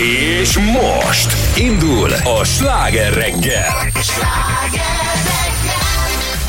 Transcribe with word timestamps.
És 0.00 0.58
most 0.58 1.32
indul 1.56 2.10
a 2.40 2.44
sláger 2.44 3.12
reggel. 3.12 3.92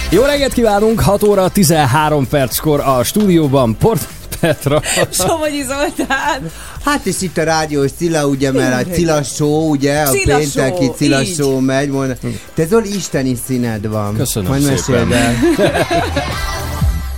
Jó 0.09 0.21
reggelt 0.23 0.53
kívánunk, 0.53 0.99
6 0.99 1.23
óra 1.23 1.49
13 1.49 2.27
perckor 2.27 2.79
a 2.79 3.03
stúdióban 3.03 3.77
Port 3.77 4.07
Petra. 4.39 4.81
Somogyi 5.09 5.61
Zoltán. 5.61 6.07
Hát, 6.07 6.41
hát 6.83 7.05
és 7.05 7.21
itt 7.21 7.37
a 7.37 7.43
rádió 7.43 7.85
Cilla, 7.97 8.25
ugye, 8.25 8.51
mert 8.51 8.87
a 8.87 8.91
Cilla 8.91 9.23
show, 9.23 9.69
ugye, 9.69 10.01
a 10.01 10.11
pénteki 10.11 10.83
show, 10.83 10.93
Cilla 10.93 11.21
így. 11.21 11.35
show 11.35 11.59
megy. 11.59 11.89
Mond... 11.89 12.17
Te 12.53 12.65
Zoli, 12.65 12.95
isteni 12.95 13.37
színed 13.45 13.87
van. 13.87 14.15
Köszönöm 14.15 14.49
Majd 14.49 14.77
szépen. 14.77 15.07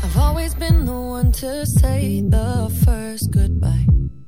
I've 0.03 0.19
always 0.19 0.53
been 0.53 0.83
the 0.85 0.93
one 0.93 1.29
to 1.29 1.65
say 1.81 2.23
the 2.29 2.69
first 2.85 3.31
good 3.31 3.52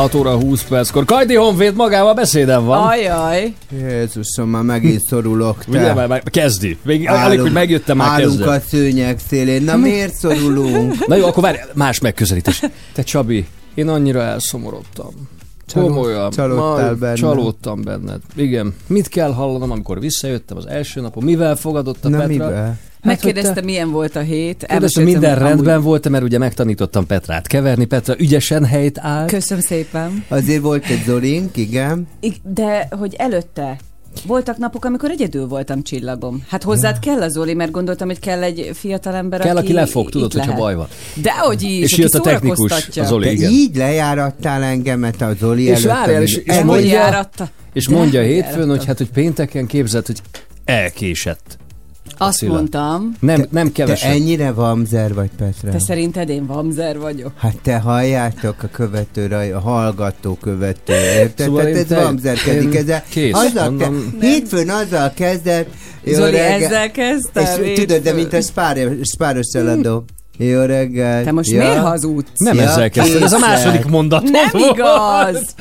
6 0.00 0.14
óra 0.14 0.36
20 0.36 0.62
perckor. 0.62 1.04
Kajdi 1.04 1.34
Honvéd 1.34 1.74
magával 1.74 2.14
beszédem 2.14 2.64
van. 2.64 2.86
Ajaj. 2.86 3.54
Jézusom, 3.72 4.48
már 4.48 4.62
megint 4.62 5.00
szorulok, 5.00 5.64
te. 5.64 5.70
Ugye, 5.70 5.94
már, 6.06 6.22
kezdi. 6.22 6.78
Még 6.82 7.08
alig, 7.08 7.40
hogy 7.40 7.52
megjöttem, 7.52 7.96
már 7.96 8.08
állunk 8.08 8.36
kezdem. 8.38 8.54
a 8.54 8.60
szőnyeg 8.68 9.18
szélén. 9.28 9.62
Na 9.62 9.76
miért 9.76 10.14
szorulunk? 10.14 11.06
Na 11.06 11.14
jó, 11.16 11.26
akkor 11.26 11.42
várj, 11.42 11.58
más 11.74 12.00
megközelítés. 12.00 12.62
Te 12.92 13.02
Csabi, 13.02 13.46
én 13.74 13.88
annyira 13.88 14.20
elszomorodtam. 14.22 15.28
Csaló- 15.66 15.86
Komolyan. 15.86 16.30
csalódtál 16.30 16.86
Majd 16.86 16.98
benned. 16.98 17.16
Csalódtam 17.16 17.82
benned. 17.82 18.20
Igen. 18.36 18.74
Mit 18.86 19.08
kell 19.08 19.32
hallanom, 19.32 19.70
amikor 19.70 20.00
visszajöttem 20.00 20.56
az 20.56 20.66
első 20.66 21.00
napon? 21.00 21.24
Mivel 21.24 21.56
fogadott 21.56 22.04
a 22.04 22.08
Na 22.08 22.16
Petra? 22.18 22.32
mivel? 22.32 22.78
Megkérdezte, 23.02 23.48
hogy 23.48 23.58
te- 23.58 23.64
milyen 23.64 23.90
volt 23.90 24.16
a 24.16 24.20
hét. 24.20 24.64
Kérdezte, 24.68 25.02
minden 25.02 25.32
amúgy- 25.32 25.42
rendben 25.48 25.82
volt 25.82 26.08
mert 26.08 26.24
ugye 26.24 26.38
megtanítottam 26.38 27.06
Petrát 27.06 27.46
keverni. 27.46 27.84
Petra 27.84 28.14
ügyesen 28.18 28.64
helyt 28.64 28.98
áll. 28.98 29.26
Köszönöm 29.26 29.62
szépen. 29.62 30.24
Azért 30.28 30.62
volt 30.62 30.84
egy 30.86 31.02
Zolink, 31.06 31.56
igen. 31.56 32.06
De 32.42 32.88
hogy 32.90 33.14
előtte 33.18 33.76
voltak 34.26 34.56
napok, 34.56 34.84
amikor 34.84 35.10
egyedül 35.10 35.46
voltam 35.46 35.82
csillagom. 35.82 36.42
Hát 36.48 36.62
hozzád 36.62 36.98
kell 36.98 37.22
az 37.22 37.32
Zoli, 37.32 37.54
mert 37.54 37.70
gondoltam, 37.70 38.08
hogy 38.08 38.18
kell 38.18 38.42
egy 38.42 38.70
fiatalember, 38.74 39.40
Kell, 39.40 39.56
aki 39.56 39.64
aki 39.64 39.72
lefog, 39.72 40.08
tudod, 40.10 40.32
hogyha 40.32 40.46
lehet. 40.46 40.60
baj 40.62 40.74
van. 40.74 40.86
Dehogy 41.22 41.62
is, 41.62 41.82
És 41.84 41.92
aki 41.92 42.00
jött 42.00 42.14
a 42.14 42.20
technikus, 42.20 42.72
a 42.96 43.04
Zoli. 43.04 43.24
Te 43.26 43.32
Igen. 43.32 43.50
így 43.50 43.76
lejárattál 43.76 44.62
engemet 44.62 45.20
a 45.20 45.32
Zoli 45.38 45.62
És 45.62 45.70
előtt. 45.70 45.86
várjál, 45.86 46.22
és- 46.22 46.34
és 46.44 46.60
mondja- 46.60 47.04
hogy? 47.36 47.48
És 47.72 47.86
De 47.86 47.94
mondja 47.96 48.20
hogy 48.20 48.30
hétfőn, 48.30 48.68
hogy 48.68 48.84
hát, 48.84 48.98
hogy 48.98 49.10
pénteken 49.10 49.66
képzeld, 49.66 50.06
hogy 50.06 50.20
elkésett. 50.64 51.58
Azt 52.22 52.36
Attila. 52.36 52.52
mondtam. 52.54 53.16
Nem, 53.20 53.44
nem 53.50 53.66
Te 53.66 53.72
kevesebb. 53.72 54.12
ennyire 54.12 54.52
vamzer 54.52 55.14
vagy, 55.14 55.30
Petra? 55.36 55.70
Te 55.70 55.78
szerinted 55.78 56.28
én 56.28 56.46
vamzer 56.46 56.98
vagyok? 56.98 57.32
Hát 57.36 57.56
te 57.62 57.78
halljátok 57.78 58.62
a 58.62 58.68
követőre, 58.72 59.56
a 59.56 59.60
hallgató 59.60 60.34
követő. 60.34 60.92
Érted? 60.92 61.46
Szóval 61.46 61.62
Tehát 61.62 61.76
ez 61.78 61.86
te- 61.86 62.02
vamzerkedik. 62.02 62.74
ezzel. 62.74 63.02
kész, 63.08 63.34
azzal 63.34 63.52
te, 63.52 63.68
mondom. 63.88 64.14
hétfőn 64.20 64.70
azzal 64.70 65.12
kezded, 65.14 65.66
jó 66.04 66.14
Zoli, 66.14 66.30
reggel- 66.30 66.62
ezzel 66.62 66.90
kezdtem. 66.90 67.62
És 67.64 67.78
tudod, 67.78 68.02
de 68.02 68.12
mint 68.12 68.32
a 68.32 68.40
spár, 68.40 68.78
spáros 69.02 69.52
eladó. 69.52 70.04
Jó 70.42 70.62
reggel. 70.62 71.24
Te 71.24 71.32
most 71.32 71.50
ja. 71.50 71.58
miért 71.58 71.78
hazudsz? 71.78 72.28
Nem 72.36 72.56
Ja, 72.56 72.62
ezzel 72.62 72.90
kezdted, 72.90 73.22
ez 73.22 73.32
a 73.32 73.38
második 73.38 73.84
mondat. 73.84 74.22
Nem 74.22 74.50
igaz! 74.72 75.54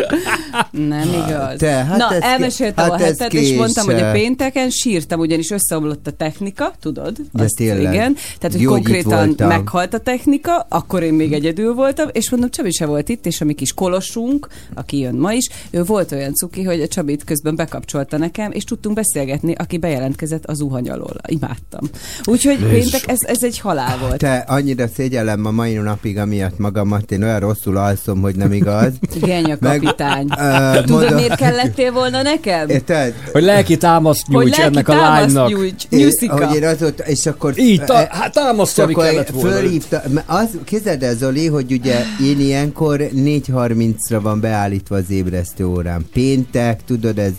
Nem 0.72 1.08
igaz. 1.28 1.58
te, 1.58 1.72
hát 1.72 1.98
Na, 1.98 2.14
ez 2.14 2.22
elmeséltem 2.22 2.86
ké- 2.86 2.94
a 2.94 2.98
hát 2.98 3.02
ez 3.02 3.20
hetet, 3.20 3.34
és 3.34 3.56
mondtam, 3.58 3.86
hogy 3.86 3.94
a 3.94 3.98
késő. 3.98 4.12
pénteken 4.12 4.70
sírtam, 4.70 5.20
ugyanis 5.20 5.52
összeomlott 5.52 6.08
a 6.08 6.12
technika, 6.12 6.74
tudod? 6.82 7.18
De 7.34 7.46
tényleg. 7.56 7.94
Igen. 7.94 8.14
Tehát, 8.14 8.52
hogy 8.52 8.62
Jó, 8.62 8.72
konkrétan 8.72 9.36
meghalt 9.38 9.94
a 9.94 10.00
technika, 10.00 10.66
akkor 10.70 11.04
én 11.04 11.14
még 11.14 11.34
egyedül 11.34 11.74
voltam, 11.74 12.08
és 12.12 12.30
mondom, 12.30 12.50
Csabi 12.50 12.72
se 12.72 12.86
volt 12.86 13.10
itt, 13.10 13.26
és 13.26 13.42
a 13.42 13.46
mi 13.46 13.54
kis 13.54 13.74
kolosunk, 13.74 14.48
aki 14.74 15.00
jön 15.00 15.16
ma 15.16 15.34
is, 15.34 15.48
ő 15.70 15.84
volt 15.84 16.12
olyan 16.12 16.34
cuki, 16.34 16.64
hogy 16.64 16.82
a 16.82 16.88
Csabit 16.88 17.24
közben 17.24 17.56
bekapcsolta 17.56 18.18
nekem, 18.18 18.52
és 18.52 18.64
tudtunk 18.64 18.96
beszélgetni, 18.96 19.54
aki 19.58 19.78
bejelentkezett 19.78 20.46
az 20.46 20.58
zuhany 20.58 20.90
alól. 20.90 21.16
Imádtam. 21.28 21.90
Úgyhogy 22.24 22.58
péntek, 22.70 23.08
ez, 23.08 23.18
ez 23.28 23.44
egy 23.44 23.60
halál 23.60 23.98
volt. 23.98 24.18
Te 24.18 24.44
annyira 24.70 24.88
szégyellem 24.96 25.46
a 25.46 25.52
mai 25.52 25.74
napig 25.74 26.18
amiatt 26.18 26.58
magamat, 26.58 27.12
én 27.12 27.24
olyan 27.24 27.40
rosszul 27.40 27.78
alszom, 27.78 28.22
hogy 28.22 28.36
nem 28.36 28.52
igaz. 28.54 28.94
Genya 29.22 29.58
Meg- 29.60 29.80
kapitány. 29.82 30.28
Ö, 30.40 30.72
Tudod, 30.74 30.90
mondom- 30.90 31.14
miért 31.14 31.36
kellettél 31.36 31.92
volna 31.92 32.22
nekem? 32.22 32.70
Érted? 32.70 33.14
Hogy 33.32 33.44
lelki 33.44 33.78
támaszt 33.78 34.26
Hogy 34.26 34.36
nyújts 34.36 34.58
lelki 34.58 34.74
ennek 34.76 34.88
a 34.88 34.92
támaszt 34.92 35.34
lánynak. 35.34 35.50
nyújts, 35.50 35.88
nyuszika. 35.90 36.46
Hogy 36.48 36.56
én 36.56 36.66
azóta, 36.68 37.04
és 37.04 37.26
akkor... 37.26 37.60
Így, 37.60 37.84
ta, 37.84 37.98
e- 38.00 38.08
hát 38.12 38.34
támasztani 38.34 38.92
akkor 38.94 39.04
kellett 39.06 39.30
volna. 39.30 39.50
fölhívta, 39.50 40.02
az, 40.26 40.50
képzeld 40.64 41.04
el, 41.04 41.16
Zoli, 41.16 41.48
hogy 41.48 41.72
ugye 41.72 42.00
én 42.24 42.40
ilyenkor 42.40 42.98
4.30-ra 43.00 44.20
van 44.22 44.40
beállítva 44.40 44.96
az 44.96 45.10
ébresztő 45.10 45.66
órám. 45.66 46.06
Péntek, 46.14 46.84
tudod, 46.84 47.18
ez... 47.18 47.32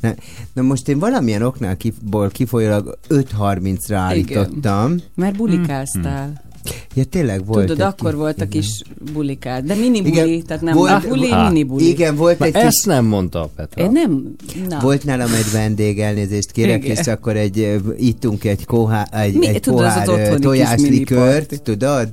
Na, 0.00 0.14
na 0.52 0.62
most 0.62 0.88
én 0.88 0.98
valamilyen 0.98 1.42
oknál 1.42 1.76
kiból 1.76 2.28
kifolyólag 2.28 2.98
5.30-ra 3.08 3.92
állítottam. 3.94 4.96
Mert 5.14 5.36
bulikáztál. 5.36 6.46
Ja, 6.94 7.04
tényleg 7.04 7.46
volt. 7.46 7.66
Tudod, 7.66 7.80
egy 7.80 7.86
akkor 7.86 8.10
kis- 8.10 8.18
volt 8.20 8.40
a 8.40 8.44
igen. 8.44 8.48
kis 8.48 8.82
bulikád. 9.12 9.64
De 9.64 9.74
mini 9.74 10.00
buli, 10.02 10.10
Igen, 10.32 10.42
tehát 10.46 10.62
nem 10.62 10.74
volt- 10.74 10.90
volt, 10.90 11.08
buli, 11.08 11.30
Á, 11.30 11.48
mini 11.48 11.62
buli. 11.62 11.88
Igen, 11.88 12.16
volt 12.16 12.38
Na, 12.38 12.44
egy 12.44 12.52
kis 12.52 12.62
ezt 12.62 12.86
nem 12.86 13.04
mondta 13.04 13.42
a 13.42 13.50
Petra. 13.56 13.84
Én 13.84 13.90
nem... 13.92 14.34
Na. 14.68 14.78
Volt 14.80 15.04
nálam 15.04 15.32
egy 15.34 15.50
vendég, 15.52 16.00
elnézést 16.00 16.50
kérek, 16.52 16.84
Igen. 16.84 16.96
és 16.96 17.06
akkor 17.06 17.36
egy, 17.36 17.80
ittunk 17.98 18.44
egy, 18.44 18.64
kohá, 18.64 19.06
egy, 19.12 19.34
Mi? 19.34 19.46
egy 19.46 19.60
Tudod, 19.60 19.78
pohár 19.80 20.06
tojáslikört, 20.38 21.60
tudod? 21.62 22.08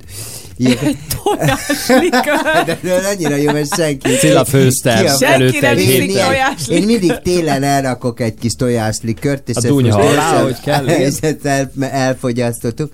Ilyen, 0.58 0.76
Tojáslikör. 1.24 2.64
de, 2.66 2.78
de 2.82 2.94
annyira 3.14 3.36
jó, 3.36 3.52
mert 3.52 3.74
senki. 3.74 4.08
Cilla 4.16 4.44
főzte 4.44 5.00
Ki 5.18 5.24
a- 5.24 5.26
előtte 5.28 5.60
nem 5.60 5.76
egy 5.76 5.84
Én, 5.84 6.00
héttel. 6.00 6.26
tojáslikört. 6.26 6.80
én 6.80 6.86
mindig 6.86 7.12
télen 7.22 7.62
elrakok 7.62 8.20
egy 8.20 8.34
kis 8.34 8.52
tojáslikört, 8.52 9.48
és 9.48 9.56
A 9.56 9.58
ezt 9.58 9.70
alá, 9.94 10.42
hogy 10.42 10.60
kell, 10.60 10.88
ezt 11.08 11.38
el, 11.42 11.70
elfogyasztottuk. 11.80 12.92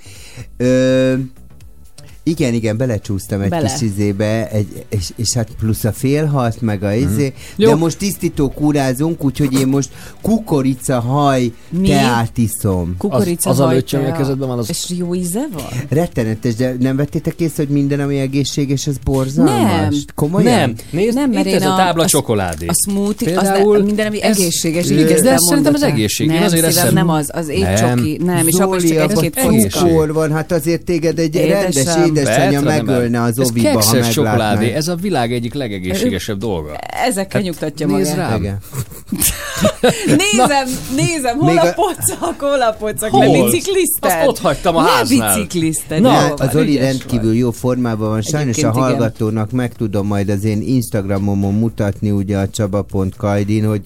Ö, 0.56 1.14
igen, 2.24 2.54
igen, 2.54 2.76
belecsúsztam 2.76 3.40
egy 3.40 3.48
Bele. 3.48 3.72
kis 3.72 3.80
izébe, 3.80 4.48
egy, 4.50 4.84
és, 4.88 5.10
és 5.16 5.32
hát 5.32 5.48
plusz 5.58 5.84
a 5.84 5.92
félhalt, 5.92 6.60
meg 6.60 6.82
a 6.82 6.92
izé. 6.94 7.32
De 7.56 7.66
Jó. 7.68 7.76
most 7.76 7.98
tisztító 7.98 8.48
kúrázunk, 8.50 9.24
úgyhogy 9.24 9.52
én 9.60 9.66
most 9.66 9.88
kukorica 10.20 11.00
haj 11.00 11.52
Mi? 11.70 11.88
teát 11.88 12.38
iszom. 12.38 12.94
Kukorica 12.98 13.50
Az- 13.50 13.60
az 13.60 13.66
a 13.66 13.96
ami 13.96 14.06
a 14.06 14.12
kezedben 14.12 14.48
van, 14.48 14.58
az- 14.58 14.68
És 14.68 14.84
jó 14.98 15.14
íze 15.14 15.46
van? 15.52 15.64
Rettenetes, 15.88 16.54
de 16.54 16.76
nem 16.80 16.96
vettétek 16.96 17.40
észre, 17.40 17.64
hogy 17.64 17.74
minden, 17.74 18.00
ami 18.00 18.18
egészséges, 18.18 18.86
az 18.86 18.96
borzalmas? 19.04 19.62
Nem. 19.62 19.90
Komolyan? 20.14 20.52
Nem, 20.52 20.74
nézd, 20.90 21.14
Nem, 21.14 21.30
mert 21.30 21.46
itt 21.46 21.52
ez 21.54 21.62
a 21.62 21.72
a- 21.72 21.76
tábla 21.76 22.02
a- 22.02 22.06
csokoládé. 22.06 22.66
A 22.66 22.74
smoothie, 22.88 23.38
az 23.38 23.42
Például 23.48 23.78
ne, 23.78 23.84
minden, 23.84 24.06
ami 24.06 24.22
ez- 24.22 24.38
egészséges. 24.38 24.90
Igen, 24.90 24.98
így 25.08 25.22
de 25.22 25.36
szerintem 25.38 25.74
az 25.74 25.82
egészség. 25.82 26.26
Nem, 26.26 26.42
azért 26.42 26.66
szívem, 26.66 26.82
eszem- 26.84 26.94
nem 26.94 27.08
az, 27.08 27.30
az 27.32 27.48
étcsoki. 27.48 28.20
Nem, 28.24 28.46
és 28.46 28.54
akkor 28.54 28.82
is 28.82 28.90
csak 28.90 29.10
abban 29.10 29.24
egy-két 29.24 30.12
van, 30.12 30.32
hát 30.32 30.52
azért 30.52 30.84
téged 30.84 31.18
egy 31.18 31.36
rendes 31.36 31.74
édesanyja 32.16 32.60
megölne 32.60 33.22
az 33.22 33.38
ez 33.40 33.48
oviba, 33.50 33.82
ha 33.82 33.92
meglátná. 34.16 34.60
ez 34.60 34.88
a 34.88 34.94
világ 34.94 35.32
egyik 35.32 35.54
legegészségesebb 35.54 36.38
dolga. 36.38 36.76
Ezekkel 37.06 37.40
nyugtatja 37.40 37.88
Hát, 37.88 37.96
nézd 37.96 38.10
magát. 38.10 38.30
rám. 38.30 38.42
Igen. 38.42 38.58
Nézem, 40.22 40.68
nézem, 40.96 41.38
hol 41.38 41.58
a 41.58 41.72
pocak, 41.72 42.40
hol 42.40 42.62
a 42.62 42.76
pocak, 42.78 43.10
Hol? 43.10 43.26
le 43.26 43.42
biciklizted? 43.42 44.10
Azt 44.10 44.26
ott 44.26 44.38
hagytam 44.38 44.76
a 44.76 44.80
háznál. 44.80 45.34
biciklizted. 45.36 46.00
Na, 46.00 46.10
Na, 46.12 46.34
van, 46.36 46.48
az 46.48 46.56
Oli 46.56 46.76
rendkívül 46.76 47.34
jó 47.34 47.50
formában 47.50 48.08
van. 48.08 48.22
Sajnos 48.22 48.56
Egyébként 48.56 48.74
a 48.74 48.78
igen. 48.78 48.90
hallgatónak 48.90 49.50
meg 49.50 49.72
tudom 49.72 50.06
majd 50.06 50.28
az 50.28 50.44
én 50.44 50.62
Instagramomon 50.62 51.54
mutatni, 51.54 52.10
ugye 52.10 52.38
a 52.38 52.48
csaba.kajdin, 52.48 53.66
hogy 53.66 53.80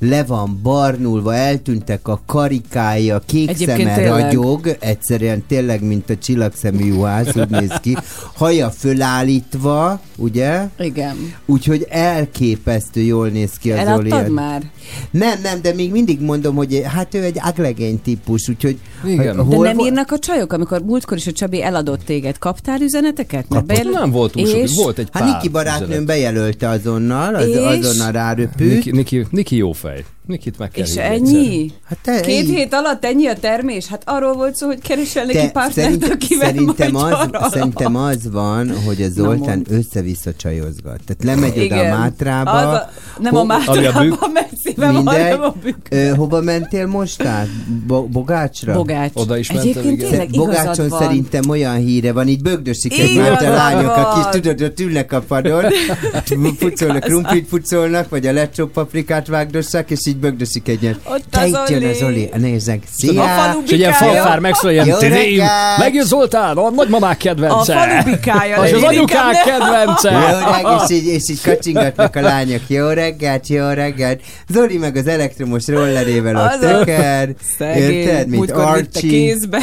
le 0.00 0.24
van 0.24 0.60
barnulva, 0.62 1.34
eltűntek 1.34 2.08
a 2.08 2.20
karikája, 2.26 3.22
kék 3.26 3.48
Egyébként 3.48 3.78
szeme 3.88 3.94
tényleg. 3.94 4.22
ragyog, 4.24 4.76
egyszerűen 4.80 5.44
tényleg, 5.48 5.82
mint 5.82 6.10
a 6.10 6.16
csillagszemű 6.16 6.84
juhász, 6.84 7.36
úgy 7.36 7.48
néz 7.50 7.72
ki. 7.82 7.96
Haja 8.34 8.70
fölállítva, 8.70 10.00
ugye? 10.16 10.62
Igen. 10.78 11.16
Úgyhogy 11.46 11.86
elképesztő 11.90 13.00
jól 13.00 13.28
néz 13.28 13.52
ki 13.52 13.72
az 13.72 13.78
Oli. 13.98 14.10
Eladtad 14.10 14.32
már? 14.32 14.62
Nem, 15.10 15.38
nem, 15.42 15.62
de 15.62 15.72
még 15.74 15.90
mindig 15.90 16.20
mondom, 16.20 16.54
hogy 16.54 16.82
hát 16.84 17.14
ő 17.14 17.22
egy 17.22 17.38
aglegény 17.42 18.00
típus, 18.02 18.48
úgyhogy 18.48 18.78
Igen. 19.04 19.36
De 19.36 19.42
hol 19.42 19.64
nem 19.66 19.76
van- 19.76 19.86
írnak 19.86 20.10
a 20.12 20.18
csajok, 20.18 20.52
amikor 20.52 20.82
múltkor 20.82 21.16
is 21.16 21.26
a 21.26 21.32
Csabi 21.32 21.62
eladott 21.62 22.04
téged. 22.04 22.38
Kaptál 22.38 22.80
üzeneteket? 22.80 23.46
Kapott, 23.48 23.90
nem 23.92 24.10
volt 24.10 24.32
túl 24.32 24.46
sok, 24.46 24.58
és... 24.58 24.74
volt 24.74 24.98
egy 24.98 25.08
Hát 25.12 25.22
pár 25.22 25.32
Niki 25.34 25.48
barátnőm 25.48 25.88
üzenet. 25.88 26.06
bejelölte 26.06 26.68
azonnal, 26.68 27.34
az, 27.34 27.46
És? 27.48 27.56
azonnal 27.56 28.12
ráröpült. 28.12 28.74
Niki, 28.74 28.90
Niki, 28.90 29.26
Niki 29.30 29.56
jó 29.56 29.72
fej. 29.86 30.15
Nikit 30.26 30.58
meg 30.58 30.70
kell 30.70 30.84
És 30.84 30.90
hívni 30.90 31.02
ennyi? 31.04 31.46
egyszer. 31.62 31.76
Hát 31.88 31.98
te, 32.02 32.20
Két 32.20 32.42
így- 32.42 32.48
hét 32.54 32.72
alatt 32.74 33.04
ennyi 33.04 33.26
a 33.26 33.34
termés? 33.34 33.86
Hát 33.86 34.02
arról 34.04 34.32
volt 34.34 34.56
szó, 34.56 34.66
hogy 34.66 34.80
keresel 34.80 35.24
neki 35.24 35.50
partnert, 35.52 35.72
szerint, 35.72 36.04
akivel 36.12 36.46
szerintem, 36.46 36.90
majd 36.92 37.12
az, 37.12 37.18
arra 37.20 37.48
szerintem 37.50 37.96
az 37.96 38.30
van, 38.32 38.72
hogy 38.84 39.02
a 39.02 39.08
Zoltán 39.08 39.66
össze-vissza 39.70 40.30
csajozgat. 40.34 41.00
Tehát 41.06 41.24
lemegy 41.24 41.64
oda 41.64 41.80
a. 41.80 41.98
Mátrába. 41.98 42.50
Az 42.50 42.74
a, 42.74 42.90
nem 43.18 43.32
Ho- 43.32 43.38
a 43.40 43.42
a 43.42 43.46
Mátrába, 43.58 44.00
bükk- 44.00 44.32
messzibe 44.32 44.90
van, 44.90 45.06
a 45.40 45.54
bükk. 45.62 45.86
Ö, 45.90 46.14
hova 46.14 46.40
mentél 46.40 46.86
most 46.86 47.22
át? 47.22 47.48
Bo- 47.86 48.08
Bogácsra? 48.10 48.72
Bogács. 48.74 49.10
Oda 49.14 49.36
is 49.38 49.52
mentem, 49.52 49.68
Egyébként 49.70 49.96
igen. 49.98 50.10
tényleg 50.10 50.32
igazad 50.34 50.46
Bogácson 50.54 50.88
van. 50.88 51.00
szerintem 51.00 51.48
olyan 51.48 51.76
híre 51.76 52.12
van, 52.12 52.28
így 52.28 52.42
bögdösik 52.42 52.98
egymást 52.98 53.42
a 53.42 53.50
lányok, 53.50 53.94
van. 53.94 54.04
akik 54.04 54.40
tudod, 54.40 54.62
ott 54.62 54.80
ülnek 54.80 55.12
a 55.12 55.20
padon, 55.20 55.64
pucolnak, 56.58 57.02
krumplit 57.02 57.48
pucolnak, 57.48 58.08
vagy 58.08 58.26
a 58.26 58.32
lecsó 58.32 58.66
paprikát 58.66 59.26
vágdossák, 59.26 59.90
és 59.90 60.06
így 60.06 60.15
bögdösik 60.18 60.68
egyet. 60.68 60.98
Ott 61.04 61.22
Te 61.30 61.40
az 61.40 61.46
itt 61.48 61.68
jön 61.68 61.84
az 61.90 62.02
Oli. 62.02 62.30
Nézzek, 62.36 62.82
A 62.84 62.88
szia! 62.96 63.22
falu 63.22 63.62
És 63.64 63.70
egy 63.70 63.78
ilyen 63.78 63.92
fanfár 63.92 64.38
megszól, 64.38 64.70
ilyen 64.70 64.86
Jó 64.86 64.96
trim, 64.96 65.12
reggelt! 65.12 65.78
megjön 65.78 66.04
Zoltán, 66.04 66.56
a 66.56 66.70
nagymamák 66.70 67.16
kedvence. 67.16 67.76
A 67.76 67.80
falu 67.86 68.02
bikája. 68.04 68.64
És 68.66 68.72
az 68.72 68.82
anyukák 68.82 69.42
kedvence. 69.50 70.10
Jó 70.10 70.18
reggelt, 70.18 70.90
és 70.90 70.96
így, 70.96 71.06
és 71.06 71.22
így 71.30 71.42
kacsingatnak 71.42 72.16
a 72.16 72.20
lányok. 72.20 72.60
Jó 72.66 72.88
reggelt, 72.88 73.46
jó 73.46 73.68
reggelt. 73.68 74.20
Zoli 74.48 74.76
meg 74.78 74.96
az 74.96 75.06
elektromos 75.06 75.66
rollerével 75.66 76.36
ott 76.36 76.62
a- 76.62 76.84
teker. 76.84 77.34
Érted, 77.58 78.28
mint 78.28 78.50
Archie. 78.50 79.10
kézbe. 79.10 79.60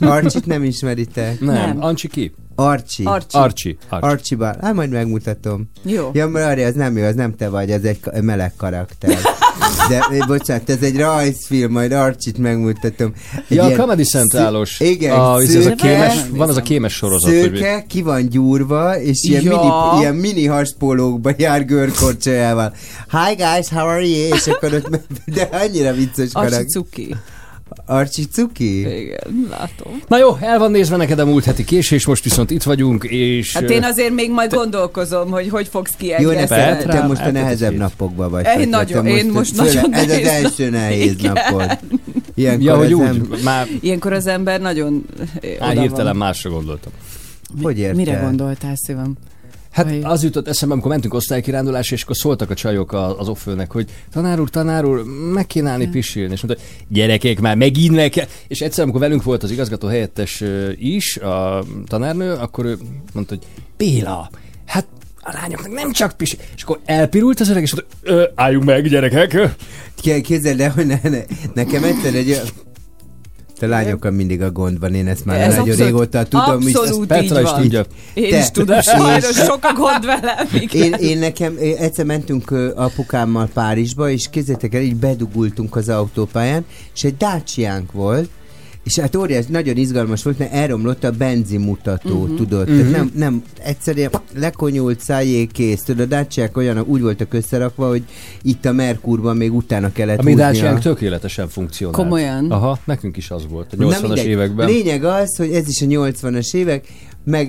Archie-t 0.00 0.46
nem 0.46 0.64
ismeritek? 0.64 1.40
Nem, 1.40 1.54
Nem. 1.54 1.76
Ancsi 1.80 2.08
ki? 2.08 2.32
Archie. 2.54 3.06
Archie. 3.08 3.40
Archie. 3.40 3.76
Archie. 3.88 4.10
Archibald. 4.10 4.56
Hát 4.60 4.74
majd 4.74 4.90
megmutatom. 4.90 5.70
Jó. 5.82 6.10
Ja, 6.12 6.26
Mari, 6.28 6.62
az 6.62 6.74
nem 6.74 6.96
jó, 6.96 7.04
az 7.04 7.14
nem 7.14 7.34
te 7.36 7.48
vagy, 7.48 7.70
az 7.70 7.84
egy 7.84 7.98
meleg 8.20 8.52
karakter. 8.56 9.18
De, 9.88 9.98
eh, 10.10 10.26
bocsánat, 10.26 10.70
ez 10.70 10.78
egy 10.82 10.96
rajzfilm, 10.96 11.72
majd 11.72 11.92
Archit 11.92 12.38
megmutatom. 12.38 13.12
Egy 13.48 13.56
Ja, 13.56 13.64
a 13.64 13.70
Comedy 13.76 14.02
Centrálos. 14.04 14.74
szü- 14.74 14.88
Igen, 14.88 15.18
a, 15.18 15.40
ez 15.40 15.54
a 15.54 15.60
szőke, 15.62 15.74
kémes, 15.74 16.14
van 16.30 16.48
az 16.48 16.56
a 16.56 16.60
kémes 16.62 16.92
sorozat. 16.94 17.30
hogy 17.30 17.40
Szőke, 17.40 17.84
ki 17.88 18.02
van 18.02 18.28
gyúrva, 18.28 19.00
és 19.00 19.22
ilyen, 19.22 19.42
Ja. 19.42 19.50
mini, 19.50 20.00
ilyen 20.00 20.14
mini 20.14 20.46
haspólókba 20.46 21.30
jár 21.36 21.64
görkorcsolyával. 21.64 22.74
Hi 23.10 23.34
guys, 23.34 23.68
how 23.68 23.86
are 23.86 24.06
you? 24.06 24.34
És 24.34 24.46
akkor 24.46 24.72
ott, 24.74 25.00
de 25.34 25.48
annyira 25.52 25.92
vicces 25.92 26.32
karakter. 26.32 26.64
cuki. 26.64 27.16
Archie 27.86 28.24
Cuki? 28.32 28.78
Igen, 28.78 29.46
látom. 29.50 30.02
Na 30.08 30.18
jó, 30.18 30.36
el 30.40 30.58
van 30.58 30.70
nézve 30.70 30.96
neked 30.96 31.18
a 31.18 31.24
múlt 31.24 31.44
heti 31.44 31.64
késés, 31.64 32.06
most 32.06 32.24
viszont 32.24 32.50
itt 32.50 32.62
vagyunk, 32.62 33.04
és... 33.04 33.52
Hát 33.52 33.70
én 33.70 33.84
azért 33.84 34.12
még 34.12 34.30
majd 34.30 34.54
gondolkozom, 34.54 35.30
hogy 35.30 35.48
hogy 35.48 35.68
fogsz 35.68 35.92
Jó, 36.18 36.30
ne 36.30 36.46
fel, 36.46 36.82
te 36.82 37.02
most 37.06 37.20
a 37.20 37.30
nehezebb 37.30 37.72
ez 37.72 37.78
napokban 37.78 38.30
vagy. 38.30 38.46
Én 38.46 38.70
te 38.70 38.76
nagyon- 38.76 39.06
én 39.06 39.30
most 39.30 39.56
nagyon 39.56 39.94
Ez 39.94 40.02
az 40.02 40.06
nehéz 40.06 40.26
első 40.26 40.70
nehéz 40.70 41.12
Igen. 41.12 41.32
napod. 41.32 41.78
Ilyenkor 42.34 42.64
Ja, 42.64 42.76
hogy 42.76 42.92
az 42.92 42.98
úgy, 42.98 43.42
már 43.44 43.66
Ilyenkor 43.80 44.12
az 44.12 44.26
ember 44.26 44.60
nagyon 44.60 45.04
eh, 45.40 45.68
á, 45.68 45.70
hirtelen 45.70 46.16
másra 46.16 46.50
gondoltam. 46.50 46.92
Hogy 47.62 47.78
érted? 47.78 47.96
Mire 47.96 48.20
gondoltál 48.22 48.74
szívem? 48.76 49.14
Hát 49.74 49.84
Vagy- 49.84 50.00
az 50.02 50.22
jutott 50.22 50.48
eszembe, 50.48 50.72
amikor 50.74 50.90
mentünk 50.90 51.14
osztálykirándulásra, 51.14 51.96
és 51.96 52.02
akkor 52.02 52.16
szóltak 52.16 52.50
a 52.50 52.54
csajok 52.54 52.92
az 52.92 53.28
offőnek, 53.28 53.72
hogy 53.72 53.88
tanár 54.12 54.40
úr, 54.40 54.50
tanár 54.50 54.84
úr, 54.84 55.04
meg 55.32 55.46
kéne 55.46 55.70
állni 55.70 55.88
pisilni. 55.88 56.32
És 56.32 56.40
mondta, 56.42 56.64
gyerekek, 56.88 57.40
már 57.40 57.56
megint 57.56 57.94
meg 57.94 58.10
kell. 58.10 58.26
És 58.48 58.60
egyszer, 58.60 58.82
amikor 58.82 59.00
velünk 59.00 59.22
volt 59.22 59.42
az 59.42 59.50
igazgató 59.50 59.88
helyettes 59.88 60.42
is, 60.76 61.16
a 61.16 61.64
tanárnő, 61.86 62.32
akkor 62.32 62.64
ő 62.64 62.78
mondta, 63.12 63.34
hogy 63.34 63.44
Béla, 63.76 64.30
hát 64.66 64.86
a 65.20 65.30
lányoknak 65.32 65.72
nem 65.72 65.92
csak 65.92 66.12
pisil. 66.16 66.38
És 66.56 66.62
akkor 66.62 66.80
elpirult 66.84 67.40
az 67.40 67.48
öreg, 67.50 67.62
és 67.62 67.74
mondta, 67.74 67.96
"Ö, 68.02 68.24
álljunk 68.34 68.64
meg, 68.64 68.88
gyerekek. 68.88 69.56
Ké- 70.00 70.20
Képzeld 70.22 70.60
el, 70.60 70.70
hogy 70.70 70.86
ne, 70.86 70.98
ne, 71.02 71.24
nekem 71.54 71.84
egyszer 71.84 72.14
egy 72.14 72.40
te 73.64 73.70
lányokkal 73.70 74.10
mindig 74.10 74.42
a 74.42 74.50
gond 74.50 74.78
van, 74.80 74.94
én 74.94 75.06
ezt 75.06 75.24
már 75.24 75.40
Ez 75.40 75.46
nagyon 75.46 75.58
abszolút- 75.60 75.78
régóta 75.84 76.22
tudom. 76.24 76.60
is- 76.68 76.74
abszolút 76.74 77.06
Petra 77.06 77.36
így 77.38 77.44
is 77.44 77.50
van. 77.50 77.60
tudja. 77.60 77.84
Én 78.14 78.30
Te- 78.30 78.38
is 78.38 78.50
tudom, 78.50 78.80
sajnos 78.80 79.36
sok 79.36 79.58
a 79.64 79.72
gond 79.74 80.04
velem. 80.04 80.46
Én, 80.72 80.92
én 80.92 81.18
nekem, 81.18 81.56
én 81.58 81.76
egyszer 81.76 82.04
mentünk 82.04 82.50
apukámmal 82.74 83.48
Párizsba, 83.54 84.10
és 84.10 84.28
kézzétek 84.30 84.74
el, 84.74 84.80
így 84.80 84.96
bedugultunk 84.96 85.76
az 85.76 85.88
autópályán, 85.88 86.64
és 86.94 87.04
egy 87.04 87.16
Daciánk 87.16 87.92
volt, 87.92 88.28
és 88.84 88.98
hát 88.98 89.16
óriás, 89.16 89.46
nagyon 89.46 89.76
izgalmas 89.76 90.22
volt, 90.22 90.38
mert 90.38 90.52
elromlott 90.52 91.04
a 91.04 91.10
benzinmutató, 91.10 92.22
uh-huh. 92.22 92.36
tudod. 92.36 92.66
Tehát 92.66 92.90
nem, 92.90 93.12
nem, 93.14 93.42
egyszerűen 93.62 94.10
lekonyult, 94.34 95.00
szájé 95.00 95.44
kész. 95.46 95.82
Tudod, 95.82 96.12
a 96.12 96.16
Daciák 96.16 96.56
olyan, 96.56 96.78
úgy 96.78 97.00
voltak 97.00 97.34
összerakva, 97.34 97.88
hogy 97.88 98.04
itt 98.42 98.64
a 98.64 98.72
Merkurban 98.72 99.36
még 99.36 99.54
utána 99.54 99.92
kellett 99.92 100.18
A 100.18 100.22
mi 100.22 100.34
Daciánk 100.34 100.80
tökéletesen 100.80 101.48
funkcionált. 101.48 101.96
Komolyan? 101.96 102.50
Aha, 102.50 102.78
nekünk 102.84 103.16
is 103.16 103.30
az 103.30 103.46
volt 103.48 103.72
a 103.72 103.76
Na 103.76 103.88
80-as 103.88 104.02
mindegy. 104.02 104.26
években. 104.26 104.66
Lényeg 104.66 105.04
az, 105.04 105.36
hogy 105.36 105.50
ez 105.50 105.68
is 105.68 105.82
a 105.82 105.86
80-as 105.86 106.54
évek, 106.54 106.86
meg 107.24 107.48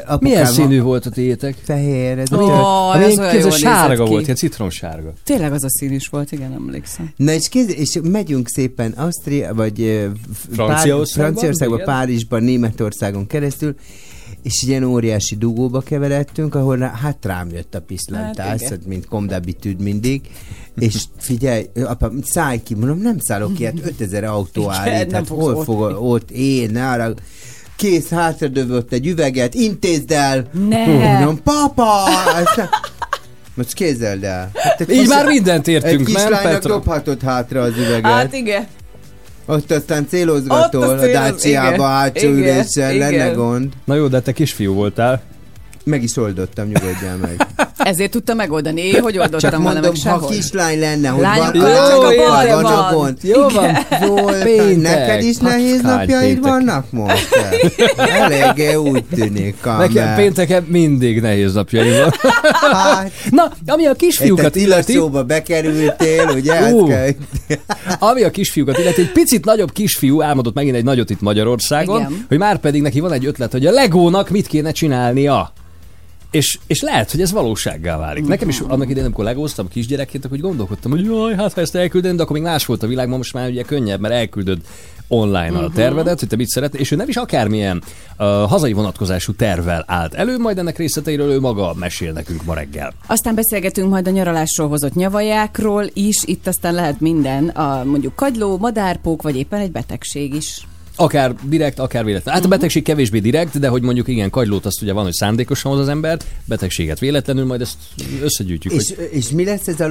apukám... 0.00 0.18
Milyen 0.20 0.46
színű 0.46 0.80
volt 0.80 1.06
a 1.06 1.10
tiétek? 1.10 1.56
Fehér, 1.62 2.18
ez 2.18 2.32
Ó, 2.32 2.38
a 2.38 2.94
Ami 2.94 3.04
olyan 3.04 3.16
kézzel 3.16 3.38
jól 3.40 3.50
sárga 3.50 4.04
volt, 4.04 4.22
ilyen 4.22 4.36
citromsárga. 4.36 5.12
Tényleg 5.24 5.52
az 5.52 5.64
a 5.64 5.70
szín 5.70 5.92
is 5.92 6.08
volt, 6.08 6.32
igen, 6.32 6.52
emlékszem. 6.52 7.10
Na 7.16 7.32
és, 7.32 7.48
kéz, 7.48 7.74
és 7.74 7.98
megyünk 8.02 8.48
szépen 8.48 8.92
Ausztria, 8.92 9.54
vagy 9.54 9.80
ö, 9.80 10.06
f- 10.34 10.54
Franciaországban? 10.54 11.24
Franciaországban, 11.32 11.78
Igen. 11.78 11.94
Párizsban, 11.94 12.42
Németországon 12.42 13.26
keresztül, 13.26 13.74
és 14.42 14.62
ilyen 14.62 14.84
óriási 14.84 15.36
dugóba 15.36 15.80
keveredtünk, 15.80 16.54
ahol 16.54 16.78
hát 16.78 17.24
rám 17.24 17.48
jött 17.52 17.74
a 17.74 17.80
piszlantás, 17.80 18.46
Hát 18.46 18.68
hát, 18.68 18.86
mint 18.86 19.06
komdabitűd 19.06 19.80
mindig, 19.80 20.20
és 20.78 21.02
figyelj, 21.18 21.66
apa, 21.84 22.10
szállj 22.22 22.62
ki, 22.62 22.74
mondom, 22.74 22.98
nem 22.98 23.16
szállok 23.18 23.54
ki, 23.54 23.64
hát 23.64 23.74
5000 23.88 24.24
autó 24.24 24.62
Igen, 24.62 24.74
áll 24.74 25.00
itt, 25.00 25.10
nem 25.10 25.14
hát 25.14 25.28
hol 25.28 25.54
ott 25.54 25.64
fog 25.64 25.96
ott 26.02 26.30
én, 26.30 26.70
nára, 26.70 27.14
kész 27.76 28.08
hátradövött 28.08 28.92
egy 28.92 29.06
üveget, 29.06 29.54
intézd 29.54 30.10
el, 30.10 30.44
Ne! 30.68 30.86
mondom, 30.86 31.42
papa, 31.42 32.04
nem- 32.56 32.68
most 33.54 33.72
kézeld 33.72 34.24
el. 34.24 34.50
Hát 34.54 34.80
egy 34.80 34.90
Így 34.90 35.08
már 35.08 35.26
mindent 35.26 35.66
egy 35.68 35.74
értünk, 35.74 35.96
nem, 35.96 36.04
kislánynak 36.04 36.52
Petra? 36.52 36.68
dobhatod 36.70 37.22
hátra 37.22 37.60
az 37.62 37.76
üveget. 37.76 38.04
Hát 38.12 38.32
igen. 38.34 38.66
Ott 39.46 39.70
aztán 39.70 40.06
célozgatol 40.08 40.82
Ott 40.82 40.88
a 40.88 40.92
a 40.92 40.98
céloz- 40.98 41.12
Dacia-ba 41.30 41.74
igen, 41.74 41.80
hátsó 41.88 42.26
igen, 42.28 42.38
üléssel, 42.38 42.94
lenne 42.94 43.28
gond. 43.28 43.72
Na 43.84 43.94
jó, 43.94 44.06
de 44.06 44.20
te 44.20 44.32
kisfiú 44.32 44.74
voltál. 44.74 45.22
Meg 45.84 46.02
is 46.02 46.16
oldottam, 46.16 46.64
nyugodjál 46.66 47.16
meg. 47.20 47.46
Ezért 47.78 48.10
tudta 48.10 48.34
megoldani. 48.34 48.80
Én 48.80 49.00
hogy 49.02 49.18
oldottam 49.18 49.38
Csak 49.38 49.50
volna 49.50 49.64
mondom, 49.72 49.92
meg 49.92 50.02
ha 50.02 50.08
sehol. 50.18 50.28
kislány 50.28 50.78
lenne, 50.78 51.08
hogy 51.08 51.22
Lányokkal 51.22 51.60
van, 51.60 51.70
csak 51.90 51.98
a 51.98 52.02
lányokkal 52.02 52.26
baj 52.28 52.62
van 52.62 52.64
a 52.64 52.70
van. 52.82 52.94
gond. 52.94 53.18
Jó 53.22 53.48
van. 53.48 53.76
Zoltán, 54.06 54.42
Péntek. 54.42 54.76
neked 54.96 55.22
is 55.22 55.36
nehéz 55.36 55.80
napjaid 55.82 56.24
péntek. 56.32 56.50
vannak 56.50 56.90
most? 56.90 57.28
Eléggé 57.96 58.74
úgy 58.74 59.04
tűnik, 59.04 59.56
Nekem 59.64 59.92
Kamer. 59.92 60.16
pénteken 60.16 60.62
mindig 60.68 61.20
nehéz 61.20 61.52
napjaim 61.54 61.92
van. 62.02 62.12
Hát, 62.72 63.12
Na, 63.30 63.52
ami 63.66 63.86
a 63.86 63.94
kisfiúkat 63.94 64.56
illeti, 64.56 64.84
tilaszóba 64.92 65.22
bekerültél, 65.24 66.28
ugye? 66.34 66.72
Ú. 66.72 66.88
Hát 66.90 67.16
kell- 67.48 67.58
ami 67.98 68.22
a 68.22 68.30
kisfiúkat 68.30 68.78
illeti, 68.78 69.00
egy 69.00 69.12
picit 69.12 69.44
nagyobb 69.44 69.72
kisfiú 69.72 70.22
álmodott 70.22 70.54
megint 70.54 70.76
egy 70.76 70.84
nagyot 70.84 71.10
itt 71.10 71.20
Magyarországon, 71.20 72.00
Igen. 72.00 72.24
hogy 72.28 72.38
már 72.38 72.58
pedig 72.58 72.82
neki 72.82 73.00
van 73.00 73.12
egy 73.12 73.26
ötlet, 73.26 73.52
hogy 73.52 73.66
a 73.66 73.70
Legónak 73.70 74.30
mit 74.30 74.46
kéne 74.46 74.70
csinálnia. 74.72 75.52
És, 76.34 76.58
és 76.66 76.80
lehet, 76.80 77.10
hogy 77.10 77.20
ez 77.20 77.32
valósággá 77.32 77.98
válik. 77.98 78.26
Nekem 78.26 78.48
is 78.48 78.60
annak 78.60 78.88
idején, 78.88 79.04
amikor 79.04 79.24
legóztam 79.24 79.68
kisgyerekként, 79.68 80.24
akkor 80.24 80.36
úgy 80.36 80.42
gondolkodtam, 80.42 80.90
hogy 80.90 81.04
jaj, 81.04 81.34
hát 81.34 81.52
ha 81.52 81.60
ezt 81.60 81.74
elküldöm, 81.74 82.16
de 82.16 82.22
akkor 82.22 82.36
még 82.36 82.44
más 82.44 82.66
volt 82.66 82.82
a 82.82 82.86
világ, 82.86 83.08
ma 83.08 83.16
most 83.16 83.32
már 83.32 83.48
ugye 83.48 83.62
könnyebb, 83.62 84.00
mert 84.00 84.14
elküldöd 84.14 84.58
online 85.08 85.50
uh-huh. 85.50 85.64
a 85.64 85.70
tervedet, 85.74 86.18
hogy 86.18 86.28
te 86.28 86.36
mit 86.36 86.48
szeretnél, 86.48 86.80
és 86.80 86.90
ő 86.90 86.96
nem 86.96 87.08
is 87.08 87.16
akármilyen 87.16 87.82
uh, 88.18 88.26
hazai 88.26 88.72
vonatkozású 88.72 89.32
tervvel 89.32 89.84
állt 89.86 90.14
elő, 90.14 90.38
majd 90.38 90.58
ennek 90.58 90.76
részleteiről 90.76 91.30
ő 91.30 91.40
maga 91.40 91.74
mesél 91.74 92.12
nekünk 92.12 92.44
ma 92.44 92.54
reggel. 92.54 92.92
Aztán 93.06 93.34
beszélgetünk 93.34 93.90
majd 93.90 94.08
a 94.08 94.10
nyaralásról 94.10 94.68
hozott 94.68 94.94
nyavajákról 94.94 95.90
is, 95.92 96.16
itt 96.24 96.46
aztán 96.46 96.74
lehet 96.74 97.00
minden, 97.00 97.48
a, 97.48 97.84
mondjuk 97.84 98.14
kagyló, 98.14 98.58
madárpók, 98.58 99.22
vagy 99.22 99.36
éppen 99.36 99.60
egy 99.60 99.72
betegség 99.72 100.34
is. 100.34 100.66
Akár 100.96 101.34
direkt, 101.42 101.78
akár 101.78 102.04
véletlen. 102.04 102.34
Hát 102.34 102.44
a 102.44 102.48
betegség 102.48 102.82
kevésbé 102.82 103.18
direkt, 103.18 103.58
de 103.58 103.68
hogy 103.68 103.82
mondjuk 103.82 104.08
igen, 104.08 104.30
kagylót 104.30 104.66
azt 104.66 104.82
ugye 104.82 104.92
van, 104.92 105.04
hogy 105.04 105.12
szándékosan 105.12 105.72
hoz 105.72 105.80
az 105.80 105.88
ember, 105.88 106.18
betegséget 106.44 106.98
véletlenül, 106.98 107.44
majd 107.44 107.60
ezt 107.60 107.76
összegyűjtjük. 108.22 108.72
És, 108.72 108.94
hogy 108.96 109.08
és 109.12 109.28
mi 109.28 109.44
lesz 109.44 109.68
ez 109.68 109.80
a? 109.80 109.88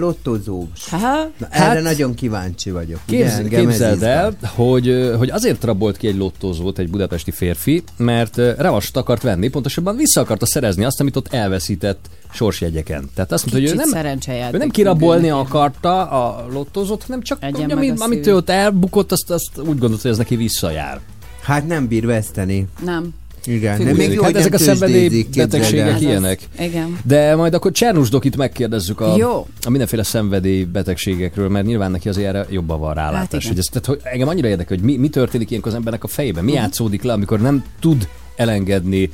Na, 1.37 1.47
Hát- 1.49 1.71
erre 1.71 1.81
nagyon 1.81 2.13
kíváncsi 2.13 2.71
vagyok. 2.71 2.99
Ugye, 3.07 3.17
Képz, 3.17 3.31
ez 3.31 3.47
képzeld 3.47 4.03
el, 4.03 4.37
hogy, 4.41 5.13
hogy 5.17 5.29
azért 5.29 5.63
rabolt 5.63 5.97
ki 5.97 6.07
egy 6.07 6.17
lottózót 6.17 6.79
egy 6.79 6.89
budapesti 6.89 7.31
férfi, 7.31 7.83
mert 7.97 8.37
revast 8.37 8.97
akart 8.97 9.21
venni, 9.21 9.47
pontosabban 9.47 9.95
vissza 9.95 10.21
akarta 10.21 10.45
szerezni 10.45 10.83
azt, 10.83 10.99
amit 10.99 11.15
ott 11.15 11.33
elveszített 11.33 12.09
sorsjegyeken. 12.33 13.09
Tehát 13.15 13.31
azt 13.31 13.45
mondta, 13.45 13.61
hogy 13.61 13.71
ő 13.71 13.81
Kicsit 13.81 13.93
nem, 13.93 14.53
ő 14.53 14.57
nem 14.57 14.69
kirabolni 14.69 15.21
függőnek. 15.21 15.45
akarta 15.45 16.09
a 16.09 16.45
lottózót, 16.51 17.03
hanem 17.03 17.21
csak 17.21 17.37
Egyen 17.43 17.65
ugye, 17.65 17.73
amit, 17.75 17.99
amit 18.01 18.27
ő 18.27 18.35
ott 18.35 18.49
elbukott, 18.49 19.11
azt, 19.11 19.29
azt 19.31 19.57
úgy 19.57 19.65
gondolta, 19.65 20.01
hogy 20.01 20.11
ez 20.11 20.17
neki 20.17 20.35
visszajár. 20.35 20.99
Hát 21.41 21.67
nem 21.67 21.87
bír 21.87 22.05
veszteni. 22.05 22.67
Nem. 22.85 23.13
Igen, 23.45 23.77
Fú, 23.77 23.83
nem 23.83 23.95
még 23.95 24.11
jó, 24.11 24.23
hát 24.23 24.35
ezek 24.35 24.53
a 24.53 24.57
szenvedély 24.57 25.25
betegségek 25.35 25.85
el. 25.85 25.89
Ez 25.89 25.95
az. 25.95 26.01
ilyenek. 26.01 26.39
Igen. 26.59 26.99
De 27.05 27.35
majd 27.35 27.53
akkor 27.53 27.71
Csernus 27.71 28.09
Dokit 28.09 28.37
megkérdezzük 28.37 28.99
a, 29.01 29.15
Jó. 29.17 29.47
a 29.63 29.69
mindenféle 29.69 30.03
szenvedély 30.03 30.63
betegségekről, 30.63 31.49
mert 31.49 31.65
nyilván 31.65 31.91
neki 31.91 32.09
azért 32.09 32.27
erre 32.27 32.45
jobban 32.49 32.79
van 32.79 32.93
rálátás. 32.93 33.19
Hát 33.19 33.33
igen. 33.33 33.47
hogy 33.47 33.57
ez, 33.57 33.65
tehát, 33.65 33.85
hogy 33.85 33.99
engem 34.03 34.27
annyira 34.27 34.47
érdekel, 34.47 34.77
hogy 34.77 34.85
mi, 34.85 34.97
mi 34.97 35.09
történik 35.09 35.49
ilyenkor 35.49 35.71
az 35.71 35.77
embernek 35.77 36.03
a 36.03 36.07
fejében, 36.07 36.43
mi 36.43 36.51
Mhm. 36.51 36.59
játszódik 36.59 37.03
le, 37.03 37.13
amikor 37.13 37.41
nem 37.41 37.63
tud 37.79 38.07
elengedni 38.35 39.03
uh, 39.03 39.11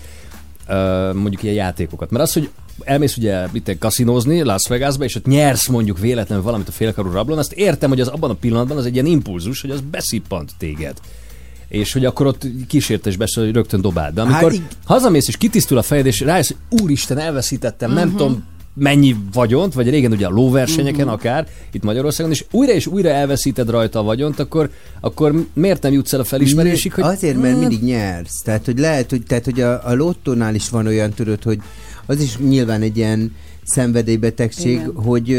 mondjuk 1.14 1.44
ilyen 1.44 1.56
játékokat. 1.56 2.12
Mert 2.12 2.24
az, 2.24 2.34
hogy 2.34 2.50
elmész 2.84 3.18
ugye 3.18 3.48
itt 3.54 3.78
kaszinózni 3.80 4.42
Las 4.44 4.68
Vegasba, 4.68 5.04
és 5.04 5.16
ott 5.16 5.26
nyersz 5.26 5.68
mondjuk 5.68 6.00
véletlenül 6.00 6.44
valamit 6.44 6.68
a 6.68 6.72
félkarú 6.72 7.12
rablón, 7.12 7.38
azt 7.38 7.52
értem, 7.52 7.90
hogy 7.90 8.02
az 8.02 8.08
abban 8.08 8.30
a 8.30 8.34
pillanatban 8.34 8.78
az 8.78 8.86
egy 8.86 8.93
ilyen 8.93 9.06
impulzus, 9.06 9.62
hogy 9.62 9.72
az 9.72 9.82
beszippant 9.91 10.52
téged. 10.58 10.98
És 11.67 11.93
hogy 11.93 12.06
akkor 12.06 12.26
ott 12.26 12.48
kísértesbe 12.67 13.26
hogy 13.34 13.52
rögtön 13.52 13.82
dobáld. 13.82 14.13
De 14.13 14.22
amikor 14.22 14.52
Hát 14.52 14.78
hazamész 14.86 15.28
és 15.28 15.38
kitisztul 15.38 15.78
a 15.78 15.82
fejed, 15.82 16.06
és 16.06 16.20
rájössz, 16.20 16.48
hogy 16.48 16.82
úristen, 16.82 17.17
elveszítettem, 17.17 17.93
nem 17.93 18.15
tudom 18.15 18.43
mennyi 18.80 19.15
vagyont, 19.34 19.74
vagy 19.74 19.89
régen 19.89 20.12
ugye 20.12 20.28
a 20.28 20.30
lóversenyeken 20.30 21.08
akár, 21.08 21.48
itt 21.72 21.84
Magyarországon, 21.84 22.32
és 22.32 22.46
újra 22.52 22.72
és 22.72 22.88
újra 22.88 23.10
elveszíted 23.10 23.70
rajta 23.70 24.00
a 24.00 24.04
vagyont, 24.04 24.39
akkor, 24.39 24.70
akkor 25.00 25.46
miért 25.54 25.82
nem 25.82 25.94
jutsz 25.94 26.13
el 26.13 26.20
a 26.20 26.24
felismerésig, 26.24 26.94
hogy 26.94 27.04
Azért, 27.04 27.42
mert 27.42 27.60
mindig 27.60 27.82
nyersz. 27.82 28.42
Tehát, 28.44 28.65
hogy 28.65 28.80
lehet, 28.80 29.10
hogy, 29.10 29.24
tehát, 29.24 29.46
hogy 29.46 29.62
a, 29.62 29.88
a 29.88 29.94
lottónál 29.94 30.56
is 30.56 30.70
van 30.70 30.88
olyan, 30.88 31.13
tudod, 31.13 31.44
hogy 31.44 31.60
az 32.06 32.22
is 32.22 32.38
nyilván 32.38 32.82
egy 32.82 32.98
ilyen 32.98 33.36
szenvedélybetegség, 33.63 34.74
Igen. 34.74 34.94
hogy 34.96 35.30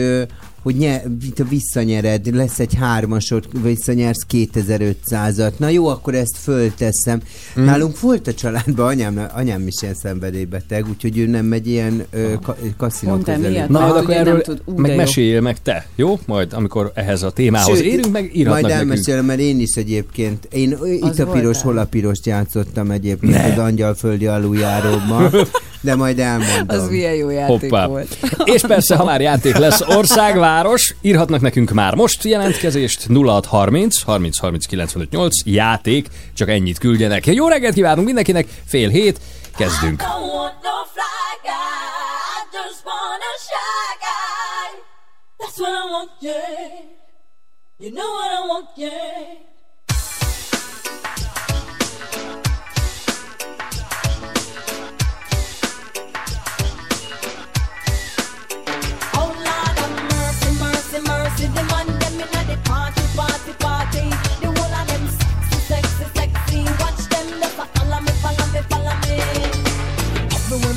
hogy 0.63 0.77
nye, 0.77 1.03
visszanyered, 1.49 2.35
lesz 2.35 2.59
egy 2.59 2.75
hármasod, 2.75 3.63
visszanyersz 3.63 4.27
2500-at. 4.31 5.53
Na 5.57 5.69
jó, 5.69 5.87
akkor 5.87 6.15
ezt 6.15 6.37
fölteszem. 6.37 7.21
Mm. 7.61 7.65
Nálunk 7.65 8.01
volt 8.01 8.27
a 8.27 8.35
családban, 8.35 8.87
anyám, 8.87 9.27
anyám 9.35 9.67
is 9.67 9.75
ilyen 9.83 9.95
szenvedélybeteg, 9.95 10.89
úgyhogy 10.89 11.19
ő 11.19 11.27
nem 11.27 11.45
megy 11.45 11.67
ilyen 11.67 12.05
ö, 12.11 12.35
ka, 12.43 12.57
kaszinó 12.77 13.17
közelé. 13.17 13.65
Na, 13.69 13.79
Hát 13.79 13.97
akkor 13.97 14.15
erről 14.15 14.41
tud- 14.43 14.63
ú, 14.65 14.77
meg 14.77 14.97
meséljél 14.97 15.41
meg 15.41 15.63
te, 15.63 15.87
jó? 15.97 16.19
Majd, 16.27 16.53
amikor 16.53 16.93
ehhez 16.95 17.23
a 17.23 17.31
témához 17.31 17.77
Sőt, 17.77 17.87
érünk, 17.87 18.13
meg 18.13 18.37
írhatnak 18.37 18.63
Majd 18.63 18.75
elmesélem, 18.75 19.25
mert 19.25 19.41
én 19.41 19.61
is 19.61 19.75
egyébként, 19.75 20.49
én 20.53 20.77
ö, 20.81 20.87
itt 20.87 21.19
a 21.19 21.27
piros, 21.27 21.63
hol 21.63 21.79
a 21.79 21.85
pirost 21.85 22.27
játszottam 22.27 22.91
egyébként 22.91 23.33
ne. 23.33 23.53
az 23.53 23.59
angyalföldi 23.59 24.27
aluljáróban, 24.27 25.31
de 25.81 25.95
majd 25.95 26.19
elmondom. 26.19 26.79
Az 26.79 26.89
milyen 26.89 27.15
jó 27.15 27.31
játék 27.31 27.61
Hoppá. 27.71 27.87
volt. 27.87 28.17
És 28.55 28.63
persze, 28.63 28.97
ha 28.97 29.05
már 29.05 29.21
játék 29.21 29.57
lesz 29.57 29.81
ország, 29.81 30.39
város, 30.39 30.95
írhatnak 31.01 31.41
nekünk 31.41 31.71
már 31.71 31.95
most 31.95 32.25
jelentkezést 32.25 33.07
0630 33.25 34.03
30 34.03 34.39
30 34.39 34.67
95 34.67 35.11
8 35.11 35.45
játék, 35.45 36.09
csak 36.35 36.49
ennyit 36.49 36.79
küldjenek. 36.79 37.27
Jó 37.27 37.49
reggelt 37.49 37.75
kívánunk 37.75 38.07
mindenkinek, 38.07 38.47
fél 38.67 38.89
hét, 38.89 39.21
kezdünk. 39.57 40.03
That's 45.41 45.59
what 45.59 45.73
I 45.73 45.91
want, 45.91 46.11
yeah. 46.21 46.35
You 47.79 47.91
know 47.93 48.11
what 48.13 48.31
I 48.31 48.49
want, 48.49 48.69
yeah. 48.77 49.50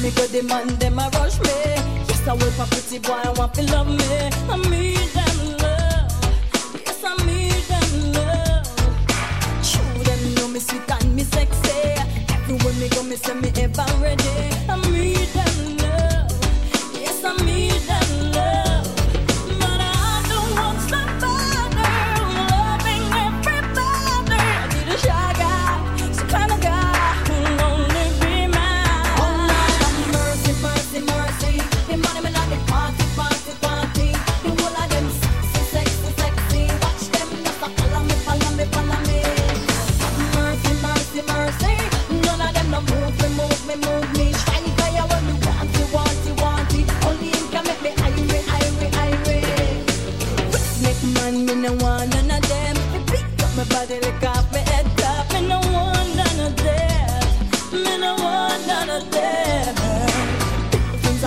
Me 0.03 0.11
go, 0.11 0.41
man 0.43 0.67
them 0.79 0.99
a 0.99 1.09
rush 1.15 1.39
me. 1.39 1.49
Yes, 2.09 2.27
I 2.27 2.33
will 2.33 2.51
for 2.51 2.65
pretty 2.67 2.99
boy, 2.99 3.13
I 3.13 3.31
want 3.37 3.53
to 3.53 3.63
love 3.71 3.87
me. 3.87 3.95
I 4.49 4.57
need 4.69 4.97
them 5.15 5.37
love. 5.63 6.11
Yes, 6.85 7.03
I 7.05 7.15
need 7.25 7.63
them 7.71 8.11
love. 8.11 8.67
True, 9.63 10.03
them 10.03 10.35
know 10.35 10.47
me 10.49 10.59
sweet 10.59 10.91
and 10.91 11.15
me 11.15 11.23
sexy. 11.23 11.71
Everywhere 12.33 12.73
me 12.73 12.89
go, 12.89 13.03
me 13.03 13.15
say 13.15 13.33
me 13.35 13.49
ever 13.55 13.85
ready. 14.01 14.29
I 14.67 14.75
need 14.91 15.27
them 15.29 15.42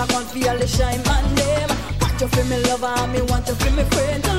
I 0.07 0.09
can't 0.09 0.27
feel 0.27 0.57
the 0.57 0.67
shine 0.67 1.03
man 1.03 1.35
them. 1.35 1.69
Want 2.01 2.21
you 2.21 2.27
feel 2.27 2.45
me 2.45 2.57
lover, 2.63 3.07
me 3.11 3.21
want 3.23 3.47
you 3.47 3.55
feel 3.55 3.73
me 3.73 3.83
friend 3.83 4.36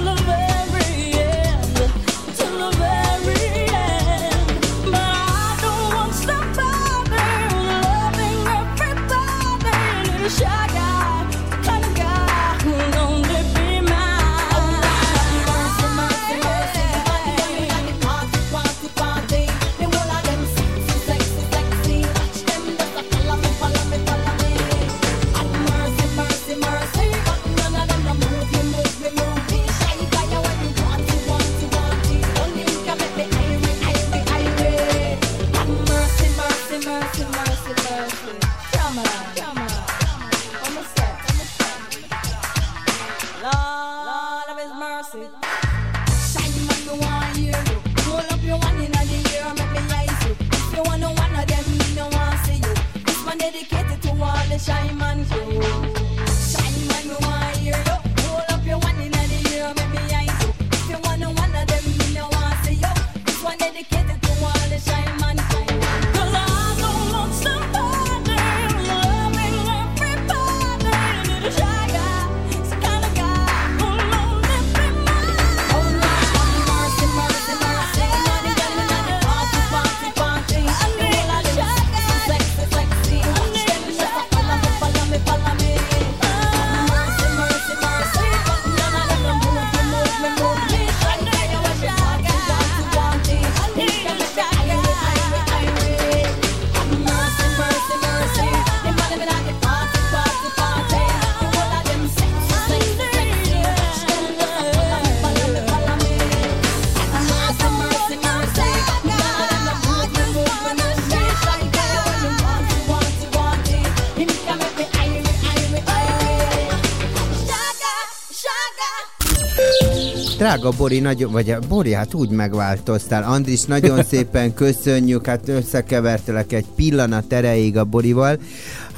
Drága 120.58 120.76
Bori, 120.76 121.00
nagyon, 121.00 121.32
vagy 121.32 121.50
a 121.50 121.58
Bori, 121.68 121.92
hát 121.92 122.14
úgy 122.14 122.30
megváltoztál. 122.30 123.22
Andris, 123.22 123.62
nagyon 123.62 124.04
szépen 124.10 124.54
köszönjük, 124.54 125.26
hát 125.26 125.48
összekevertelek 125.48 126.52
egy 126.52 126.66
pillanat 126.76 127.32
erejéig 127.32 127.76
a 127.76 127.84
Borival. 127.84 128.38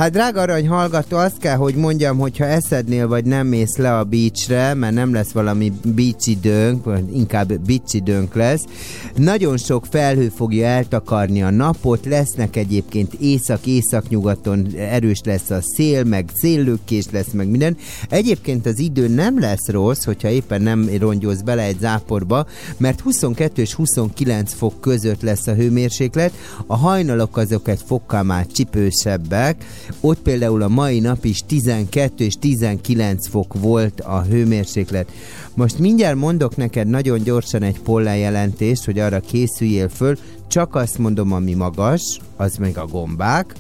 Hát 0.01 0.11
drága 0.11 0.41
arany 0.41 0.69
hallgató, 0.69 1.17
azt 1.17 1.39
kell, 1.39 1.57
hogy 1.57 1.75
mondjam, 1.75 2.19
hogyha 2.19 2.45
eszednél 2.45 3.09
vagy 3.09 3.25
nem 3.25 3.47
mész 3.47 3.77
le 3.77 3.99
a 3.99 4.05
beachre, 4.05 4.75
mert 4.75 4.95
nem 4.95 5.13
lesz 5.13 5.31
valami 5.31 5.73
beach 5.85 6.29
időnk, 6.29 6.85
vagy 6.85 7.17
inkább 7.17 7.59
beach 7.61 7.95
időnk 7.95 8.35
lesz. 8.35 8.65
Nagyon 9.17 9.57
sok 9.57 9.87
felhő 9.91 10.29
fogja 10.29 10.67
eltakarni 10.67 11.43
a 11.43 11.51
napot, 11.51 12.07
lesznek 12.07 12.57
egyébként 12.57 13.15
észak-észak-nyugaton 13.15 14.67
erős 14.77 15.21
lesz 15.25 15.51
a 15.51 15.59
szél, 15.63 16.05
meg 16.05 16.31
széllökés 16.35 17.05
lesz, 17.11 17.31
meg 17.33 17.49
minden. 17.49 17.77
Egyébként 18.09 18.67
az 18.67 18.79
idő 18.79 19.09
nem 19.09 19.41
lesz 19.41 19.69
rossz, 19.69 20.05
hogyha 20.05 20.29
éppen 20.29 20.63
nem 20.63 20.91
rongyolsz 20.99 21.41
bele 21.41 21.63
egy 21.63 21.79
záporba, 21.81 22.47
mert 22.77 23.01
22 23.01 23.63
és 23.63 23.75
29 23.75 24.53
fok 24.53 24.81
között 24.81 25.23
lesz 25.23 25.47
a 25.47 25.55
hőmérséklet, 25.55 26.33
a 26.67 26.77
hajnalok 26.77 27.37
azok 27.37 27.69
egy 27.69 27.81
fokkal 27.87 28.23
már 28.23 28.47
csipősebbek, 28.47 29.65
ott 30.01 30.19
például 30.19 30.63
a 30.63 30.69
mai 30.69 31.01
nap 31.01 31.25
is 31.25 31.43
12 31.47 32.25
és 32.25 32.35
19 32.35 33.29
fok 33.29 33.55
volt 33.61 34.01
a 34.01 34.23
hőmérséklet. 34.23 35.11
Most 35.55 35.79
mindjárt 35.79 36.17
mondok 36.17 36.57
neked 36.57 36.87
nagyon 36.87 37.23
gyorsan 37.23 37.63
egy 37.63 37.81
pollenjelentést, 37.81 38.85
hogy 38.85 38.99
arra 38.99 39.21
készüljél 39.21 39.89
föl, 39.89 40.17
csak 40.51 40.75
azt 40.75 40.99
mondom, 40.99 41.33
ami 41.33 41.55
magas, 41.55 42.03
az 42.37 42.57
meg 42.57 42.79
a 42.79 42.87
gombák. 42.87 43.55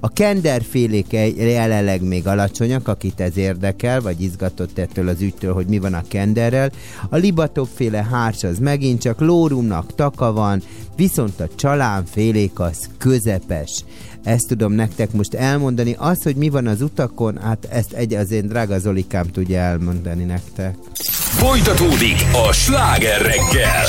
A 0.00 0.08
kenderfélék 0.08 1.12
jelenleg 1.36 2.02
még 2.02 2.26
alacsonyak, 2.26 2.88
akit 2.88 3.20
ez 3.20 3.36
érdekel, 3.36 4.00
vagy 4.00 4.20
izgatott 4.20 4.78
ettől 4.78 5.08
az 5.08 5.20
ügytől, 5.20 5.52
hogy 5.52 5.66
mi 5.66 5.78
van 5.78 5.94
a 5.94 6.04
kenderrel. 6.08 6.70
A 7.08 7.16
libatokféle 7.16 8.06
hárs 8.10 8.44
az 8.44 8.58
megint 8.58 9.00
csak 9.00 9.20
lórumnak 9.20 9.94
taka 9.94 10.32
van, 10.32 10.62
viszont 10.96 11.40
a 11.40 11.48
csalánfélék 11.54 12.60
az 12.60 12.88
közepes. 12.98 13.84
Ezt 14.24 14.48
tudom 14.48 14.72
nektek 14.72 15.12
most 15.12 15.34
elmondani. 15.34 15.94
Az, 15.98 16.22
hogy 16.22 16.36
mi 16.36 16.48
van 16.48 16.66
az 16.66 16.82
utakon, 16.82 17.38
hát 17.38 17.68
ezt 17.70 17.92
egy 17.92 18.14
az 18.14 18.30
én 18.30 18.46
drága 18.46 18.78
Zolikám 18.78 19.26
tudja 19.26 19.58
elmondani 19.58 20.24
nektek. 20.24 20.74
Folytatódik 21.14 22.26
a 22.48 22.52
sláger 22.52 23.20
reggel. 23.22 23.84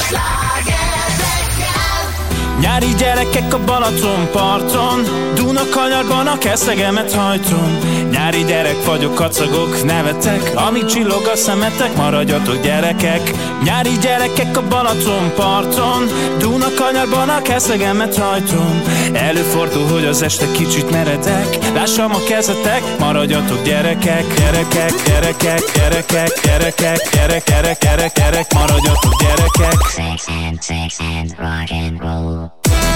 Nyári 2.61 2.93
gyerekek 2.97 3.53
a 3.53 3.59
Balaton 3.65 4.29
parton 4.31 5.03
Duna 5.35 5.61
kanyarban 5.69 6.27
a 6.27 6.37
keszegemet 6.37 7.13
hajtom 7.13 7.77
Nyári 8.11 8.43
gyerek 8.43 8.85
vagyok, 8.85 9.15
kacagok, 9.15 9.83
nevetek 9.83 10.51
Amíg 10.55 10.85
csillog 10.85 11.25
a 11.33 11.35
szemetek, 11.35 11.95
maradjatok 11.95 12.61
gyerekek. 12.61 13.31
Nyári 13.63 13.97
gyerekek 14.01 14.57
a 14.57 14.67
Balaton 14.67 15.31
parton 15.35 16.07
Duna 16.39 16.67
kanyarban 16.75 17.29
a 17.29 17.41
keszegemet 17.41 18.17
hajtom. 18.17 18.81
Előfordul, 19.13 19.87
hogy 19.87 20.05
az 20.05 20.21
este 20.21 20.51
kicsit 20.51 20.91
meredek 20.91 21.57
Lássam 21.73 22.11
a 22.11 22.19
kezetek, 22.27 22.81
maradjatok 22.99 23.63
gyerekek. 23.63 24.25
Gyerekek, 24.35 24.93
gyerekek, 25.05 25.61
gyerekek, 25.73 26.41
gyerekek, 26.43 27.09
gyerek, 27.11 27.43
gyerek, 27.45 27.79
gyerek, 27.79 28.13
gyerek, 28.13 28.53
maradjatok 28.53 29.13
gyerekek. 29.21 29.79
Sex 29.87 30.27
and 30.27 30.61
sex 30.61 30.99
and 30.99 31.35
rock 31.37 31.71
and 31.71 31.99
roll. 31.99 32.50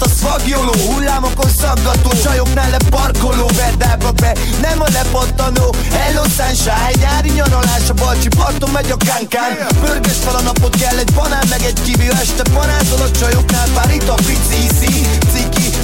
partizán, 0.00 0.08
Mr. 0.08 0.08
Svagjoló 0.18 0.72
Hullámokon 0.72 1.50
szaggató, 1.50 2.10
csajoknál 2.22 2.70
leparkoló 2.70 3.50
Verdába 3.56 4.10
be, 4.12 4.32
nem 4.60 4.80
a 4.80 4.86
lepattanó 4.92 5.74
Hello 5.92 6.22
Sunshine, 6.22 6.90
nyári 7.00 7.30
nyaralás 7.30 7.88
A 7.88 7.92
Balcsi 7.92 8.28
parton 8.28 8.70
megy 8.70 8.90
a 8.90 8.96
kánkán 8.96 9.66
Pörgős 9.80 10.16
fel 10.24 10.34
a 10.34 10.40
napot, 10.40 10.76
kell 10.76 10.98
egy 10.98 11.12
banán 11.12 11.46
meg 11.50 11.62
egy 11.62 11.82
kivi 11.82 12.08
Este 12.10 12.42
panázol 12.52 13.00
a 13.00 13.10
csajoknál, 13.10 13.68
pár 13.74 13.94
itt 13.94 14.08
a 14.08 14.14
pici 14.14 14.66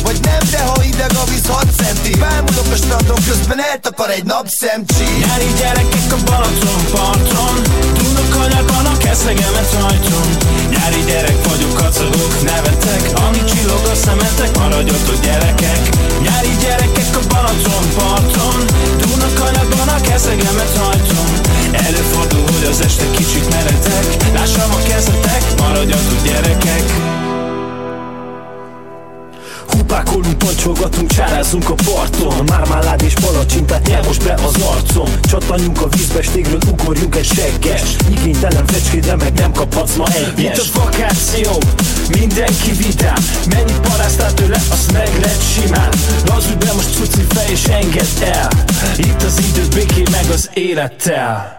vagy 0.07 0.21
nem, 0.29 0.43
de 0.55 0.61
ha 0.69 0.77
ideg 0.91 1.13
a 1.23 1.25
víz 1.31 1.47
6 1.47 1.67
centi. 1.79 2.13
Bámulok 2.25 2.69
a 2.75 2.77
strandon, 2.83 3.21
közben 3.29 3.61
eltakar 3.71 4.11
egy 4.19 4.27
napszemcsi 4.33 5.07
Nyári 5.23 5.51
gyerekek 5.59 6.11
a 6.17 6.19
Balaton 6.29 6.83
parton. 6.93 7.55
Duna 7.97 8.25
kanyarban 8.35 8.87
a 8.93 8.97
keszegemet 9.05 9.71
hajtom 9.81 10.29
Nyári 10.73 11.03
gyerek 11.09 11.39
vagyok, 11.49 11.75
kacagok, 11.81 12.33
nevetek. 12.51 13.03
Amíg 13.25 13.45
csillog 13.51 13.85
a 13.93 13.95
szemetek, 14.05 14.53
maradjatok 14.59 15.19
gyerekek. 15.27 15.83
Nyári 16.25 16.55
gyerekek 16.63 17.13
a 17.21 17.23
Balaton 17.33 17.85
parton. 17.97 18.59
Duna 19.01 19.29
kanyarban 19.41 19.89
a 19.97 19.99
keszegemet 20.09 20.73
hajtom 20.83 21.29
Előfordul, 21.89 22.47
hogy 22.55 22.67
az 22.71 22.81
este 22.89 23.07
kicsit 23.11 23.47
meredek. 23.55 24.07
Lássam 24.35 24.71
a 24.79 24.81
kezetek, 24.89 25.43
maradjatok 25.61 26.21
gyerekek 26.29 27.16
Hupákolunk, 29.69 30.39
pancsolgatunk, 30.39 31.11
csárázunk 31.11 31.71
a 31.71 31.75
parton. 31.75 32.45
Mármálád 32.47 33.03
és 33.03 33.15
palacsintát 33.15 33.87
nyel 33.87 34.03
most 34.03 34.25
be 34.25 34.35
az 34.35 34.63
arcom 34.63 35.09
Csattanjunk 35.29 35.83
a 35.83 35.89
vízbe, 35.89 36.23
stégről 36.23 36.61
ugorjunk 36.71 37.17
egy 37.17 37.25
segges 37.25 37.83
Igénytelen 38.11 38.67
fecskédre 38.67 39.17
meg 39.17 39.33
nem 39.33 39.53
kaphatsz 39.53 39.95
ma 39.97 40.05
Itt 40.09 40.39
egyes 40.39 40.71
a 40.75 40.79
vakáció, 40.79 41.51
mindenki 42.09 42.73
vidám. 42.73 43.25
Mennyit 43.49 43.81
paráztál 43.81 44.35
tőle, 44.35 44.57
azt 44.71 44.93
meg 44.93 45.09
lett 45.21 45.43
simán. 45.55 45.89
Lazulj 46.27 46.57
be 46.57 46.73
most 46.73 46.95
cuci 46.95 47.25
fej 47.29 47.51
és 47.51 47.65
engedd 47.65 48.33
el. 48.33 48.49
Itt 48.97 49.23
az 49.23 49.39
idő 49.49 49.69
béké 49.75 50.03
meg 50.11 50.31
az 50.31 50.51
élettel 50.55 51.56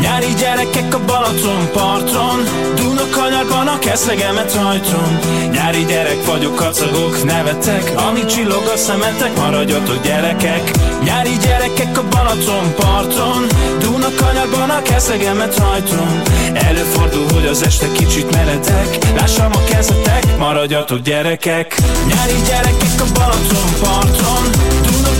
Nyári 0.00 0.34
gyerekek 0.38 0.94
a 0.94 1.00
Balaton 1.06 1.68
parton 1.72 2.38
Duna 2.76 3.02
kanyarban 3.10 3.66
a 3.66 3.78
keszegemet 3.78 4.52
hajtom 4.52 5.18
Nyári 5.52 5.84
gyerek 5.84 6.24
vagyok, 6.26 6.54
kacagok, 6.56 7.24
nevetek 7.24 7.92
Amíg 8.08 8.24
csillog 8.24 8.66
a 8.74 8.76
szemetek, 8.76 9.36
maradjatok 9.36 10.02
gyerekek. 10.02 10.70
Nyári 11.04 11.36
gyerekek 11.42 11.98
a 11.98 12.02
Balaton 12.10 12.74
parton 12.76 13.46
Duna 13.80 14.08
kanyarban 14.16 14.70
a 14.70 14.82
keszegemet 14.82 15.58
hajtom 15.58 16.22
Előfordul, 16.54 17.26
hogy 17.34 17.46
az 17.46 17.62
este 17.62 17.92
kicsit 17.92 18.30
meredek 18.36 18.98
Lássam 19.16 19.52
a 19.52 19.64
kezetek, 19.64 20.38
maradjatok 20.38 20.98
gyerekek. 20.98 21.76
Nyári 22.06 22.40
gyerekek 22.46 23.00
a 23.00 23.04
Balaton 23.14 23.70
parton 23.80 24.44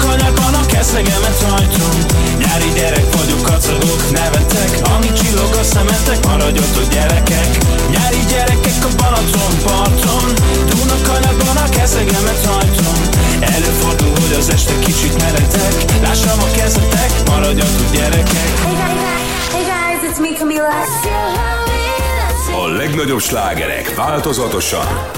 Anyagban 0.03 0.55
a 0.55 0.67
keszegemet 0.67 1.43
hajtom 1.49 1.97
Nyári 2.39 2.71
gyerek 2.75 3.17
vagyok, 3.17 3.43
kacagok, 3.43 4.11
nevetek. 4.11 4.71
Amíg 4.95 5.13
csillog 5.13 5.53
a 5.61 5.63
szemetek, 5.63 6.27
maradjatok 6.27 6.89
gyerekek. 6.95 7.51
Nyári 7.91 8.23
gyerekek 8.29 8.85
a 8.89 8.91
Balaton 8.97 9.55
parton. 9.65 10.29
Dúnok 10.69 11.07
anyagban 11.17 11.57
a 11.57 11.69
keszegemet 11.69 12.47
hajtom 12.47 12.99
Előfordul, 13.41 14.13
hogy 14.23 14.35
az 14.39 14.51
este 14.51 14.79
kicsit 14.79 15.23
meredek 15.23 15.75
Lássam 16.03 16.39
a 16.41 16.51
kezetek, 16.57 17.11
maradjatok 17.27 17.91
gyerekek. 17.93 18.51
Hey 19.53 19.65
guys, 19.73 20.01
it's 20.11 20.21
me, 20.21 20.39
Camila. 20.39 20.69
A 22.65 22.67
legnagyobb 22.69 23.21
slágerek 23.21 23.95
változatosan 23.95 25.18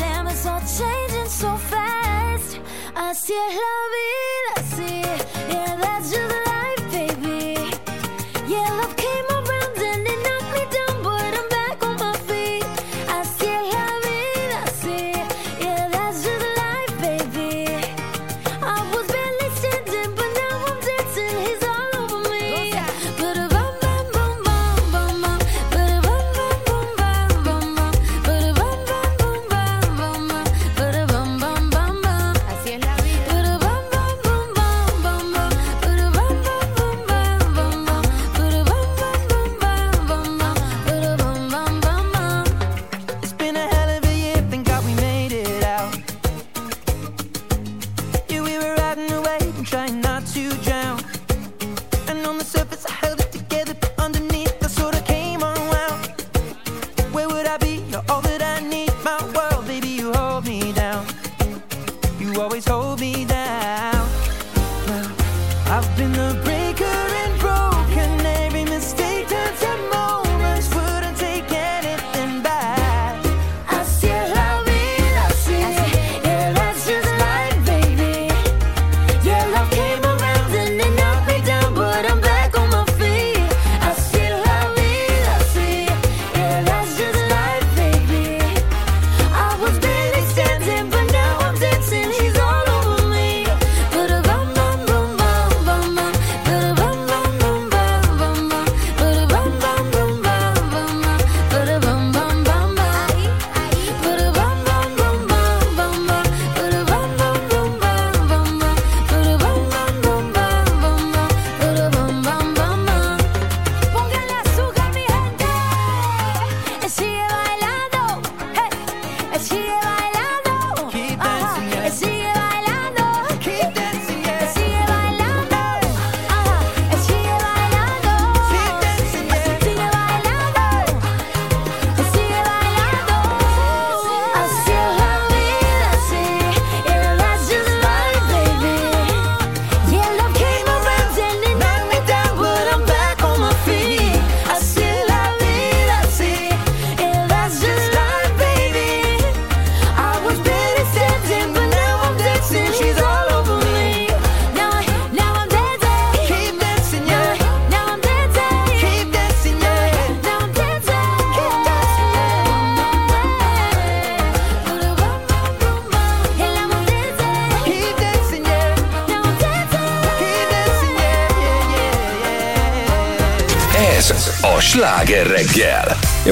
it's 0.31 0.45
all 0.45 0.61
changing 0.61 1.29
so 1.29 1.55
fast. 1.57 2.59
I 2.95 3.11
Así 3.11 3.33
es 3.33 3.53
la 3.63 3.75
vida, 3.95 4.51
así, 4.61 5.01
yeah, 5.49 5.77
that's 5.81 6.11
just 6.11 6.35
life, 6.47 6.83
baby. 6.91 7.39
Yeah, 8.47 8.69
love 8.77 9.00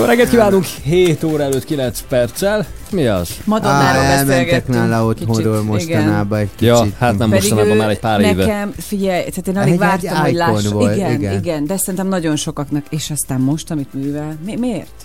reggelt 0.10 0.30
kívánunk, 0.30 0.64
7 0.66 1.24
óra 1.24 1.44
előtt 1.44 1.66
9 1.66 2.02
perccel. 2.10 2.66
Mi 2.92 3.08
az? 3.08 3.30
Madonnáról 3.44 4.02
elmentek 4.04 4.28
beszélgettünk. 4.28 4.78
nála 4.78 5.06
otthonról 5.06 5.64
mostanában 5.64 6.40
egy 6.40 6.50
kicsit. 6.56 6.68
Ja, 6.68 6.78
hát 7.00 7.18
nem 7.18 7.30
Pedig 7.30 7.50
mostanában 7.50 7.78
már 7.78 7.90
egy 7.90 8.00
pár 8.00 8.20
éve. 8.20 8.34
nekem, 8.46 8.74
figyelj, 8.78 9.20
tehát 9.30 9.48
én 9.48 9.58
alig 9.58 9.68
Egy- 9.68 9.74
egy 9.74 9.80
vártam, 9.80 10.18
hogy 10.18 10.30
icon 10.34 10.54
láss. 10.54 10.68
volt, 10.68 10.96
igen, 10.96 11.12
igen. 11.12 11.34
igen, 11.40 11.66
de 11.66 11.78
szerintem 11.78 12.08
nagyon 12.08 12.36
sokaknak, 12.36 12.86
és 12.90 13.10
aztán 13.12 13.40
most, 13.42 13.72
amit 13.72 13.94
művel, 13.94 14.38
mi, 14.46 14.56
miért? 14.56 14.99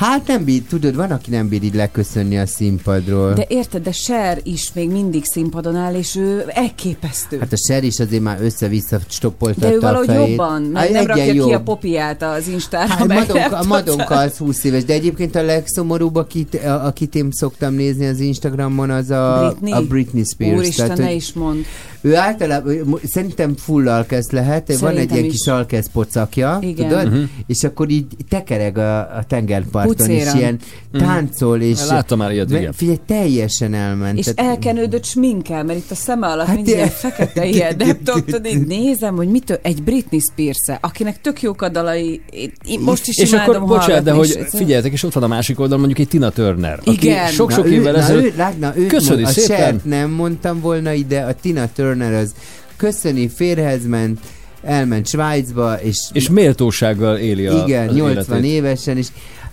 Hát 0.00 0.26
nem 0.26 0.44
bír, 0.44 0.62
tudod, 0.62 0.94
van, 0.96 1.10
aki 1.10 1.30
nem 1.30 1.48
bír 1.48 1.62
így 1.62 1.74
leköszönni 1.74 2.38
a 2.38 2.46
színpadról. 2.46 3.32
De 3.32 3.44
érted, 3.48 3.82
de 3.82 3.92
Cher 3.92 4.38
is 4.42 4.72
még 4.72 4.90
mindig 4.90 5.24
színpadon 5.24 5.76
áll, 5.76 5.94
és 5.94 6.16
ő 6.16 6.44
elképesztő. 6.48 7.38
Hát 7.38 7.52
a 7.52 7.56
Ser 7.56 7.84
is 7.84 7.98
azért 7.98 8.22
már 8.22 8.38
össze-vissza 8.42 8.98
stoppoltatta 9.08 9.66
de 9.66 9.72
ő 9.72 9.76
a 9.76 9.80
valahogy 9.80 10.06
fejét. 10.06 10.28
jobban, 10.28 10.62
Hát 10.62 10.72
meg 10.72 10.90
nem 10.92 11.06
rakja 11.06 11.32
ki 11.32 11.38
a 11.38 11.48
jobb. 11.48 11.62
popiát 11.62 12.22
az 12.22 12.48
Instára, 12.48 12.86
Hát 12.92 13.06
Madonka, 13.06 13.56
a 13.58 13.64
Madonka 13.64 14.14
az 14.16 14.36
20 14.36 14.64
éves, 14.64 14.84
de 14.84 14.92
egyébként 14.92 15.34
a 15.34 15.42
legszomorúbb, 15.42 16.16
akit, 16.16 16.54
a- 16.54 16.86
akit 16.86 17.14
én 17.14 17.28
szoktam 17.30 17.74
nézni 17.74 18.06
az 18.06 18.20
Instagramon, 18.20 18.90
az 18.90 19.10
a 19.10 19.46
Britney? 19.58 19.72
a 19.72 19.86
Britney 19.86 20.24
Spears. 20.24 20.56
Úristen, 20.56 20.92
ne 20.96 21.04
hogy 21.06 21.14
is 21.14 21.32
mond. 21.32 21.64
Ő 22.02 22.16
általában, 22.16 22.98
szerintem 23.04 23.56
full 23.56 23.88
alkesz 23.88 24.30
lehet, 24.30 24.68
van 24.68 24.76
Szerintem 24.76 25.02
egy 25.04 25.10
ilyen 25.12 25.24
is. 25.24 25.30
kis 25.32 25.46
alkesz 25.46 25.86
pocakja, 25.92 26.58
Igen. 26.62 26.88
tudod? 26.88 27.10
Mhm. 27.12 27.22
És 27.46 27.64
akkor 27.64 27.90
így 27.90 28.06
tekereg 28.28 28.78
a, 28.78 28.98
a 28.98 29.24
tengerparton 29.28 29.96
parton, 29.96 30.10
és 30.14 30.22
Pucéran. 30.24 30.36
ilyen 30.38 30.58
táncol, 30.92 31.60
és... 31.60 31.86
Láttam 31.88 32.18
már 32.18 32.32
ilyet, 32.32 32.50
igen. 32.50 32.72
Figyelj, 32.72 32.98
teljesen 33.06 33.74
elment. 33.74 34.18
És 34.18 34.24
Tehát- 34.24 34.50
elkenődött 34.50 35.04
sminkel, 35.04 35.64
mert 35.64 35.78
itt 35.78 35.90
a 35.90 35.94
szeme 35.94 36.26
alatt 36.26 36.46
Hát 36.46 36.54
mind 36.54 36.66
ilyen 36.66 36.78
ilyen- 36.78 36.90
fekete 36.90 37.44
ilyen, 37.46 37.74
nem 37.78 37.98
tudom, 38.04 38.24
tudod, 38.24 38.66
nézem, 38.66 39.16
hogy 39.16 39.28
mitől, 39.28 39.58
egy 39.62 39.82
Britney 39.82 40.20
spears 40.32 40.78
akinek 40.80 41.20
tök 41.20 41.42
jók 41.42 41.62
a 41.62 41.68
dalai, 41.68 42.20
én, 42.66 42.80
most 42.80 43.06
is 43.08 43.18
És 43.18 43.32
imádom 43.32 43.54
akkor, 43.62 43.68
bocsánat, 43.78 44.02
de 44.04 44.12
hogy 44.12 44.28
és- 44.28 44.58
figyeljetek, 44.58 44.92
és 44.92 45.02
ott 45.02 45.12
van 45.12 45.22
a 45.22 45.26
másik 45.26 45.60
oldalon 45.60 45.78
mondjuk 45.84 45.98
egy 46.06 46.08
Tina 46.08 46.30
Turner, 46.30 46.78
aki 46.84 46.90
Igen. 47.06 47.26
sok-sok 47.28 47.66
évvel 47.68 47.96
ezelőtt... 47.96 48.42
Köszöni 48.88 49.24
szépen. 49.24 49.80
Nem 49.84 50.10
mondtam 50.10 50.60
volna 50.60 50.92
ide, 50.92 51.20
a 51.20 51.34
Tina 51.40 51.68
Turner 51.74 51.88
az 52.00 52.34
köszöni, 52.76 53.28
férhez 53.28 53.86
ment, 53.86 54.20
elment 54.62 55.06
Svájcba, 55.06 55.74
és, 55.82 55.96
És 56.12 56.28
méltósággal 56.28 57.16
éli 57.16 57.46
a 57.46 57.64
igen, 57.66 57.88
az 57.88 57.94
80 57.94 58.36
életét. 58.36 58.50
évesen, 58.52 58.96
és 58.96 59.06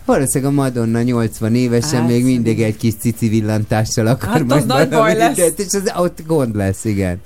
valószínűleg 0.05 0.53
a 0.53 0.55
Madonna 0.55 1.01
80 1.01 1.55
évesen 1.55 1.99
Hát, 1.99 2.09
még 2.09 2.23
mindig 2.23 2.61
egy 2.61 2.77
kis 2.77 2.93
cici 2.99 3.27
villantással 3.27 4.07
akar 4.07 4.29
Hát 4.29 4.41
az 4.41 4.47
majd 4.47 4.65
nagy 4.65 4.89
baj 4.89 5.17
lesz. 5.17 5.37
És 5.37 5.65
az 5.73 5.91
ott 5.97 6.19
gond 6.27 6.55
lesz, 6.55 6.85
igen. 6.85 7.19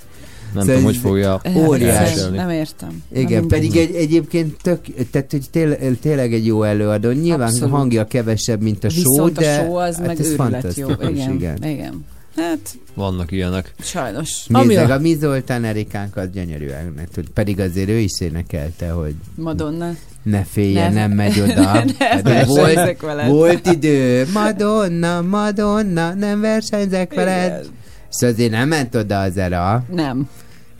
Nem 0.54 0.60
Szóval 0.62 0.76
tudom, 0.76 0.84
hogy 0.92 0.96
fogja 0.96 1.40
Óriási. 1.66 1.96
elviselni. 1.96 2.36
Nem 2.36 2.50
értem. 2.50 3.02
Igen, 3.14 3.40
Na, 3.40 3.46
pedig 3.46 3.76
egy, 3.76 3.94
egyébként 3.94 4.56
tök, 4.62 4.80
tehát 5.10 5.30
hogy 5.30 5.42
tél, 5.50 5.98
tényleg 6.00 6.32
egy 6.34 6.46
jó 6.46 6.62
előadó. 6.62 7.10
Nyilván 7.10 7.48
Abszolút. 7.48 7.70
Hangja 7.74 8.06
kevesebb, 8.06 8.60
mint 8.60 8.84
a 8.84 8.88
show, 8.88 9.02
Viszont 9.02 9.38
de 9.38 9.58
a 9.58 9.62
show 9.62 9.74
az 9.74 9.96
hát 9.96 10.06
meg 10.06 10.20
ez 10.20 10.28
őrület 10.28 10.76
jó. 10.76 10.88
Igen, 10.88 11.32
igen. 11.32 11.64
igen. 11.64 12.04
Hát, 12.36 12.58
Vannak 12.94 13.30
ilyenek. 13.32 13.74
sajnos. 13.80 14.46
Nézd 14.46 14.64
Ami 14.64 14.74
meg, 14.74 14.90
a- 14.90 14.94
a 14.94 14.98
mi 14.98 15.14
Zoltán 15.14 15.64
Erikánk 15.64 16.16
az 16.16 16.28
gyönyörűen, 16.32 16.94
tud- 17.14 17.28
pedig 17.28 17.60
azért 17.60 17.88
ő 17.88 17.98
is 17.98 18.20
énekelte, 18.20 18.90
hogy 18.90 19.14
Madonna. 19.34 19.90
ne 20.22 20.44
féljen, 20.44 20.92
Ne- 20.92 21.00
nem 21.06 21.16
megy 21.16 21.40
oda. 21.40 21.54
Ne 21.98 22.06
Hát 22.06 22.22
versenyzek 22.22 23.00
volt, 23.00 23.00
veled. 23.00 23.28
volt 23.30 23.66
idő, 23.66 24.26
Madonna, 24.32 25.20
Madonna, 25.22 26.14
nem 26.14 26.40
versenyzek 26.40 27.14
veled. 27.14 27.46
Igen. 27.60 27.72
És 28.10 28.26
azért 28.26 28.50
nem 28.50 28.68
ment 28.68 28.94
oda 28.94 29.20
az 29.20 29.36
era. 29.36 29.84
Nem. 29.94 30.28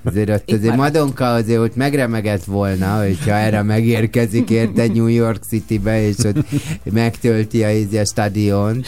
Azért 0.05 0.31
ott 0.31 0.43
Itt 0.51 0.57
azért 0.57 0.77
maradt. 0.77 0.95
Madonka 0.95 1.33
azért 1.33 1.59
ott 1.61 1.77
megremegett 1.77 2.45
volna, 2.45 2.99
hogyha 3.05 3.33
erre 3.35 3.63
megérkezik 3.63 4.51
érte 4.51 4.87
New 4.87 5.07
York 5.07 5.43
Citybe, 5.49 6.03
és 6.07 6.17
ott 6.19 6.37
megtölti 6.93 7.65
a, 7.65 7.69
a 8.01 8.05
stadiont. 8.05 8.87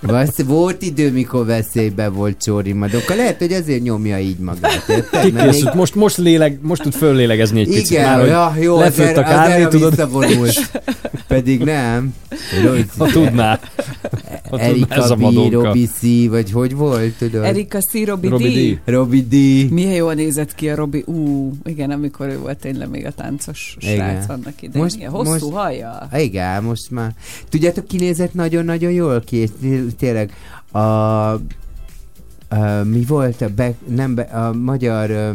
Vasz, 0.00 0.42
volt 0.42 0.82
idő, 0.82 1.12
mikor 1.12 1.46
veszélybe 1.46 2.08
volt 2.08 2.42
Csóri 2.42 2.72
Madonka. 2.72 3.14
Lehet, 3.14 3.38
hogy 3.38 3.52
azért 3.52 3.82
nyomja 3.82 4.18
így 4.18 4.38
magát, 4.38 4.84
érted? 4.88 5.32
Még- 5.32 5.68
most, 5.74 5.94
most, 5.94 6.16
léleg, 6.16 6.58
most 6.62 6.82
tud 6.82 6.94
föllélegezni 6.94 7.60
egy 7.60 7.66
picit 7.66 7.90
igen, 7.90 8.18
már, 8.18 8.26
ja, 8.26 8.54
jó, 8.60 8.74
az, 8.76 8.80
lefőtt 8.80 9.16
er, 9.16 9.18
a 9.18 9.26
az 9.26 9.34
kávé, 9.34 9.52
erre 9.52 9.68
tudod? 9.68 9.88
visszavonult. 9.90 10.70
Pedig 11.28 11.60
nem. 11.64 12.14
Ha 12.98 13.06
tudná. 13.06 13.60
Ha 14.50 14.58
tudná 14.58 14.62
ez 14.64 14.68
Erika 14.68 15.02
a 15.02 15.16
B. 15.16 15.52
Robi 15.52 15.86
C, 15.86 16.28
vagy 16.28 16.50
hogy 16.50 16.74
volt, 16.74 17.12
tudod? 17.18 17.44
Erika 17.44 17.78
C. 17.80 18.04
Robi, 18.04 18.28
Robi 18.28 18.48
D. 18.48 18.80
D. 18.84 18.90
Robi 18.90 19.20
D. 19.22 19.70
Milyen 19.72 19.92
jól 19.94 20.14
nézett 20.14 20.54
ki 20.54 20.68
a 20.68 20.74
Robi. 20.74 21.02
Ú, 21.06 21.50
igen, 21.64 21.90
amikor 21.90 22.28
ő 22.28 22.38
volt 22.38 22.58
tényleg 22.58 22.90
még 22.90 23.06
a 23.06 23.10
táncos 23.10 23.76
Igen. 23.80 23.94
srác 23.96 24.28
annak 24.28 24.62
idején. 24.62 24.82
Most- 24.82 24.98
Most, 25.10 25.12
Hosszú 25.28 25.50
most- 25.50 25.62
haja. 25.62 26.08
Igen, 26.16 26.62
most 26.62 26.90
már. 26.90 27.10
Tudjátok, 27.48 27.86
kinézett 27.86 28.34
nagyon-nagyon 28.34 28.90
jól 28.92 29.20
ki, 29.26 29.41
és 29.42 29.50
té- 29.60 29.96
tényleg 29.96 30.32
a, 30.70 30.78
a 30.78 31.38
mi 32.84 33.04
volt 33.08 33.40
a, 33.40 33.48
be, 33.48 33.72
nem 33.88 34.14
be, 34.14 34.22
a 34.22 34.52
magyar 34.52 35.32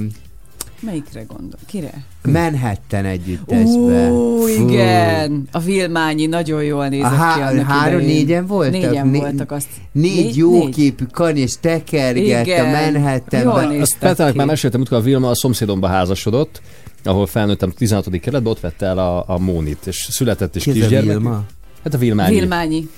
Melyikre 0.79 1.23
gondol? 1.27 1.59
Kire? 1.65 1.93
Manhattan 2.23 3.05
együttesbe. 3.05 4.09
Ú, 4.11 4.37
Fú. 4.41 4.47
igen. 4.47 5.47
A 5.51 5.59
Vilmányi 5.59 6.25
nagyon 6.25 6.63
jól 6.63 6.87
nézett 6.87 7.05
A 7.07 7.09
ki 7.11 7.15
há- 7.15 7.51
annak 7.51 7.65
három, 7.65 7.99
idején. 7.99 8.15
négyen 8.17 8.45
voltak? 8.45 8.71
Négyen 8.71 9.07
Né- 9.07 9.21
voltak 9.21 9.51
azt. 9.51 9.67
Négy, 9.91 10.15
Négy- 10.23 10.35
jó 10.35 10.51
négy. 10.63 10.73
képű 10.75 11.05
kan 11.11 11.35
és 11.35 11.53
tekergett 11.59 12.37
a 12.37 12.41
Igen. 12.41 12.63
Jól 12.71 12.81
Manhattanben. 12.81 13.81
Azt 13.81 13.97
Petának 13.99 14.31
ki. 14.31 14.37
már 14.37 14.47
meséltem, 14.47 14.79
amikor 14.79 14.97
a 14.97 15.01
Vilma 15.01 15.29
a 15.29 15.35
szomszédomba 15.35 15.87
házasodott, 15.87 16.61
ahol 17.03 17.25
felnőttem 17.27 17.71
16. 17.71 18.19
kerületben, 18.19 18.51
ott 18.51 18.59
vette 18.59 18.85
el 18.85 18.97
a, 18.97 19.23
a 19.27 19.37
Mónit, 19.37 19.87
és 19.87 20.07
született 20.11 20.55
is 20.55 20.63
Ki 20.63 20.69
a 20.69 20.73
kisgyermek. 20.73 21.11
Vilma? 21.17 21.43
Hát 21.83 21.93
a 21.93 21.97
Vilmányi. 21.97 22.39
Vilmányi. 22.39 22.89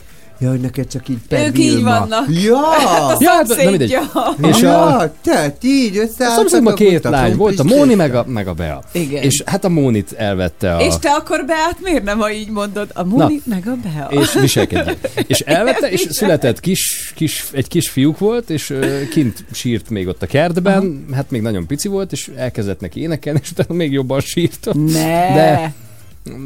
Ja, 0.42 0.50
hogy 0.50 0.60
neked 0.60 0.88
csak 0.88 1.10
így 1.10 1.18
per 1.28 1.48
Ők 1.48 1.58
így 1.60 1.74
Vilma. 1.74 2.00
vannak. 2.00 2.26
Ja! 2.44 2.58
Ja, 3.20 3.30
hát 3.30 3.48
nem 3.48 3.70
mindegy. 3.70 3.98
És 4.42 4.56
a, 4.56 4.60
ja, 4.62 5.14
te, 5.24 5.50
ti 5.60 5.68
így 5.68 5.98
a 5.98 6.02
összeálltatok. 6.02 6.50
szomszédban 6.50 6.76
két 6.76 7.04
lány, 7.04 7.36
volt 7.36 7.60
a 7.60 7.64
Móni 7.64 7.96
meg 7.96 8.16
a, 8.16 8.26
meg 8.28 8.48
a 8.48 8.54
Bea. 8.54 8.84
Igen. 8.92 9.24
És 9.24 9.44
hát 9.46 9.64
a 9.64 9.70
Mónit 9.70 10.12
elvette 10.12 10.76
a... 10.76 10.82
És 10.82 10.94
te 11.00 11.10
akkor 11.10 11.46
Beát 11.46 11.78
miért 11.82 12.04
nem, 12.04 12.20
ha 12.20 12.32
így 12.32 12.50
mondod? 12.50 12.90
A 12.94 13.04
Muni 13.04 13.42
meg 13.46 13.68
a 13.68 13.76
Bea. 13.84 14.22
és 14.22 14.34
viselkedjen. 14.34 14.96
És 15.28 15.40
elvette, 15.40 15.92
és 15.92 16.08
született 16.10 16.60
kis, 16.60 17.12
kis, 17.16 17.46
egy 17.52 17.68
kis 17.68 17.90
fiúk 17.90 18.18
volt, 18.18 18.50
és 18.50 18.74
kint 19.12 19.46
sírt 19.52 19.90
még 19.90 20.08
ott 20.08 20.22
a 20.22 20.26
kertben, 20.26 21.06
hát 21.14 21.32
még 21.32 21.42
nagyon 21.42 21.68
pici 21.68 21.88
volt, 21.88 22.12
és 22.12 22.32
elkezdett 22.36 22.80
neki 22.80 23.02
énekelni, 23.02 23.40
és 23.44 23.52
utána 23.52 23.74
még 23.74 23.92
jobban 23.92 24.20
sírt. 24.20 24.68
Ne. 24.74 25.34
De 25.34 25.74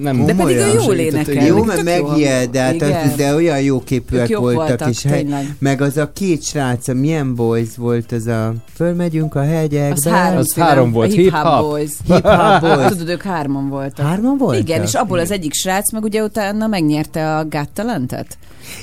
nem, 0.02 0.26
De 0.26 0.36
pedig 0.36 0.56
ő 0.58 0.74
jól 0.74 0.96
énekel. 0.96 1.46
Jó, 1.46 1.64
mert 1.64 1.84
megijed, 1.84 2.50
de, 2.50 2.62
hát 2.62 2.82
az, 2.82 3.16
de 3.16 3.36
olyan 3.36 3.62
jó 3.62 3.80
képűek 3.80 4.38
voltak, 4.38 4.68
voltak, 4.68 4.90
és 4.90 5.04
hely, 5.04 5.26
meg 5.60 5.82
az 5.82 5.98
a 5.98 6.12
két 6.14 6.44
srác, 6.44 6.88
a 6.88 6.94
milyen 6.94 7.36
boys 7.36 7.76
volt 7.78 8.12
az 8.12 8.28
a 8.28 8.54
fölmegyünk 8.76 9.36
a 9.36 9.44
hegyekbe. 9.44 9.94
Az 9.94 10.08
három, 10.08 10.38
Az 10.38 10.54
három 10.54 10.92
volt, 10.92 11.12
a 11.12 11.16
hip-hop. 11.16 11.42
hip-hop 11.44 11.70
boys. 11.70 11.92
Hip-hop 12.06 12.60
boys. 12.76 12.88
Tudod, 12.88 13.10
ők 13.10 13.22
hárman 13.22 13.70
voltak. 13.70 14.06
Hárman 14.06 14.38
voltak? 14.38 14.62
Igen, 14.62 14.82
és 14.82 14.94
abból 14.94 15.20
az 15.20 15.32
egyik 15.32 15.54
srác 15.54 15.92
meg 15.92 16.04
ugye 16.04 16.24
utána 16.24 16.68
megnyerte 16.68 17.36
a 17.38 17.44
Got 17.46 17.70
Talentet. 17.74 18.38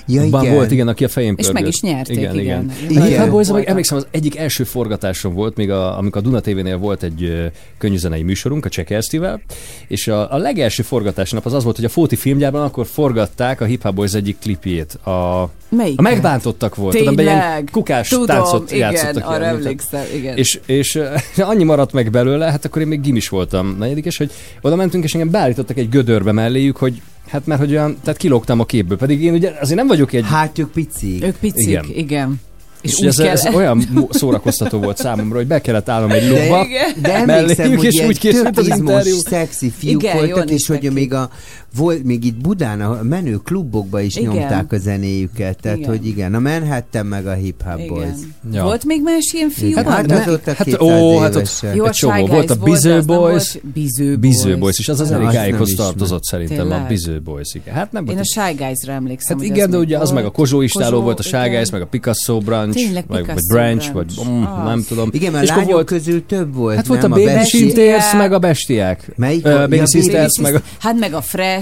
Ja, 0.07 0.23
igen. 0.23 0.55
volt, 0.55 0.71
igen, 0.71 0.88
aki 0.88 1.05
a 1.05 1.09
fején 1.09 1.35
És 1.37 1.45
pörgött. 1.47 1.62
meg 1.62 1.73
is 1.73 1.81
nyerték, 1.81 2.16
igen. 2.16 2.38
igen. 2.38 2.73
Igen. 2.88 3.03
A 3.03 3.05
Hip 3.05 3.19
Hop 3.19 3.31
Boys, 3.31 3.49
meg 3.49 3.64
emlékszem, 3.69 3.97
az 3.97 4.07
egyik 4.11 4.37
első 4.37 4.64
forgatásom 4.64 5.35
volt, 5.35 5.57
még 5.57 5.71
a, 5.71 5.99
amikor 5.99 6.21
a 6.21 6.25
Duna 6.25 6.40
TV-nél 6.40 6.79
volt 6.79 7.03
egy 7.03 7.23
ö, 7.23 7.47
könnyűzenei 7.79 8.23
műsorunk, 8.23 8.64
a 8.64 8.69
Csekelsztivel, 8.69 9.40
és 9.88 10.09
a, 10.09 10.33
a 10.33 10.37
legelső 10.37 10.83
forgatási 10.83 11.35
nap 11.35 11.47
az 11.47 11.53
az 11.53 11.64
volt, 11.64 11.77
hogy 11.77 11.85
a 11.85 11.88
Fóti 11.88 12.16
filmgyárban 12.16 12.62
akkor 12.62 12.87
forgatták 12.87 13.61
a 13.61 13.64
Hip 13.64 13.83
Hop 13.83 13.95
Boys 13.95 14.12
egyik 14.12 14.38
klipjét. 14.38 14.95
A, 14.95 15.49
Melyik? 15.69 15.99
a 15.99 16.03
megbántottak 16.03 16.75
volt. 16.77 16.97
Tudom, 16.97 17.14
be 17.14 17.23
ilyen 17.23 17.38
Tényleg? 17.40 17.69
kukás 17.73 18.09
Tudom, 18.09 18.27
táncot 18.27 18.73
igen, 18.73 18.93
játszottak. 18.93 19.29
arra 19.29 19.43
ilyen, 19.45 19.55
emlékszem, 19.55 20.05
igen. 20.14 20.37
És, 20.37 20.61
és 20.66 20.95
ö, 20.95 21.07
annyi 21.37 21.64
maradt 21.64 21.93
meg 21.93 22.11
belőle, 22.11 22.51
hát 22.51 22.64
akkor 22.64 22.83
én 22.83 22.88
még 22.88 23.01
gimis 23.01 23.29
voltam 23.29 23.77
negyedikes, 23.79 24.16
hogy 24.16 24.31
oda 24.61 24.77
mentünk, 24.77 25.05
és 25.05 25.14
engem 25.14 25.31
beállítottak 25.31 25.77
egy 25.77 25.88
gödörbe 25.88 26.33
melléjük, 26.33 26.77
hogy 26.77 27.03
hát 27.31 27.47
mert 27.47 27.61
hogy 27.61 27.71
olyan, 27.71 27.97
tehát 28.05 28.19
kilógtam 28.19 28.61
a 28.61 28.64
képből, 28.64 28.99
pedig 28.99 29.23
én 29.23 29.33
ugye 29.33 29.53
azért 29.61 29.79
nem 29.79 29.87
vagyok 29.87 30.12
egy 30.12 30.25
Hát 30.25 30.59
ők 30.59 30.71
pici. 30.73 31.19
Ők 31.23 31.37
picik, 31.37 31.69
Igen. 31.69 31.85
igen. 31.95 32.40
És, 32.83 32.90
és 32.90 32.99
úgy 32.99 33.07
ez, 33.07 33.16
kell... 33.16 33.29
ez 33.29 33.55
olyan 33.55 34.09
szórakoztató 34.11 34.79
volt 34.79 34.97
számomra, 34.97 35.37
hogy 35.37 35.47
be 35.47 35.61
kellett 35.61 35.88
állnom 35.88 36.11
egy 36.11 36.25
Igen. 36.25 36.66
De 37.03 37.14
emlékszem, 37.14 37.27
melléjük, 37.27 37.79
hogy 37.79 37.95
és 37.95 38.07
úgy 38.07 38.19
készült 38.19 38.59
az 38.59 38.66
izmos, 38.66 38.79
interjú. 38.79 39.19
szexi 39.19 39.73
fiúk 39.77 40.03
Igen, 40.03 40.16
voltak, 40.16 40.51
és 40.51 40.66
hogy 40.66 40.93
még, 40.93 41.14
a, 41.14 41.31
volt, 41.76 42.04
még 42.04 42.24
itt 42.24 42.37
Budán 42.37 42.80
a 42.80 43.02
menő 43.02 43.37
klubokba 43.37 44.00
is 44.00 44.16
Igen. 44.16 44.33
nyomták 44.33 44.72
a 44.72 44.78
zenéjüket, 44.78 45.59
tehát 45.61 45.78
Igen. 45.78 45.90
hogy 45.90 46.06
igen, 46.06 46.35
a 46.35 46.38
Manhattan 46.38 47.06
meg 47.06 47.26
a 47.26 47.33
Hip 47.33 47.62
Hop 47.62 47.87
Boys. 47.88 48.09
Ja. 48.52 48.62
Volt 48.62 48.85
még 48.85 49.02
más 49.02 49.33
ilyen 49.33 49.50
fiú? 49.50 49.74
Hát, 49.74 49.87
hát, 49.87 50.06
ne- 50.06 50.20
azóta 50.20 50.52
hát, 50.54 50.64
200 50.64 50.80
ó, 50.80 51.18
hát 51.18 51.37
ott-. 51.37 51.61
Jó, 51.62 51.68
egy 51.68 51.78
a 51.78 51.90
csomó. 51.90 52.26
Volt 52.26 52.50
a 52.50 52.54
Biző 52.54 52.94
nem 52.94 53.06
Boys. 53.06 53.58
Biző 53.75 54.16
Biző 54.16 54.58
Boys, 54.58 54.79
és 54.79 54.88
az 54.88 55.00
az 55.00 55.08
nem 55.08 55.23
ismerem. 55.23 55.64
tartozott 55.77 56.25
szerintem, 56.25 56.71
a? 56.71 56.85
Biző 56.88 57.21
Boys, 57.21 57.54
igen. 57.54 57.75
Hát 57.75 57.92
nem 57.92 58.06
Én 58.06 58.18
a 58.18 58.25
Shy 58.25 58.54
Guys-ra 58.56 58.92
emlékszem. 58.92 59.38
Hát 59.38 59.46
igen, 59.46 59.71
de 59.71 59.77
ugye 59.77 59.98
az 59.98 60.10
meg 60.10 60.25
a. 60.25 60.31
Kozsó 60.31 60.60
Istáló 60.60 61.00
volt, 61.00 61.18
a 61.18 61.23
Shy. 61.23 61.48
Guys, 61.48 61.71
meg 61.71 61.81
a 61.81 61.87
Picasso 61.87 62.38
Branch, 62.38 63.04
vagy, 63.06 63.25
Branch, 63.48 63.92
vagy 63.92 64.12
mm, 64.29 64.42
nem 64.42 64.85
tudom. 64.88 65.08
Igen, 65.12 65.33
mert 65.33 65.50
a 65.50 65.54
lányok 65.54 65.73
volt, 65.73 65.87
közül 65.87 66.27
több 66.27 66.54
volt, 66.54 66.77
hát 66.77 66.87
volt 66.87 67.02
a? 67.02 67.08
Baby 67.08 67.44
Sisters, 67.44 68.12
meg 68.12 68.33
a 68.33 68.38
Bestiák. 68.38 69.10
Melyik? 69.16 69.42
Baby 69.42 69.83
Sisters, 69.85 70.38
meg 70.40 70.54
a... 70.54 70.62
Hát 70.79 70.98
meg 70.98 71.14
a 71.14 71.21
Fresh, 71.21 71.60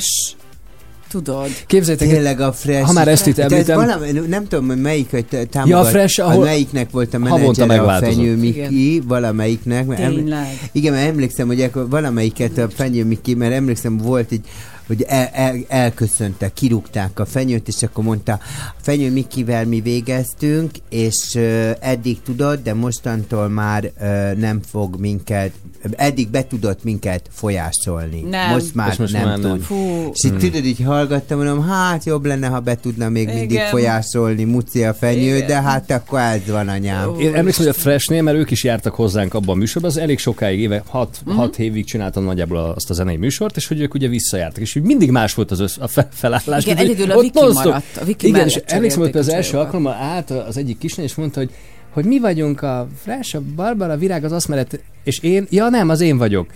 tudod. 1.10 1.48
Képzeljétek, 1.66 2.08
Tényleg 2.08 2.40
a 2.40 2.52
Fresh. 2.52 2.84
Ha 2.86 2.92
már 2.92 3.08
ezt 3.08 3.26
itt 3.26 3.38
említem- 3.38 3.76
valami, 3.76 4.10
nem 4.28 4.46
tudom, 4.48 4.66
hogy 4.66 4.80
melyik, 4.80 5.10
hogy 5.10 5.24
támogat, 5.24 5.66
Ja, 5.66 5.78
a 5.78 5.84
Fresh, 5.84 6.20
ahol- 6.20 6.42
a 6.42 6.44
melyiknek 6.44 6.90
volt 6.90 7.14
a 7.14 7.18
Havonta 7.28 7.66
menedzsere, 7.66 7.96
a. 7.96 7.98
Fenyő 7.98 8.36
Miki, 8.36 9.02
valamelyiknek. 9.06 9.86
mert 9.86 10.00
eml-. 10.00 10.34
Igen, 10.72 10.92
mert 10.92 11.08
emlékszem, 11.08 11.46
hogy 11.46 11.60
akkor 11.60 11.88
valamelyiket 11.88 12.58
a 12.58 12.68
Fenyő 12.74 13.04
Miki, 13.04 13.34
mert 13.34 13.52
emlékszem, 13.52 13.96
volt 13.96 14.32
egy 14.32 14.40
hogy 14.88 15.02
el, 15.08 15.28
el, 15.32 15.56
elköszöntek, 15.68 16.52
kirúgták 16.52 17.18
a 17.20 17.24
fenyőt, 17.26 17.68
és 17.68 17.82
akkor 17.82 18.04
mondta, 18.04 18.32
a 18.32 18.80
fenyő 18.80 19.10
Mikivel 19.12 19.66
mi 19.66 19.80
végeztünk, 19.80 20.70
és 20.90 21.32
uh, 21.34 21.70
eddig 21.80 22.22
tudod, 22.22 22.60
de 22.62 22.74
mostantól 22.74 23.48
már 23.48 23.84
uh, 24.00 24.32
nem 24.38 24.60
fog 24.70 24.96
minket, 25.00 25.52
eddig 25.96 26.28
be 26.28 26.46
tudott 26.46 26.84
minket 26.84 27.28
folyásolni. 27.30 28.20
Nem. 28.20 28.50
Most 28.50 28.74
már 28.74 28.90
És 28.92 28.96
most 28.96 29.12
nem 29.12 29.24
már 29.24 29.38
nem. 29.38 29.50
tud. 29.50 29.60
Fú. 29.62 30.10
És 30.12 30.24
itt 30.24 30.38
tudod, 30.38 30.64
így 30.64 30.82
hallgattam, 30.84 31.38
mondom, 31.38 31.62
hát 31.68 32.04
jobb 32.04 32.24
lenne, 32.26 32.46
ha 32.46 32.60
be 32.60 32.76
tudna 32.76 33.08
még 33.08 33.26
mindig 33.26 33.50
Igen. 33.50 33.68
folyásolni 33.70 34.44
Muci 34.44 34.84
a 34.84 34.94
fenyő, 34.94 35.34
Igen. 35.36 35.46
de 35.46 35.62
hát 35.62 35.90
akkor 35.90 36.18
ez 36.18 36.40
van 36.46 36.68
anyám. 36.68 37.14
Én 37.20 37.34
emlékszem, 37.34 37.66
hogy 37.66 37.74
a 37.76 37.80
Freshnél, 37.80 38.22
mert 38.22 38.36
ők 38.36 38.50
is 38.50 38.64
jártak 38.64 38.94
hozzánk 38.94 39.34
abban 39.34 39.54
a 39.56 39.58
műsorban, 39.58 39.90
az 39.90 39.96
elég 39.96 40.18
sokáig, 40.18 40.60
éve, 40.60 40.82
6 40.86 41.20
Mhm. 41.24 41.36
hat 41.36 41.58
évig 41.58 41.84
csináltam 41.84 42.24
nagyjából 42.24 42.58
azt 42.58 42.90
a 42.90 42.94
zenei 42.94 43.16
műsort, 43.16 43.56
és 43.56 43.66
hogy 43.66 43.80
ők 43.80 43.94
ugye 43.94 44.08
visszajártak, 44.08 44.62
és 44.62 44.74
úgy 44.78 44.86
mindig 44.86 45.10
más 45.10 45.34
volt 45.34 45.50
az 45.50 45.60
össz, 45.60 45.76
a 45.78 45.86
fe- 45.88 46.08
felállás. 46.14 46.64
Igen, 46.64 46.76
hogy 46.76 46.90
egyedül 46.90 47.10
a 47.10 47.20
Viki 47.20 47.38
maradt. 47.52 47.96
A 48.00 48.04
Viki 48.04 48.26
Igen, 48.26 48.46
és 48.46 48.60
emlékszem, 48.66 49.00
hogy 49.00 49.16
az 49.16 49.28
első 49.28 49.58
alkalommal 49.58 49.92
állt 49.92 50.30
az 50.30 50.56
egyik 50.56 50.78
kislány, 50.78 51.06
és 51.06 51.14
mondta, 51.14 51.38
hogy 51.38 51.50
hogy 51.92 52.04
mi 52.04 52.18
vagyunk 52.18 52.62
a 52.62 52.88
Fresh, 53.02 53.36
a 53.36 53.40
Barbara, 53.56 53.92
a 53.92 53.96
Virág, 53.96 54.24
az 54.24 54.32
aszmeret, 54.32 54.80
és 55.04 55.18
én, 55.18 55.46
ja 55.50 55.68
nem, 55.68 55.88
az 55.88 56.00
én 56.00 56.18
vagyok 56.18 56.46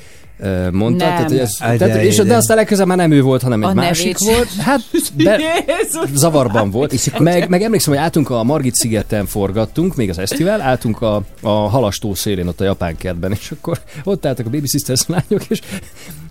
mondta, 0.73 1.05
Nem. 1.05 1.15
tehát, 1.15 1.29
hogy 1.29 1.39
ez, 1.39 1.57
Á, 1.59 1.77
tehát, 1.77 1.95
de- 1.95 2.05
és, 2.05 2.17
de 2.17 2.37
aztán 2.37 2.57
legközelebb 2.57 2.89
már 2.89 2.97
nem 2.97 3.11
ő 3.11 3.23
volt, 3.23 3.43
hanem 3.43 3.63
egy 3.63 3.69
A 3.69 3.75
másik 3.75 4.19
nevét 4.19 4.37
volt. 4.37 4.49
Hát, 4.59 4.81
be, 5.15 5.39
zavarban 6.15 6.71
volt. 6.71 6.93
És 6.93 7.11
meg, 7.19 7.49
meg 7.49 7.63
emlékszem, 7.63 7.93
hogy 7.93 8.03
álltunk 8.03 8.31
a 8.31 8.43
Margit 8.43 8.75
szigeten 8.75 9.27
forgattunk, 9.27 9.97
még 9.97 10.11
az 10.11 10.19
Esztivel, 10.19 10.61
álltunk 10.61 11.01
a, 11.03 11.23
a 11.41 11.51
halastó 11.51 12.15
szélén, 12.15 12.47
ott 12.47 12.61
a 12.61 12.65
japán 12.65 12.97
kertben, 12.97 13.33
és 13.33 13.53
akkor 13.59 13.79
ott 14.05 14.27
álltak 14.27 14.47
a 14.47 14.51
Baby 14.51 14.67
Sisters 14.67 15.07
lányok, 15.07 15.45
és 15.49 15.61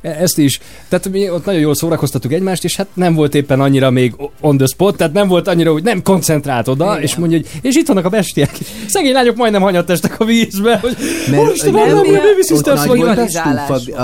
ezt 0.01 0.37
is, 0.37 0.59
tehát 0.89 1.09
mi 1.09 1.29
ott 1.29 1.45
nagyon 1.45 1.61
jól 1.61 1.75
szórakoztattuk 1.75 2.31
egymást, 2.33 2.63
és 2.63 2.75
hát 2.75 2.87
nem 2.93 3.13
volt 3.13 3.35
éppen 3.35 3.61
annyira 3.61 3.89
még 3.89 4.15
on 4.39 4.57
the 4.57 4.65
spot, 4.65 4.97
tehát 4.97 5.13
nem 5.13 5.27
volt 5.27 5.47
annyira, 5.47 5.71
hogy 5.71 5.83
nem 5.83 6.01
koncentrált 6.01 6.67
oda, 6.67 6.91
Igen. 6.91 7.01
és 7.01 7.15
mondja, 7.15 7.37
hogy 7.37 7.47
és 7.61 7.75
itt 7.75 7.87
vannak 7.87 8.05
a 8.05 8.09
bestiák. 8.09 8.57
Szegény 8.87 9.13
lányok 9.13 9.35
majdnem 9.35 9.61
hanyatestek 9.61 10.19
a 10.19 10.25
vízbe, 10.25 10.77
hogy 10.77 10.97
most 11.31 11.63
nem, 11.63 11.73
nem, 11.73 11.85
nem, 11.85 12.03
Baby 12.03 12.17
ott 12.39 12.47
Sisters 12.47 12.79
nagy 12.79 12.87
vagy. 12.87 12.97
volt 12.97 13.29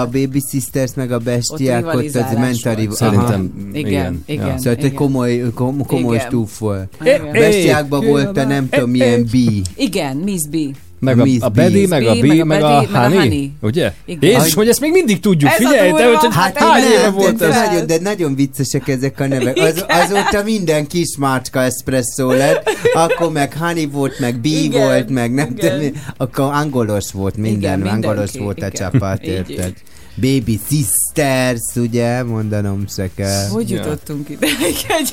a 0.02 0.06
Baby 0.06 0.42
Sisters 0.50 0.94
meg 0.94 1.12
a 1.12 1.18
bestiák, 1.18 1.86
ott, 1.86 1.94
ott 1.94 1.94
az 1.94 2.02
rivalizálás 2.02 2.34
ment 2.40 2.66
a 2.66 2.74
riv- 2.80 2.88
volt. 2.88 2.98
Szerintem, 2.98 3.70
Igen, 3.74 3.90
igen. 3.92 4.24
igen. 4.26 4.58
Szóval 4.58 4.74
egy 4.84 4.94
komoly, 4.94 5.44
kom, 5.54 5.86
komoly 5.86 6.20
stúf 6.20 6.60
volt. 6.60 6.98
Bestiákban 7.32 8.06
volt 8.06 8.38
a 8.38 8.44
nem 8.46 8.70
tudom 8.70 8.90
milyen 8.90 9.24
B. 9.24 9.36
Igen, 9.76 10.18
Miss 10.18 10.48
B. 10.50 10.56
Meg 11.00 11.20
a, 11.20 11.24
Miss 11.24 11.42
a 11.42 11.50
B. 11.50 11.54
Betty, 11.54 11.88
meg 11.88 12.06
a 12.06 12.14
B, 12.14 12.20
B, 12.20 12.26
meg 12.26 12.40
a 12.40 12.46
meg 12.46 12.64
a 12.64 12.78
a 12.78 13.10
Honey. 13.10 13.52
ugye? 13.62 13.94
Igen. 14.06 14.30
Jézus, 14.32 14.54
hogy 14.54 14.70
ezt 14.70 14.80
még 14.80 14.92
mindig 14.92 15.20
tudjuk, 15.20 15.50
Ez 15.52 15.56
figyelj, 15.56 15.92
de 15.92 16.06
hogy 16.08 16.18
Hát 16.30 16.58
hány 16.58 16.84
éve 16.84 17.10
volt 17.10 17.42
ez? 17.42 17.50
de, 17.50 17.66
nagyon, 17.66 17.88
de 17.88 18.00
nagyon 18.02 18.36
viccesek 18.36 18.88
ezek 18.88 19.20
a 19.20 19.28
nevek. 19.28 19.58
Az, 19.58 19.86
azóta 19.88 20.44
minden 20.44 20.88
kis 20.88 21.18
márka 21.18 21.62
espresso 21.62 22.32
lett, 22.32 22.70
akkor 22.94 23.32
meg 23.32 23.54
honey 23.60 23.86
volt, 23.88 24.20
meg 24.20 24.40
bee 24.40 24.52
Igen, 24.52 24.82
volt, 24.82 25.10
meg 25.10 25.34
nem 25.34 25.56
tudom, 25.56 25.80
akkor 26.18 26.44
angolos 26.54 27.12
volt 27.12 27.38
minden, 27.38 27.80
Igen, 27.80 27.94
angolos 27.94 28.32
volt 28.38 28.62
a 28.62 28.68
igen. 28.68 28.72
csapat, 28.72 29.22
érted? 29.24 29.74
Baby 30.22 30.60
Sisters, 30.70 31.62
ugye, 31.76 32.24
mondanom 32.24 32.84
se 32.88 33.10
kell. 33.16 33.48
Hogy 33.48 33.70
Ja. 33.70 33.76
jutottunk 33.76 34.30
ide 34.30 34.48
egyébként, 34.48 35.10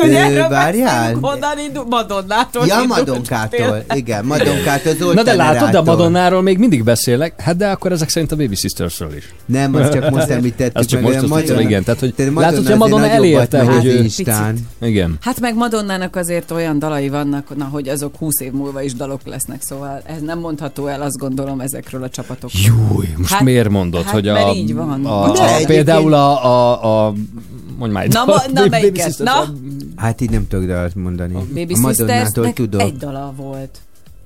hogy 0.00 0.10
Ö, 0.10 0.14
erről 0.14 0.48
várjál. 0.48 1.14
honnan 1.20 1.58
indul? 1.66 1.84
Madonnától 1.88 2.66
Ja. 2.66 2.82
Madonkától, 2.86 3.84
igen, 3.94 4.24
Madonkától, 4.24 5.14
Na 5.14 5.22
de 5.22 5.34
látod, 5.34 5.70
de 5.70 5.78
a. 5.78 5.82
Madonnáról 5.82 6.42
még 6.42 6.58
mindig 6.58 6.84
beszélek, 6.84 7.40
hát 7.40 7.56
de 7.56 7.68
akkor 7.70 7.92
ezek 7.92 8.08
szerint 8.08 8.32
a 8.32 8.36
Baby 8.36 8.54
Sistersről 8.54 9.16
is. 9.16 9.34
Nem, 9.46 9.74
azt 9.74 9.92
csak 9.92 10.10
most 10.10 10.28
említettük 10.28 10.76
Azt 10.76 10.88
csak 10.88 11.00
meg, 11.02 11.12
most 11.14 11.28
Madonna- 11.28 11.60
igen, 11.60 11.84
tehát 11.84 12.00
hogy 12.00 12.14
Te 12.14 12.30
látod, 12.34 12.62
hogy 12.62 12.72
a 12.72 12.76
Madonna 12.76 13.08
elérte, 13.08 13.62
hogy 13.64 13.84
ő-. 13.86 14.06
Igen. 14.80 15.16
Hát 15.20 15.40
meg 15.40 15.54
Madonnának 15.54 16.16
azért 16.16 16.50
olyan 16.50 16.78
dalai 16.78 17.08
vannak, 17.08 17.56
na, 17.56 17.64
hogy 17.64 17.88
azok 17.88 18.16
20 18.16 18.40
év 18.40 18.52
múlva 18.52 18.82
is 18.82 18.94
dalok 18.94 19.20
lesznek, 19.24 19.62
szóval 19.62 20.02
ez 20.06 20.20
nem 20.20 20.38
mondható 20.38 20.86
el, 20.86 21.02
azt 21.02 21.16
gondolom 21.18 21.60
ezekről 21.60 22.02
a 22.02 22.08
csapatokról. 22.08 22.62
Júj, 22.64 23.06
most 23.16 23.32
Hát- 23.32 23.42
miért 23.42 23.68
mondod, 23.68 24.02
hát 24.02 24.12
hogy 24.12 24.28
a, 24.28 24.34
így 24.52 24.74
van. 24.74 25.04
a, 25.06 25.26
Bocsánat. 25.26 25.62
a, 25.62 25.66
például 25.66 26.14
a, 26.14 26.44
a, 26.44 27.06
a 27.06 27.12
mondj 27.78 27.94
már 27.94 28.08
Na, 28.08 28.24
ma- 28.24 28.34
na, 28.34 28.60
Baby 28.60 28.68
melyiket? 28.68 29.18
Na? 29.18 29.40
a- 29.40 29.52
Hát 29.96 30.20
így 30.20 30.30
nem 30.30 30.46
tudok 30.48 30.66
dalt 30.66 30.94
mondani. 30.94 31.34
Baby 31.54 31.74
a 31.74 31.78
Madonnától 31.78 32.52
tudok. 32.52 32.80
egy 32.80 32.96
dala 32.96 33.32
volt. 33.36 33.78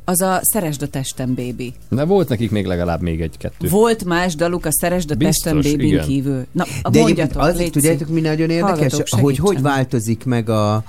Az 0.04 0.20
a 0.20 0.38
Szeresd 0.42 0.82
a 0.82 0.86
testem, 0.86 1.34
baby. 1.34 1.72
De 1.88 2.04
volt 2.04 2.28
nekik 2.28 2.50
még 2.50 2.66
legalább 2.66 3.02
még 3.02 3.20
egy-kettő. 3.20 3.68
Volt 3.68 4.04
más 4.04 4.34
daluk 4.34 4.66
a 4.66 4.72
Szeresd 4.72 5.10
a 5.10 5.16
testem, 5.16 5.56
baby 5.56 5.86
igen. 5.86 6.04
kívül. 6.06 6.46
Na, 6.52 6.64
De 6.90 7.00
mondjatok, 7.00 7.42
az, 7.42 7.62
tudjátok, 7.72 8.08
mi 8.08 8.20
nagyon 8.20 8.50
érdekes? 8.50 8.94
Hogy 9.20 9.38
hogy 9.38 9.60
változik 9.62 10.24
meg 10.24 10.48
a, 10.48 10.82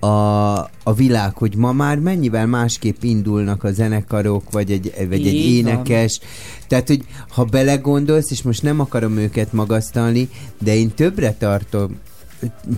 a, 0.00 0.58
a 0.82 0.92
világ, 0.96 1.36
hogy 1.36 1.56
ma 1.56 1.72
már 1.72 1.98
mennyivel 1.98 2.46
másképp 2.46 3.02
indulnak 3.02 3.64
a 3.64 3.72
zenekarok, 3.72 4.50
vagy 4.50 4.70
egy, 4.70 4.94
vagy 5.08 5.26
egy 5.26 5.34
Így 5.34 5.62
van. 5.62 5.72
énekes. 5.72 6.20
Tehát, 6.68 6.86
hogy 6.88 7.04
ha 7.28 7.44
belegondolsz, 7.44 8.30
és 8.30 8.42
most 8.42 8.62
nem 8.62 8.80
akarom 8.80 9.16
őket 9.16 9.52
magasztalni, 9.52 10.28
de 10.58 10.76
én 10.76 10.94
többre 10.94 11.34
tartom 11.38 11.98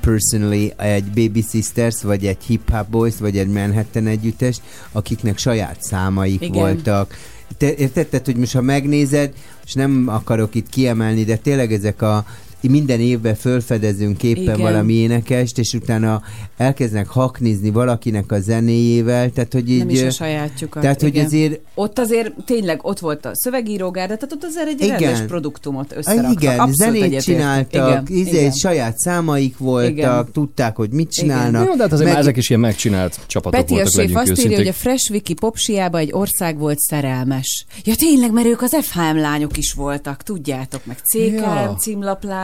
personally 0.00 0.72
egy 0.76 1.04
Baby 1.04 1.44
Sisters, 1.50 2.02
vagy 2.02 2.26
egy 2.26 2.44
Hip 2.46 2.70
Hop 2.70 2.90
Boys, 2.90 3.14
vagy 3.18 3.38
egy 3.38 3.48
Manhattan 3.48 4.06
együttes, 4.06 4.60
akiknek 4.92 5.38
saját 5.38 5.82
számaik 5.82 6.42
Igen. 6.42 6.52
voltak. 6.52 7.14
Te, 7.56 7.74
érted? 7.74 8.06
Tehát, 8.06 8.26
hogy 8.26 8.36
most 8.36 8.52
ha 8.52 8.60
megnézed, 8.60 9.32
és 9.64 9.72
nem 9.72 10.04
akarok 10.08 10.54
itt 10.54 10.68
kiemelni, 10.68 11.24
de 11.24 11.36
tényleg 11.36 11.72
ezek 11.72 12.02
a 12.02 12.24
minden 12.70 13.00
évben 13.00 13.34
fölfedezünk 13.34 14.22
éppen 14.22 14.42
Igen. 14.42 14.58
valami 14.60 14.92
énekest, 14.92 15.58
és 15.58 15.72
utána 15.74 16.22
elkezdenek 16.56 17.08
haknizni 17.08 17.70
valakinek 17.70 18.32
a 18.32 18.40
zenéjével, 18.40 19.30
tehát 19.30 19.52
hogy 19.52 19.70
így... 19.70 19.78
Nem 19.78 19.88
is 19.88 20.02
a 20.02 20.10
sajátjukat. 20.10 20.82
Tehát, 20.82 21.00
hogy 21.00 21.14
igen. 21.14 21.24
azért 21.24 21.60
Ott 21.74 21.98
azért 21.98 22.32
tényleg 22.46 22.84
ott 22.84 22.98
volt 22.98 23.24
a 23.26 23.30
szövegírógárda, 23.34 24.14
tehát 24.16 24.32
ott 24.32 24.44
azért 24.44 24.68
egy 24.68 24.80
Igen. 24.80 24.98
rendes 24.98 25.20
produktumot 25.26 25.92
Ah, 25.92 25.98
összeraktak. 25.98 26.32
igen, 26.42 26.52
Abszolút 26.58 26.74
zenét 26.76 27.02
egyetértek. 27.02 27.24
csináltak, 27.34 28.08
Igen, 28.10 28.18
izé, 28.26 28.38
igen. 28.38 28.52
saját 28.52 28.98
számaik 28.98 29.58
voltak, 29.58 29.90
Igen. 29.90 30.26
tudták, 30.32 30.76
hogy 30.76 30.90
mit 30.90 31.08
Igen. 31.10 31.10
csinálnak. 31.10 31.66
Jó, 31.66 31.74
de 31.74 31.82
hát 31.82 31.92
azért 31.92 32.04
Meg- 32.04 32.12
már 32.12 32.22
ezek 32.22 32.36
is 32.36 32.48
ilyen 32.48 32.60
megcsinált 32.60 33.20
csapatok 33.26 33.60
Peti 33.60 33.72
a 33.72 33.76
voltak, 33.76 33.94
legyünk 33.94 34.18
azt 34.18 34.44
írja, 34.44 34.56
hogy 34.56 34.66
a 34.68 34.72
Fresh 34.72 35.10
Wiki 35.10 35.34
popsiába 35.34 35.98
egy 35.98 36.12
ország 36.12 36.58
volt 36.58 36.78
szerelmes. 36.78 37.64
Ja 37.84 37.94
tényleg, 37.94 38.32
mert 38.32 38.46
ők 38.46 38.62
az 38.62 38.76
FHM 38.80 39.16
lányok 39.16 39.56
is 39.56 39.72
voltak, 39.72 40.22
tudjátok, 40.22 40.86
meg 40.86 40.96
CKM 40.98 41.32
Ja. 41.34 41.74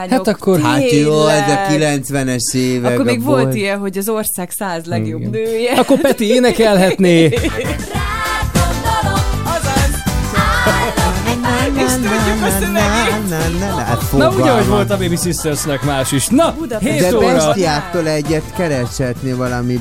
Címlaplányok. 0.08 0.26
Hát 0.26 0.28
akkor- 0.28 0.60
Hát 0.60 0.90
jó, 0.90 1.26
ez 1.26 1.50
a 1.50 1.68
Tényleg. 1.68 2.00
90-es 2.02 2.54
évek. 2.54 2.92
Akkor 2.92 3.04
még 3.04 3.22
volt 3.22 3.54
ilyen, 3.54 3.78
hogy 3.78 3.98
az 3.98 4.08
ország 4.08 4.50
száz 4.50 4.84
legjobb 4.84 5.20
Igen. 5.20 5.30
nője. 5.30 5.72
Akkor 5.72 6.00
Peti 6.00 6.24
énekelhetné. 6.26 7.28
Na, 14.16 14.30
fogalmam. 14.30 14.68
volt 14.68 14.90
a 14.90 14.96
Baby 14.96 15.16
Sistersnek 15.16 15.82
más 15.82 16.12
is. 16.12 16.26
Na, 16.26 16.54
Budapest. 16.58 16.92
7 16.92 17.00
De 17.10 17.16
óra. 17.16 17.32
bestiáktól 17.32 18.08
egyet 18.08 18.42
kereshetni 18.56 19.32
valami. 19.32 19.80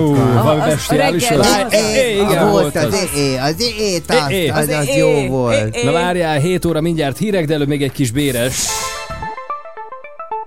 Ú, 0.00 0.14
a- 0.14 0.42
valami 0.42 0.70
é, 1.74 2.12
igen, 2.14 2.50
volt 2.50 2.72
volt 2.72 2.76
az 2.76 2.94
é, 3.16 3.36
az 3.38 3.60
é, 4.30 4.48
az, 4.48 4.68
jó 4.96 5.26
volt. 5.28 5.76
é, 5.76 5.84
Na 5.84 5.92
várjál, 5.92 6.38
7 6.38 6.64
óra 6.64 6.80
mindjárt 6.80 7.18
hírek, 7.18 7.46
de 7.46 7.54
előbb 7.54 7.68
még 7.68 7.82
egy 7.82 7.92
kis 7.92 8.10
béres. 8.10 8.66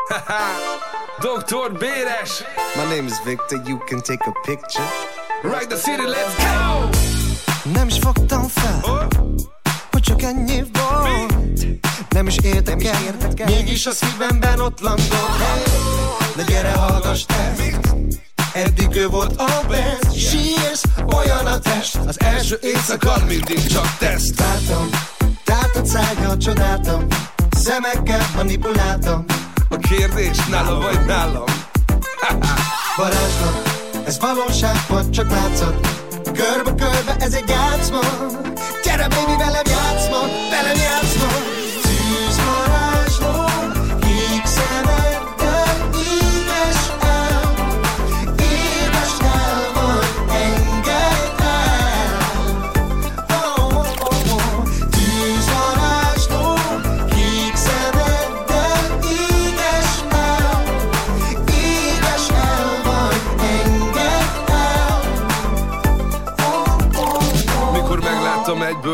Dr. 1.22 1.78
Béres, 1.78 2.44
My 2.76 2.84
name 2.96 3.08
is 3.08 3.20
Victor, 3.26 3.62
you 3.68 3.78
can 3.88 4.02
take 4.02 4.26
a 4.28 4.34
picture. 4.46 4.88
Rock 5.44 5.70
the 5.70 5.78
city, 5.78 6.06
let's 6.06 6.36
go! 6.38 6.90
Nem 7.74 7.88
is 7.88 7.98
fogtam 8.00 8.48
fel, 8.48 9.08
hogy 9.92 10.02
csak 10.02 10.22
ennyi 10.22 10.64
volt. 10.74 11.66
Nem 12.10 12.28
is 12.28 12.38
értek 12.38 12.84
el, 12.84 13.16
mégis 13.46 13.86
a 13.86 13.92
szívemben 13.92 14.60
ott 14.60 14.80
landol. 14.80 15.30
Hey, 15.38 15.64
de 16.36 16.44
gyere, 16.44 16.72
hallgass 16.72 17.26
te, 17.26 17.54
eddig 18.54 18.96
ő 18.96 19.08
volt 19.08 19.42
a 19.42 19.62
best. 19.68 20.30
Sírsz, 20.30 20.84
olyan 21.16 21.46
a 21.46 21.60
test, 21.60 21.96
Az 22.06 22.20
első 22.20 22.60
éjszaka 22.62 23.14
mindig 23.28 23.68
csak 23.68 23.98
teszt. 23.98 24.40
Látom, 24.40 24.90
tátott 25.44 25.86
szájjal 25.86 26.38
csodáltam, 26.38 27.08
szemekkel 27.52 28.30
manipuláltam. 28.36 29.26
A 29.70 29.78
kérdés 29.78 30.46
nála 30.46 30.80
vagy 30.80 31.06
nálam. 31.06 31.44
Varázslat, 32.96 33.70
ez 34.06 34.20
valóság 34.20 34.76
vagy 34.88 35.10
csak 35.10 35.30
látszat. 35.32 35.88
Körbe-körbe 36.24 37.16
ez 37.20 37.34
egy 37.34 37.50
játszma. 37.50 38.00
Gyere 38.84 39.08
baby 39.08 39.38
velem 39.38 39.66
játszma, 39.66 40.20
velem 40.50 40.78
játszma 40.78 41.49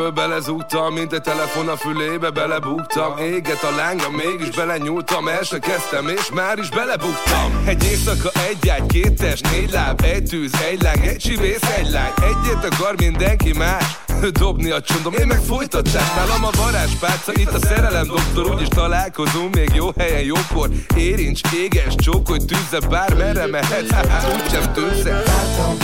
egyből 0.05 0.27
belezúgtam 0.27 0.93
Mint 0.93 1.13
egy 1.13 1.21
telefon 1.21 1.67
a 1.67 1.75
fülébe 1.75 2.29
belebuktam. 2.29 3.17
Éget 3.17 3.63
a 3.63 3.75
lánga, 3.75 4.09
mégis 4.09 4.55
belenyúltam 4.55 5.27
El 5.27 5.43
se 5.43 5.59
kezdtem 5.59 6.07
és 6.07 6.29
már 6.33 6.57
is 6.57 6.69
belebuktam. 6.69 7.63
Egy 7.65 7.83
éjszaka, 7.83 8.29
egy 8.49 8.69
ágy, 8.69 8.85
két 8.85 9.13
test, 9.13 9.51
négy 9.51 9.71
láb 9.71 10.01
Egy 10.01 10.23
tűz, 10.23 10.51
egy 10.71 10.81
láng, 10.81 11.05
egy 11.05 11.17
csibész, 11.17 11.61
egy 11.77 11.89
lány. 11.89 12.11
Egyet 12.15 12.73
akar 12.73 12.95
mindenki 12.97 13.53
más 13.53 13.99
Dobni 14.31 14.69
a 14.69 14.81
csondom, 14.81 15.13
én 15.13 15.27
meg 15.27 15.39
folytatás 15.39 16.13
Nálam 16.15 16.43
a 16.43 16.49
varázspálca, 16.57 17.31
itt 17.35 17.53
a 17.53 17.59
szerelem 17.59 18.07
doktor 18.07 18.53
Úgyis 18.53 18.67
találkozunk 18.67 19.55
még 19.55 19.71
jó 19.73 19.91
helyen, 19.97 20.23
jókor. 20.23 20.69
Érincs, 20.95 21.41
éges, 21.53 21.95
csókolj, 21.95 22.39
tűzze 22.39 22.87
Bármerre 22.89 23.47
mehetsz, 23.47 23.91
úgysem 24.35 24.73
tűzze. 24.73 25.11
Látom, 25.11 25.77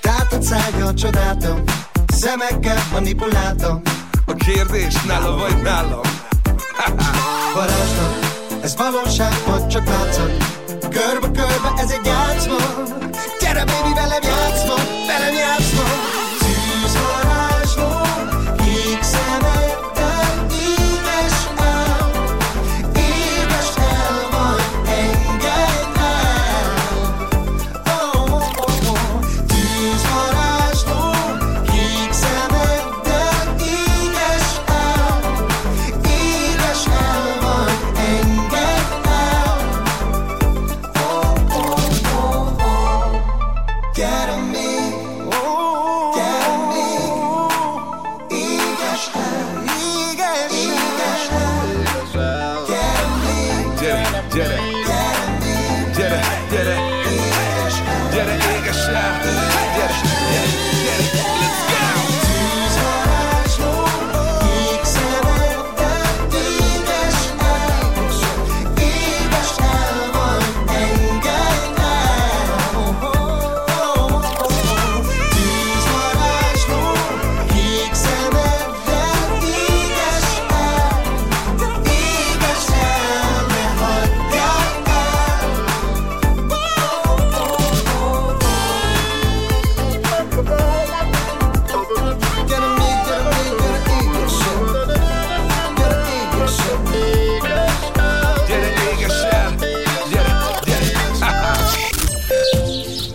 tátott 0.00 0.42
szájjal 0.42 0.94
csodáltam 0.94 1.62
Szemekkel 2.14 2.78
manipuláltam. 2.92 3.80
A 4.26 4.34
kérdés 4.34 5.02
nála 5.02 5.36
vagy 5.36 5.62
nálam? 5.62 6.00
Varázslat, 7.54 8.42
ez 8.62 8.76
valóság 8.76 9.32
vagy 9.46 9.66
csak 9.66 9.86
látszat. 9.88 10.44
Körbe-körbe 10.80 11.72
ez 11.76 11.90
egy 11.90 12.06
játszma. 12.06 12.56
Gyere 13.40 13.64
baby 13.64 13.94
velem 13.94 14.22
játszma, 14.22 14.33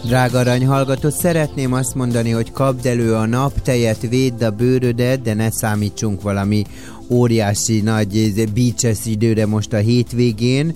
Drága 0.10 0.40
arany 0.40 0.66
hallgató, 0.66 1.10
szeretném 1.10 1.74
azt 1.74 1.96
mondani, 1.96 2.30
hogy 2.30 2.52
kapd 2.52 2.86
elő 2.86 3.14
a 3.14 3.26
naptejet, 3.26 4.02
védd 4.02 4.44
a 4.44 4.50
bőrödet, 4.50 5.22
de 5.22 5.34
ne 5.34 5.52
számítsunk 5.52 6.22
valami 6.22 6.64
óriási 7.10 7.82
nagy 7.82 8.34
beaches 8.54 9.06
időre 9.06 9.46
most 9.46 9.74
a 9.74 9.78
hétvégén. 9.78 10.76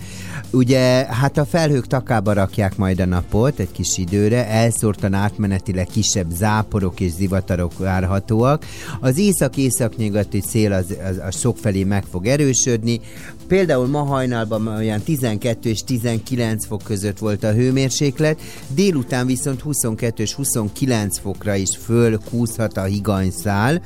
Ugye, 0.51 1.05
hát 1.09 1.37
a 1.37 1.45
felhők 1.45 1.87
takába 1.87 2.33
rakják 2.33 2.77
majd 2.77 2.99
a 2.99 3.05
napot 3.05 3.59
egy 3.59 3.71
kis 3.71 3.97
időre, 3.97 4.47
elszórtan 4.47 5.13
átmenetileg 5.13 5.85
kisebb 5.85 6.29
záporok 6.31 6.99
és 6.99 7.11
zivatarok 7.11 7.77
várhatóak. 7.77 8.65
Az 8.99 9.17
észak-északnyugati 9.17 10.41
szél 10.47 10.73
az, 10.73 10.85
az, 11.09 11.19
az 11.27 11.39
sokfelé 11.39 11.83
meg 11.83 12.03
fog 12.11 12.25
erősödni. 12.25 12.99
Például 13.47 13.87
ma 13.87 14.03
hajnalban 14.03 14.67
olyan 14.67 15.01
12 15.01 15.69
és 15.69 15.83
19 15.83 16.65
fok 16.65 16.81
között 16.83 17.17
volt 17.17 17.43
a 17.43 17.51
hőmérséklet, 17.53 18.41
délután 18.67 19.25
viszont 19.25 19.61
22 19.61 20.23
és 20.23 20.33
29 20.33 21.19
fokra 21.19 21.55
is 21.55 21.77
fölkúszhat 21.85 22.77
a 22.77 22.83
higanyszál. 22.83 23.81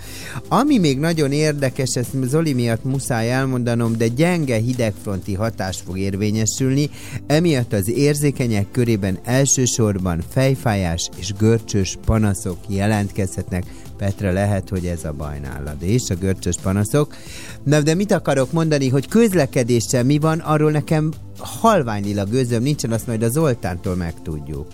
Ami 0.47 0.77
még 0.77 0.99
nagyon 0.99 1.31
érdekes, 1.31 1.95
ezt 1.95 2.15
Zoli 2.23 2.53
miatt 2.53 2.83
muszáj 2.83 3.31
elmondanom, 3.31 3.97
de 3.97 4.07
gyenge 4.07 4.57
hidegfronti 4.57 5.33
hatás 5.33 5.77
fog 5.85 5.97
érvényesülni, 5.97 6.89
emiatt 7.27 7.73
az 7.73 7.89
érzékenyek 7.89 8.71
körében 8.71 9.19
elsősorban 9.23 10.23
fejfájás 10.29 11.09
és 11.17 11.33
görcsös 11.33 11.97
panaszok 12.05 12.57
jelentkezhetnek. 12.67 13.63
Petra, 13.97 14.31
lehet, 14.31 14.69
hogy 14.69 14.85
ez 14.85 15.03
a 15.03 15.11
baj 15.11 15.39
nálad, 15.39 15.81
és 15.83 16.01
a 16.09 16.15
görcsös 16.15 16.55
panaszok. 16.63 17.15
Na, 17.63 17.81
de 17.81 17.93
mit 17.93 18.11
akarok 18.11 18.51
mondani, 18.51 18.89
hogy 18.89 19.07
közlekedéssel 19.07 20.03
mi 20.03 20.17
van, 20.17 20.39
arról 20.39 20.71
nekem 20.71 21.11
halványilag 21.39 22.29
gőzöm 22.29 22.63
nincsen, 22.63 22.91
azt 22.91 23.07
majd 23.07 23.23
a 23.23 23.29
Zoltántól 23.29 23.95
megtudjuk. 23.95 24.67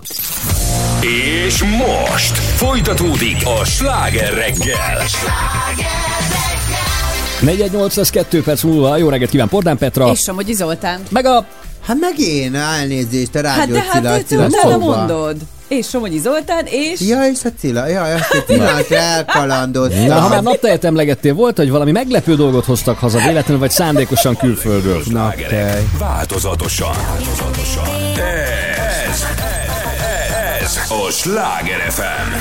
És 1.46 1.64
most 1.64 2.38
folytatódik 2.38 3.38
a 3.62 3.66
sláger 3.66 4.34
reggel. 4.34 4.98
41802 7.42 8.44
perc 8.44 8.64
múlva, 8.64 8.98
jó 8.98 9.10
reggelt 9.10 9.30
kíván 9.30 9.48
Pordán 9.48 9.78
Petra, 9.78 10.12
És 10.12 10.20
Somogyi 10.20 10.54
Zoltán. 10.54 11.02
meg 11.10 11.26
a 11.26 11.46
Hát 11.86 11.98
meg 12.00 12.20
én, 12.20 12.56
elnézést, 12.56 13.36
a 13.36 13.48
Hát 13.48 13.58
rádió 13.58 13.76
de 13.76 13.82
Cilla, 13.92 14.10
hát 14.10 14.26
Cilla 14.26 14.46
utána 14.46 14.78
mondod. 14.78 15.36
És 15.68 15.88
Somogyi 15.88 16.20
Zoltán, 16.20 16.66
és... 16.66 17.00
Ja, 17.00 17.28
és 17.28 17.44
a 17.44 17.50
Cilla, 17.60 17.88
ja, 17.88 18.02
azt 18.02 18.34
egy 18.34 18.44
pillanatra 18.44 18.96
elkalandoztam. 18.96 20.06
Na, 20.06 20.20
ha 20.20 20.30
már 20.30 20.44
naptejet 20.44 20.84
emlegettél, 20.84 21.34
volt, 21.34 21.58
hogy 21.58 21.70
valami 21.70 21.92
meglepő 21.92 22.36
dolgot 22.36 22.66
hoztak 22.66 22.98
haza 22.98 23.18
véletlenül, 23.18 23.60
vagy 23.60 23.72
szándékosan 23.72 24.38
külföldről. 24.38 25.04
Naptej. 25.06 25.88
Változatosan. 26.00 26.96
Változatosan. 27.08 27.84
Ez, 29.12 29.26
ez 30.62 30.78
a 30.90 31.12
Sláger 31.12 31.80
FM. 31.90 32.32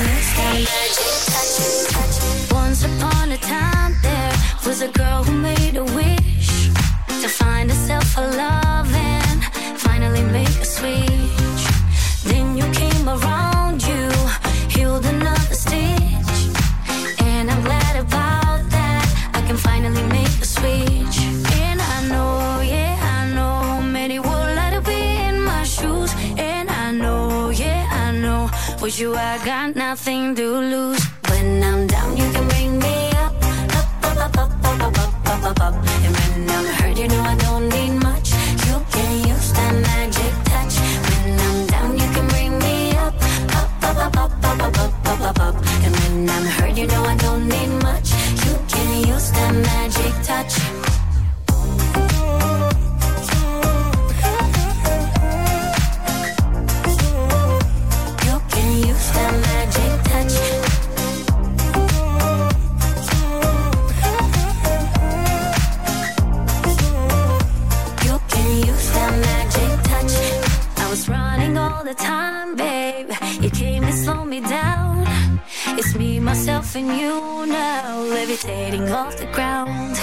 Once 2.53 2.85
upon 2.85 3.31
a 3.31 3.37
time, 3.39 3.99
there 4.01 4.35
was 4.65 4.81
a 4.81 4.89
girl 4.93 5.23
who 5.23 5.31
made 5.31 5.77
a 5.77 5.83
wish 5.95 6.69
to 7.21 7.27
find 7.27 7.71
herself 7.71 8.17
a 8.17 8.21
love 8.21 8.93
and 8.95 9.43
finally 9.77 10.21
make 10.21 10.61
a 10.61 10.65
switch. 10.65 11.22
With 28.93 28.99
you 28.99 29.15
I 29.15 29.43
got 29.45 29.75
nothing 29.75 30.35
to 30.35 30.43
lose. 30.43 31.03
When 31.29 31.63
I'm 31.63 31.87
down, 31.87 32.17
you 32.17 32.31
can 32.31 32.47
bring 32.47 32.79
me 32.79 33.09
up, 33.11 33.33
up, 33.75 34.17
up, 34.17 34.37
up, 34.37 34.37
up, 34.37 34.65
up, 34.65 34.81
up, 34.81 34.97
up, 34.97 35.29
up, 35.29 35.45
up, 35.45 35.61
up. 35.61 35.73
And 36.05 36.32
nothing 76.73 76.97
you 76.99 77.45
now, 77.45 78.01
levitating 78.01 78.89
off 78.89 79.15
the 79.17 79.27
ground. 79.27 79.95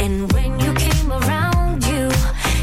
And 0.00 0.32
when 0.32 0.58
you 0.58 0.72
came 0.72 1.12
around, 1.12 1.84
you 1.86 2.08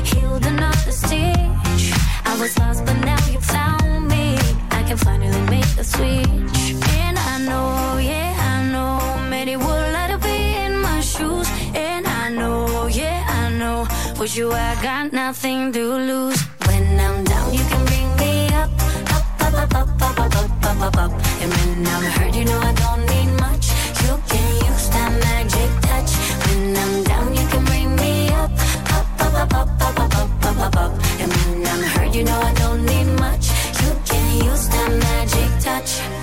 healed 0.04 0.43
another 0.43 0.91
stitch. 0.91 1.93
I 2.26 2.36
was 2.39 2.58
lost, 2.58 2.84
but 2.84 2.97
now 3.06 3.24
you 3.28 3.39
found 3.39 4.08
me. 4.08 4.38
I 4.72 4.82
can 4.88 4.97
finally 4.97 5.41
make 5.51 5.70
the 5.76 5.84
switch. 5.84 6.84
And 6.97 7.20
I 7.20 7.38
know, 7.47 7.99
yeah, 7.99 8.34
I 8.54 8.72
know, 8.72 9.30
many 9.30 9.56
would 9.56 9.88
like 9.97 10.10
to 10.14 10.18
be 10.18 10.56
in 10.66 10.80
my 10.82 10.99
shoes. 11.01 11.47
And 11.76 12.08
I 12.08 12.30
know, 12.30 12.88
yeah, 12.88 13.24
I 13.28 13.51
know, 13.60 13.86
with 14.20 14.36
you 14.36 14.51
I 14.51 14.82
got 14.82 15.14
nothing 15.14 15.72
to 15.74 15.84
lose. 16.10 16.41
When 16.66 16.99
I'm 16.99 17.24
down, 17.24 17.54
you 17.54 17.64
can 17.72 17.86
bring 17.86 18.10
me 18.18 18.47
up, 18.56 18.72
up, 19.16 19.26
up, 19.45 19.76
up, 19.76 20.01
up, 20.01 20.20
up, 20.20 20.36
up, 20.41 20.66
up, 20.66 20.82
up, 20.82 20.97
up. 20.97 21.12
And 21.41 21.51
when 21.54 21.88
I'm 21.88 22.04
hurt, 22.16 22.34
you 22.36 22.45
know 22.45 22.60
I 22.60 22.74
don't 22.74 23.06
need 23.06 23.30
my 23.39 23.42
you 32.15 32.23
know 32.23 32.39
I 32.39 32.53
don't 32.53 32.86
need 32.86 33.07
much. 33.19 33.47
You 33.81 33.91
can 34.05 34.45
use 34.45 34.67
that 34.69 34.91
magic 34.91 35.63
touch. 35.63 36.22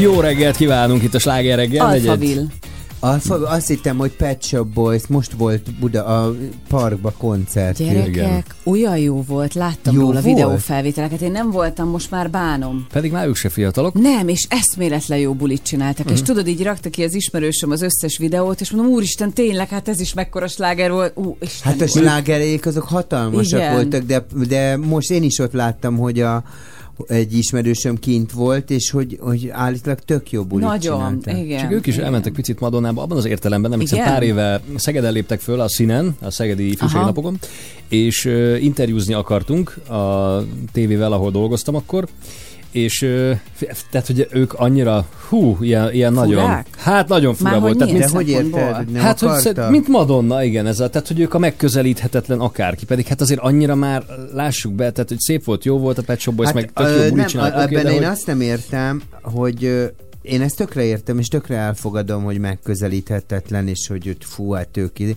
Jó 0.00 0.20
reggelt 0.20 0.56
kívánunk 0.56 1.02
itt 1.02 1.14
a 1.14 1.18
Sláger 1.18 1.56
reggel. 1.56 1.86
Alphaville. 1.86 2.42
Azt, 3.02 3.30
azt 3.30 3.66
hittem, 3.66 3.96
hogy 3.96 4.10
Pet 4.10 4.42
Shop 4.42 4.66
Boys 4.66 5.06
most 5.06 5.32
volt 5.32 5.74
Buda 5.78 6.04
a 6.04 6.34
parkba 6.68 7.12
koncert. 7.18 7.78
Gyerekek, 7.78 8.06
Igen. 8.06 8.44
olyan 8.64 8.98
jó 8.98 9.22
volt, 9.22 9.54
láttam 9.54 9.94
jó 9.94 10.00
róla 10.00 10.12
volt. 10.12 10.24
videófelvételeket, 10.24 11.20
én 11.20 11.30
nem 11.30 11.50
voltam, 11.50 11.88
most 11.88 12.10
már 12.10 12.30
bánom. 12.30 12.86
Pedig 12.92 13.12
már 13.12 13.26
ők 13.26 13.36
se 13.36 13.48
fiatalok. 13.48 13.94
Nem, 13.94 14.28
és 14.28 14.46
eszméletlen 14.48 15.18
jó 15.18 15.32
bulit 15.32 15.62
csináltak, 15.62 15.98
uh-huh. 15.98 16.12
és 16.12 16.18
mhm. 16.18 16.28
tudod, 16.28 16.46
így 16.46 16.62
rakta 16.62 16.90
ki 16.90 17.02
az 17.02 17.14
ismerősöm 17.14 17.70
az 17.70 17.82
összes 17.82 18.18
videót, 18.18 18.60
és 18.60 18.70
mondom, 18.70 18.92
úristen, 18.92 19.32
tényleg, 19.32 19.68
hát 19.68 19.88
ez 19.88 20.00
is 20.00 20.14
mekkora 20.14 20.48
sláger 20.48 20.90
volt. 20.90 21.12
Ú, 21.16 21.36
Isten 21.40 21.72
hát 21.72 21.80
a 21.80 21.86
slágerék 21.86 22.66
azok 22.66 22.84
hatalmasak 22.84 23.60
Igen. 23.60 23.72
voltak, 23.72 24.02
de, 24.02 24.24
de 24.48 24.76
most 24.76 25.10
én 25.10 25.22
is 25.22 25.38
ott 25.38 25.52
láttam, 25.52 25.96
hogy 25.96 26.20
a 26.20 26.42
egy 27.08 27.36
ismerősöm 27.36 27.98
kint 27.98 28.32
volt, 28.32 28.70
és 28.70 28.90
hogy, 28.90 29.18
hogy 29.20 29.48
állítólag 29.48 29.98
tök 29.98 30.30
jó 30.30 30.44
bulit 30.44 30.66
Nagyon, 30.66 30.96
csináltak. 30.96 31.44
igen. 31.44 31.60
Csak 31.60 31.72
ők 31.72 31.86
is 31.86 31.94
igen. 31.94 32.04
elmentek 32.04 32.32
picit 32.32 32.60
Madonnába, 32.60 33.02
abban 33.02 33.16
az 33.16 33.24
értelemben, 33.24 33.70
nem 33.70 33.80
hiszen 33.80 33.98
Igen? 33.98 34.10
pár 34.10 34.22
éve 34.22 34.60
Szegeden 34.76 35.12
léptek 35.12 35.40
föl 35.40 35.60
a 35.60 35.68
színen, 35.68 36.16
a 36.20 36.30
Szegedi 36.30 36.70
Ifjúsági. 36.70 37.04
Napokon, 37.04 37.38
és 37.88 38.24
uh, 38.24 38.62
interjúzni 38.62 39.14
akartunk 39.14 39.88
a 39.88 40.42
tévével, 40.72 41.12
ahol 41.12 41.30
dolgoztam 41.30 41.74
akkor, 41.74 42.08
és 42.70 43.06
tehát, 43.90 44.06
hogy 44.06 44.28
ők 44.30 44.52
annyira, 44.52 45.06
hú, 45.28 45.56
ilyen, 45.60 45.92
ilyen 45.92 46.12
nagyon, 46.12 46.64
hát 46.76 47.08
nagyon 47.08 47.34
fura 47.34 47.50
Már 47.50 47.60
volt. 47.60 47.78
hogy 47.78 47.88
Tehát, 47.88 48.10
De 48.10 48.16
hogy 48.16 48.28
érted? 48.28 48.90
Nem 48.90 49.02
Hát, 49.02 49.18
hogy 49.18 49.28
akarta? 49.28 49.62
szed, 49.62 49.70
mint 49.70 49.88
Madonna, 49.88 50.44
igen, 50.44 50.66
ez 50.66 50.80
a, 50.80 50.90
tehát, 50.90 51.08
hogy 51.08 51.20
ők 51.20 51.34
a 51.34 51.38
megközelíthetetlen 51.38 52.40
akárki, 52.40 52.84
pedig 52.84 53.06
hát 53.06 53.20
azért 53.20 53.40
annyira 53.40 53.74
már 53.74 54.02
lássuk 54.34 54.72
be, 54.72 54.90
tehát, 54.90 55.08
hogy 55.08 55.20
szép 55.20 55.44
volt, 55.44 55.64
jó 55.64 55.78
volt 55.78 55.98
a 55.98 56.02
Pet 56.02 56.20
Shop 56.20 56.34
Boys, 56.34 56.48
hát, 56.48 56.56
meg 56.56 56.72
tök 56.72 56.86
ö, 56.86 57.06
jó 57.06 57.14
nem, 57.14 57.52
ebben 57.54 57.86
én 57.86 57.92
hogy, 57.94 58.04
azt 58.04 58.26
nem 58.26 58.40
értem, 58.40 59.02
hogy 59.22 59.90
én 60.22 60.40
ezt 60.40 60.56
tökre 60.56 60.84
értem, 60.84 61.18
és 61.18 61.26
tökre 61.26 61.56
elfogadom, 61.56 62.24
hogy 62.24 62.38
megközelíthetetlen, 62.38 63.68
és 63.68 63.86
hogy 63.88 64.08
ott 64.08 64.24
fú, 64.24 64.50
hát 64.50 64.76
ők 64.76 64.98
ide. 64.98 65.12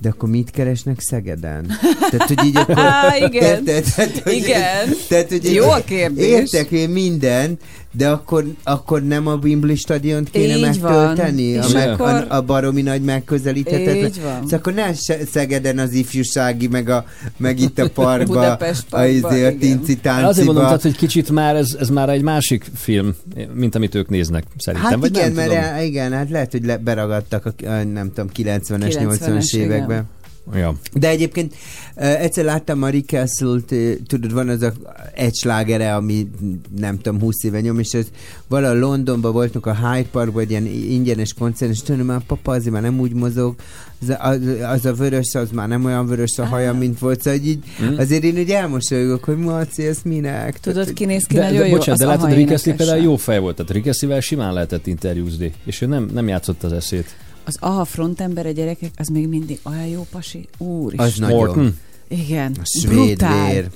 De 0.00 0.08
akkor 0.08 0.28
mit 0.28 0.50
keresnek 0.50 1.00
Szegeden? 1.00 1.72
Tehát, 2.10 2.28
hogy 2.28 2.44
így 2.44 2.56
akkor... 2.56 2.78
Á, 2.84 3.16
igen. 3.16 3.66
Érted? 3.66 3.84
Tehát, 3.94 4.18
hogy, 4.18 4.32
Igen. 4.32 4.88
Tehát, 5.08 5.28
hogy 5.28 5.52
Jó 5.52 5.68
a 5.68 5.84
kérdés. 5.84 6.26
Értek 6.26 6.70
én 6.70 6.90
mindent, 6.90 7.62
de 7.92 8.08
akkor, 8.08 8.44
akkor 8.62 9.02
nem 9.02 9.26
a 9.26 9.34
Wembley 9.42 9.74
stadiont 9.76 10.30
kéne 10.30 10.54
Így 10.56 10.60
megtölteni? 10.60 11.56
van. 11.56 11.64
A, 11.64 11.68
meg, 11.72 11.88
akkor- 11.88 12.08
a, 12.08 12.36
a 12.36 12.42
baromi 12.42 12.82
nagy 12.82 13.02
megközelíthetetlen. 13.02 13.96
Így 13.96 14.20
van. 14.22 14.40
Szóval 14.42 14.58
akkor 14.58 14.72
ne 14.74 14.94
se- 14.94 15.18
Szegeden 15.32 15.78
az 15.78 15.92
ifjúsági, 15.92 16.66
meg, 16.66 16.88
a, 16.88 17.04
meg 17.36 17.60
itt 17.60 17.78
a 17.78 17.90
parkba, 17.94 18.32
Budapest 18.34 18.84
a, 18.90 18.96
parkba, 18.96 19.12
izé, 19.34 19.44
a 19.44 19.50
igen. 19.50 19.58
tinci 19.58 19.92
Azért 19.92 20.06
mondom, 20.06 20.26
tánciba. 20.36 20.60
tehát, 20.62 20.82
hogy 20.82 20.96
kicsit 20.96 21.30
már 21.30 21.56
ez, 21.56 21.76
ez 21.80 21.88
már 21.88 22.08
egy 22.08 22.22
másik 22.22 22.64
film, 22.74 23.14
mint 23.54 23.74
amit 23.74 23.94
ők 23.94 24.08
néznek, 24.08 24.44
szerintem. 24.56 24.90
Hát 24.90 25.00
vagy 25.00 25.10
igen, 25.16 25.32
nem 25.32 25.48
mert 25.48 25.64
tudom. 25.66 25.84
igen, 25.84 26.12
hát 26.12 26.30
lehet, 26.30 26.52
hogy 26.52 26.64
le, 26.64 26.76
beragadtak 26.76 27.46
a, 27.46 27.66
a 27.66 27.82
nem 27.84 28.12
tudom, 28.14 28.30
90-es, 28.36 28.60
90-es, 28.68 29.18
80-es 29.20 29.48
igen. 29.52 30.06
Ja. 30.54 30.74
De 30.94 31.08
egyébként 31.08 31.54
egyszer 31.94 32.44
láttam 32.44 32.78
Marie 32.78 33.02
Castle-t, 33.06 33.74
tudod, 34.06 34.32
van 34.32 34.48
az 34.48 34.62
a, 34.62 34.72
egy 35.14 35.34
slágere, 35.34 35.94
ami 35.94 36.30
nem 36.78 36.98
tudom, 37.00 37.20
20 37.20 37.44
éve 37.44 37.60
nyom, 37.60 37.78
és 37.78 37.92
ez 37.92 38.06
valahol 38.48 38.78
Londonban 38.78 39.32
voltunk 39.32 39.66
a 39.66 39.74
Hyde 39.74 40.08
Parkban, 40.10 40.42
egy 40.42 40.50
ilyen 40.50 40.66
ingyenes 40.66 41.34
koncert, 41.34 41.70
és 41.70 41.82
tudom, 41.82 42.06
már 42.06 42.20
papa 42.26 42.52
azért 42.52 42.72
már 42.72 42.82
nem 42.82 43.00
úgy 43.00 43.12
mozog, 43.14 43.54
az, 44.00 44.16
az, 44.18 44.38
az 44.62 44.84
a 44.84 44.92
vörös, 44.94 45.34
az 45.34 45.50
már 45.50 45.68
nem 45.68 45.84
olyan 45.84 46.06
vörös 46.06 46.38
a 46.38 46.44
haja, 46.44 46.74
mint 46.74 46.98
volt, 46.98 47.22
szóval 47.22 47.38
hogy 47.38 47.48
így, 47.48 47.64
Mm. 47.82 47.96
azért 47.98 48.22
én 48.22 48.38
úgy 48.38 48.50
elmosolyogok, 48.50 49.24
hogy 49.24 49.36
Marci, 49.36 49.86
ez 49.86 49.98
minek? 50.04 50.60
Tudod, 50.60 50.92
ki 50.92 51.04
néz 51.04 51.24
ki 51.24 51.34
De, 51.34 51.40
nagyon 51.40 51.58
de 51.60 51.66
jó? 51.68 51.76
bocsánat, 51.76 52.00
de 52.00 52.06
látod, 52.06 52.30
énekese. 52.30 52.74
például 52.74 53.02
jó 53.02 53.16
fej 53.16 53.38
volt, 53.38 53.56
tehát 53.56 53.72
Rick 53.72 53.86
Astley-vel 53.86 54.20
simán 54.20 54.52
lehetett 54.52 54.86
interjúzni, 54.86 55.52
és 55.64 55.80
ő 55.80 55.86
nem, 55.86 56.08
nem 56.12 56.28
játszott 56.28 56.62
az 56.62 56.72
eszét. 56.72 57.16
Az 57.44 57.56
AHA 57.60 57.84
frontember 57.84 58.46
a 58.46 58.50
gyerekek, 58.50 58.90
az 58.96 59.08
még 59.08 59.28
mindig 59.28 59.58
olyan 59.62 59.86
jó 59.86 60.06
pasi. 60.10 60.48
Úristen. 60.58 61.06
Az 61.06 61.14
nagyon. 61.16 61.36
Morton. 61.36 61.78
Igen. 62.08 62.56
A 62.62 62.78
svéd 62.80 62.94
Brutál. 62.94 63.50
vér. 63.52 63.68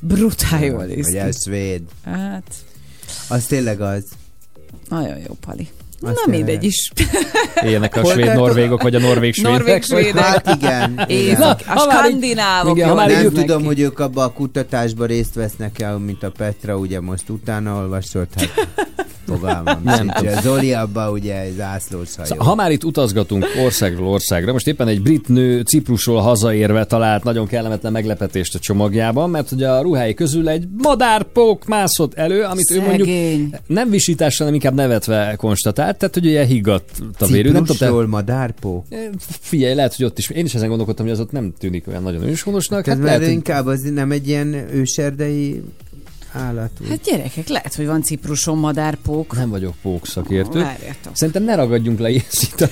Brutál 0.00 0.64
jól 0.64 0.86
ki. 0.86 1.18
a 1.18 1.32
svéd. 1.32 1.82
Hát, 2.04 2.54
Az 3.28 3.44
tényleg 3.44 3.80
az. 3.80 4.04
nagyon 4.88 5.18
jó 5.18 5.36
pali. 5.46 5.68
Azt 6.04 6.24
Na 6.24 6.30
mindegy 6.32 6.64
is. 6.64 6.92
Ilyenek 7.66 7.96
a 7.96 8.00
Hol 8.00 8.12
svéd 8.12 8.24
tartok? 8.24 8.44
norvégok, 8.46 8.82
vagy 8.82 8.94
a 8.94 8.98
norvég 8.98 9.34
svédek. 9.34 9.52
Norvég 9.52 9.82
svédek. 9.82 10.22
Hát 10.22 10.54
igen. 10.56 11.04
Igen. 11.20 11.38
Na, 11.38 11.50
a 11.50 11.78
skandinávok 11.78 12.76
igen, 12.76 12.94
nem 12.94 13.06
néznek 13.06 13.32
tudom, 13.32 13.64
hogy 13.64 13.80
ők 13.80 13.98
abban 13.98 14.24
a 14.24 14.32
kutatásban 14.32 15.06
részt 15.06 15.34
vesznek 15.34 15.78
el, 15.80 15.98
mint 15.98 16.22
a 16.22 16.30
Petra, 16.30 16.76
ugye 16.76 17.00
most 17.00 17.28
utána 17.28 17.76
olvasott, 17.76 18.32
hát 18.36 18.50
fogalmam 19.26 19.80
Nem 19.84 20.06
nem 20.06 20.40
Zoli 20.40 20.72
abban 20.72 21.12
ugye 21.12 21.44
zászlós 21.56 22.14
hajó. 22.16 22.28
Szóval, 22.28 22.46
ha 22.46 22.54
már 22.54 22.70
itt 22.70 22.84
utazgatunk 22.84 23.46
országról 23.64 24.08
országra, 24.08 24.52
most 24.52 24.66
éppen 24.66 24.88
egy 24.88 25.02
brit 25.02 25.28
nő 25.28 25.60
Ciprusról 25.60 26.20
hazaérve 26.20 26.84
talált 26.84 27.24
nagyon 27.24 27.46
kellemetlen 27.46 27.92
meglepetést 27.92 28.54
a 28.54 28.58
csomagjában, 28.58 29.30
mert 29.30 29.50
ugye 29.50 29.68
a 29.68 29.82
ruhái 29.82 30.14
közül 30.14 30.48
egy 30.48 30.68
madárpók 30.82 31.66
mászott 31.66 32.14
elő, 32.14 32.42
amit 32.42 32.70
ő 32.70 32.80
mondjuk 32.80 33.08
Szegény. 33.08 33.50
nem 33.66 33.90
visítással, 33.90 34.46
hanem 34.46 34.54
inkább 34.54 34.74
nevetve 34.74 35.34
konstatált, 35.36 35.96
tehát 35.96 36.14
hogy 36.14 36.26
ugye 36.26 36.44
higgadt 36.44 36.90
a 37.18 37.26
vérű. 37.26 37.50
Nem 37.50 37.52
tudom, 37.52 37.66
te, 37.66 37.72
Ciprusról 37.72 38.06
madárpó? 38.06 38.84
figyelj, 39.40 39.74
lehet, 39.74 39.94
hogy 39.96 40.04
ott 40.04 40.18
is, 40.18 40.30
én 40.30 40.44
is 40.44 40.54
ezen 40.54 40.68
gondolkodtam, 40.68 41.04
hogy 41.04 41.14
az 41.14 41.20
ott 41.20 41.32
nem 41.32 41.52
tűnik 41.58 41.88
olyan 41.88 42.02
nagyon 42.02 42.22
őshonosnak. 42.22 42.86
Hát 42.86 42.92
Hát 42.92 43.04
lehet, 43.04 43.18
mert 43.18 43.30
hogy 43.30 43.40
inkább 43.40 43.66
az 43.66 43.80
nem 43.80 44.10
egy 44.10 44.28
ilyen 44.28 44.54
őserdei 44.72 45.62
állat. 46.32 46.70
úgy. 46.82 46.88
Hát 46.88 47.00
gyerekek, 47.04 47.48
lehet, 47.48 47.74
hogy 47.74 47.86
van 47.86 48.02
Cipruson 48.02 48.58
madárpók. 48.58 49.36
nem 49.36 49.50
vagyok 49.50 49.74
pók 49.82 50.06
szakértő. 50.06 50.60
Várjatok. 50.60 51.12
Szerintem 51.16 51.42
ne 51.44 51.54
ragadjunk 51.54 51.98
le 51.98 52.10
ilyen 52.10 52.24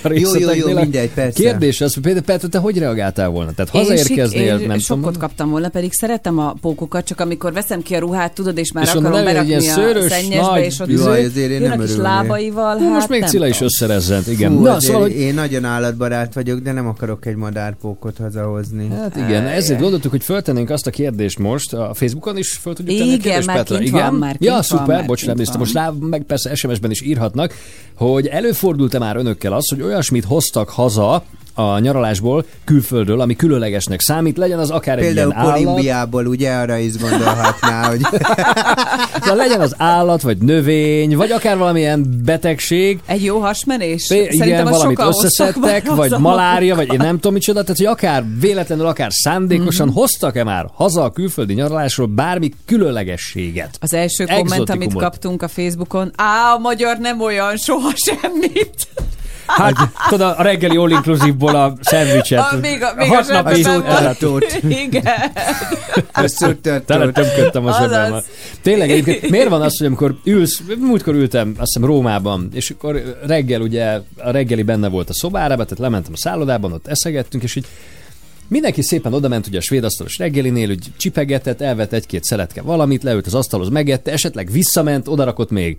a 0.03 0.13
jó, 0.13 0.35
jó. 0.55 0.77
A 0.77 0.81
mindegy, 0.81 1.11
persze. 1.11 1.43
Kérdés 1.43 1.81
az, 1.81 1.95
hogy 1.95 2.03
például 2.03 2.25
Petra, 2.25 2.49
te 2.49 2.59
hogy 2.59 2.79
reagáltál 2.79 3.29
volna? 3.29 3.53
Tehát 3.53 3.75
Én 3.75 3.81
hazaérkeznél, 3.81 4.53
sik- 4.53 4.61
én 4.61 4.69
nem 4.69 4.79
sokkot 4.79 5.05
tudom. 5.05 5.21
kaptam 5.21 5.51
volna, 5.51 5.69
pedig 5.69 5.93
szeretem 5.93 6.39
a 6.39 6.55
pókokat, 6.61 7.05
csak 7.05 7.21
amikor 7.21 7.53
veszem 7.53 7.83
ki 7.83 7.95
a 7.95 7.99
ruhát, 7.99 8.33
tudod, 8.35 8.59
és 8.59 8.73
már 8.73 8.85
És 8.85 8.91
akarom 8.93 9.25
berakni 9.25 9.55
egy 9.55 9.67
a 9.67 9.71
szőrös, 9.73 10.13
szennyesbe, 10.13 10.51
nagy 10.51 10.65
és 10.65 10.79
ott. 10.79 10.89
Jaj, 10.91 11.25
azért 11.25 11.51
én 11.51 11.61
nem 11.63 11.81
a 11.81 11.83
kis 11.83 11.97
lábaival, 11.97 12.79
Hát, 12.79 12.89
most 12.93 13.09
még 13.09 13.25
Cilla 13.25 13.47
is 13.47 13.53
tudom. 13.59 13.69
összerezzent, 13.73 14.27
igen. 14.27 14.53
Fú, 14.53 14.63
Na, 14.63 14.81
szóval, 14.81 15.01
hogy 15.01 15.13
Én 15.13 15.35
nagyon 15.35 15.65
állatbarát 15.65 16.35
vagyok, 16.35 16.59
de 16.59 16.73
nem 16.73 16.87
akarok 16.87 17.27
egy 17.27 17.37
madárpókot 17.37 18.17
hazahozni. 18.19 18.89
Hát 18.89 19.17
igen, 19.17 19.47
ezért 19.47 19.81
gondoltuk, 19.81 20.11
hogy 20.11 20.25
föltennénk 20.25 20.71
azt 20.71 20.87
a 20.87 20.91
kérdést 20.91 21.39
most, 21.39 21.73
a 21.73 21.91
Facebookon 21.95 22.37
is 22.37 22.53
föl 22.53 22.75
tudjuk 22.75 22.99
tenni 22.99 23.11
Igen, 23.11 23.43
már 23.53 23.63
Petra? 23.63 23.77
kint 23.77 23.89
igen? 23.89 24.11
van, 24.11 24.15
már 24.15 24.37
ja, 24.39 24.53
kint 24.53 24.67
van, 24.67 24.79
szuper, 24.79 25.07
bocs, 25.07 25.27
nem 25.27 25.37
néztem, 25.37 25.59
most 25.59 25.75
rá, 25.75 25.93
meg 26.01 26.23
persze 26.23 26.55
SMS-ben 26.55 26.91
is 26.91 27.01
írhatnak, 27.01 27.55
hogy 27.95 28.27
előfordult-e 28.27 28.99
már 28.99 29.17
önökkel 29.17 29.53
az, 29.53 29.69
hogy 29.69 29.83
olyasmit 29.83 30.25
hoztak 30.25 30.69
haza 30.69 31.25
a 31.55 31.79
nyaralásból, 31.79 32.45
külföldről, 32.65 33.21
ami 33.21 33.37
különlegesnek 33.37 34.01
számít, 34.01 34.37
legyen 34.37 34.59
az 34.59 34.71
akár 34.71 34.99
egy 34.99 35.05
Például 35.05 35.31
ilyen 35.31 35.41
állat, 35.41 35.63
Kolumbiából, 35.63 36.27
ugye 36.27 36.53
arra 36.53 36.77
is 36.77 36.97
gondolhatná, 36.97 37.89
hogy 37.89 38.01
szóval 39.21 39.37
legyen 39.37 39.61
az 39.61 39.75
állat, 39.79 40.23
vagy 40.23 40.39
növény, 40.39 41.17
vagy 41.17 41.31
akár 41.31 41.59
valamilyen 41.59 42.21
betegség, 42.25 43.01
Egy 43.07 43.25
jó 43.25 43.39
hasmenés? 43.39 44.09
Bé- 44.09 44.21
igen, 44.21 44.37
Szerintem 44.39 44.65
valamit 44.65 45.01
összeszedtek, 45.01 45.91
vagy 45.91 46.11
malária, 46.19 46.75
vagy 46.75 46.93
én 46.93 46.99
nem 46.99 47.15
tudom 47.15 47.33
micsoda, 47.33 47.61
tehát 47.63 47.77
hogy 47.77 47.87
akár 47.87 48.25
véletlenül, 48.41 48.87
akár 48.87 49.11
szándékosan 49.13 49.87
Mhm. 49.87 49.97
hoztak-e 49.97 50.45
már 50.45 50.67
haza 50.75 51.03
a 51.05 51.11
külföldi 51.11 51.55
nyaralásról 51.55 52.07
bármi 52.07 52.51
különlegességet? 52.67 53.77
Az 53.81 53.95
első 53.95 54.25
komment, 54.25 54.71
amit 54.71 54.95
kaptunk 54.95 55.43
a 55.43 55.49
Facebookon, 55.49 56.11
á, 56.17 56.53
a 56.55 56.59
magyar 56.59 56.99
nem 56.99 57.21
olyan, 57.21 57.57
soha 57.57 57.91
semmit. 57.95 58.89
Hát, 59.57 59.75
tudod, 60.09 60.35
a 60.39 60.43
reggeli 60.43 60.77
all 60.77 60.91
inclusive-ból 60.91 61.55
a 61.55 61.75
szendvicset. 61.81 62.39
A, 62.39 62.57
még 62.61 62.83
a, 62.83 62.93
még 62.97 63.11
a 63.11 63.15
hat 63.15 63.29
napi 63.29 63.65
ellátót. 63.65 64.59
Igen. 64.69 65.05
összötört. 66.15 66.85
Tele 66.85 67.13
tömködtem 67.13 67.67
a 67.67 67.69
Azaz. 67.69 67.91
zsebem. 67.91 68.23
Tényleg 68.63 68.91
egyébként 68.91 69.31
miért 69.31 69.49
van 69.49 69.63
az, 69.63 69.79
hogy 69.79 69.87
amikor 69.87 70.17
ülsz, 70.25 70.63
múltkor 70.79 71.15
ültem, 71.15 71.55
azt 71.59 71.73
hiszem 71.75 71.89
Rómában, 71.89 72.49
és 72.53 72.71
akkor 72.71 73.19
reggel 73.27 73.61
ugye 73.61 74.01
a 74.17 74.31
reggeli 74.31 74.63
benne 74.63 74.89
volt 74.89 75.09
a 75.09 75.15
szobárába, 75.15 75.63
tehát 75.63 75.79
lementem 75.79 76.13
a 76.15 76.19
szállodában, 76.19 76.73
ott 76.73 76.87
eszegettünk, 76.87 77.43
és 77.43 77.55
így 77.55 77.67
Mindenki 78.51 78.83
szépen 78.83 79.13
odament 79.13 79.47
ugye 79.47 79.59
a 79.59 79.61
svéd 79.61 79.85
asztalos 79.85 80.19
reggelinél, 80.19 80.67
hogy 80.67 80.79
csipegetett, 80.97 81.61
elvett 81.61 81.93
egy-két 81.93 82.25
szeletke 82.25 82.63
valamit, 82.63 83.03
leült 83.03 83.27
az 83.27 83.35
asztalhoz, 83.35 83.69
megette, 83.69 84.13
esetleg 84.13 84.51
visszament, 84.51 85.09
odarakott 85.09 85.51
még. 85.51 85.79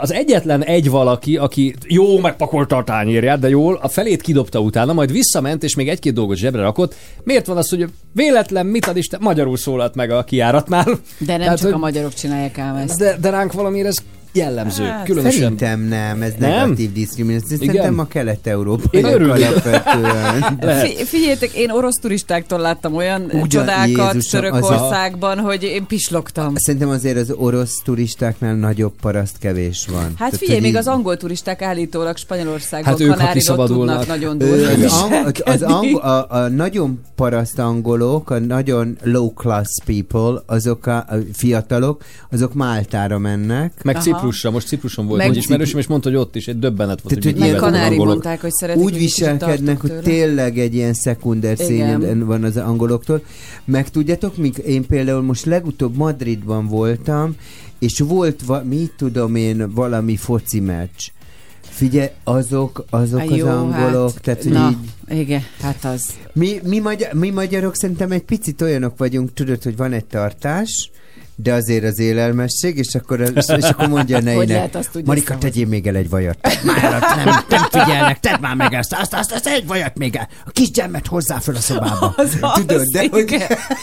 Az 0.00 0.12
egyetlen 0.12 0.64
egy 0.64 0.90
valaki, 0.90 1.36
aki 1.36 1.74
jó 1.86 2.18
megpakolta 2.18 2.76
a 2.76 2.84
tányérját, 2.84 3.38
de 3.38 3.48
jól, 3.48 3.78
a 3.82 3.88
felét 3.88 4.20
kidobta 4.22 4.60
utána, 4.60 4.92
majd 4.92 5.12
visszament, 5.12 5.62
és 5.62 5.74
még 5.74 5.88
egy-két 5.88 6.12
dolgot 6.12 6.36
zsebre 6.36 6.62
rakott. 6.62 6.94
Miért 7.22 7.46
van 7.46 7.56
az, 7.56 7.68
hogy 7.68 7.86
véletlen, 8.12 8.66
mit 8.66 8.86
ad 8.86 8.96
Isten, 8.96 9.20
magyarul 9.22 9.56
szólalt 9.56 9.94
meg 9.94 10.10
a 10.10 10.24
kiáratnál. 10.24 10.84
De 10.84 10.92
nem 11.26 11.38
Tehát, 11.38 11.56
csak 11.56 11.66
hogy- 11.66 11.74
a 11.74 11.78
magyarok 11.78 12.14
csinálják 12.14 12.58
ám 12.58 12.76
ezt. 12.76 12.98
de, 12.98 13.16
de 13.20 13.30
ránk 13.30 13.52
valamiért 13.52 13.86
ez 13.86 13.96
jellemző. 14.34 14.84
Hát, 14.84 15.04
Különösen. 15.04 15.40
Szerintem 15.40 15.80
nem, 15.80 16.22
ez 16.22 16.32
Nem? 16.38 16.50
negatív 16.50 16.92
diszkrimináció. 16.92 17.46
Igen? 17.56 17.66
Szerintem 17.66 17.98
a 17.98 18.06
kelet-európai 18.06 19.02
alapvetően. 19.02 20.58
Fi- 20.84 21.02
Figyeljetek, 21.08 21.52
én 21.52 21.70
orosz 21.70 21.98
turistáktól 22.00 22.58
láttam 22.58 22.94
olyan 22.94 23.22
Ugyan, 23.24 23.48
csodákat 23.48 24.14
Jézusom, 24.14 24.40
Törökországban, 24.40 25.38
hogy 25.38 25.62
én 25.62 25.86
pislogtam. 25.86 26.52
Szerintem 26.56 26.88
azért 26.88 27.16
az 27.16 27.30
orosz 27.36 27.82
turistáknál 27.84 28.54
nagyobb 28.54 28.92
paraszt 29.00 29.38
kevés 29.38 29.86
van. 29.92 30.02
Hát 30.02 30.14
Tehát, 30.16 30.36
figyelj, 30.36 30.60
még 30.60 30.76
az 30.76 30.86
angol 30.86 31.16
turisták 31.16 31.62
állítólag 31.62 32.16
Spanyolországban, 32.16 32.92
Hát 32.92 33.00
ők, 33.00 33.30
kiszabadulnak. 33.32 33.98
tudnak 33.98 34.16
nagyon 34.16 34.40
Ö, 34.40 34.46
durva 34.46 34.84
az, 34.84 34.92
ang- 35.02 35.40
az 35.44 35.62
ang- 35.62 35.94
a, 36.02 36.26
a 36.30 36.48
nagyon 36.48 37.00
paraszt 37.14 37.58
angolok, 37.58 38.30
a 38.30 38.38
nagyon 38.38 38.96
low 39.02 39.32
class 39.32 39.68
people, 39.84 40.42
azok 40.46 40.86
a, 40.86 40.96
a 40.96 41.14
fiatalok, 41.32 42.02
azok 42.30 42.54
Máltára 42.54 43.18
mennek. 43.18 43.72
Meg 43.84 43.94
Aha. 43.96 44.04
Ciprusra, 44.24 44.50
most 44.50 44.66
Cipruson 44.66 45.06
volt 45.06 45.18
Meg 45.18 45.30
egy 45.30 45.36
ismerősöm, 45.36 45.78
és 45.78 45.86
mondta, 45.86 46.08
hogy 46.08 46.18
ott 46.18 46.36
is 46.36 46.48
egy 46.48 46.58
döbbenet 46.58 47.00
volt, 47.00 47.20
Tehát, 47.20 47.38
hogy 47.38 47.50
Meg 47.50 47.60
Kanári 47.60 47.96
mondták, 47.96 48.40
hogy 48.40 48.52
szeretik, 48.52 48.82
Úgy 48.82 48.98
viselkednek, 48.98 49.80
hogy 49.80 49.92
tényleg 50.02 50.58
egy 50.58 50.74
ilyen 50.74 50.94
szekunder 50.94 51.58
szényen 51.58 52.26
van 52.26 52.44
az 52.44 52.56
angoloktól. 52.56 53.22
Meg 53.64 53.90
tudjátok, 53.90 54.36
mik, 54.36 54.56
én 54.56 54.86
például 54.86 55.22
most 55.22 55.44
legutóbb 55.44 55.96
Madridban 55.96 56.66
voltam, 56.66 57.34
és 57.78 57.98
volt, 57.98 58.42
va- 58.46 58.64
mit 58.64 58.92
tudom 58.96 59.34
én, 59.34 59.70
valami 59.74 60.16
foci 60.16 60.60
meccs. 60.60 61.08
Figyelj, 61.60 62.08
azok, 62.24 62.84
azok 62.90 63.20
Á, 63.20 63.24
az 63.24 63.36
jó, 63.36 63.46
angolok, 63.46 64.12
hát, 64.12 64.22
tehát 64.22 64.42
hogy 64.42 64.52
na, 64.52 64.70
így, 65.10 65.18
igen, 65.18 65.42
hát 65.60 65.84
az. 65.84 66.14
mi, 66.32 66.60
mi, 66.64 66.78
magyar, 66.78 67.12
mi 67.12 67.30
magyarok 67.30 67.76
szerintem 67.76 68.10
egy 68.10 68.22
picit 68.22 68.62
olyanok 68.62 68.98
vagyunk, 68.98 69.32
tudod, 69.32 69.62
hogy 69.62 69.76
van 69.76 69.92
egy 69.92 70.04
tartás, 70.04 70.90
de 71.36 71.52
azért 71.52 71.84
az 71.84 71.98
élelmesség, 71.98 72.76
és 72.76 72.94
akkor, 72.94 73.20
és, 73.20 73.44
akkor 73.46 73.88
mondja 73.88 74.16
a 74.16 74.20
neinek, 74.20 74.78
Marika, 75.04 75.38
tegyél 75.38 75.66
még 75.66 75.86
el 75.86 75.96
egy 75.96 76.08
vajat. 76.08 76.38
Tedd 76.40 76.64
már 76.64 76.84
el, 76.84 77.24
nem, 77.24 77.44
nem 77.48 77.62
figyelnek, 77.70 78.20
tedd 78.20 78.40
már 78.40 78.54
meg 78.56 78.72
ezt, 78.72 78.92
azt, 78.92 79.14
azt, 79.14 79.32
azt, 79.32 79.46
egy 79.46 79.66
vajat 79.66 79.98
még 79.98 80.16
el. 80.16 80.28
A 80.46 80.50
kis 80.50 80.70
gyermet 80.70 81.06
hozzá 81.06 81.38
föl 81.38 81.54
a 81.54 81.60
szobába. 81.60 82.14
Az 82.16 82.36
az, 82.40 82.50
Tudod, 82.54 82.86
de 82.86 83.06
hogy, 83.10 83.36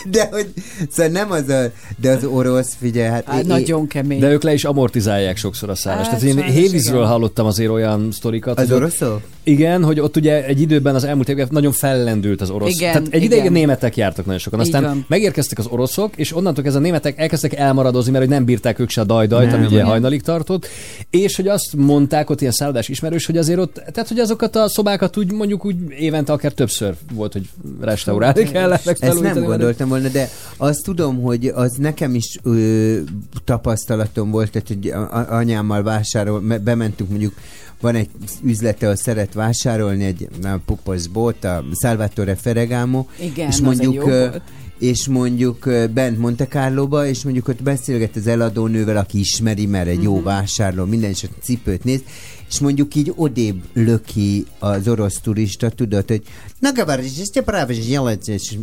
de 0.10 0.28
hogy, 0.32 0.54
szóval 0.92 1.12
nem 1.12 1.32
az 1.32 1.50
a, 1.50 1.72
de 1.98 2.10
az 2.12 2.24
orosz, 2.24 2.74
figyelj, 2.80 3.10
hát, 3.10 3.26
Hát, 3.26 3.42
én- 3.42 3.48
nagyon 3.48 3.88
kemény. 3.88 4.20
De 4.20 4.32
ők 4.32 4.44
le 4.44 4.54
is 4.54 4.64
amortizálják 4.64 5.38
sokszor 5.38 5.70
a 5.70 5.76
szállást. 5.76 6.10
Hát, 6.10 6.20
Tehát 6.20 6.36
én 6.38 6.44
Hévízről 6.44 7.06
hallottam 7.06 7.46
azért 7.46 7.70
olyan 7.70 8.12
sztorikat. 8.12 8.60
az 8.60 8.72
oroszok? 8.72 9.22
Igen, 9.44 9.84
hogy 9.84 10.00
ott 10.00 10.16
ugye 10.18 10.46
egy 10.46 10.62
időben 10.62 10.96
az 10.96 11.04
elmúlt 11.04 11.30
években 11.30 11.54
nagyon 11.54 11.72
fellendült 11.72 12.42
az 12.42 12.50
orosz. 12.50 12.74
Igen, 12.74 12.92
Tehát 12.92 13.08
egy 13.08 13.24
igen. 13.24 13.38
ideig 13.38 13.52
németek 13.52 13.98
jártak 13.98 14.26
nagyon 14.26 14.40
sokan. 14.40 14.60
Aztán 14.60 15.06
megérkeztek 15.08 15.60
az 15.60 15.66
oroszok, 15.66 16.16
és 16.16 16.36
onnantól 16.36 16.64
kezdve 16.64 16.82
a 16.82 16.84
németek 16.84 17.18
elkezdtek 17.44 17.68
elmaradozni, 17.68 18.12
mert 18.12 18.24
hogy 18.24 18.34
nem 18.34 18.46
bírták 18.46 18.80
ők 18.80 18.90
se 18.90 19.02
a 19.02 19.04
dajdajt, 19.04 19.54
ami 19.54 19.66
ugye 19.66 19.84
hajnalig 19.84 20.22
tartott. 20.22 20.68
És 21.10 21.36
hogy 21.36 21.48
azt 21.48 21.76
mondták 21.76 22.30
ott 22.30 22.42
ilyen 22.42 22.54
szállodás 22.54 22.88
ismerős, 22.90 23.26
hogy 23.26 23.38
azért 23.38 23.60
ott, 23.60 23.74
tehát 23.74 24.08
hogy 24.08 24.20
azokat 24.20 24.56
a 24.56 24.70
szobákat 24.70 25.18
úgy 25.18 25.32
mondjuk 25.32 25.66
úgy 25.66 25.76
évente 25.90 26.34
akár 26.34 26.52
többször 26.52 26.94
volt, 27.14 27.34
hogy 27.34 27.50
restaurálni 27.82 28.44
kellett, 28.44 28.88
Ezt 28.88 29.22
nem 29.22 29.44
gondoltam 29.44 29.90
volna, 29.90 30.08
de 30.08 30.30
azt 30.58 30.84
tudom, 30.84 31.22
hogy 31.22 31.46
az 31.48 31.72
nekem 31.78 32.16
is 32.16 32.38
ö, 32.44 32.98
tapasztalatom 33.46 34.32
volt, 34.32 34.52
tehát 34.52 34.68
hogy 34.68 34.88
a- 34.90 35.18
a- 35.18 35.36
anyámmal 35.38 35.84
vásárol, 35.84 36.42
me- 36.42 36.62
bementünk 36.62 37.10
mondjuk 37.10 37.34
van 37.82 37.96
egy 37.96 38.10
üzlete, 38.44 38.86
ahol 38.86 38.98
szeret 38.98 39.34
vásárolni, 39.34 40.04
egy 40.06 40.28
pupos 40.66 41.08
bót, 41.08 41.44
a 41.44 41.64
Salvatore 41.82 42.36
Ferragamo, 42.36 43.06
Igen, 43.20 43.48
és 43.48 43.54
az 43.54 43.60
egy 43.60 43.66
mondjuk 43.66 43.94
jó 43.94 44.02
ö, 44.12 44.20
volt 44.30 44.42
és 44.82 45.08
mondjuk 45.08 45.70
bent 45.94 46.18
Monte 46.18 46.48
carlo 46.48 47.06
és 47.06 47.24
mondjuk 47.24 47.48
ott 47.48 47.64
beszélget 47.64 48.16
az 48.16 48.28
eladónővel, 48.28 48.98
aki 48.98 49.20
ismeri, 49.20 49.66
mert 49.66 49.88
egy 49.88 50.04
jó 50.04 50.16
mhm. 50.16 50.24
vásárló, 50.24 50.86
minden, 50.86 51.10
és 51.10 51.24
a 51.24 51.28
cipőt 51.42 51.84
néz, 51.84 52.04
és 52.50 52.60
mondjuk 52.60 52.96
így 52.96 53.14
odébb 53.16 53.64
löki 53.74 54.46
az 54.60 54.88
orosz 54.88 55.20
turista, 55.22 55.70
tudod, 55.70 56.08
hogy 56.08 56.22
na, 56.60 56.72
gavar, 56.74 57.00
és 57.00 57.20
ezt 57.20 57.38
a 57.38 57.44
práve, 57.44 57.74
és 57.74 58.58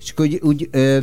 és 0.00 0.10
akkor 0.10 0.26
úgy, 0.26 0.40
úgy 0.42 0.68
ö, 0.70 0.98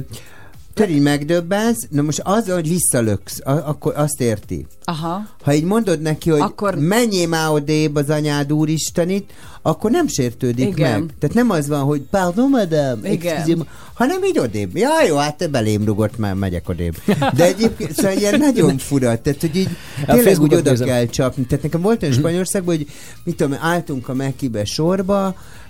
tudod, 0.73 0.91
így 0.91 1.01
megdöbbensz, 1.01 1.87
na 1.89 2.01
most 2.01 2.19
az, 2.23 2.49
hogy 2.49 2.69
visszalöksz, 2.69 3.39
a, 3.43 3.51
akkor 3.51 3.93
azt 3.95 4.21
érti. 4.21 4.65
Aha. 4.83 5.21
Ha 5.43 5.53
így 5.53 5.63
mondod 5.63 6.01
neki, 6.01 6.29
hogy 6.29 6.39
Akkor- 6.39 6.75
menjél 6.79 7.27
már 7.27 7.49
odébb 7.51 7.95
az 7.95 8.09
anyád 8.09 8.53
úristenit, 8.53 9.31
akkor 9.61 9.91
nem 9.91 10.07
sértődik 10.07 10.67
Igen. 10.67 10.99
meg. 10.99 11.13
Tehát 11.19 11.35
nem 11.35 11.49
az 11.49 11.67
van, 11.67 11.79
hogy 11.83 12.01
pardon, 12.01 12.49
madame, 12.49 13.11
Igen. 13.11 13.35
excuse 13.35 13.57
me, 13.57 13.63
hanem 13.93 14.23
így 14.23 14.39
odébb. 14.39 14.77
Ja, 14.77 14.89
jó, 15.07 15.15
hát 15.15 15.37
te 15.37 15.47
belém 15.47 15.85
rugott, 15.85 16.17
már 16.17 16.33
megyek 16.33 16.69
odébb. 16.69 16.95
De 17.35 17.43
egyébként 17.45 17.93
szóval 17.95 18.17
ilyen 18.17 18.39
nagyon 18.39 18.77
fura, 18.77 19.21
tehát 19.21 19.41
hogy 19.41 19.55
így 19.55 19.69
tényleg 20.05 20.39
úgy 20.41 20.53
oda 20.53 20.69
nézem. 20.69 20.87
kell 20.87 21.05
csapni. 21.05 21.45
Tehát 21.45 21.63
nekem 21.63 21.81
volt 21.81 22.01
olyan 22.03 22.15
Spanyolországban, 22.15 22.75
hogy 22.75 22.87
mit 23.23 23.35
tudom, 23.35 23.57
álltunk 23.61 24.09
a 24.09 24.13
Mekibe 24.13 24.65
sorba, 24.65 25.25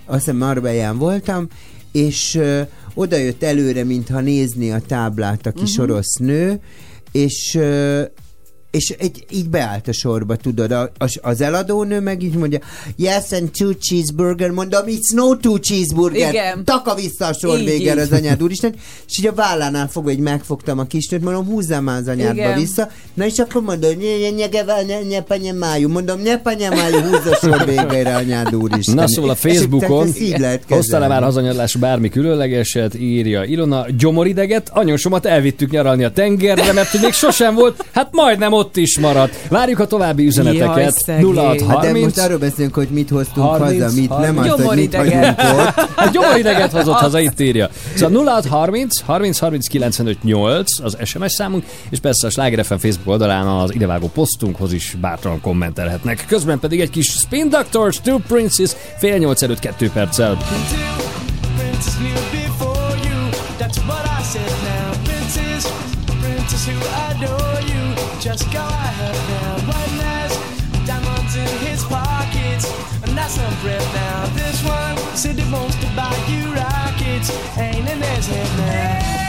azt 0.06 0.18
hiszem 0.18 0.36
Marbellán 0.36 0.98
voltam, 0.98 1.46
és 1.94 2.34
ö, 2.34 2.62
oda 2.94 3.16
jött 3.16 3.42
előre, 3.42 3.84
mintha 3.84 4.20
nézni 4.20 4.70
a 4.70 4.80
táblát 4.80 5.46
a 5.46 5.52
kis 5.52 5.70
uh-huh. 5.70 5.84
orosz 5.84 6.16
nő, 6.16 6.60
és 7.12 7.54
ö, 7.54 8.02
és 8.74 8.94
egy, 8.98 9.24
így 9.30 9.48
beállt 9.48 9.88
a 9.88 9.92
sorba, 9.92 10.36
tudod, 10.36 10.70
a, 10.70 10.90
az, 10.98 11.18
az 11.22 11.40
eladónő 11.40 12.00
meg 12.00 12.22
így 12.22 12.34
mondja, 12.34 12.58
yes, 12.96 13.32
and 13.32 13.50
two 13.50 13.72
cheeseburger, 13.72 14.50
mondom, 14.50 14.82
it's 14.86 15.14
no 15.14 15.36
two 15.36 15.58
cheeseburger, 15.58 16.28
Igen. 16.32 16.64
taka 16.64 16.94
vissza 16.94 17.26
a 17.26 17.32
sor 17.32 17.58
Így, 17.58 17.64
végére 17.64 17.92
így. 17.92 17.98
az 17.98 18.12
anyád 18.12 18.42
úristen, 18.42 18.74
és 19.08 19.18
így 19.18 19.26
a 19.26 19.32
vállánál 19.34 19.88
fogva, 19.88 20.10
hogy 20.10 20.18
megfogtam 20.18 20.78
a 20.78 20.84
kisnőt, 20.84 21.22
mondom, 21.22 21.46
húzzál 21.46 21.80
már 21.80 22.00
az 22.00 22.08
anyádba 22.08 22.32
Igen. 22.32 22.58
vissza, 22.58 22.88
na 23.14 23.26
és 23.26 23.38
akkor 23.38 23.62
mondod, 23.62 23.96
nye, 23.96 24.30
nye, 24.30 24.48
nye, 24.86 25.02
nye, 25.02 25.20
panye, 25.20 25.52
májú, 25.52 25.88
mondom, 25.88 26.20
nye, 26.20 26.38
panye, 26.38 26.68
májú, 26.68 27.00
húzz 27.00 27.26
a 27.26 27.34
sor 27.34 27.64
végére, 27.64 28.14
anyád 28.16 28.54
úristen. 28.54 28.94
Na 28.94 29.08
szóval 29.08 29.30
a 29.30 29.34
Facebookon 29.34 30.06
így 30.06 30.46
kezelni. 30.66 31.06
már 31.06 31.22
hazanyarlás 31.22 31.74
bármi 31.76 32.08
különlegeset, 32.08 32.94
írja 32.94 33.44
Ilona. 33.44 33.86
Gyomorideget, 33.98 34.70
anyósomat 34.72 35.26
elvittük 35.26 35.70
nyaralni 35.70 36.04
a 36.04 36.10
tengerre, 36.10 36.72
mert 36.72 37.00
még 37.00 37.12
sosem 37.12 37.54
volt, 37.54 37.84
hát 37.92 38.08
majdnem 38.12 38.52
ott 38.52 38.63
is 38.72 38.98
maradt. 38.98 39.48
Várjuk 39.48 39.78
a 39.78 39.86
további 39.86 40.22
Jaj, 40.22 40.30
üzeneteket. 40.30 40.92
szegény. 40.92 41.34
0630 41.34 41.66
Hát 41.68 41.92
de 41.92 41.98
most 41.98 42.18
arról 42.18 42.38
beszélünk, 42.38 42.74
hogy 42.74 42.88
mit 42.88 43.10
hoztunk 43.10 43.46
30, 43.46 43.82
haza, 43.82 44.00
mit 44.00 44.08
nem 44.08 44.36
30. 44.36 44.52
azt, 44.52 44.62
hogy 44.62 44.76
mit 44.76 44.94
hagyunk 44.94 45.24
ott. 45.24 45.72
Hát 45.96 46.12
gyomorideget 46.12 46.72
hozott 46.72 46.94
haza, 46.94 47.20
itt 47.20 47.40
írja. 47.40 47.68
Szóval 47.94 48.24
0630 48.24 49.00
30 49.00 49.38
30 49.38 49.66
95 49.66 50.22
8 50.22 50.80
az 50.82 50.96
SMS 51.04 51.32
számunk, 51.32 51.64
és 51.90 51.98
persze 51.98 52.26
a 52.26 52.30
Sláger 52.30 52.64
FM 52.64 52.74
Facebook 52.74 53.08
oldalán 53.08 53.46
az 53.46 53.74
idevágó 53.74 54.10
posztunkhoz 54.14 54.72
is 54.72 54.96
bátran 55.00 55.40
kommentelhetnek. 55.40 56.24
Közben 56.28 56.58
pedig 56.58 56.80
egy 56.80 56.90
kis 56.90 57.06
Spin 57.06 57.48
Doctors, 57.48 58.00
Two 58.00 58.18
Princes, 58.18 58.70
fél 58.98 59.16
nyolc 59.16 59.42
előtt 59.42 59.58
kettő 59.58 59.90
perccel. 59.90 60.36
Princess 61.56 62.23
Just 68.24 68.50
go 68.50 68.58
ahead 68.58 69.14
now. 69.28 69.52
One 69.68 70.00
has 70.00 70.32
diamonds 70.88 71.36
in 71.36 71.46
his 71.60 71.84
pockets. 71.84 72.64
And 73.04 73.12
that's 73.12 73.34
some 73.34 73.54
bread 73.60 73.84
now. 73.92 74.24
This 74.32 74.64
one 74.64 74.96
said 75.14 75.38
he 75.38 75.44
wants 75.52 75.76
to 75.76 75.86
buy 75.92 76.08
you 76.32 76.48
rockets. 76.56 77.28
Ain't 77.58 77.84
in 77.86 78.00
his 78.00 78.26
head 78.26 78.48
now. 78.56 79.24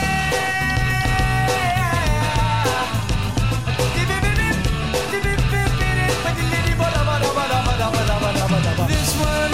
This 8.88 9.12
one 9.20 9.52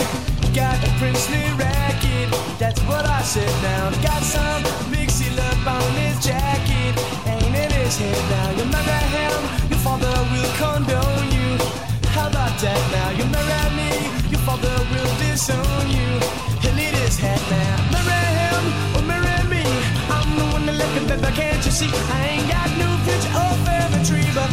got 0.55 0.78
a 0.86 0.90
princely 1.03 1.51
racket. 1.59 2.30
That's 2.61 2.80
what 2.82 3.05
I 3.07 3.22
said 3.22 3.51
now. 3.61 3.90
Got 4.07 4.22
some 4.22 4.62
seal 5.09 5.40
up 5.40 5.66
on 5.66 5.93
his 5.95 6.24
jacket. 6.24 6.71
His 7.93 8.01
head 8.01 8.30
now. 8.30 8.51
You 8.57 8.64
marry 8.72 9.05
him, 9.12 9.68
your 9.68 9.78
father 9.84 10.09
will 10.32 10.53
condone 10.57 11.28
you. 11.28 11.51
How 12.09 12.28
about 12.28 12.57
that 12.64 12.80
now? 12.88 13.11
You 13.18 13.24
marry 13.28 13.68
me, 13.76 13.90
your 14.32 14.40
father 14.49 14.72
will 14.88 15.12
disown 15.20 15.84
you. 15.93 16.09
He'll 16.64 16.78
eat 16.80 16.97
his 17.05 17.18
head 17.18 17.43
now. 17.53 17.93
Marry 17.93 18.28
him 18.40 18.64
or 18.97 19.03
marry 19.05 19.45
me. 19.45 19.64
I'm 20.09 20.24
the 20.38 20.45
one 20.57 20.64
that 20.66 20.76
left 20.80 20.97
him, 20.97 21.05
baby, 21.07 21.36
can't 21.36 21.62
you 21.66 21.70
see? 21.70 21.90
I 22.16 22.40
ain't 22.40 22.49
got 22.49 22.70
no 22.80 22.88
future 23.05 23.32
or 23.36 23.53
family 23.68 24.01
tree, 24.09 24.30
but 24.32 24.49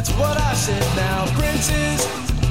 that's 0.00 0.16
what 0.16 0.40
I 0.40 0.54
said 0.54 0.80
now. 0.96 1.26
Princes, 1.36 2.00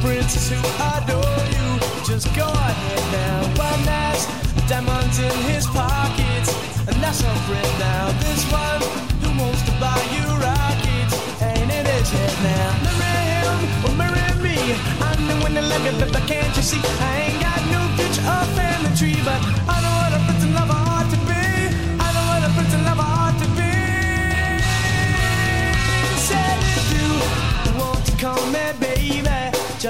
princes 0.05 0.53
who 0.53 0.61
adore 0.93 1.41
you, 1.49 1.67
just 2.05 2.29
go 2.37 2.45
ahead 2.45 3.01
now. 3.09 3.37
One 3.57 3.83
has 3.89 4.21
diamonds 4.69 5.17
in 5.17 5.33
his 5.49 5.65
pockets, 5.65 6.53
and 6.85 6.95
that's 7.01 7.25
a 7.25 7.33
friend 7.49 7.73
now. 7.81 8.13
This 8.21 8.45
one 8.53 8.81
who 9.25 9.29
wants 9.41 9.65
to 9.65 9.73
buy 9.81 9.97
you 10.13 10.25
rockets, 10.37 11.13
ain't 11.41 11.73
in 11.73 11.85
his 11.89 12.09
head 12.13 12.35
now. 12.45 12.69
Marry 13.01 13.25
him 13.33 13.57
or 13.85 13.93
marry 13.97 14.29
me. 14.45 14.57
I'm 15.01 15.21
the 15.25 15.35
one 15.41 15.55
that 15.57 15.65
love 15.65 15.83
you, 15.89 15.95
but 15.97 16.21
can't 16.29 16.53
you 16.55 16.61
see? 16.61 16.81
I 17.01 17.33
ain't 17.33 17.41
got 17.41 17.61
no 17.73 17.81
future 17.97 18.25
or 18.29 18.45
family 18.53 18.93
tree, 18.93 19.21
but 19.25 19.41
I 19.65 19.81
know 19.81 19.88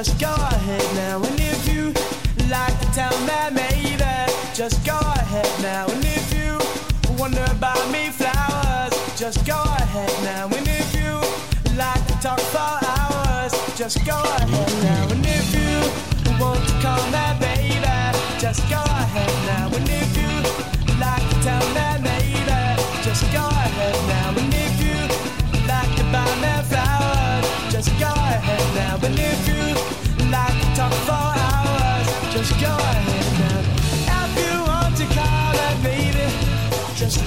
just 0.03 0.17
go 0.17 0.33
ahead 0.33 0.95
now. 0.95 1.17
And 1.21 1.39
if 1.41 1.67
you 1.67 1.87
like 2.49 2.79
to 2.79 2.87
tell 2.93 3.19
me 3.27 3.39
maybe, 3.51 4.31
just 4.53 4.85
go 4.85 4.97
ahead 4.97 5.51
now. 5.61 5.87
And 5.87 6.05
if 6.05 6.33
you 6.33 6.57
wonder 7.17 7.43
about 7.51 7.83
me 7.91 8.09
flowers, 8.09 8.93
just 9.19 9.45
go 9.45 9.61
ahead 9.61 10.13
now. 10.23 10.45
And 10.45 10.67
if 10.69 10.95
you 10.95 11.11
like 11.77 12.05
to 12.07 12.13
talk 12.21 12.39
for 12.39 12.71
hours, 12.87 13.51
just 13.77 14.05
go 14.05 14.21
ahead 14.23 14.68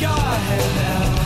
just 0.02 1.16
go 1.16 1.21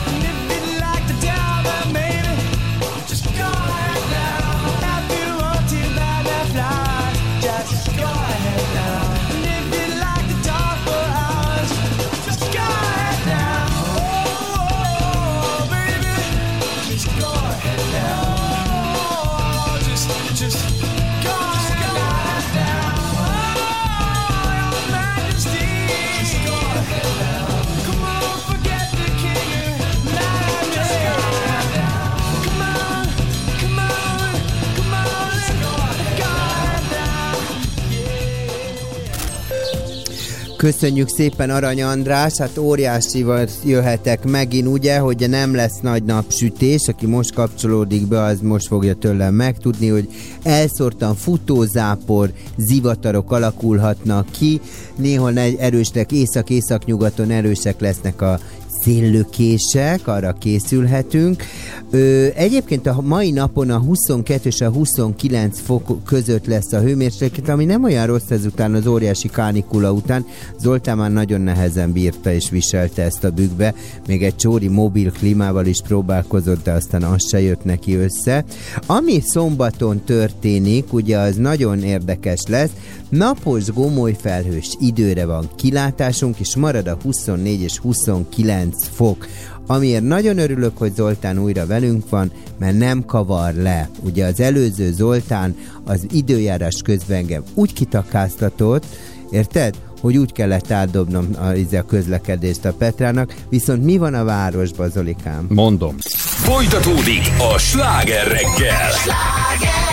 Köszönjük 40.67 41.07
szépen 41.09 41.49
Arany 41.49 41.81
András, 41.81 42.37
hát 42.37 42.57
óriásival 42.57 43.47
jöhetek 43.65 44.23
megint, 44.23 44.67
ugye, 44.67 44.97
hogy 44.97 45.29
nem 45.29 45.55
lesz 45.55 45.79
nagy 45.81 46.03
napsütés, 46.03 46.87
aki 46.87 47.05
most 47.05 47.33
kapcsolódik 47.33 48.07
be, 48.07 48.21
az 48.21 48.39
most 48.41 48.67
fogja 48.67 48.93
tőlem 48.93 49.33
megtudni, 49.33 49.87
hogy 49.87 50.09
elszórtan 50.43 51.15
futózápor, 51.15 52.31
zivatarok 52.57 53.31
alakulhatnak 53.31 54.31
ki, 54.31 54.61
néhol 54.95 55.37
egy 55.37 55.55
erősnek 55.59 56.11
észak-észak-nyugaton 56.11 57.31
erősek 57.31 57.79
lesznek 57.79 58.21
a 58.21 58.39
széllökések, 58.87 60.07
arra 60.07 60.33
készülhetünk. 60.33 61.43
Ö, 61.91 62.27
egyébként 62.35 62.87
a 62.87 63.01
mai 63.01 63.31
napon 63.31 63.69
a 63.69 63.77
22 63.79 64.49
és 64.49 64.61
a 64.61 64.69
29 64.69 65.59
fok 65.59 66.03
között 66.05 66.45
lesz 66.45 66.73
a 66.73 66.79
hőmérséklet, 66.79 67.49
ami 67.49 67.65
nem 67.65 67.83
olyan 67.83 68.05
rossz 68.05 68.29
ezután 68.29 68.73
az 68.73 68.87
óriási 68.87 69.27
kánikula 69.27 69.91
után. 69.91 70.25
Zoltán 70.59 70.97
már 70.97 71.11
nagyon 71.11 71.41
nehezen 71.41 71.91
bírta 71.91 72.31
és 72.31 72.49
viselte 72.49 73.03
ezt 73.03 73.23
a 73.23 73.29
bükkbe, 73.29 73.73
még 74.07 74.23
egy 74.23 74.35
csóri 74.35 74.67
mobil 74.67 75.11
klímával 75.11 75.65
is 75.65 75.81
próbálkozott, 75.87 76.63
de 76.63 76.71
aztán 76.71 77.03
az 77.03 77.27
se 77.27 77.41
jött 77.41 77.63
neki 77.63 77.95
össze. 77.95 78.45
Ami 78.85 79.21
szombaton 79.25 80.01
történik, 80.05 80.93
ugye 80.93 81.17
az 81.17 81.35
nagyon 81.35 81.83
érdekes 81.83 82.41
lesz, 82.47 82.71
napos 83.09 83.71
gomoly 83.71 84.15
felhős 84.19 84.75
időre 84.79 85.25
van 85.25 85.49
kilátásunk, 85.55 86.39
és 86.39 86.55
marad 86.55 86.87
a 86.87 86.97
24 87.03 87.61
és 87.61 87.77
29 87.77 88.76
fok. 88.83 89.27
Amiért 89.67 90.03
nagyon 90.03 90.37
örülök, 90.37 90.77
hogy 90.77 90.93
Zoltán 90.95 91.39
újra 91.39 91.65
velünk 91.65 92.09
van, 92.09 92.31
mert 92.59 92.77
nem 92.77 93.05
kavar 93.05 93.53
le. 93.53 93.89
Ugye 94.03 94.25
az 94.25 94.39
előző 94.39 94.91
Zoltán 94.91 95.55
az 95.83 96.05
időjárás 96.11 96.81
közben 96.83 97.17
engem 97.17 97.43
úgy 97.53 97.73
kitakáztatott, 97.73 98.85
érted? 99.31 99.75
hogy 100.01 100.17
úgy 100.17 100.31
kellett 100.31 100.71
átdobnom 100.71 101.27
a, 101.39 101.51
izé 101.51 101.77
a 101.77 101.83
közlekedést 101.83 102.65
a 102.65 102.73
Petrának, 102.73 103.35
viszont 103.49 103.83
mi 103.83 103.97
van 103.97 104.13
a 104.13 104.23
városban, 104.23 104.89
Zolikám? 104.89 105.45
Mondom. 105.49 105.95
Folytatódik 106.19 107.31
a 107.53 107.57
sláger 107.57 108.27
reggel. 108.27 108.91
Ha 109.05 109.86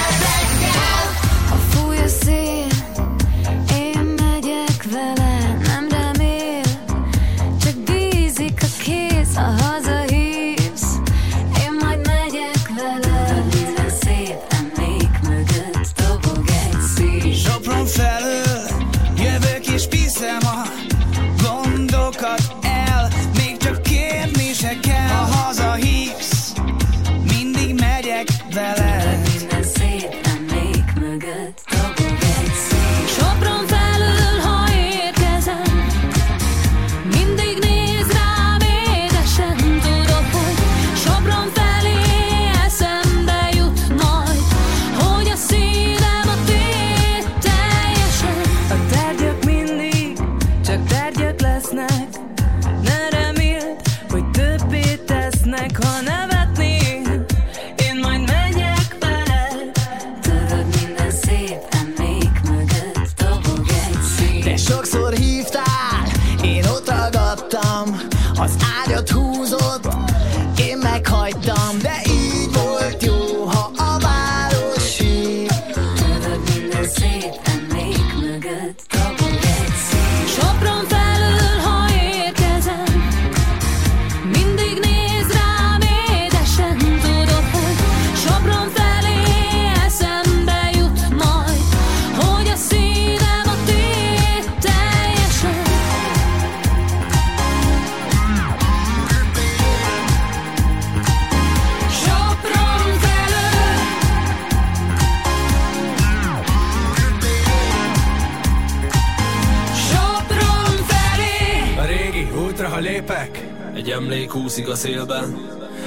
kúszik 114.35 114.69
a 114.69 114.75
szélben. 114.75 115.37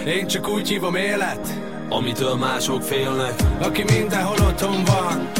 Én 0.05 0.27
csak 0.27 0.49
úgy 0.49 0.67
hívom 0.67 0.95
élet 0.95 1.59
Amitől 1.89 2.35
mások 2.35 2.81
félnek. 2.81 3.33
Aki 3.61 3.83
mindenhol 3.83 4.35
otthon 4.47 4.83
van 4.83 5.31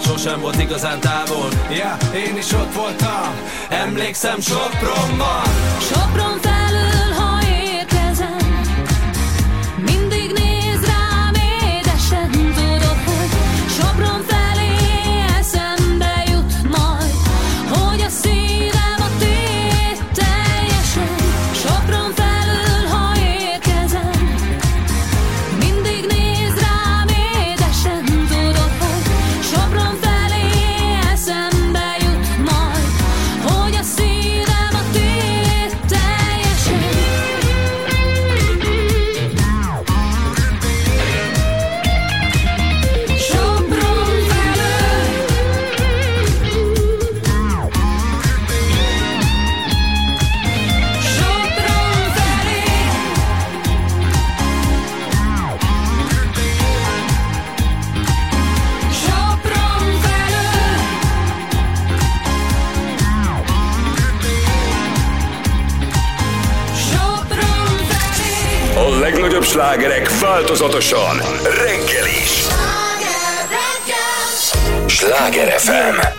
Sosem 0.00 0.40
volt 0.40 0.60
igazán 0.60 1.00
távol. 1.00 1.48
Ja, 1.68 1.76
yeah, 1.76 2.26
én 2.28 2.36
is 2.36 2.52
ott 2.52 2.72
voltam. 2.74 3.34
Emlékszem 3.68 4.40
Sopronban. 4.40 5.46
Sopron 5.80 6.35
változatosan 70.36 71.20
reggel 71.44 72.06
is. 72.06 72.46
Sláger 74.86 75.60
FM. 75.60 76.15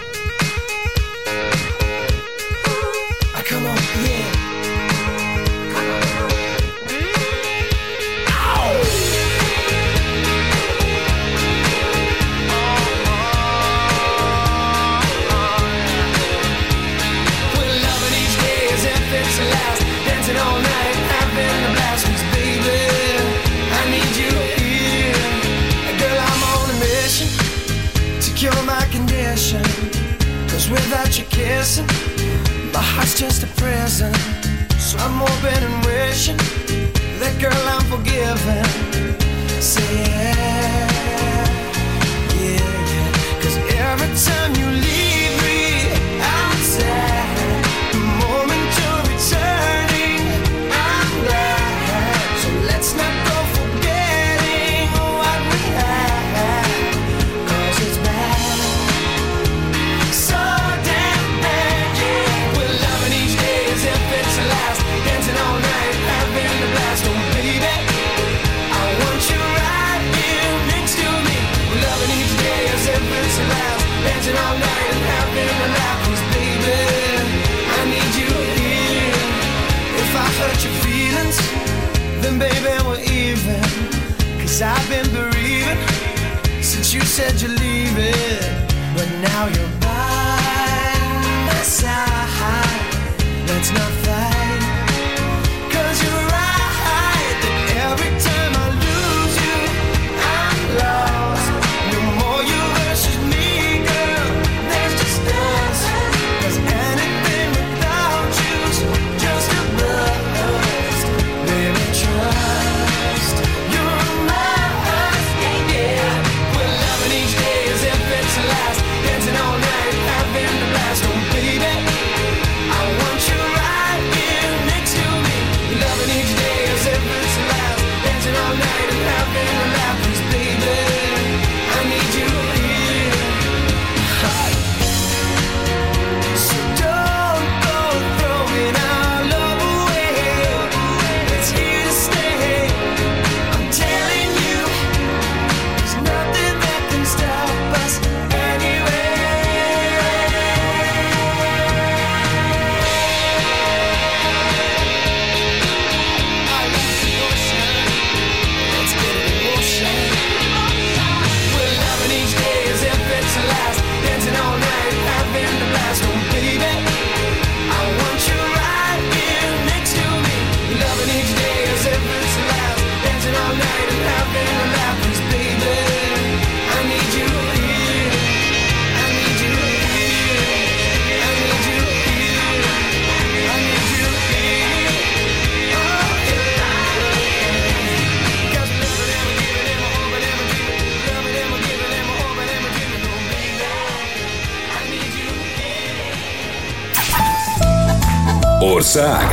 Ország. 198.98 199.28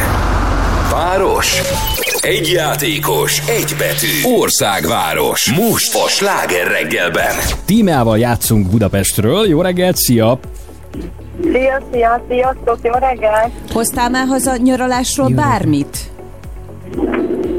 Város. 0.90 1.60
Egy 2.20 2.50
játékos, 2.52 3.48
egy 3.48 3.74
betű. 3.78 4.36
Országváros. 4.38 5.52
Most 5.52 5.94
a 5.94 6.08
sláger 6.08 6.66
reggelben. 6.66 7.34
Tímeával 7.64 8.18
játszunk 8.18 8.70
Budapestről. 8.70 9.46
Jó 9.46 9.62
reggelt, 9.62 9.96
szia! 9.96 10.38
Szia, 11.52 11.82
szia, 11.92 12.24
sziasztok, 12.28 12.78
jó 12.82 12.92
reggelt! 12.92 13.52
Hoztál 13.72 14.10
már 14.10 14.26
haza 14.26 14.56
nyaralásról 14.56 15.28
jó. 15.28 15.36
bármit? 15.36 15.98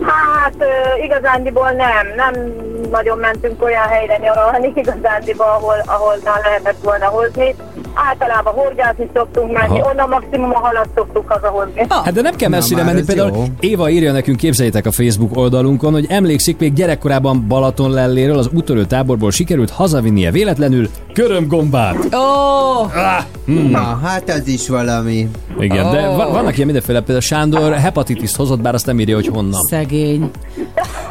Hát 0.05 0.55
igazándiból 1.03 1.69
nem, 1.69 2.07
nem 2.15 2.53
nagyon 2.91 3.17
mentünk 3.17 3.63
olyan 3.63 3.87
helyre 3.87 4.17
nyaralni 4.17 4.71
igazándiból, 4.81 5.45
ahol, 5.45 5.81
ahol 5.85 6.15
lehetett 6.43 6.83
volna 6.83 7.05
hozni 7.05 7.55
Általában 7.95 8.53
horgászni 8.53 9.09
szoktunk 9.13 9.51
menni, 9.51 9.79
Aha. 9.79 9.89
onnan 9.89 10.09
maximum 10.09 10.49
a 10.49 10.59
halat 10.59 10.87
szoktuk 10.95 11.31
hazahozni. 11.31 11.85
Hát 11.89 12.13
de 12.13 12.21
nem 12.21 12.35
kell 12.35 12.49
messzire 12.49 12.83
már 12.83 12.93
menni. 12.93 13.05
Például 13.05 13.35
jó. 13.35 13.43
Éva 13.59 13.89
írja 13.89 14.11
nekünk, 14.11 14.37
képzeljétek 14.37 14.85
a 14.85 14.91
Facebook 14.91 15.37
oldalunkon, 15.37 15.93
hogy 15.93 16.05
emlékszik 16.09 16.57
még 16.57 16.73
gyerekkorában 16.73 17.47
Balaton 17.47 17.91
lelléről 17.91 18.37
az 18.37 18.49
úttörő 18.53 18.85
táborból 18.85 19.31
sikerült 19.31 19.69
hazavinnie 19.69 20.31
véletlenül 20.31 20.89
körömgombát. 21.15 21.95
Ó, 22.15 22.17
oh, 22.17 22.91
Hmm. 23.45 23.69
Na, 23.69 23.99
hát 24.03 24.29
ez 24.29 24.47
is 24.47 24.67
valami. 24.67 25.27
Igen, 25.59 25.91
de 25.91 26.09
Ó. 26.09 26.15
va- 26.15 26.29
vannak 26.31 26.53
ilyen 26.53 26.65
mindenféle, 26.65 26.97
például 26.97 27.19
Sándor 27.21 27.73
hepatitiszt 27.73 28.35
hozott, 28.35 28.61
bár 28.61 28.73
azt 28.73 28.85
nem 28.85 28.99
írja, 28.99 29.15
hogy 29.15 29.27
honnan. 29.27 29.61
szegény. 29.69 30.29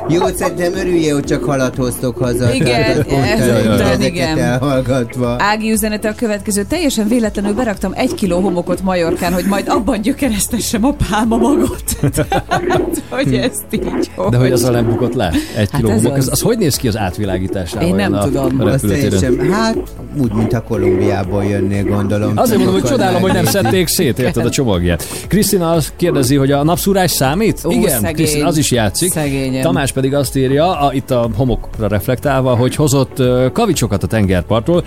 Jó, 0.08 0.26
szerintem 0.26 0.72
örüljél, 0.74 1.14
hogy 1.14 1.24
csak 1.24 1.44
halat 1.44 1.76
hoztok 1.76 2.16
haza. 2.18 2.54
Igen, 2.54 2.66
tehát 2.66 3.02
pont 3.06 3.22
ez- 3.24 3.40
ezeket 3.80 4.02
igen, 4.04 4.38
elhallgatva. 4.38 5.36
Ági 5.38 5.70
üzenete 5.72 6.08
a 6.08 6.14
következő. 6.14 6.62
Teljesen 6.68 7.08
véletlenül 7.08 7.54
beraktam 7.54 7.92
egy 7.94 8.14
kiló 8.14 8.40
homokot 8.40 8.82
Majorkán, 8.82 9.32
hogy 9.32 9.44
majd 9.44 9.68
abban 9.68 10.00
gyökeresztessem 10.00 10.84
a 10.84 10.94
pálmamagot. 11.10 11.82
Tehát, 12.14 13.02
hogy 13.10 13.34
ezt 13.34 13.64
így 13.70 14.10
hogy. 14.16 14.28
De 14.30 14.36
hogy 14.36 14.52
azzal 14.52 14.70
nem 14.72 14.86
bukott 14.86 15.14
le? 15.14 15.32
Egy 15.56 15.70
kiló 15.70 15.88
ez 15.90 16.02
homok. 16.02 16.16
az. 16.18 16.26
Az, 16.26 16.32
az 16.32 16.40
hogy 16.40 16.58
néz 16.58 16.76
ki 16.76 16.88
az 16.88 16.96
átvilágításával? 16.96 17.88
Én 17.88 17.94
nem 17.94 18.12
a, 18.12 18.18
tudom. 18.18 18.60
Azt 18.60 18.86
teljesen, 18.86 19.50
hát 19.50 19.76
úgy, 20.22 20.32
mintha 20.32 20.62
Kolumbiából 20.62 21.44
jönnél, 21.44 21.84
gondolom. 21.84 22.32
Azért 22.36 22.58
mondom, 22.58 22.80
hogy 22.80 22.90
csodálom, 22.90 23.22
hogy 23.22 23.32
nem 23.32 23.44
szedték 23.44 23.86
szét, 23.86 24.18
érted 24.18 24.46
a 24.46 24.50
csomagját. 24.50 25.04
Krisztina 25.28 25.70
azt 25.70 25.92
kérdezi, 25.96 26.36
hogy 26.36 26.52
a 26.52 26.62
napszúrás 26.62 27.10
számít? 27.10 27.60
Ó, 27.64 27.70
Igen, 27.70 28.00
szegény. 28.00 28.14
Krisztina, 28.14 28.46
az 28.46 28.56
is 28.56 28.70
játszik. 28.70 29.12
Szegényem. 29.12 29.62
Tamás 29.62 29.92
pedig 29.92 30.14
azt 30.14 30.36
írja, 30.36 30.80
a, 30.80 30.92
itt 30.92 31.10
a 31.10 31.30
homokra 31.36 31.88
reflektálva, 31.88 32.56
hogy 32.56 32.74
hozott 32.74 33.22
kavicsokat 33.52 34.02
a 34.02 34.06
tengerpartról, 34.06 34.84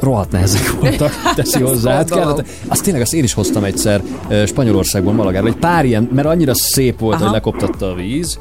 rohadt 0.00 0.30
nehezek 0.30 0.80
voltak, 0.80 1.12
teszi 1.36 1.60
hozzá. 1.62 1.94
Hát 1.94 2.10
kellett, 2.10 2.44
azt 2.66 2.82
tényleg 2.82 3.02
azt 3.02 3.14
én 3.14 3.24
is 3.24 3.32
hoztam 3.32 3.64
egyszer 3.64 4.02
ö, 4.28 4.46
Spanyolországból 4.46 5.12
Malagára, 5.12 5.46
egy 5.46 5.56
pár 5.56 5.84
ilyen, 5.84 6.08
mert 6.12 6.28
annyira 6.28 6.54
szép 6.54 6.98
volt, 6.98 7.14
Aha. 7.14 7.24
hogy 7.24 7.32
lekoptatta 7.32 7.90
a 7.90 7.94
víz. 7.94 8.38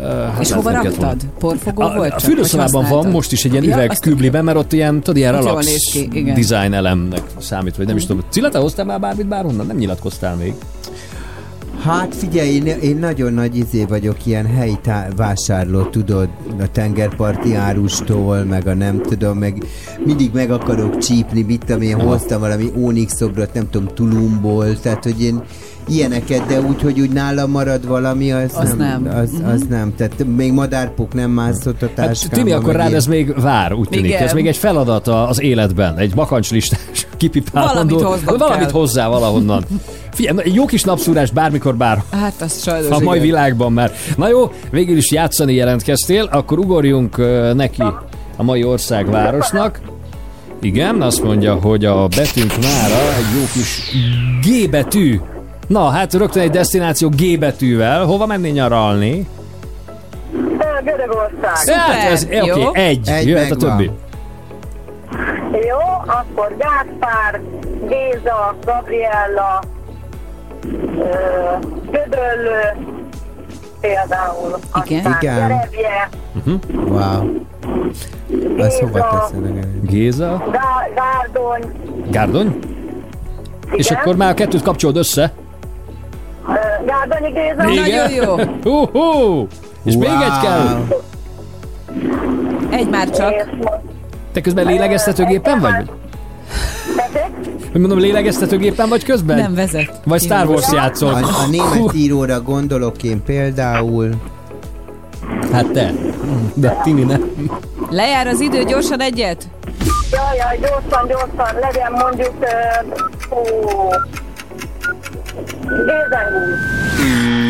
Hát 0.00 0.40
És 0.40 0.52
hova 0.52 0.70
kellett 0.70 0.94
volna. 0.94 1.10
raktad? 1.10 1.28
Porfogó 1.38 1.82
A, 1.82 1.94
volt 1.94 2.12
a 2.12 2.18
fürdőszobában 2.18 2.88
van 2.88 3.06
most 3.06 3.32
is 3.32 3.44
egy 3.44 3.52
ilyen 3.52 3.64
Ja, 3.64 3.74
üveg 3.74 3.98
kübliben, 4.00 4.44
mert 4.44 4.56
ott 4.56 4.72
ilyen, 4.72 4.94
tudod, 5.00 5.16
ilyen 5.16 5.32
relax 5.32 5.96
design 6.34 6.72
elemnek 6.72 7.22
számít, 7.38 7.76
vagy 7.76 7.86
nem 7.86 7.96
is 7.96 8.06
tudom. 8.06 8.22
Cilla, 8.30 8.48
te 8.48 8.58
hoztál 8.58 8.84
már 8.84 9.00
bármit 9.00 9.26
bárhonnan? 9.26 9.66
Nem 9.66 9.76
nyilatkoztál 9.76 10.36
még. 10.36 10.54
Hát 11.82 12.14
figyelj, 12.14 12.48
én, 12.48 12.66
én 12.66 12.96
nagyon 12.96 13.32
nagy 13.32 13.56
izé 13.56 13.84
vagyok, 13.84 14.26
ilyen 14.26 14.46
helyi 14.46 14.78
tá- 14.82 15.12
vásárló, 15.16 15.82
tudod, 15.82 16.28
a 16.60 16.70
tengerparti 16.72 17.54
árustól, 17.54 18.44
meg 18.44 18.66
a 18.66 18.74
nem 18.74 19.02
tudom, 19.02 19.38
meg 19.38 19.64
mindig 20.04 20.30
meg 20.34 20.50
akarok 20.50 20.98
csípni, 20.98 21.42
mit 21.42 21.64
tudom, 21.64 21.82
én 21.82 22.00
hoztam 22.00 22.40
valami 22.40 22.72
Onyx 22.82 23.14
szobrot, 23.16 23.54
nem 23.54 23.70
tudom, 23.70 23.94
Tulumból, 23.94 24.80
tehát, 24.80 25.02
hogy 25.02 25.22
én 25.22 25.42
ilyeneket, 25.88 26.46
de 26.46 26.60
úgy, 26.60 26.82
hogy 26.82 27.00
úgy 27.00 27.10
nálam 27.10 27.50
marad 27.50 27.86
valami, 27.86 28.32
az, 28.32 28.50
Az 28.54 28.74
nem, 28.78 29.02
nem. 29.02 29.16
Az, 29.16 29.30
az 29.54 29.62
nem. 29.68 29.94
Tehát 29.96 30.24
még 30.36 30.52
madárpuk 30.52 31.14
nem 31.14 31.30
mászott 31.30 31.82
a 31.82 31.86
Hát 31.86 31.94
táskámba. 31.94 32.36
Timi, 32.36 32.52
akkor 32.52 32.74
rád 32.74 32.92
ez 32.92 33.06
még 33.06 33.40
vár, 33.40 33.72
úgy 33.72 33.88
tűnik. 33.88 34.06
Igen. 34.10 34.22
Ez 34.22 34.32
még 34.32 34.46
egy 34.46 34.56
feladat 34.56 35.08
a- 35.08 35.28
az 35.28 35.40
életben, 35.40 35.98
egy 35.98 36.14
bakancslistás 36.14 37.06
kipipálandó. 37.16 37.96
Valamit 37.98 38.16
hoznom 38.16 38.38
Valamit 38.38 38.62
kell. 38.66 38.80
hozzá 38.80 39.08
valahonnan. 39.08 39.64
Figyelj, 40.14 40.50
jó 40.52 40.64
kis 40.64 40.82
napszúrás 40.82 41.30
bármikor 41.30 41.76
bár 41.76 42.02
Hát 42.10 42.34
az 42.40 42.62
sajnos 42.62 42.90
a 42.90 42.98
mai 43.00 43.16
igen. 43.18 43.20
világban 43.28 43.72
már. 43.72 43.92
Na 44.16 44.28
jó, 44.28 44.52
végül 44.70 44.96
is 44.96 45.10
játszani 45.10 45.54
jelentkeztél, 45.54 46.28
akkor 46.32 46.58
ugorjunk 46.58 47.16
neki 47.54 47.82
a 48.36 48.42
mai 48.42 48.64
országvárosnak. 48.64 49.80
Igen, 50.60 51.02
azt 51.02 51.22
mondja, 51.22 51.54
hogy 51.54 51.84
a 51.84 52.08
betűnk 52.16 52.50
mára 52.60 53.14
egy 53.16 53.36
jó 53.38 53.42
kis 53.52 53.82
G 54.64 54.70
betű. 54.70 55.20
Na, 55.66 55.88
hát 55.88 56.12
rögtön 56.14 56.42
egy 56.42 56.50
destináció 56.50 57.08
G 57.08 57.38
betűvel. 57.38 58.04
Hova 58.04 58.26
menni 58.26 58.48
nyaralni? 58.50 59.26
Görögország. 60.84 61.76
Hát 61.76 62.10
ez, 62.12 62.24
oké, 62.24 62.36
jó. 62.36 62.68
okay, 62.68 62.82
egy, 62.84 63.08
Egy 63.08 63.26
jöhet 63.26 63.50
a 63.50 63.54
megvan. 63.54 63.76
többi. 63.76 63.90
Jó, 65.68 65.78
akkor 66.06 66.56
Gáspár, 66.58 67.40
Géza, 67.88 68.54
Gabriella, 68.64 69.62
Gödöllő, 71.90 72.86
például. 73.80 74.58
Igen. 74.84 74.98
Aztán 74.98 75.18
Igen. 75.20 75.48
Gerebje, 75.48 76.08
Wow. 76.74 77.40
Azt 78.58 78.78
hova 78.78 78.92
Géza, 78.92 79.30
teszed? 79.30 79.66
Géza, 79.82 80.42
Gá- 80.50 80.92
Gárdony, 80.94 81.72
Gárdony, 82.10 82.58
és 83.70 83.86
Igen. 83.90 83.98
akkor 84.02 84.16
már 84.16 84.30
a 84.30 84.34
kettőt 84.34 84.62
kapcsolod 84.62 84.96
össze. 84.96 85.32
Gárdonyi 86.86 87.32
Géza, 87.32 87.62
Nagyon 87.62 88.10
jó. 88.10 88.36
Hú, 88.62 88.86
hú. 88.86 89.46
És 89.84 89.96
még 89.96 90.08
egy 90.08 90.38
kell. 90.42 90.86
Egy 92.70 92.88
már 92.88 93.10
csak. 93.10 93.32
Te 94.32 94.40
közben 94.40 94.66
lélegeztetőgépen 94.66 95.60
vagy? 95.60 95.90
Hogy 97.72 97.80
mondom, 97.80 97.98
lélegeztetőgépen 97.98 98.88
vagy 98.88 99.04
közben? 99.04 99.38
Nem 99.38 99.54
vezet. 99.54 100.00
Vagy 100.04 100.20
Star 100.22 100.46
Wars 100.46 100.72
játszol? 100.72 101.14
A, 101.14 101.16
a 101.18 101.46
német 101.50 101.94
íróra 101.94 102.40
gondolok 102.40 103.02
én 103.02 103.22
például. 103.22 104.08
Hát 105.52 105.66
te. 105.66 105.92
De 106.54 106.80
Tini 106.82 107.02
nem. 107.02 107.30
Lejár 107.90 108.26
az 108.26 108.40
idő, 108.40 108.64
gyorsan 108.64 109.00
egyet. 109.00 109.48
Jaj, 110.10 110.36
jaj, 110.36 110.58
gyorsan, 110.58 111.08
gyorsan, 111.08 111.60
legyen 111.60 111.92
mondjuk, 111.92 112.34
ó, 113.30 113.38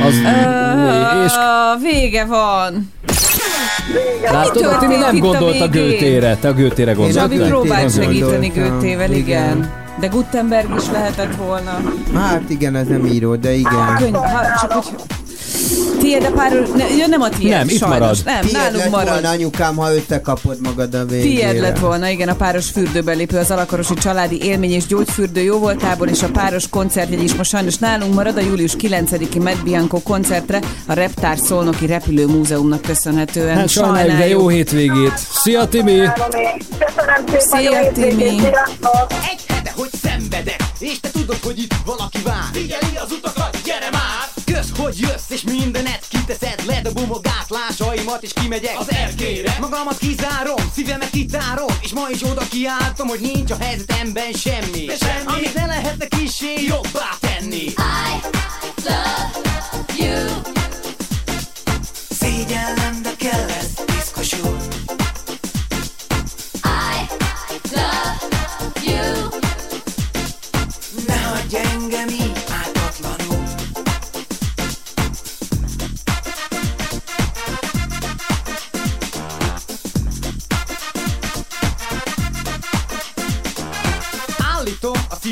Az, 0.06 0.14
és 1.26 1.32
Ah, 1.34 1.80
vége 1.82 2.24
van. 2.24 2.92
látod, 4.32 4.56
a 4.64 4.68
történt 4.68 4.98
nem 5.00 5.16
a 5.16 5.18
gondolt 5.18 5.60
a 5.60 5.68
végén? 5.68 5.88
Gőtére. 5.88 6.36
Te 6.36 6.48
a 6.48 6.52
Gőtére 6.52 6.92
Zsabi 6.94 7.08
gondoltál? 7.08 7.48
próbált 7.48 7.92
Tényleg 7.92 8.08
segíteni 8.08 8.46
gondoltam, 8.48 8.78
Götével, 8.78 9.10
igen. 9.12 9.18
igen. 9.58 9.70
De 10.00 10.06
Gutenberg 10.06 10.74
is 10.76 10.90
lehetett 10.92 11.34
volna. 11.36 11.80
Hát 12.14 12.42
igen, 12.48 12.74
az 12.74 12.86
nem 12.86 13.06
író, 13.06 13.34
de 13.36 13.52
igen. 13.52 13.96
Könyv, 13.98 14.14
ha, 14.14 14.44
csak 14.60 14.72
hogy... 14.72 14.84
Tiéd 16.00 16.24
a 16.24 16.30
pár... 16.30 16.52
Ne, 16.76 16.88
ja, 16.96 17.06
nem 17.06 17.20
a 17.20 17.28
tiéd, 17.28 17.50
Nem, 17.50 17.68
itt 17.68 17.78
sajnos. 17.78 17.98
marad. 17.98 18.18
Nem, 18.24 18.40
Tiéd 18.40 18.52
nálunk 18.52 18.76
lett 18.76 18.90
marad. 18.90 19.08
volna 19.08 19.28
anyukám, 19.28 19.76
ha 19.76 19.94
összekapod 19.94 20.56
magad 20.62 20.94
a 20.94 21.04
végére. 21.04 21.48
Tiéd 21.50 21.62
lett 21.62 21.78
volna, 21.78 22.08
igen, 22.08 22.28
a 22.28 22.34
páros 22.34 22.70
fürdőbelépő, 22.70 23.38
az 23.38 23.50
Alakarosi 23.50 23.94
Családi 23.94 24.42
Élmény 24.42 24.70
és 24.72 24.86
Gyógyfürdő 24.86 25.40
jóvoltából, 25.40 26.08
és 26.08 26.22
a 26.22 26.28
páros 26.30 26.68
koncertjegy 26.68 27.22
is 27.22 27.34
most 27.34 27.50
sajnos 27.50 27.76
nálunk 27.76 28.14
marad 28.14 28.36
a 28.36 28.40
július 28.40 28.76
9-i 28.78 29.42
Med 29.42 29.62
Bianco 29.62 30.00
koncertre 30.02 30.60
a 30.86 30.92
Reptár 30.92 31.38
Szolnoki 31.38 31.86
Repülő 31.86 32.26
Múzeumnak 32.26 32.82
köszönhetően. 32.82 33.56
Hát 33.56 33.68
sajnáljuk, 33.68 34.16
de 34.16 34.28
jó 34.28 34.48
hétvégét. 34.48 35.12
Szia 35.42 35.68
Timi! 35.68 36.00
Szia, 37.38 37.90
Timi. 37.92 38.28
Egy 38.28 39.42
hete, 39.48 39.72
hogy 39.76 39.90
szenvedek, 40.02 40.56
és 40.78 41.00
te 41.00 41.08
tudod, 41.10 41.38
hogy 41.42 41.58
itt 41.58 41.74
valaki 41.84 42.18
vár. 42.24 42.44
Figyeli 42.52 42.96
az 43.04 43.10
utakat, 43.12 43.58
gyere 43.64 43.88
már! 43.92 44.31
Hogy 44.82 44.98
jössz, 44.98 45.30
és 45.30 45.42
mindenet 45.42 46.06
kiteszed, 46.08 46.64
ledobom 46.66 47.12
a 47.12 47.20
gátlásaimat, 47.20 48.22
és 48.22 48.32
kimegyek 48.32 48.78
az 48.78 48.90
erkére. 48.90 49.56
Magamat 49.60 49.98
kizárom, 49.98 50.70
szívemet 50.74 51.10
kitárom, 51.10 51.66
és 51.80 51.92
ma 51.92 52.08
is 52.10 52.22
oda 52.22 52.42
kiáltom, 52.50 53.08
hogy 53.08 53.20
nincs 53.20 53.50
a 53.50 53.56
helyzetemben 53.60 54.32
semmi. 54.32 54.84
De 54.84 54.96
semmi. 54.96 55.26
Amit 55.26 55.54
ne 55.54 55.66
lehetne 55.66 56.06
kissé 56.06 56.64
jobbá 56.66 57.08
tenni. 57.20 57.64
I 57.64 58.20
love 58.84 59.42
you. 59.98 60.40
Szégyellem, 62.10 63.02
de 63.02 63.12
kell 63.16 63.48
ez, 63.48 63.84
piszkosul. 63.84 64.56
I 66.64 67.06
love 67.70 68.80
you. 68.84 69.28
Ne 71.06 71.22
hagyj 71.22 71.56
engem 71.56 72.08
így 72.08 72.41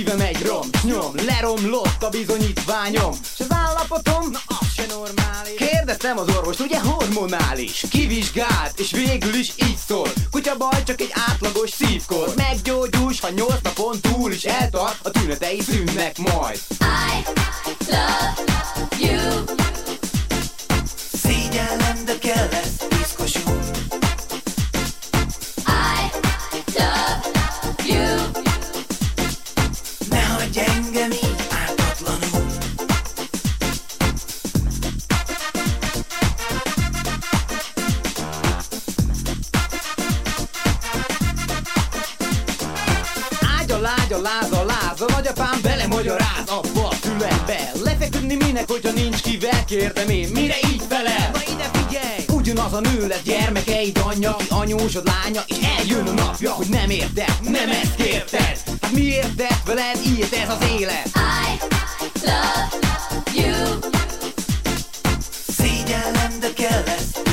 szívem 0.01 0.20
egy 0.20 0.43
rom, 0.43 0.68
nyom, 0.82 1.14
leromlott 1.27 2.02
a 2.02 2.09
bizonyítványom. 2.09 3.12
S 3.36 3.40
az 3.40 3.47
állapotom, 3.48 4.31
na 4.31 4.39
az 4.47 4.66
se 4.74 4.86
normális. 4.86 5.56
Kérdeztem 5.56 6.18
az 6.18 6.28
orvost, 6.36 6.60
ugye 6.60 6.81
hormonális? 6.81 7.85
Kivizsgált, 7.90 8.78
és 8.78 8.90
végül 8.90 9.35
is 9.35 9.52
így 9.56 9.77
szól. 9.89 10.09
Kutya 10.31 10.56
baj, 10.56 10.82
csak 10.82 11.01
egy 11.01 11.12
átlagos 11.28 11.70
szívkor. 11.70 12.32
Meggyógyulsz, 12.36 13.20
ha 13.20 13.31
nyolc 13.31 13.62
napon 13.62 14.01
túl 14.01 14.32
is 14.32 14.44
eltart, 14.44 15.06
a 15.06 15.10
tünetei 15.10 15.60
szűnnek 15.60 16.18
majd. 16.18 16.60
I 16.81 17.24
love 17.86 18.44
you. 18.98 19.44
Szégyellem, 21.22 22.05
de 22.05 22.18
kell 22.18 22.48
ez, 22.48 22.86
piszkos 22.89 23.36
Minek, 48.60 48.82
hogyha 48.82 49.02
nincs 49.02 49.20
kivel 49.20 49.64
Kérdem 49.64 50.08
én, 50.08 50.28
mire 50.28 50.54
így 50.72 50.82
felel? 50.88 51.30
Na 51.32 51.40
ide 51.52 51.70
figyelj! 51.72 52.38
Ugyanaz 52.38 52.72
a 52.72 52.80
nő 52.80 53.06
lesz 53.06 53.22
gyermekeid 53.22 54.00
anyja 54.04 54.36
Ki 54.36 54.44
anyósod 54.48 55.06
lánya, 55.06 55.40
és 55.46 55.56
eljön 55.78 56.06
a 56.06 56.12
napja 56.12 56.50
Hogy 56.52 56.68
nem 56.68 56.90
érted, 56.90 57.34
nem 57.42 57.70
ezt 57.70 57.94
kérted 57.94 58.58
Hát 58.82 58.92
miért 58.92 59.36
tett 59.36 59.62
veled 59.64 60.00
ilyet 60.16 60.32
ez 60.32 60.48
az 60.48 60.68
élet? 60.78 61.06
I 61.06 61.58
love 62.24 62.68
you 63.34 63.78
Szégyellem, 65.48 66.40
de 66.40 66.52
kell 66.52 66.82
lesz 66.86 67.30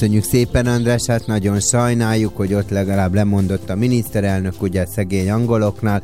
Köszönjük 0.00 0.24
szépen, 0.24 0.66
András, 0.66 1.06
hát 1.06 1.26
nagyon 1.26 1.60
sajnáljuk, 1.60 2.36
hogy 2.36 2.54
ott 2.54 2.70
legalább 2.70 3.14
lemondott 3.14 3.70
a 3.70 3.74
miniszterelnök, 3.74 4.62
ugye 4.62 4.86
szegény 4.86 5.30
angoloknál. 5.30 6.02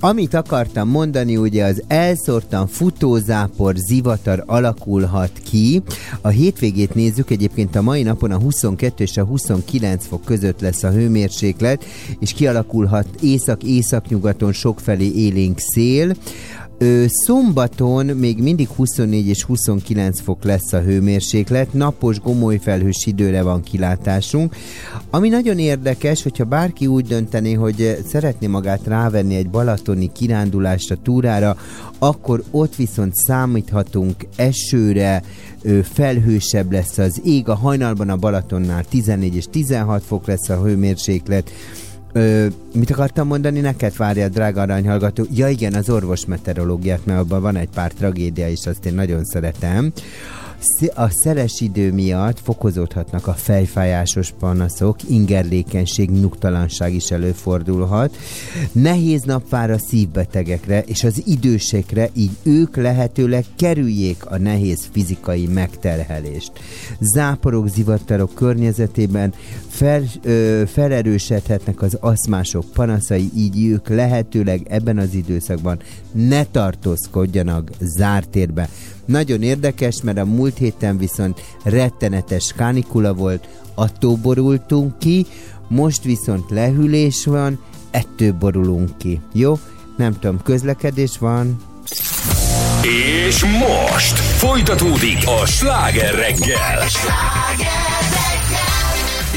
Amit 0.00 0.34
akartam 0.34 0.88
mondani, 0.88 1.36
ugye 1.36 1.64
az 1.64 1.82
elszórtan 1.86 2.66
futózápor 2.66 3.74
zivatar 3.76 4.42
alakulhat 4.46 5.30
ki. 5.50 5.82
A 6.20 6.28
hétvégét 6.28 6.94
nézzük, 6.94 7.30
egyébként 7.30 7.76
a 7.76 7.82
mai 7.82 8.02
napon 8.02 8.30
a 8.30 8.38
22 8.38 9.02
és 9.02 9.16
a 9.16 9.24
29 9.24 10.06
fok 10.06 10.24
között 10.24 10.60
lesz 10.60 10.82
a 10.82 10.90
hőmérséklet, 10.90 11.84
és 12.18 12.32
kialakulhat 12.32 13.06
észak-északnyugaton 13.20 14.52
sokfelé 14.52 15.12
élénk 15.14 15.58
szél. 15.58 16.14
Ö, 16.78 17.04
szombaton 17.08 18.06
még 18.06 18.42
mindig 18.42 18.68
24 18.68 19.26
és 19.26 19.42
29 19.42 20.20
fok 20.20 20.44
lesz 20.44 20.72
a 20.72 20.80
hőmérséklet, 20.80 21.72
napos, 21.72 22.20
gomoly 22.20 22.58
felhős 22.58 23.06
időre 23.06 23.42
van 23.42 23.62
kilátásunk. 23.62 24.56
Ami 25.10 25.28
nagyon 25.28 25.58
érdekes, 25.58 26.22
hogyha 26.22 26.44
bárki 26.44 26.86
úgy 26.86 27.06
döntené, 27.06 27.52
hogy 27.52 27.98
szeretné 28.06 28.46
magát 28.46 28.86
rávenni 28.86 29.34
egy 29.34 29.50
balatoni 29.50 30.12
kirándulásra, 30.12 30.96
túrára, 31.02 31.56
akkor 31.98 32.42
ott 32.50 32.76
viszont 32.76 33.14
számíthatunk 33.14 34.26
esőre, 34.36 35.22
ö, 35.62 35.78
felhősebb 35.82 36.72
lesz 36.72 36.98
az 36.98 37.20
ég, 37.24 37.48
a 37.48 37.54
hajnalban 37.54 38.08
a 38.08 38.16
Balatonnál 38.16 38.84
14 38.84 39.34
és 39.34 39.44
16 39.50 40.02
fok 40.02 40.26
lesz 40.26 40.48
a 40.48 40.62
hőmérséklet, 40.62 41.50
Ö, 42.16 42.46
mit 42.74 42.90
akartam 42.90 43.26
mondani 43.26 43.60
neked, 43.60 43.96
várjál, 43.96 44.28
drága 44.28 44.60
aranyhallgató? 44.60 45.24
Ja 45.30 45.48
igen, 45.48 45.74
az 45.74 45.90
orvos 45.90 46.26
meteorológiát, 46.26 47.06
mert 47.06 47.20
abban 47.20 47.42
van 47.42 47.56
egy 47.56 47.68
pár 47.74 47.92
tragédia, 47.92 48.48
és 48.48 48.66
azt 48.66 48.86
én 48.86 48.94
nagyon 48.94 49.24
szeretem. 49.24 49.92
A 50.94 51.08
szeles 51.08 51.60
idő 51.60 51.92
miatt 51.92 52.40
fokozódhatnak 52.40 53.26
a 53.26 53.32
fejfájásos 53.32 54.32
panaszok, 54.38 54.96
ingerlékenység, 55.10 56.10
nyugtalanság 56.10 56.94
is 56.94 57.10
előfordulhat. 57.10 58.16
Nehéz 58.72 59.22
nap 59.22 59.48
vár 59.48 59.70
a 59.70 59.78
szívbetegekre 59.78 60.82
és 60.82 61.04
az 61.04 61.22
idősekre, 61.26 62.08
így 62.12 62.30
ők 62.42 62.76
lehetőleg 62.76 63.44
kerüljék 63.56 64.26
a 64.26 64.38
nehéz 64.38 64.88
fizikai 64.92 65.46
megterhelést. 65.46 66.52
Záporok, 67.00 67.68
zivatarok 67.68 68.34
környezetében 68.34 69.34
fel, 69.68 70.02
ö, 70.22 70.62
felerősödhetnek 70.66 71.82
az 71.82 71.96
aszmások 72.00 72.64
panaszai, 72.72 73.30
így 73.36 73.66
ők 73.66 73.88
lehetőleg 73.88 74.66
ebben 74.68 74.98
az 74.98 75.14
időszakban 75.14 75.78
ne 76.12 76.44
tartózkodjanak 76.44 77.70
zárt 77.80 78.28
térbe. 78.28 78.68
Nagyon 79.06 79.42
érdekes, 79.42 80.02
mert 80.02 80.18
a 80.18 80.24
múlt 80.24 80.58
héten 80.58 80.98
viszont 80.98 81.40
rettenetes 81.62 82.52
kánikula 82.56 83.14
volt, 83.14 83.48
attól 83.74 84.16
borultunk 84.16 84.98
ki, 84.98 85.26
most 85.68 86.02
viszont 86.02 86.50
lehűlés 86.50 87.24
van, 87.24 87.60
ettől 87.90 88.32
borulunk 88.32 88.98
ki. 88.98 89.20
Jó? 89.32 89.58
Nem 89.96 90.18
tudom, 90.18 90.42
közlekedés 90.42 91.18
van? 91.18 91.62
És 93.26 93.44
most 93.44 94.18
folytatódik 94.18 95.18
a 95.42 95.46
sláger 95.46 96.14
reggel. 96.14 96.86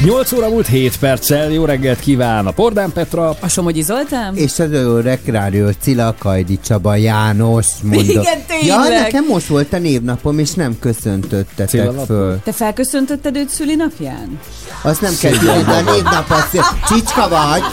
8 0.05 0.31
óra 0.31 0.49
múlt 0.49 0.67
7 0.67 0.97
perccel, 0.99 1.51
jó 1.51 1.65
reggelt 1.65 1.99
kíván 1.99 2.47
a 2.47 2.51
Pordán 2.51 2.91
Petra. 2.91 3.35
A 3.39 3.47
Somogyi 3.47 3.81
Zoltán? 3.81 4.35
És 4.35 4.59
az 4.59 4.71
ő 4.71 4.99
rekrárió 4.99 5.69
Cilla 5.81 6.15
Kajdi 6.19 6.59
Csaba 6.65 6.95
János 6.95 7.67
mondott. 7.81 8.07
Igen, 8.07 8.43
tényleg. 8.47 8.65
Ja, 8.65 8.99
nekem 8.99 9.25
most 9.25 9.47
volt 9.47 9.73
a 9.73 9.77
névnapom, 9.77 10.39
és 10.39 10.51
nem 10.51 10.79
köszöntöttetek 10.79 11.69
Cilla 11.69 12.05
föl. 12.05 12.39
Te 12.43 12.51
felköszöntötted 12.51 13.35
őt 13.35 13.49
szülinapján? 13.49 14.39
Azt 14.81 15.01
nem 15.01 15.13
kell 15.21 15.31
tudni, 15.31 15.63
de 15.63 15.71
a 15.71 15.81
névnap 15.91 16.29
az 16.29 16.59
csicska 16.87 17.27
vagy. 17.29 17.63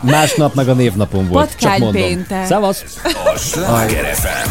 Másnap 0.00 0.54
meg 0.54 0.68
a 0.68 0.74
névnapom 0.74 1.28
volt. 1.28 1.48
Csak 1.48 1.58
Patkány 1.58 1.80
mondom. 1.80 2.02
péntek. 2.02 2.46
Szevasz! 2.46 2.84
A 3.34 3.38
Sláger 3.38 4.14
FM. 4.14 4.50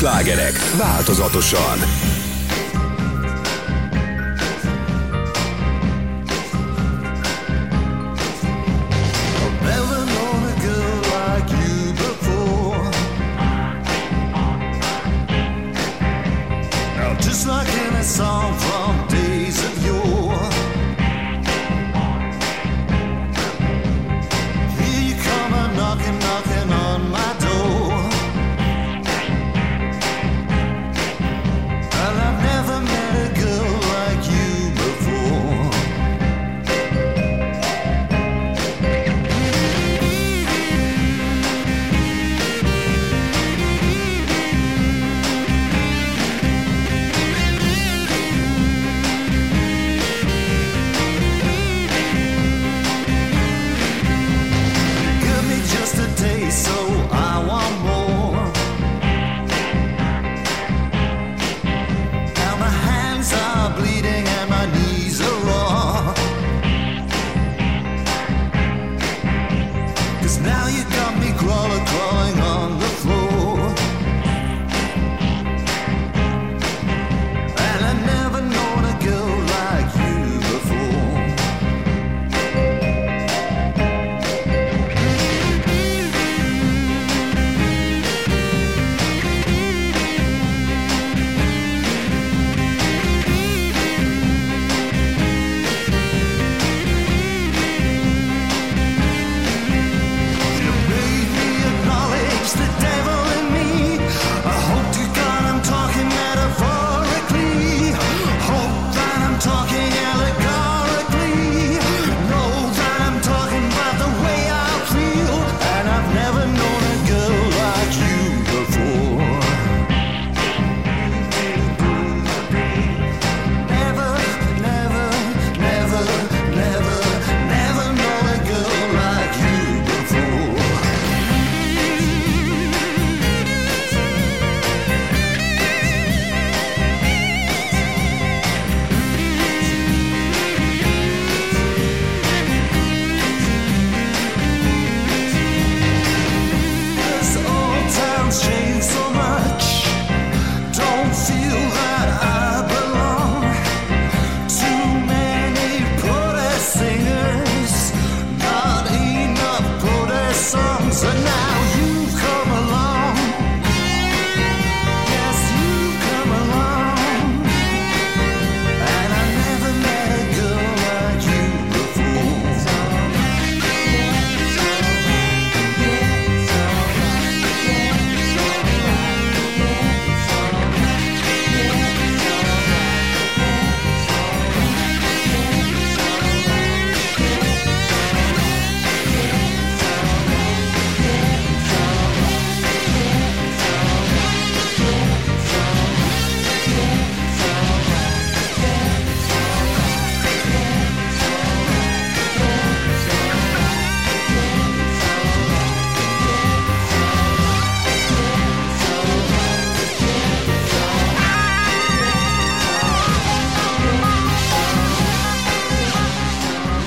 slágerek 0.00 0.58
változatosan. 0.76 1.69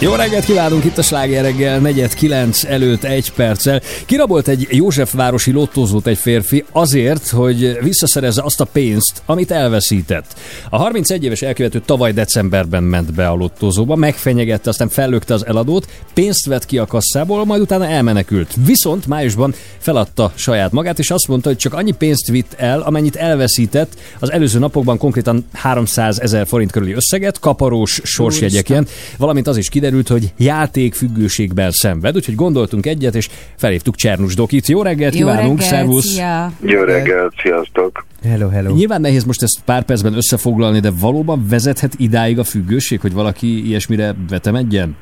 Jó 0.03 0.15
reggelt 0.15 0.45
kívánunk 0.45 0.83
itt 0.83 0.97
a 0.97 1.01
Sláger 1.01 1.43
reggel, 1.43 1.79
negyed 1.79 2.13
kilenc 2.13 2.63
előtt 2.63 3.03
egy 3.03 3.31
perccel. 3.31 3.81
Kirabolt 4.05 4.47
egy 4.47 4.67
Józsefvárosi 4.71 5.51
lottózót 5.51 6.07
egy 6.07 6.17
férfi 6.17 6.63
azért, 6.71 7.29
hogy 7.29 7.77
visszaszerezze 7.81 8.41
azt 8.43 8.61
a 8.61 8.65
pénzt, 8.65 9.21
amit 9.25 9.51
elveszített. 9.51 10.25
A 10.69 10.77
31 10.77 11.23
éves 11.23 11.41
elkövető 11.41 11.81
tavaly 11.85 12.11
decemberben 12.11 12.83
ment 12.83 13.13
be 13.13 13.27
a 13.27 13.33
lottózóba, 13.33 13.95
megfenyegette, 13.95 14.69
aztán 14.69 14.89
fellökte 14.89 15.33
az 15.33 15.45
eladót, 15.45 15.87
pénzt 16.13 16.45
vett 16.45 16.65
ki 16.65 16.77
a 16.77 16.85
kasszából, 16.85 17.45
majd 17.45 17.61
utána 17.61 17.87
elmenekült. 17.87 18.53
Viszont 18.65 19.07
májusban 19.07 19.53
feladta 19.77 20.31
saját 20.35 20.71
magát, 20.71 20.99
és 20.99 21.11
azt 21.11 21.27
mondta, 21.27 21.47
hogy 21.49 21.57
csak 21.57 21.73
annyi 21.73 21.91
pénzt 21.91 22.27
vitt 22.27 22.53
el, 22.57 22.81
amennyit 22.81 23.15
elveszített 23.15 23.93
az 24.19 24.31
előző 24.31 24.59
napokban 24.59 24.97
konkrétan 24.97 25.45
300 25.53 26.19
ezer 26.19 26.47
forint 26.47 26.71
körüli 26.71 26.93
összeget, 26.93 27.39
kaparós 27.39 28.01
sorsjegyeken, 28.03 28.87
valamint 29.17 29.47
az 29.47 29.57
is 29.57 29.69
kiderült, 29.69 29.91
hogy 30.07 30.33
játékfüggőségben 30.37 31.71
szenved, 31.71 32.15
úgyhogy 32.15 32.35
gondoltunk 32.35 32.85
egyet, 32.85 33.15
és 33.15 33.29
felhívtuk 33.57 33.95
Csernus 33.95 34.35
Dokit. 34.35 34.67
Jó 34.67 34.81
reggelt 34.81 35.13
kívánunk, 35.13 35.61
szervusz! 35.61 36.05
szia! 36.05 36.51
Jó 36.61 36.81
reggelt, 36.81 37.33
sziasztok! 37.41 38.05
Hello, 38.23 38.47
hello. 38.47 38.75
Nyilván 38.75 39.01
nehéz 39.01 39.23
most 39.23 39.43
ezt 39.43 39.61
pár 39.65 39.83
percben 39.83 40.13
összefoglalni, 40.13 40.79
de 40.79 40.91
valóban 40.99 41.45
vezethet 41.49 41.93
idáig 41.97 42.39
a 42.39 42.43
függőség, 42.43 42.99
hogy 42.99 43.13
valaki 43.13 43.67
ilyesmire 43.67 44.15
vetemedjen? 44.29 44.95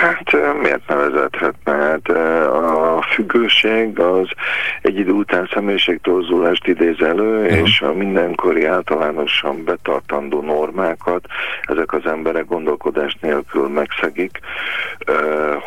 Hát 0.00 0.32
miért 0.60 0.88
ne 0.88 0.94
vezethetne? 0.94 1.72
Hát 1.72 2.08
a 2.48 3.02
függőség 3.14 3.98
az 3.98 4.28
egy 4.82 4.98
idő 4.98 5.10
után 5.10 5.48
személyiségtorzulást 5.52 6.66
idéz 6.66 7.00
elő, 7.00 7.46
és 7.46 7.80
a 7.80 7.92
mindenkori 7.92 8.64
általánosan 8.64 9.64
betartandó 9.64 10.40
normákat 10.40 11.26
ezek 11.62 11.92
az 11.92 12.06
emberek 12.06 12.44
gondolkodás 12.44 13.16
nélkül 13.20 13.68
megszegik, 13.68 14.38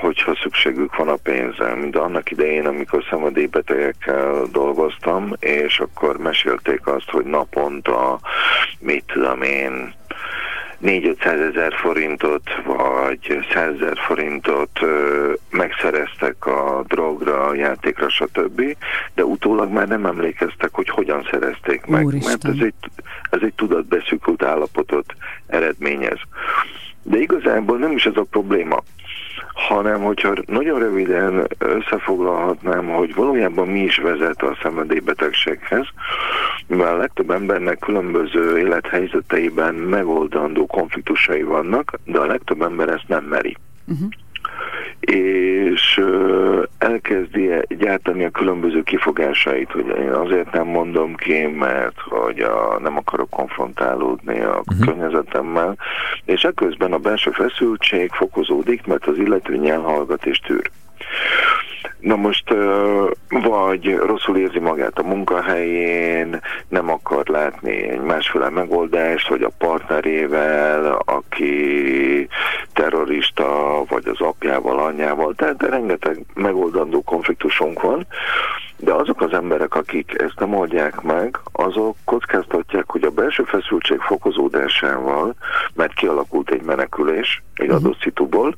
hogyha 0.02 0.38
szükségük 0.42 0.96
van 0.96 1.08
a 1.08 1.18
pénzre. 1.24 1.76
Mint 1.76 1.96
annak 1.96 2.32
idején, 2.32 2.66
amikor 2.66 3.04
szenvedélybetegekkel 3.10 4.44
dolgoztam, 4.52 5.34
és 5.40 5.80
akkor 5.80 6.18
mesélték 6.18 6.88
azt, 6.88 7.10
hogy 7.10 7.26
naponta, 7.26 8.20
mit 8.80 9.04
tudom 9.14 9.42
én, 9.42 9.94
4-500 10.84 11.26
ezer 11.26 11.74
forintot, 11.74 12.44
vagy 12.66 13.46
100 13.54 13.74
ezer 13.74 13.98
forintot 13.98 14.80
megszereztek 15.50 16.46
a 16.46 16.84
drogra, 16.88 17.48
a 17.48 17.54
játékra, 17.54 18.10
stb., 18.10 18.78
de 19.16 19.26
utólag 19.26 19.72
már 19.72 19.88
nem 19.88 20.06
emlékeztek, 20.06 20.70
hogy 20.72 20.90
hogyan 20.90 21.28
szerezték 21.32 21.86
meg, 21.86 22.06
Úristen. 22.06 22.38
mert 22.44 22.58
ez 22.58 22.66
egy, 22.66 22.92
ez 23.30 23.40
egy 23.42 23.54
tudatbeszűkült 23.54 24.44
állapotot 24.44 25.14
eredményez. 25.48 26.20
De 27.04 27.18
igazából 27.18 27.78
nem 27.78 27.92
is 27.92 28.06
ez 28.06 28.16
a 28.16 28.26
probléma 28.30 28.84
hanem 29.54 30.02
hogyha 30.02 30.34
nagyon 30.46 30.80
röviden 30.80 31.48
összefoglalhatnám, 31.58 32.88
hogy 32.88 33.16
valójában 33.16 33.68
mi 33.68 33.80
is 33.80 33.98
vezet 33.98 34.42
a 34.42 34.58
szenvedélybetegséghez, 34.62 35.86
mivel 36.68 36.94
a 36.94 36.98
legtöbb 36.98 37.30
embernek 37.30 37.80
különböző 37.80 38.58
élethelyzeteiben 38.58 39.76
megoldandó 39.76 40.66
konfliktusai 40.66 41.44
vannak, 41.44 42.00
de 42.06 42.20
a 42.20 42.26
legtöbb 42.26 42.62
ember 42.62 42.90
ezt 42.90 43.08
nem 43.08 43.24
meri. 43.24 43.58
És 45.00 46.02
elkezdi 46.78 47.50
gyártani 47.68 48.24
a 48.24 48.30
különböző 48.30 48.84
kifogásait, 48.84 49.72
hogy 49.72 49.86
én 49.88 50.10
azért 50.12 50.52
nem 50.52 50.68
mondom 50.68 51.16
ki, 51.16 51.46
mert 51.46 52.00
hogy 52.00 52.40
a, 52.40 52.80
nem 52.80 52.98
akarok 52.98 53.30
konfrontálódni 53.30 54.40
a 54.40 54.60
uh-huh. 54.60 54.86
környezetemmel, 54.86 55.78
és 56.26 56.44
ekközben 56.44 56.94
a 56.94 56.98
belső 56.98 57.32
feszültség 57.32 58.12
fokozódik, 58.12 58.86
mert 58.86 59.06
az 59.06 59.18
illető 59.18 59.56
nyelhallgat 59.56 60.26
és 60.26 60.40
tűr. 60.40 60.70
Na 62.00 62.16
most 62.16 62.54
vagy 63.30 63.96
rosszul 63.96 64.38
érzi 64.38 64.60
magát 64.60 65.00
a 65.00 65.04
munkahelyén, 65.04 66.40
nem 66.68 66.90
akar 66.90 67.28
látni 67.28 67.90
egy 67.90 68.02
másféle 68.02 68.50
megoldást, 68.50 69.28
vagy 69.28 69.44
a 69.44 69.52
partnerével, 69.58 71.02
aki 71.06 72.28
terrorista, 72.74 73.82
vagy 73.88 74.08
az 74.08 74.22
apjával, 74.22 74.80
anyjával, 74.80 75.34
tehát 75.36 75.58
de 75.58 75.68
rengeteg 75.68 76.26
megoldandó 76.34 77.02
konfliktusunk 77.02 77.82
van, 77.82 78.08
de 78.78 78.94
azok 78.94 79.22
az 79.22 79.34
emberek, 79.34 79.76
akik 79.76 80.22
ezt 80.22 80.40
nem 80.40 80.54
oldják 80.54 81.02
meg, 81.02 81.40
azok 81.52 81.96
kockáztatják, 82.06 82.92
hogy 82.92 83.04
a 83.04 83.10
belső 83.10 83.44
feszültség 83.44 84.00
fokozódásával, 84.00 85.36
mert 85.74 85.94
kialakult 85.94 86.52
egy 86.52 86.62
menekülés 86.62 87.44
egy 87.54 87.70
adott 87.70 88.02
szituból, 88.02 88.56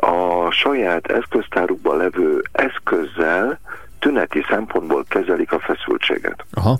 a 0.00 0.50
saját 0.50 1.06
eszköztárukban 1.06 1.96
levő 1.96 2.42
eszközzel 2.52 3.58
tüneti 3.98 4.44
szempontból 4.48 5.04
kezelik 5.08 5.52
a 5.52 5.58
feszültséget. 5.58 6.44
Aha. 6.52 6.78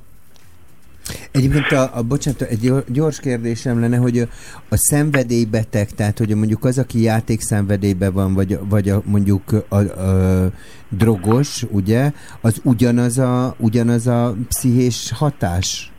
Egyébként 1.31 1.73
a, 1.73 1.91
a 1.95 2.03
bocsánat, 2.03 2.41
egy 2.41 2.61
gyor- 2.61 2.93
gyors 2.93 3.21
kérdésem 3.21 3.81
lenne, 3.81 3.97
hogy 3.97 4.19
a, 4.19 4.27
a 4.69 4.77
szenvedélybeteg, 4.77 5.91
tehát 5.91 6.19
hogy 6.19 6.35
mondjuk 6.35 6.65
az, 6.65 6.79
aki 6.79 7.03
játékszenvedélyben 7.03 8.13
van, 8.13 8.35
vagy, 8.35 8.59
vagy 8.69 8.89
a, 8.89 9.03
mondjuk 9.05 9.43
a, 9.69 9.77
a, 9.77 10.51
drogos, 10.89 11.63
ugye, 11.71 12.11
az 12.41 12.61
ugyanaz 12.65 13.19
a, 13.19 13.55
ugyanaz 13.59 14.07
a 14.07 14.35
pszichés 14.49 15.13
hatás? 15.15 15.93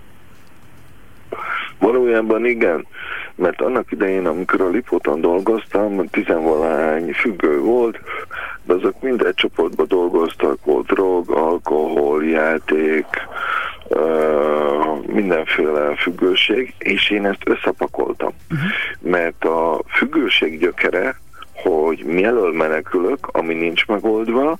Valójában 1.80 2.46
igen, 2.46 2.86
mert 3.38 3.62
annak 3.62 3.92
idején, 3.92 4.26
amikor 4.26 4.62
a 4.62 4.70
Lipóton 4.70 5.22
dolgoztam, 5.22 6.08
tizenvalány 6.08 7.14
függő 7.14 7.60
volt, 7.60 8.00
de 8.64 8.74
azok 8.74 9.02
mind 9.02 9.22
egy 9.22 9.34
csoportban 9.34 9.88
dolgoztak, 9.88 10.66
volt 10.66 10.86
drog, 10.86 11.32
alkohol, 11.32 12.26
játék, 12.26 13.06
mindenféle 15.06 15.96
függőség, 15.96 16.74
és 16.78 17.10
én 17.10 17.26
ezt 17.26 17.42
összepakoltam. 17.46 18.34
Mert 19.00 19.44
a 19.44 19.82
függőség 19.88 20.60
gyökere, 20.60 21.20
hogy 21.54 22.04
mielől 22.06 22.54
menekülök, 22.54 23.28
ami 23.32 23.54
nincs 23.54 23.86
megoldva, 23.86 24.58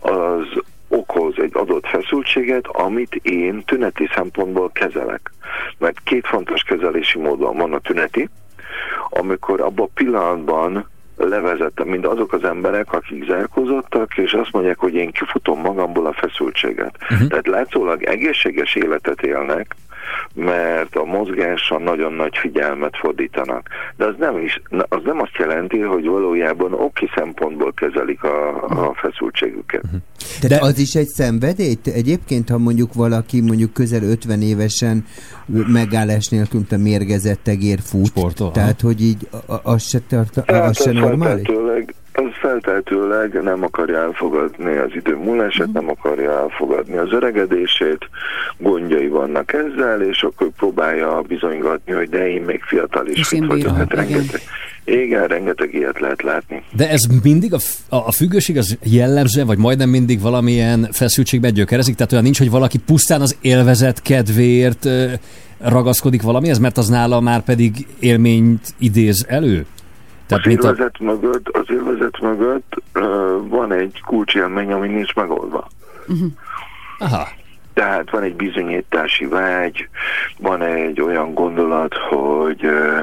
az 0.00 0.62
okoz 0.90 1.34
egy 1.36 1.52
adott 1.52 1.86
feszültséget, 1.86 2.66
amit 2.66 3.14
én 3.14 3.62
tüneti 3.64 4.08
szempontból 4.14 4.70
kezelek. 4.72 5.30
Mert 5.78 6.00
két 6.04 6.26
fontos 6.26 6.62
kezelési 6.62 7.18
módon 7.18 7.56
van 7.56 7.72
a 7.72 7.78
tüneti, 7.78 8.28
amikor 9.10 9.60
abban 9.60 9.86
a 9.86 9.94
pillanatban 9.94 10.88
levezettem, 11.16 11.88
mind 11.88 12.04
azok 12.04 12.32
az 12.32 12.44
emberek, 12.44 12.92
akik 12.92 13.24
zárkózottak, 13.24 14.16
és 14.16 14.32
azt 14.32 14.52
mondják, 14.52 14.78
hogy 14.78 14.94
én 14.94 15.10
kifutom 15.10 15.60
magamból 15.60 16.06
a 16.06 16.12
feszültséget. 16.12 16.96
Uh-huh. 17.00 17.28
Tehát 17.28 17.46
látszólag 17.46 18.02
egészséges 18.02 18.74
életet 18.74 19.22
élnek, 19.22 19.76
mert 20.34 20.96
a 20.96 21.04
mozgásra 21.04 21.78
nagyon 21.78 22.12
nagy 22.12 22.36
figyelmet 22.36 22.96
fordítanak. 22.96 23.68
De 23.96 24.04
az 24.04 24.14
nem, 24.18 24.38
is, 24.38 24.62
az 24.88 25.00
nem 25.04 25.20
azt 25.20 25.36
jelenti, 25.38 25.78
hogy 25.78 26.06
valójában 26.06 26.72
oki 26.72 27.10
szempontból 27.14 27.72
kezelik 27.72 28.22
a, 28.22 28.64
a 28.64 28.94
feszültségüket. 28.94 29.82
Tehát 30.40 30.60
De... 30.60 30.66
az 30.66 30.78
is 30.78 30.94
egy 30.94 31.08
szenvedély? 31.08 31.76
Egyébként, 31.84 32.48
ha 32.48 32.58
mondjuk 32.58 32.94
valaki 32.94 33.40
mondjuk 33.40 33.72
közel 33.72 34.02
50 34.02 34.42
évesen 34.42 35.04
megállás 35.46 36.28
nélkül, 36.28 36.58
mint 36.58 36.72
a 36.72 36.76
mérgezett 36.76 37.42
tegér 37.42 37.78
fut, 37.82 38.06
Sportol, 38.06 38.50
tehát 38.50 38.80
hogy 38.80 39.02
így 39.02 39.28
az 39.62 39.82
se, 39.82 39.98
tart, 40.08 40.34
Hát 40.46 40.68
az 40.68 40.82
se 40.82 40.92
normális? 40.92 41.46
Az 42.12 42.30
feltehetőleg 42.40 43.42
nem 43.42 43.62
akarja 43.62 43.98
elfogadni 43.98 44.76
az 44.76 44.90
idő 44.94 45.16
múlását, 45.16 45.72
nem 45.72 45.88
akarja 45.88 46.38
elfogadni 46.38 46.96
az 46.96 47.12
öregedését, 47.12 48.08
gondjai 48.58 49.08
vannak 49.08 49.52
ezzel, 49.52 50.02
és 50.02 50.22
akkor 50.22 50.48
próbálja 50.56 51.22
bizonygatni, 51.28 51.92
hogy 51.92 52.08
de 52.08 52.28
én 52.28 52.42
még 52.42 52.62
fiatal 52.62 53.06
is 53.06 53.18
És 53.18 53.32
én 53.32 53.40
vagyok. 53.46 53.56
bírom, 53.56 53.74
Hát 53.76 53.92
rengeteg, 53.92 54.40
igen, 54.84 55.26
rengeteg 55.26 55.74
ilyet 55.74 56.00
lehet 56.00 56.22
látni. 56.22 56.62
De 56.76 56.90
ez 56.90 57.00
mindig 57.22 57.54
a, 57.54 57.58
a, 57.88 58.12
függőség 58.12 58.56
az 58.56 58.78
jellemző, 58.82 59.44
vagy 59.44 59.58
majdnem 59.58 59.88
mindig 59.88 60.20
valamilyen 60.20 60.88
feszültségben 60.92 61.52
gyökerezik? 61.52 61.94
Tehát 61.94 62.12
olyan 62.12 62.24
nincs, 62.24 62.38
hogy 62.38 62.50
valaki 62.50 62.78
pusztán 62.78 63.20
az 63.20 63.36
élvezet 63.40 64.02
kedvéért 64.02 64.88
ragaszkodik 65.58 66.22
valamihez, 66.22 66.58
mert 66.58 66.78
az 66.78 66.88
nála 66.88 67.20
már 67.20 67.40
pedig 67.40 67.86
élményt 68.00 68.74
idéz 68.78 69.24
elő? 69.28 69.66
Az 70.30 70.46
élvezet 70.46 70.98
mögött, 70.98 71.48
az 71.48 71.64
élvezet 71.68 72.20
mögött 72.20 72.82
uh, 72.94 73.04
van 73.48 73.72
egy 73.72 74.00
kulcsélmény, 74.06 74.72
ami 74.72 74.88
nincs 74.88 75.14
megoldva. 75.14 75.68
Aha. 76.98 77.28
Tehát 77.80 78.10
van 78.10 78.22
egy 78.22 78.34
bizonyítási 78.34 79.24
vágy, 79.26 79.88
van 80.38 80.62
egy 80.62 81.00
olyan 81.00 81.34
gondolat, 81.34 81.94
hogy 81.94 82.60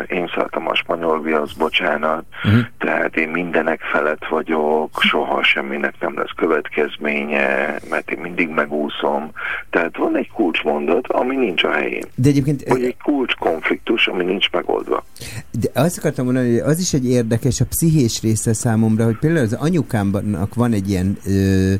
én 0.08 0.32
szálltam 0.36 0.68
a 0.68 0.76
spanyol 0.76 1.22
viasz, 1.22 1.52
bocsánat, 1.54 2.24
Mhm. 2.44 2.58
tehát 2.78 3.16
én 3.16 3.30
mindenek 3.30 3.82
felett 3.82 4.26
vagyok, 4.30 4.90
soha 5.02 5.44
semminek 5.44 5.94
nem 5.99 6.14
lesz 6.18 6.32
következménye, 6.36 7.76
mert 7.90 8.12
én 8.12 8.20
mindig 8.20 8.49
megúszom. 8.49 9.32
Tehát 9.70 9.98
van 9.98 10.18
egy 10.18 10.30
kulcsmondat, 10.32 11.08
ami 11.08 11.36
nincs 11.36 11.64
a 11.64 11.72
helyén. 11.72 12.04
De 12.16 12.30
egyébként 12.30 12.64
Vagy 12.68 12.84
egy 12.84 12.98
kulcskonfliktus, 13.04 14.08
ami 14.08 14.24
nincs 14.24 14.52
megoldva. 14.52 15.04
De 15.52 15.82
azt 15.82 15.98
akartam 15.98 16.26
mondani, 16.26 16.49
hogy 16.60 16.70
az 16.72 16.80
is 16.80 16.94
egy 16.94 17.10
érdekes 17.10 17.62
a 17.62 17.66
pszichés 17.70 18.22
része 18.22 18.54
számomra, 18.54 19.04
hogy 19.06 19.18
például 19.18 19.45
az 19.45 19.54
anyukámnak 19.54 20.54
van 20.56 20.72
egy 20.74 20.90
ilyen 20.90 21.18
ö, 21.28 21.74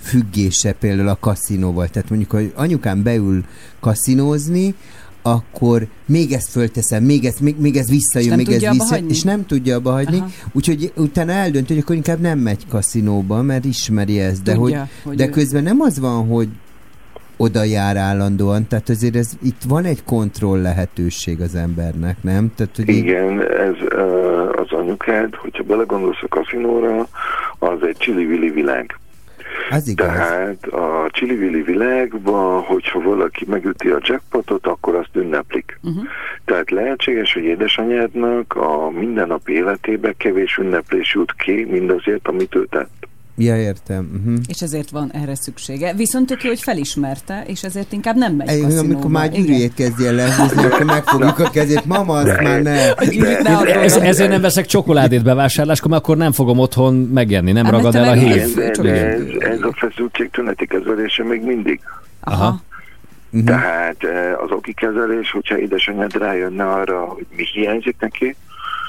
függése 0.00 0.72
például 0.72 1.08
a 1.08 1.18
kaszinóval. 1.20 1.88
Tehát 1.88 2.08
mondjuk, 2.08 2.30
hogy 2.30 2.52
anyukám 2.54 3.02
beül 3.02 3.44
kaszinózni, 3.80 4.74
akkor 5.22 5.86
még 6.06 6.32
ezt 6.32 6.50
fölteszem, 6.50 7.04
még 7.04 7.24
ez, 7.24 7.38
még, 7.40 7.54
még 7.58 7.76
ez 7.76 7.90
visszajön, 7.90 8.36
még 8.36 8.48
ez 8.48 8.70
vissza, 8.70 8.96
és 9.08 9.22
nem 9.22 9.46
tudja 9.46 9.76
abba 9.76 9.90
hagyni, 9.90 10.16
Aha. 10.16 10.28
úgyhogy 10.52 10.92
utána 10.96 11.32
eldönt, 11.32 11.68
hogy 11.68 11.78
akkor 11.78 11.96
inkább 11.96 12.20
nem 12.20 12.38
megy 12.38 12.66
kaszinóba, 12.68 13.42
mert 13.42 13.64
ismeri 13.64 14.20
ezt, 14.20 14.42
de, 14.42 14.54
Tudja, 14.54 14.78
hogy, 14.78 14.88
hogy 15.04 15.16
de 15.16 15.26
ő- 15.26 15.30
közben 15.30 15.62
nem 15.62 15.80
az 15.80 15.98
van, 15.98 16.26
hogy 16.26 16.48
oda 17.36 17.62
jár 17.62 17.96
állandóan, 17.96 18.66
tehát 18.66 18.88
azért 18.88 19.16
ez, 19.16 19.30
itt 19.42 19.62
van 19.68 19.84
egy 19.84 20.04
kontroll 20.04 20.60
lehetőség 20.60 21.40
az 21.40 21.54
embernek, 21.54 22.22
nem? 22.22 22.52
Tehát, 22.56 22.76
hogy 22.76 22.88
Igen, 22.88 23.40
ez 23.42 23.74
az 24.52 24.72
anyukád, 24.72 25.34
hogyha 25.34 25.62
belegondolsz 25.62 26.22
a 26.22 26.28
kaszinóra, 26.28 27.08
az 27.58 27.78
egy 27.88 27.96
csili-vili 27.96 28.50
világ. 28.50 28.98
Az 29.70 29.88
igaz. 29.88 30.06
Tehát 30.06 30.66
a 30.66 31.08
csili-vili 31.10 31.62
világban, 31.62 32.62
hogyha 32.62 33.00
valaki 33.00 33.44
megüti 33.48 33.88
a 33.88 34.00
jackpotot, 34.02 34.66
akkor 34.66 34.94
azt 34.94 35.16
ünneplik. 35.16 35.78
Mhm. 35.80 35.92
Uh-huh. 35.92 36.08
Tehát 36.44 36.70
lehetséges, 36.70 37.34
hogy 37.34 37.42
édesanyádnak 37.42 38.56
a 38.56 38.90
mindennapi 38.90 39.52
életébe 39.52 40.12
kevés 40.12 40.56
ünneplés 40.56 41.14
jut 41.14 41.34
ki, 41.34 41.64
mindazért, 41.70 42.28
amit 42.28 42.54
ő 42.54 42.66
tett. 42.70 43.07
Ja, 43.38 43.56
értem. 43.56 44.10
Uh-huh. 44.18 44.40
És 44.46 44.62
ezért 44.62 44.90
van 44.90 45.10
erre 45.12 45.34
szüksége. 45.34 45.92
Viszont 45.94 46.26
tök 46.26 46.42
jó, 46.42 46.48
hogy 46.48 46.60
felismerte, 46.60 47.44
és 47.46 47.64
ezért 47.64 47.92
inkább 47.92 48.16
nem 48.16 48.34
megy 48.34 48.48
Egy, 48.48 48.60
kaszinóba. 48.60 48.88
amikor 48.88 49.10
már 49.10 49.30
gyűrűjét 49.30 49.74
kezdje 49.74 50.08
el 50.08 50.14
lehúzni, 50.14 50.64
akkor 50.64 50.84
megfogjuk 50.84 51.38
a 51.38 51.50
kezét. 51.50 51.84
Mama, 51.84 52.14
azt 52.14 52.40
már 52.40 52.62
ne. 52.62 52.92
Gyűrűt 53.10 53.42
ne 53.42 53.56
add 53.56 53.66
Ez, 53.66 53.96
ezért 53.96 54.30
nem 54.30 54.40
veszek 54.40 54.66
csokoládét 54.66 55.22
bevásárláskor, 55.22 55.90
mert 55.90 56.02
akkor 56.02 56.16
nem 56.16 56.32
fogom 56.32 56.58
otthon 56.58 56.94
megenni, 56.94 57.52
nem 57.52 57.64
Hát, 57.64 57.72
ragad 57.72 57.94
el 57.94 58.08
a 58.08 58.12
hív. 58.12 58.54
De, 58.54 58.70
de 58.82 59.06
ez, 59.06 59.20
ez 59.38 59.60
a 59.60 59.72
feszültség 59.76 60.30
tüneti 60.30 60.66
kezelése 60.66 61.24
még 61.24 61.42
mindig. 61.42 61.80
Aha. 62.20 62.62
Uh-huh. 63.30 63.48
Tehát 63.48 64.04
eh, 64.04 64.42
az 64.42 64.50
oki 64.50 64.72
kezelés, 64.72 65.30
hogyha 65.30 65.58
édesanyád 65.58 66.16
rájönne 66.16 66.64
arra, 66.64 67.04
hogy 67.04 67.26
mi 67.36 67.44
hiányzik 67.52 67.96
neki, 68.00 68.36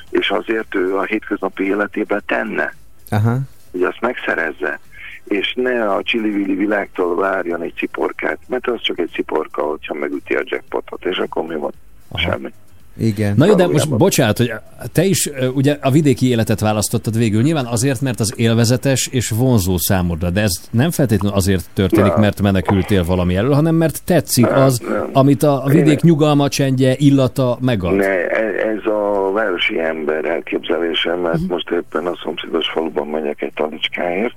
és 0.09 0.30
azért 0.30 0.76
ő 0.76 0.95
a 0.97 1.03
hétköznapi 1.03 1.63
életében 1.63 2.21
tenne, 2.26 2.73
Aha. 3.09 3.38
Hogy 3.71 3.83
azt 3.83 4.01
megszerezze, 4.01 4.79
és 5.23 5.53
ne 5.55 5.91
a 5.93 6.03
csili 6.03 6.55
világtól 6.55 7.15
várjon 7.15 7.61
egy 7.61 7.73
ciporkát, 7.75 8.39
mert 8.47 8.67
az 8.67 8.81
csak 8.81 8.99
egy 8.99 9.09
ciporka, 9.13 9.61
hogyha 9.61 9.93
megüti 9.93 10.35
a 10.35 10.43
jackpotot, 10.43 11.05
és 11.05 11.17
akkor 11.17 11.43
mi 11.43 11.55
van? 11.55 11.71
Semmi. 12.15 12.53
Igen. 12.99 13.34
Na 13.38 13.45
jó, 13.45 13.53
de 13.53 13.67
most 13.67 13.97
bocsánat, 13.97 14.38
hogy 14.38 14.51
te 14.91 15.03
is 15.03 15.30
ugye 15.53 15.77
a 15.81 15.91
vidéki 15.91 16.30
életet 16.30 16.59
választottad 16.59 17.17
végül, 17.17 17.41
nyilván 17.41 17.65
azért, 17.65 18.01
mert 18.01 18.19
az 18.19 18.34
élvezetes 18.38 19.07
és 19.11 19.30
vonzó 19.30 19.77
számodra, 19.77 20.30
de 20.30 20.41
ez 20.41 20.51
nem 20.71 20.91
feltétlenül 20.91 21.38
azért 21.38 21.69
történik, 21.73 22.11
Nem. 22.11 22.19
mert 22.19 22.41
menekültél 22.41 23.03
valami 23.03 23.35
elől, 23.35 23.53
hanem 23.53 23.76
mert 23.76 24.03
tetszik 24.05 24.49
Nem, 24.49 24.61
az, 24.61 24.80
nem. 24.80 25.09
amit 25.13 25.43
a 25.43 25.63
vidék 25.65 26.01
nyugalma, 26.01 26.47
csendje, 26.47 26.95
illata 26.97 27.57
megad. 27.61 27.95
Ne, 27.95 28.27
e- 28.27 28.47
ez 28.69 28.85
a 28.85 29.31
városi 29.31 29.80
ember 29.80 30.26
elképzelésem, 30.26 31.19
mert 31.19 31.47
most 31.47 31.69
éppen 31.69 32.05
a 32.05 32.15
szomszédos 32.23 32.69
faluban 32.69 33.07
megyek 33.07 33.41
egy 33.41 33.53
talicskáért, 33.53 34.35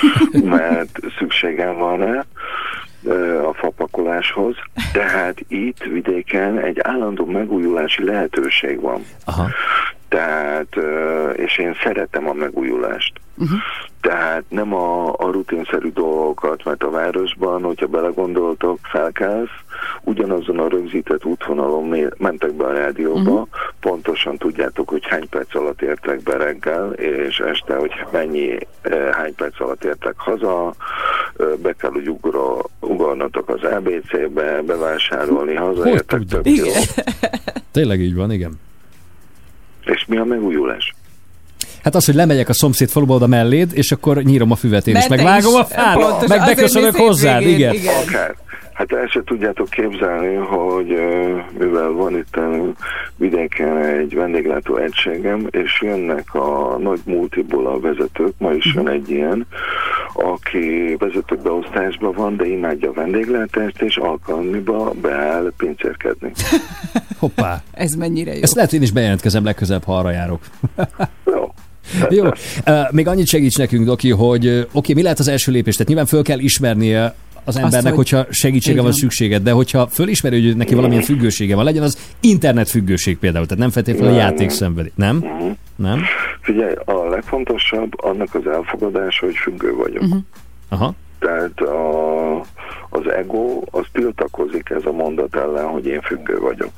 mert 0.44 0.98
szükségem 1.18 1.78
van 1.78 1.98
rá 1.98 2.24
a 3.48 3.54
fapakoláshoz. 3.54 4.54
Tehát 4.92 5.44
itt 5.48 5.82
vidéken 5.82 6.58
egy 6.58 6.78
állandó 6.82 7.24
megújulási 7.24 8.04
lehetőség 8.04 8.80
van. 8.80 9.04
Aha. 9.24 9.48
Tehát, 10.08 10.76
és 11.36 11.58
én 11.58 11.76
szeretem 11.82 12.28
a 12.28 12.32
megújulást. 12.32 13.12
Uh-huh. 13.38 13.58
Tehát 14.00 14.44
nem 14.48 14.74
a, 14.74 15.08
a 15.16 15.30
rutinszerű 15.30 15.90
dolgokat, 15.92 16.64
mert 16.64 16.82
a 16.82 16.90
városban, 16.90 17.62
hogyha 17.62 17.86
belegondoltok, 17.86 18.78
felkelsz, 18.82 19.48
ugyanazon 20.02 20.58
a 20.58 20.68
rögzített 20.68 21.24
útvonalon 21.24 22.12
mentek 22.18 22.52
be 22.52 22.64
a 22.64 22.72
rádióba, 22.72 23.18
Mhm. 23.20 23.28
uh-huh. 23.30 23.48
pontosan 23.80 24.36
tudjátok, 24.36 24.88
hogy 24.88 25.06
hány 25.06 25.28
perc 25.28 25.54
alatt 25.54 25.82
értek 25.82 26.22
be 26.22 26.36
reggel, 26.36 26.92
és 26.92 27.38
este, 27.38 27.76
hogy 27.76 27.90
mennyi, 28.12 28.58
hány 29.12 29.34
perc 29.34 29.60
alatt 29.60 29.84
értek 29.84 30.14
haza, 30.16 30.74
be 31.62 31.72
kell, 31.72 31.90
hogy 31.90 32.08
ugro, 32.08 32.58
ugornatok 32.80 33.48
az 33.48 33.62
ABC-be, 33.62 34.62
bevásárolni, 34.62 35.54
hazaértek 35.54 36.22
több. 36.24 36.46
Tényleg 37.72 38.00
így 38.00 38.14
van, 38.14 38.30
igen. 38.32 38.60
És 39.94 40.04
mi 40.08 40.16
a 40.16 40.24
megújulás? 40.24 40.94
Hát 41.82 41.94
az, 41.94 42.04
hogy 42.04 42.14
lemegyek 42.14 42.48
a 42.48 42.52
szomszéd 42.52 42.88
faluba 42.88 43.14
oda 43.14 43.26
melléd, 43.26 43.70
és 43.72 43.92
akkor 43.92 44.22
nyírom 44.22 44.50
a 44.50 44.54
füvet 44.54 44.86
én 44.86 44.96
is, 44.96 45.08
Mert 45.08 45.20
te 45.20 45.26
megvágom 45.26 45.52
is, 45.52 45.60
a 45.60 45.64
fát, 45.64 46.28
meg 46.28 46.44
beköszönök 46.44 46.96
hozzád, 46.96 47.38
hétvégén, 47.38 47.58
igen. 47.58 47.74
igen. 47.74 47.94
Akár. 48.08 48.34
Hát 48.78 48.92
el 48.92 49.06
se 49.06 49.22
tudjátok 49.24 49.68
képzelni, 49.68 50.34
hogy 50.34 50.86
mivel 51.58 51.90
van 51.92 52.16
itt 52.16 52.38
vidéken 53.16 53.76
egy 53.76 54.14
vendéglátó 54.14 54.76
egységem, 54.76 55.46
és 55.50 55.82
jönnek 55.82 56.34
a 56.34 56.78
nagy 56.78 57.00
multiból 57.04 57.66
a 57.66 57.80
vezetők, 57.80 58.32
ma 58.38 58.52
is 58.52 58.74
jön 58.74 58.88
egy 58.88 59.10
ilyen, 59.10 59.46
aki 60.12 60.96
vezetők 60.98 61.42
beosztásban 61.42 62.12
van, 62.12 62.36
de 62.36 62.46
imádja 62.46 62.90
a 62.90 62.92
vendéglátást, 62.92 63.82
és 63.82 63.96
alkalmiba 63.96 64.92
beáll 65.02 65.52
pincérkedni. 65.56 66.32
Hoppá. 67.18 67.62
Ez 67.72 67.94
mennyire 67.94 68.34
jó. 68.34 68.42
Ezt 68.42 68.54
lehet 68.54 68.72
én 68.72 68.82
is 68.82 68.92
bejelentkezem 68.92 69.44
legközelebb, 69.44 69.84
ha 69.84 69.96
arra 69.96 70.10
járok. 70.10 70.40
Jó. 71.34 71.52
Jó. 72.18 72.24
Még 72.90 73.08
annyit 73.08 73.26
segíts 73.26 73.58
nekünk, 73.58 73.84
Doki, 73.84 74.10
hogy 74.10 74.48
oké, 74.48 74.68
okay, 74.72 74.94
mi 74.94 75.02
lehet 75.02 75.18
az 75.18 75.28
első 75.28 75.52
lépés? 75.52 75.72
Tehát 75.72 75.88
nyilván 75.88 76.06
föl 76.06 76.22
kell 76.22 76.38
ismernie 76.38 77.14
az 77.48 77.56
embernek, 77.56 77.94
hogy- 77.94 78.10
hogyha 78.10 78.32
segítsége 78.32 78.82
van 78.82 78.92
szükséged, 78.92 79.42
de 79.42 79.50
hogyha 79.52 79.86
fölismeri, 79.86 80.46
hogy 80.46 80.56
neki 80.56 80.74
valamilyen 80.74 81.02
függősége 81.02 81.54
van, 81.54 81.64
legyen 81.64 81.82
az 81.82 81.98
internet 82.20 82.68
függőség 82.68 83.18
például, 83.18 83.44
tehát 83.44 83.62
nem 83.62 83.70
feltétlenül 83.70 84.10
Nem. 84.16 84.18
játék 84.20 84.50
szenvedi. 84.50 84.92
Nem? 84.94 85.24
Nem? 85.76 86.02
Figyelj, 86.40 86.74
a 86.84 87.08
legfontosabb 87.08 88.02
annak 88.02 88.34
az 88.34 88.46
elfogadása, 88.46 89.24
hogy 89.24 89.36
függő 89.36 89.74
vagyok. 89.74 90.02
Mhm. 90.02 90.16
Aha. 90.68 90.94
Tehát 91.18 91.60
a, 91.60 92.40
az 92.88 93.08
ego, 93.16 93.62
az 93.70 93.84
tiltakozik 93.92 94.70
ez 94.70 94.84
a 94.84 94.92
mondat 94.92 95.36
ellen, 95.36 95.66
hogy 95.66 95.86
én 95.86 96.00
függő 96.00 96.38
vagyok. 96.38 96.70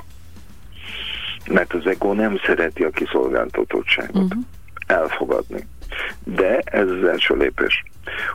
Mert 1.50 1.72
az 1.72 1.86
ego 1.86 2.12
nem 2.12 2.38
szereti 2.46 2.82
a 2.82 2.90
kiszolgáltatottságot 2.90 4.28
Mhm. 4.34 4.38
elfogadni. 4.86 5.66
De 6.24 6.58
ez 6.64 6.88
az 6.88 7.04
első 7.04 7.36
lépés. 7.36 7.84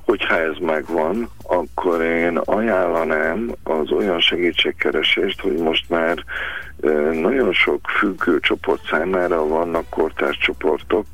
Hogyha 0.06 0.40
ez 0.40 0.56
megvan, 0.60 1.30
akkor 1.44 2.02
én 2.02 2.38
ajánlanám 2.38 3.52
az 3.64 3.92
olyan 3.92 4.20
segítségkeresést, 4.20 5.42
hogy 5.42 5.58
most 5.58 5.90
már 5.90 6.24
nagyon 7.22 7.54
sok 7.54 7.88
függő 7.88 8.40
csoport 8.40 8.88
számára 8.90 9.48
vannak 9.48 9.90
kortárs 9.90 10.38
csoportok, 10.38 11.06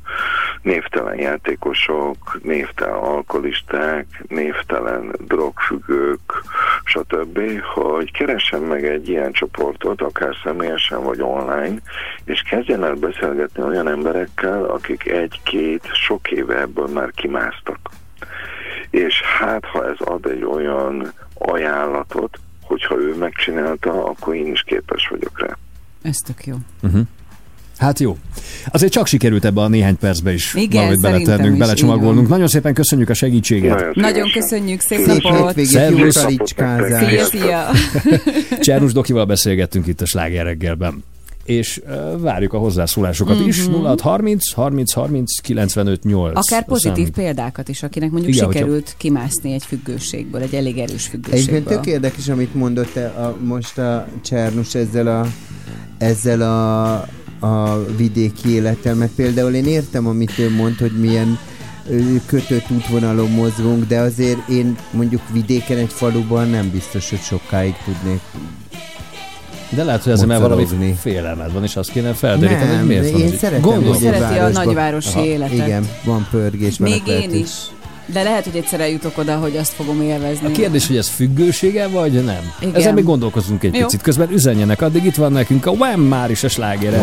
névtelen 0.62 1.18
játékosok, 1.18 2.40
névtelen 2.42 2.94
alkoholisták, 2.94 4.06
névtelen 4.28 5.14
drogfüggők, 5.26 6.42
stb., 6.84 7.60
hogy 7.74 8.12
keressen 8.12 8.60
meg 8.60 8.84
egy 8.84 9.08
ilyen 9.08 9.32
csoportot, 9.32 10.02
akár 10.02 10.36
személyesen 10.44 11.02
vagy 11.02 11.20
online, 11.20 11.74
és 12.24 12.42
kezdjen 12.50 12.84
el 12.84 12.94
beszélgetni 12.94 13.62
olyan 13.62 13.88
emberekkel, 13.88 14.64
akik 14.64 15.06
egy-két, 15.06 15.90
sok 15.92 16.30
éve 16.30 16.60
ebből 16.60 16.86
már 16.86 17.10
kimásztak. 17.10 17.78
És 18.90 19.22
hát, 19.22 19.64
ha 19.64 19.88
ez 19.88 19.96
ad 19.98 20.26
egy 20.26 20.44
olyan 20.44 21.12
ajánlatot, 21.38 22.38
hogyha 22.72 22.94
ő 23.00 23.14
megcsinálta, 23.18 24.04
akkor 24.04 24.34
én 24.34 24.46
is 24.46 24.62
képes 24.66 25.08
vagyok 25.10 25.40
rá. 25.40 25.56
Ez 26.02 26.16
tök 26.16 26.46
jó. 26.46 26.54
Uh-huh. 26.82 27.02
Hát 27.78 27.98
jó. 27.98 28.16
Azért 28.66 28.92
csak 28.92 29.06
sikerült 29.06 29.44
ebbe 29.44 29.60
a 29.60 29.68
néhány 29.68 29.98
percbe 29.98 30.32
is 30.32 30.54
Igen, 30.54 30.80
valamit 30.80 31.00
beletennünk, 31.00 31.58
belecsomagolnunk. 31.58 32.28
Nagyon 32.28 32.46
szépen 32.46 32.74
köszönjük 32.74 33.08
a 33.08 33.14
segítséget. 33.14 33.78
Nagyon 33.78 33.92
Nagyon 33.94 34.30
köszönjük, 34.30 34.80
szép 34.80 35.06
napot! 35.06 35.64
Szervusz. 35.64 36.26
Szia, 36.26 37.24
szia! 37.24 37.70
Csernus 38.60 38.92
Dokival 38.92 39.24
beszélgettünk 39.24 39.86
itt 39.86 40.00
a 40.00 40.06
Sláger 40.06 40.44
reggelben. 40.44 41.04
És 41.44 41.82
várjuk 42.18 42.52
a 42.52 42.58
hozzászólásokat 42.58 43.38
Mhm. 43.38 43.48
is. 43.48 43.66
0630 43.66 44.52
30 44.52 44.92
30 44.92 45.40
95 45.40 46.02
8. 46.04 46.36
Akár 46.38 46.64
pozitív 46.64 47.04
Szám. 47.04 47.12
példákat 47.24 47.68
is, 47.68 47.82
akinek 47.82 48.10
mondjuk 48.10 48.34
Igen, 48.34 48.50
sikerült 48.52 48.94
kimászni 48.98 49.52
egy 49.52 49.64
függőségből, 49.64 50.40
egy 50.40 50.54
elég 50.54 50.78
erős 50.78 51.06
Egyébként 51.06 51.24
függőségből. 51.26 51.62
tök 51.76 51.86
érdekes, 51.86 52.28
amit 52.28 52.54
mondott 52.54 52.92
te 52.92 53.06
a, 53.06 53.36
most 53.44 53.78
a 53.78 54.06
Csernus 54.24 54.74
ezzel 54.74 55.06
a, 55.06 55.26
ezzel 55.98 56.40
a, 56.42 56.92
a 57.46 57.84
vidéki 57.96 58.48
élettel, 58.50 58.94
mert 58.94 59.12
például 59.12 59.54
én 59.54 59.66
értem, 59.66 60.06
amit 60.06 60.38
ő 60.38 60.50
mond, 60.50 60.76
hogy 60.78 60.92
milyen 61.00 61.38
kötött 62.26 62.70
útvonalon 62.70 63.30
mozgunk, 63.30 63.86
de 63.86 63.98
azért 64.00 64.48
én 64.48 64.76
mondjuk 64.90 65.20
vidéken 65.32 65.78
egy 65.78 65.92
faluban 65.92 66.48
nem 66.48 66.70
biztos, 66.70 67.10
hogy 67.10 67.18
sokáig 67.20 67.74
tudnék 67.84 68.20
De 69.74 69.84
lehet, 69.84 70.02
hogy 70.02 70.12
ezért 70.12 70.28
már 70.28 70.40
valami 70.40 70.94
félelmed 71.00 71.52
van, 71.52 71.62
és 71.62 71.76
azt 71.76 71.90
kéne 71.90 72.12
felderíteni, 72.12 72.76
hogy 72.76 72.86
miért 72.86 73.10
van 73.10 73.20
én 73.20 73.26
ez 73.26 73.32
így. 73.32 73.38
szeretem, 73.38 73.70
Gondolom. 73.70 74.00
Szereti 74.00 74.38
a 74.38 74.48
nagyvárosi 74.48 75.08
Aha, 75.14 75.24
életet. 75.24 75.52
Igen, 75.52 75.88
van 76.04 76.26
pörgés. 76.30 76.78
Még 76.78 77.02
én 77.06 77.34
is. 77.34 77.50
De 78.06 78.22
lehet, 78.22 78.44
hogy 78.44 78.56
egyszer 78.56 78.80
eljutok 78.80 79.18
oda, 79.18 79.36
hogy 79.36 79.56
azt 79.56 79.72
fogom 79.72 80.00
élvezni. 80.02 80.46
A 80.46 80.50
kérdés, 80.50 80.86
hogy 80.86 80.96
ez 80.96 81.08
függősége, 81.08 81.88
vagy 81.88 82.12
nem? 82.12 82.52
Igen. 82.60 82.74
Ezen 82.74 82.94
még 82.94 83.04
gondolkozunk 83.04 83.62
egy 83.62 83.74
Jó. 83.74 83.84
picit. 83.84 84.00
Közben 84.00 84.30
üzenjenek, 84.30 84.82
addig 84.82 85.04
itt 85.04 85.14
van 85.14 85.32
nekünk 85.32 85.66
a 85.66 85.70
Wham! 85.70 86.00
már 86.00 86.30
is 86.30 86.42
a 86.42 86.48
sláger. 86.48 86.92
Wow. 86.92 87.02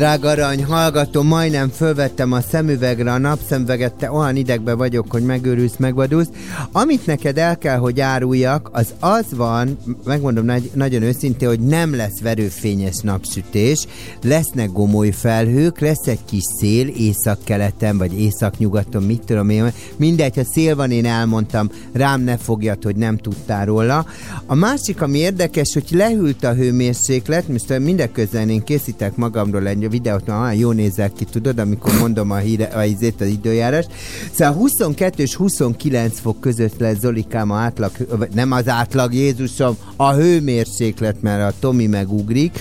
Drága 0.00 0.28
arany, 0.28 0.64
hallgatom, 0.64 1.26
majdnem 1.26 1.68
fölvettem 1.68 2.32
a 2.32 2.40
szemüvegre 2.40 3.12
a 3.12 3.18
napszemüveget, 3.18 3.94
te 3.94 4.12
olyan 4.12 4.36
idegbe 4.36 4.74
vagyok, 4.74 5.10
hogy 5.10 5.22
megőrülsz, 5.22 5.76
megvadulsz. 5.76 6.28
Amit 6.72 7.06
neked 7.06 7.38
el 7.38 7.58
kell, 7.58 7.76
hogy 7.76 8.00
áruljak, 8.00 8.70
az 8.72 8.94
az 9.00 9.24
van, 9.36 9.78
megmondom 10.04 10.44
nagy, 10.44 10.70
nagyon 10.74 11.02
őszintén, 11.02 11.48
hogy 11.48 11.60
nem 11.60 11.96
lesz 11.96 12.20
verőfényes 12.20 12.96
napsütés, 13.02 13.86
lesznek 14.22 14.72
gomoly 14.72 15.10
felhők, 15.10 15.80
lesz 15.80 16.06
egy 16.06 16.24
kis 16.24 16.44
szél 16.58 16.88
északkeleten, 16.88 17.98
vagy 17.98 18.20
északnyugaton, 18.20 19.02
mit 19.02 19.24
tudom 19.24 19.48
én, 19.48 19.72
mindegy, 19.96 20.36
ha 20.36 20.44
szél 20.44 20.76
van, 20.76 20.90
én 20.90 21.06
elmondtam, 21.06 21.70
rám 21.92 22.20
ne 22.20 22.36
fogjad, 22.36 22.82
hogy 22.82 22.96
nem 22.96 23.16
tudtál 23.16 23.64
róla. 23.64 24.06
A 24.50 24.54
másik, 24.54 25.02
ami 25.02 25.18
érdekes, 25.18 25.72
hogy 25.72 25.84
lehűlt 25.90 26.44
a 26.44 26.54
hőmérséklet, 26.54 27.48
most 27.48 27.78
mindeközben 27.78 28.48
én 28.48 28.62
készítek 28.62 29.16
magamról 29.16 29.66
egy 29.66 29.90
videót, 29.90 30.26
mert 30.26 30.40
olyan 30.40 30.54
jó 30.54 30.70
nézek 30.72 31.12
ki, 31.12 31.24
tudod, 31.24 31.58
amikor 31.58 31.98
mondom 31.98 32.30
a, 32.30 32.36
híre, 32.36 32.64
a 32.64 32.84
izét, 32.84 33.20
az 33.20 33.26
időjárás. 33.26 33.86
Szóval 34.32 34.54
22 34.54 35.22
és 35.22 35.34
29 35.34 36.20
fok 36.20 36.40
között 36.40 36.78
lesz 36.78 36.98
Zolikám 36.98 37.50
a 37.50 37.56
átlag, 37.56 37.90
nem 38.34 38.52
az 38.52 38.68
átlag, 38.68 39.14
Jézusom, 39.14 39.76
a 39.96 40.12
hőmérséklet, 40.12 41.22
mert 41.22 41.52
a 41.52 41.56
Tomi 41.60 41.86
megugrik. 41.86 42.58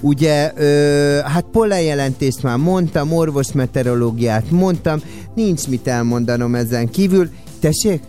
Ugye, 0.00 0.52
ö, 0.56 1.18
hát 1.24 1.44
pollenjelentést 1.52 2.42
már 2.42 2.56
mondtam, 2.56 3.12
orvosmeteorológiát 3.12 4.50
mondtam, 4.50 5.00
nincs 5.34 5.66
mit 5.68 5.88
elmondanom 5.88 6.54
ezen 6.54 6.90
kívül. 6.90 7.30
Tessék? 7.60 8.00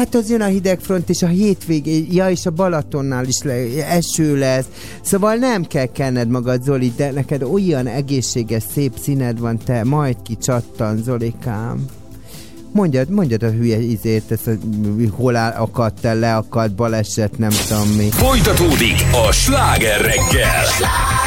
Hát 0.00 0.14
az 0.14 0.30
jön 0.30 0.40
a 0.40 0.46
hidegfront, 0.46 1.08
és 1.08 1.22
a 1.22 1.26
hétvégé, 1.26 2.06
ja, 2.10 2.30
és 2.30 2.46
a 2.46 2.50
Balatonnál 2.50 3.24
is 3.24 3.42
le, 3.42 3.86
eső 3.86 4.38
lesz. 4.38 4.64
Szóval 5.02 5.34
nem 5.34 5.66
kell 5.66 5.86
kenned 5.86 6.28
magad, 6.28 6.62
Zoli, 6.62 6.92
de 6.96 7.10
neked 7.10 7.42
olyan 7.42 7.86
egészséges, 7.86 8.62
szép 8.74 8.92
színed 9.02 9.38
van, 9.38 9.58
te 9.64 9.84
majd 9.84 10.16
kicsattan, 10.22 11.02
Zolikám. 11.02 11.84
Mondjad, 12.72 13.10
mondjad 13.10 13.42
a 13.42 13.50
hülye 13.50 13.78
izét, 13.78 14.30
ezt 14.30 14.46
a, 14.46 14.52
hol 15.10 15.36
áll, 15.36 15.52
akadt 15.52 16.04
el, 16.04 16.18
leakadt, 16.18 16.74
baleset, 16.74 17.38
nem 17.38 17.50
tudom 17.68 17.88
mi. 17.88 18.08
Folytatódik 18.10 19.04
a 19.28 19.32
sláger 19.32 20.00
reggel. 20.00 20.64
Hideg 20.76 21.19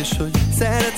és 0.00 0.16
hogy 0.18 0.30
szeretsz 0.58 0.91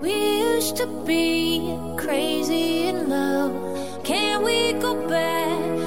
We 0.00 0.12
used 0.38 0.76
to 0.76 0.86
be 1.06 1.76
crazy 1.96 2.88
in 2.88 3.08
love. 3.08 3.52
Can 4.04 4.42
we 4.42 4.72
go 4.74 4.94
back? 5.08 5.77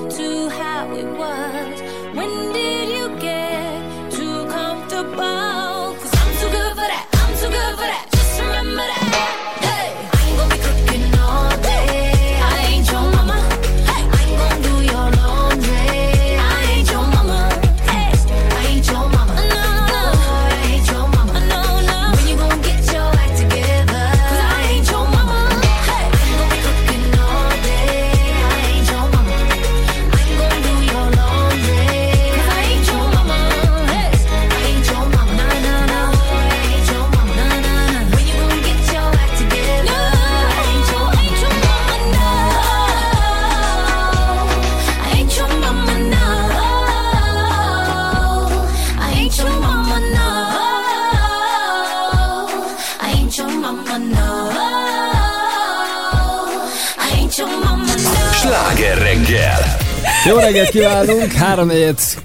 reggelt 60.52 60.70
kívánunk, 60.70 61.32
három 61.32 61.70
egyet, 61.70 62.18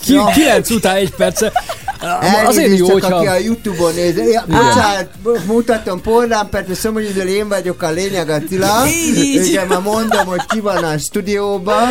ki, 0.00 0.12
ja. 0.12 0.26
kilenc 0.26 0.70
után 0.70 0.96
egy 0.96 1.10
perce. 1.10 1.52
Elnézést 2.00 2.46
azért 2.46 2.78
jó, 2.78 2.86
csak 2.86 2.92
hogyha... 2.92 3.16
aki 3.16 3.26
a 3.26 3.36
Youtube-on 3.36 3.94
néz. 3.94 4.16
Ja, 4.16 4.44
bocsánat, 4.46 5.08
mutatom 5.46 6.00
Porlán 6.00 6.48
Petr, 6.50 6.76
Szomorúzol, 6.76 7.12
szóval, 7.12 7.28
én 7.28 7.48
vagyok 7.48 7.82
a 7.82 7.90
lényeg 7.90 8.28
Attila. 8.28 8.86
Igen, 9.16 9.66
már 9.66 9.80
mondom, 9.80 10.26
hogy 10.26 10.40
ki 10.48 10.60
van 10.60 10.84
a 10.84 10.98
stúdióban. 10.98 11.88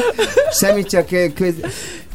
Semmi 0.59 0.83
csak 0.83 1.11
eh, 1.11 1.31
köz... 1.35 1.53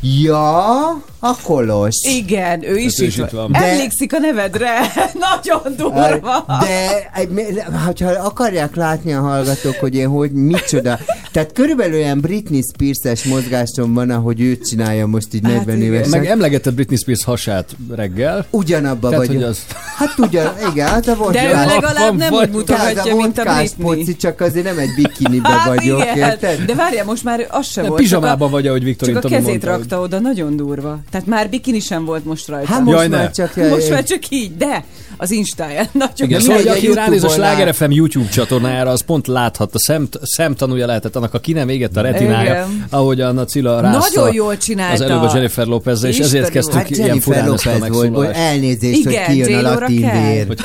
Ja... 0.00 1.04
A 1.18 1.36
Kolossz. 1.42 2.04
Igen, 2.04 2.62
ő 2.62 2.76
is, 2.76 2.96
hát 2.98 3.06
is, 3.06 3.16
is 3.16 3.16
van. 3.16 3.28
van. 3.32 3.52
De... 3.52 3.58
Emlékszik 3.58 4.14
a 4.14 4.18
nevedre. 4.18 4.72
Nagyon 5.30 5.76
durva. 5.76 6.44
De, 6.46 8.04
ha 8.04 8.10
akarják 8.10 8.74
látni 8.74 9.12
a 9.12 9.20
hallgatók, 9.20 9.74
hogy 9.74 9.94
én 9.94 10.08
hogy 10.08 10.32
micsoda. 10.32 10.98
Tehát 11.32 11.52
körülbelül 11.52 11.94
olyan 11.94 12.20
Britney 12.20 12.62
Spears-es 12.72 13.24
mozgásom 13.24 13.94
van, 13.94 14.10
ahogy 14.10 14.40
ő 14.40 14.58
csinálja 14.58 15.06
most 15.06 15.34
így 15.34 15.42
40 15.42 15.66
hát, 15.66 15.76
évesen. 15.76 16.20
Meg 16.20 16.26
emlegetett 16.26 16.74
Britney 16.74 16.96
Spears 16.96 17.24
hasát 17.24 17.76
reggel. 17.94 18.46
Ugyanabba 18.50 19.08
Tehát, 19.08 19.26
vagyok. 19.26 19.42
Az... 19.42 19.58
Hát 19.96 20.18
ugyan, 20.18 20.52
igen, 20.72 20.88
hát 20.88 21.08
a 21.08 21.30
De 21.30 21.44
ő 21.44 21.52
legalább 21.52 22.16
nem 22.16 22.32
úgy 22.32 22.50
mutatja, 22.50 23.16
mint 23.16 23.38
a 23.38 23.42
Britney. 23.42 23.86
Poci, 23.86 24.16
csak 24.16 24.40
azért 24.40 24.64
nem 24.64 24.78
egy 24.78 24.94
bikinibe 24.96 25.48
hát, 25.48 25.66
vagyok, 25.66 26.00
igen. 26.00 26.16
érted? 26.16 26.64
De 26.64 26.74
várjál, 26.74 27.04
most 27.04 27.24
már 27.24 27.46
az 27.50 27.66
sem 27.66 27.86
volt. 27.86 28.00
Pizsamában 28.00 28.50
vagy, 28.50 28.66
ahogy 28.66 28.84
Viktorin 28.84 29.14
Csak 29.14 29.24
a 29.24 29.28
kezét 29.28 29.46
mondta, 29.46 29.66
rakta 29.66 30.00
oda, 30.00 30.18
nagyon 30.18 30.56
durva. 30.56 30.98
Tehát 31.10 31.26
már 31.26 31.50
bikini 31.50 31.80
sem 31.80 32.04
volt 32.04 32.24
most 32.24 32.48
rajta. 32.48 32.72
Hát 32.72 32.80
most 32.82 32.96
Jaj, 32.96 33.08
már 33.08 33.30
csak, 33.30 33.56
jaj, 33.56 33.68
most 33.68 33.90
már 33.90 34.02
csak 34.02 34.28
így, 34.28 34.56
de 34.56 34.84
az 35.16 35.30
Instáján. 35.30 35.88
Nagyon 35.92 36.14
Igen, 36.16 36.40
szóval, 36.40 36.68
aki 36.68 36.92
ránéz 36.92 37.24
a 37.24 37.28
Sláger 37.28 37.74
FM 37.74 37.90
YouTube 37.90 38.28
csatornájára, 38.28 38.90
az 38.90 39.04
pont 39.04 39.26
láthatta, 39.26 39.78
szem, 39.78 40.08
szemtanúja 40.22 40.86
lehetett 40.86 41.16
annak, 41.16 41.34
aki 41.34 41.52
nem 41.52 41.68
égett 41.68 41.96
a 41.96 42.00
retinája, 42.00 42.50
Igen. 42.50 42.86
ahogy 42.90 43.20
Anna 43.20 43.44
Cilla 43.44 43.80
rászta 43.80 44.20
Nagyon 44.20 44.34
jól 44.34 44.56
csinálta. 44.56 45.04
Az 45.04 45.10
előbb 45.10 45.22
a 45.22 45.30
Jennifer 45.34 45.66
lopez 45.66 46.04
és 46.04 46.18
ezért 46.18 46.48
kezdtük 46.48 46.74
hát 46.74 46.90
ilyen 46.90 47.20
furán 47.20 47.42
hát 47.42 47.52
ezt 47.52 47.66
a 47.66 47.78
megszólalást. 47.78 48.38
Elnézést, 48.38 48.98
Igen, 48.98 49.24
hogy 49.24 49.34
kijön 49.34 49.64
a 49.64 49.78
latin 49.78 50.10
vér. 50.10 50.46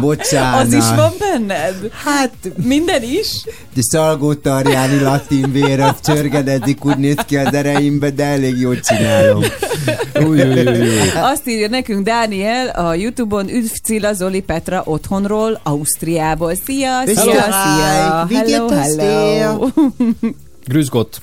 Bocsánat. 0.00 0.66
Az 0.66 0.72
is 0.72 0.84
van 0.96 1.12
benned? 1.18 1.90
Hát... 2.04 2.32
Minden 2.62 3.02
is? 3.02 3.44
De 3.74 3.80
Szalgó 3.82 4.34
Tarjáni 4.34 5.00
latin 5.00 5.52
vér, 5.52 5.80
az 5.80 5.94
csörgedezik, 6.04 6.84
úgy 6.84 6.96
néz 6.96 7.16
ki 7.26 7.36
az 7.36 7.54
ereimbe, 7.54 8.10
de 8.10 8.24
elég 8.24 8.60
jól 8.60 8.80
csinálom. 8.80 9.44
Új, 10.14 10.42
új, 10.42 10.66
új, 10.66 10.78
új. 10.78 11.10
Azt 11.22 11.48
írja 11.48 11.68
nekünk 11.68 12.04
Dániel 12.04 12.68
a 12.68 12.94
Youtube-on 12.94 13.48
Üdv 13.48 13.72
Cilla 13.84 14.12
Zoli 14.12 14.40
Petra 14.40 14.82
otthonról, 14.84 15.60
Ausztriából. 15.62 16.54
Szia, 16.54 17.02
szia, 17.06 17.20
Hello. 17.20 17.32
szia. 17.32 18.38
Hello, 18.38 18.68
es 18.68 18.96
hello. 18.96 19.68
Grüß 20.68 20.88
Gott. 20.88 21.20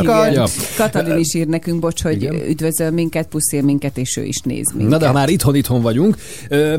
Igen. 0.00 0.32
Ja. 0.32 0.46
Katalin 0.76 1.18
is 1.18 1.34
ír 1.34 1.46
nekünk, 1.46 1.80
bocs, 1.80 2.02
hogy 2.02 2.22
Igen. 2.22 2.34
üdvözöl 2.48 2.90
minket, 2.90 3.26
puszél 3.28 3.62
minket, 3.62 3.98
és 3.98 4.16
ő 4.16 4.24
is 4.24 4.38
néz 4.40 4.70
minket. 4.72 4.90
Na 4.90 4.98
de 4.98 5.06
ha 5.06 5.12
már 5.12 5.28
itthon-itthon 5.28 5.82
vagyunk, 5.82 6.16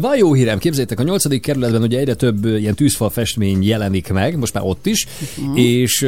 van 0.02 0.18
jó 0.18 0.34
hírem, 0.34 0.58
képzétek, 0.58 1.00
a 1.00 1.04
nyolcadik 1.04 1.42
kerületben 1.42 1.82
ugye 1.82 2.00
egyre 2.00 2.14
több 2.14 2.46
ilyen 2.46 2.76
tűzfal 2.76 3.10
festmény 3.10 3.64
jelenik 3.64 4.12
meg, 4.12 4.38
most 4.38 4.54
már 4.54 4.64
ott 4.66 4.86
is, 4.86 5.08
Mhm. 5.38 5.56
és 5.58 6.02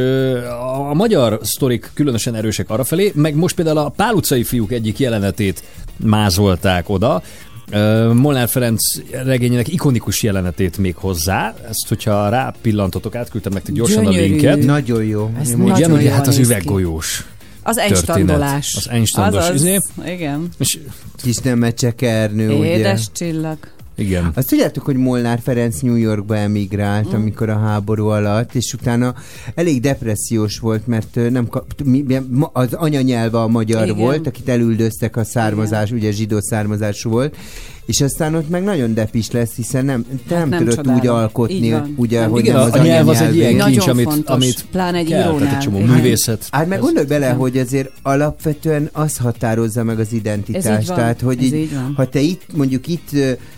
a 0.90 0.94
magyar 0.94 1.40
sztorik 1.44 1.92
különösen 1.94 2.36
erősek 2.36 2.70
arrafelé, 2.70 3.12
meg 3.16 3.36
most 3.36 3.56
például 3.56 3.78
a 3.78 3.90
Pál 3.90 4.14
utcai 4.14 4.44
fiúk 4.44 4.72
egyik 4.72 5.00
jelenetét 5.00 5.64
mázolták 5.98 6.90
oda, 6.90 7.24
Molnár 8.14 8.50
Ferenc 8.50 8.82
regényének 9.12 9.68
ikonikus 9.68 10.24
jelenetét 10.24 10.78
még 10.78 10.96
hozzá. 10.96 11.56
Ezt, 11.70 11.88
hogyha 11.88 12.30
rápillantotok, 12.30 13.16
átküldtem 13.16 13.54
nektek 13.54 13.74
gyorsan 13.76 14.04
Gyönyörű. 14.04 14.24
a 14.24 14.28
linket. 14.28 14.64
Nagyon 14.64 15.04
jó. 15.04 15.32
Ez 15.40 15.50
nagyon 15.50 15.78
Igen, 15.78 15.92
ugye 15.92 16.02
jól 16.04 16.12
hát 16.12 16.28
az 16.28 16.38
üveggolyós. 16.38 17.26
Az 17.64 17.76
történet. 17.76 18.10
einstandolás. 18.10 18.74
Az 18.76 18.90
einstandos. 18.90 19.44
Azaz, 19.44 19.56
izé. 19.56 19.78
igen. 20.06 20.50
És 20.58 20.80
Kis 21.22 21.38
nemecsekernő, 21.38 22.50
ugye? 22.58 22.78
Édes 22.78 23.08
csillag. 23.14 23.58
Igen. 23.96 24.32
Azt 24.36 24.48
tudjátok, 24.50 24.84
hogy 24.84 24.96
Molnár 24.96 25.40
Ferenc 25.40 25.80
New 25.80 25.96
Yorkba 25.96 26.38
emigrált, 26.38 27.12
Mm. 27.12 27.16
amikor 27.16 27.50
a 27.50 27.58
háború 27.60 28.08
alatt, 28.08 28.56
és 28.56 28.74
utána 28.74 29.16
elég 29.56 29.82
depressziós 29.82 30.60
volt, 30.60 30.88
mert 30.88 31.20
nem 31.30 31.48
kap, 31.48 31.66
az 32.54 32.74
anyanyelve 32.74 33.40
a 33.42 33.48
magyar 33.48 33.84
Igen. 33.84 33.98
volt, 33.98 34.28
akit 34.28 34.50
elüldöztek 34.50 35.18
a 35.18 35.24
származás, 35.24 35.92
ugye 35.92 36.12
zsidó 36.12 36.40
származású 36.40 37.10
volt, 37.10 37.36
és 37.86 38.02
aztán 38.02 38.36
ott 38.36 38.50
meg 38.50 38.64
nagyon 38.64 38.94
depis 38.94 39.32
lesz, 39.32 39.54
hiszen 39.56 39.86
nem, 39.86 40.06
te 40.28 40.38
nem, 40.38 40.50
nem 40.50 40.60
tudod 40.60 40.76
csodálom. 40.76 41.00
úgy 41.00 41.08
alkotni, 41.08 41.56
Így 41.56 41.72
van. 41.72 41.94
ugye, 41.98 42.26
hogy 42.26 42.40
Igen, 42.42 42.56
nem 42.56 42.64
az 42.66 42.74
a 42.80 42.84
nyelv 42.84 43.08
az 43.08 43.22
egy 43.22 43.36
ilyen 43.36 43.50
kincs, 43.52 43.64
Nagyon 43.64 43.90
amit, 43.90 44.04
fontos, 44.06 44.36
amit 44.36 44.66
pláne 44.72 44.98
egy 44.98 45.08
kell, 45.08 45.38
tehát 45.38 45.54
egy 45.54 45.60
csomó 45.60 45.78
Igen. 45.78 45.90
művészet. 45.90 46.48
Hát 46.52 46.68
meg 46.68 46.80
gondolj 46.80 47.06
bele, 47.06 47.30
hogy 47.30 47.58
azért 47.58 47.92
alapvetően 48.02 48.90
az 48.92 49.18
határozza 49.18 49.84
meg 49.84 50.00
az 50.00 50.06
Ez 50.06 50.14
identitást. 50.14 50.82
így 50.82 50.88
van, 50.88 50.98
Tehát, 50.98 51.22
hogy 51.22 51.38
ez 51.38 51.44
így, 51.44 51.54
így 51.54 51.74
van. 51.74 51.94
ha 51.96 52.10
te 52.10 52.20
itt, 52.20 52.42
mondjuk 52.56 52.88
itt 52.88 53.10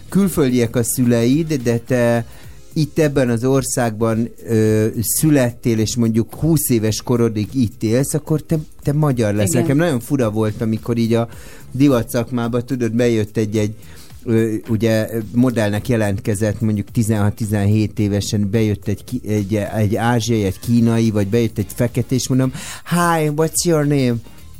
külföldiek 0.09 0.75
a 0.75 0.83
szüleid, 0.83 1.53
de 1.63 1.77
te 1.77 2.25
itt 2.73 2.99
ebben 2.99 3.29
az 3.29 3.43
országban 3.45 4.29
ö, 4.49 4.85
születtél, 5.01 5.79
és 5.79 5.95
mondjuk 5.95 6.33
20 6.33 6.69
éves 6.69 7.01
korodig 7.01 7.47
itt 7.53 7.83
élsz, 7.83 8.13
akkor 8.13 8.41
te, 8.41 8.57
te 8.83 8.93
magyar 8.93 9.33
lesz. 9.33 9.49
Igen. 9.49 9.61
Nekem 9.61 9.77
nagyon 9.77 9.99
fura 9.99 10.31
volt, 10.31 10.61
amikor 10.61 10.97
így 10.97 11.13
a 11.13 11.27
divat 11.71 12.09
szakmába, 12.09 12.61
tudod, 12.61 12.91
bejött 12.91 13.37
egy-egy 13.37 13.73
ugye 14.69 15.09
modellnek 15.33 15.87
jelentkezett 15.87 16.61
mondjuk 16.61 16.87
16-17 16.95 17.97
évesen 17.97 18.49
bejött 18.49 18.87
egy, 18.87 19.03
egy, 19.27 19.55
egy 19.55 19.95
ázsiai, 19.95 20.43
egy 20.43 20.59
kínai, 20.59 21.11
vagy 21.11 21.27
bejött 21.27 21.57
egy 21.57 21.71
fekete, 21.75 22.15
és 22.15 22.27
mondom, 22.27 22.51
hi, 22.89 23.29
what's 23.35 23.65
your 23.65 23.85
name? 23.85 24.15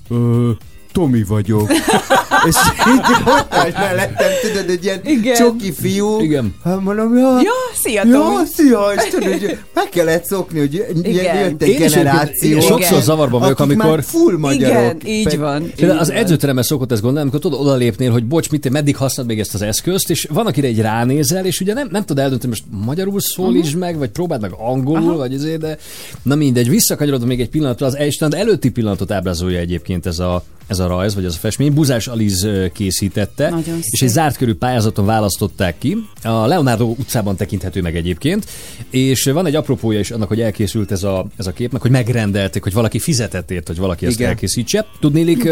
Ö, 0.10 0.52
Tomi 0.96 1.24
vagyok. 1.24 1.72
és 2.48 2.56
így 2.88 3.16
ott 3.26 3.54
állt 3.54 3.78
mellettem, 3.78 4.30
tudod, 4.42 4.70
egy 4.70 4.84
ilyen 4.84 5.00
Igen. 5.04 5.36
csoki 5.36 5.74
fiú. 5.74 6.20
Igen. 6.20 6.56
Hát 6.64 6.82
mondom, 6.82 7.18
ja, 7.18 7.40
Ja, 7.42 7.52
szia, 7.74 8.04
ja, 8.06 8.12
Tomi. 8.12 8.46
szia, 8.54 8.80
és 8.96 9.04
tudod, 9.10 9.32
hogy 9.32 9.58
meg 9.74 9.90
kellett 9.90 10.26
szokni, 10.26 10.60
hogy 10.60 10.74
Igen. 10.74 11.06
Igen. 11.06 11.50
jött 11.50 11.62
egy 11.62 11.78
generáció. 11.78 12.50
egyébként 12.50 12.64
sokszor 12.64 13.02
zavarban 13.02 13.40
vagyok, 13.40 13.60
amikor- 13.60 13.90
Már 13.90 14.04
full 14.04 14.38
magyarok. 14.38 15.04
Igen, 15.04 15.16
így 15.16 15.38
van. 15.38 15.72
Így 15.80 15.90
az 15.90 16.12
edzőteremben 16.12 16.64
szokott 16.64 16.92
ezt 16.92 17.02
gondolni, 17.02 17.30
amikor 17.30 17.52
tudod 17.52 17.68
odalépnél, 17.68 18.12
hogy 18.12 18.26
bocs, 18.26 18.50
mit 18.52 18.70
meddig 18.70 18.96
használod 18.96 19.32
még 19.32 19.40
ezt 19.40 19.54
az 19.54 19.62
eszközt, 19.62 20.10
és 20.10 20.28
van, 20.34 20.46
akire 20.46 20.68
egy 20.68 20.82
ránézel, 20.82 21.46
és 21.46 21.60
ugye 21.60 21.74
nem, 21.74 21.88
nem 21.92 22.06
tudod 22.06 22.24
eldönteni, 22.24 22.50
most 22.50 22.86
magyarul 22.86 23.20
szólítsd 23.20 23.66
uh-huh. 23.66 23.82
meg, 23.82 23.98
vagy 23.98 24.10
próbáld 24.10 24.42
meg 24.42 24.52
angolul, 24.58 25.08
Aha. 25.10 25.18
vagy 25.18 25.34
ezért, 25.34 25.60
de 25.60 25.78
na 26.22 26.36
mindegy, 26.36 26.70
visszakanyarodom 26.70 27.28
még 27.28 27.42
egy 27.42 27.50
pillanatra, 27.50 27.86
az 27.86 27.96
Einstein 27.96 28.34
előtti 28.34 28.70
pillanatot 28.70 29.12
ábrázolja 29.12 29.60
egyébként 29.60 30.06
ez 30.06 30.20
a, 30.20 30.44
ez 30.68 30.80
a 30.80 30.85
rajz, 30.88 31.16
vagy 31.16 31.26
ez 31.26 31.34
a 31.34 31.38
festmény. 31.38 31.74
Buzás 31.74 32.08
Aliz 32.08 32.48
készítette, 32.74 33.50
Nagyon 33.50 33.78
és 33.78 33.86
szép. 33.98 34.10
egy 34.10 34.16
zárt 34.16 34.38
körű 34.38 34.54
pályázaton 34.54 35.06
választották 35.06 35.78
ki. 35.78 35.98
A 36.24 36.46
Leonardo 36.46 36.86
utcában 36.86 37.36
tekinthető 37.36 37.82
meg 37.82 37.96
egyébként, 37.96 38.46
és 38.90 39.24
van 39.24 39.46
egy 39.46 39.56
apropója 39.56 40.00
is 40.00 40.12
annak, 40.12 40.28
hogy 40.28 40.42
elkészült 40.42 40.92
ez 40.92 41.04
a, 41.04 41.28
ez 41.38 41.48
a 41.48 41.52
képnek, 41.52 41.82
hogy 41.82 41.92
megrendelték, 41.92 42.64
hogy 42.64 42.74
valaki 42.74 43.00
fizetett 43.00 43.52
ért, 43.52 43.68
hogy 43.68 43.78
valaki 43.78 44.06
ezt 44.06 44.16
Igen. 44.16 44.30
elkészítse. 44.30 44.86
Tudnélik, 45.00 45.50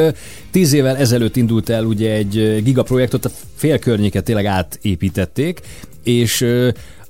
tíz 0.51 0.73
évvel 0.73 0.97
ezelőtt 0.97 1.35
indult 1.35 1.69
el 1.69 1.83
ugye 1.85 2.11
egy 2.11 2.37
ö, 2.37 2.61
gigaprojekt, 2.61 3.13
ott 3.13 3.25
a 3.25 3.31
félkörnyéket 3.55 4.23
tényleg 4.23 4.45
átépítették, 4.45 5.61
és 6.03 6.45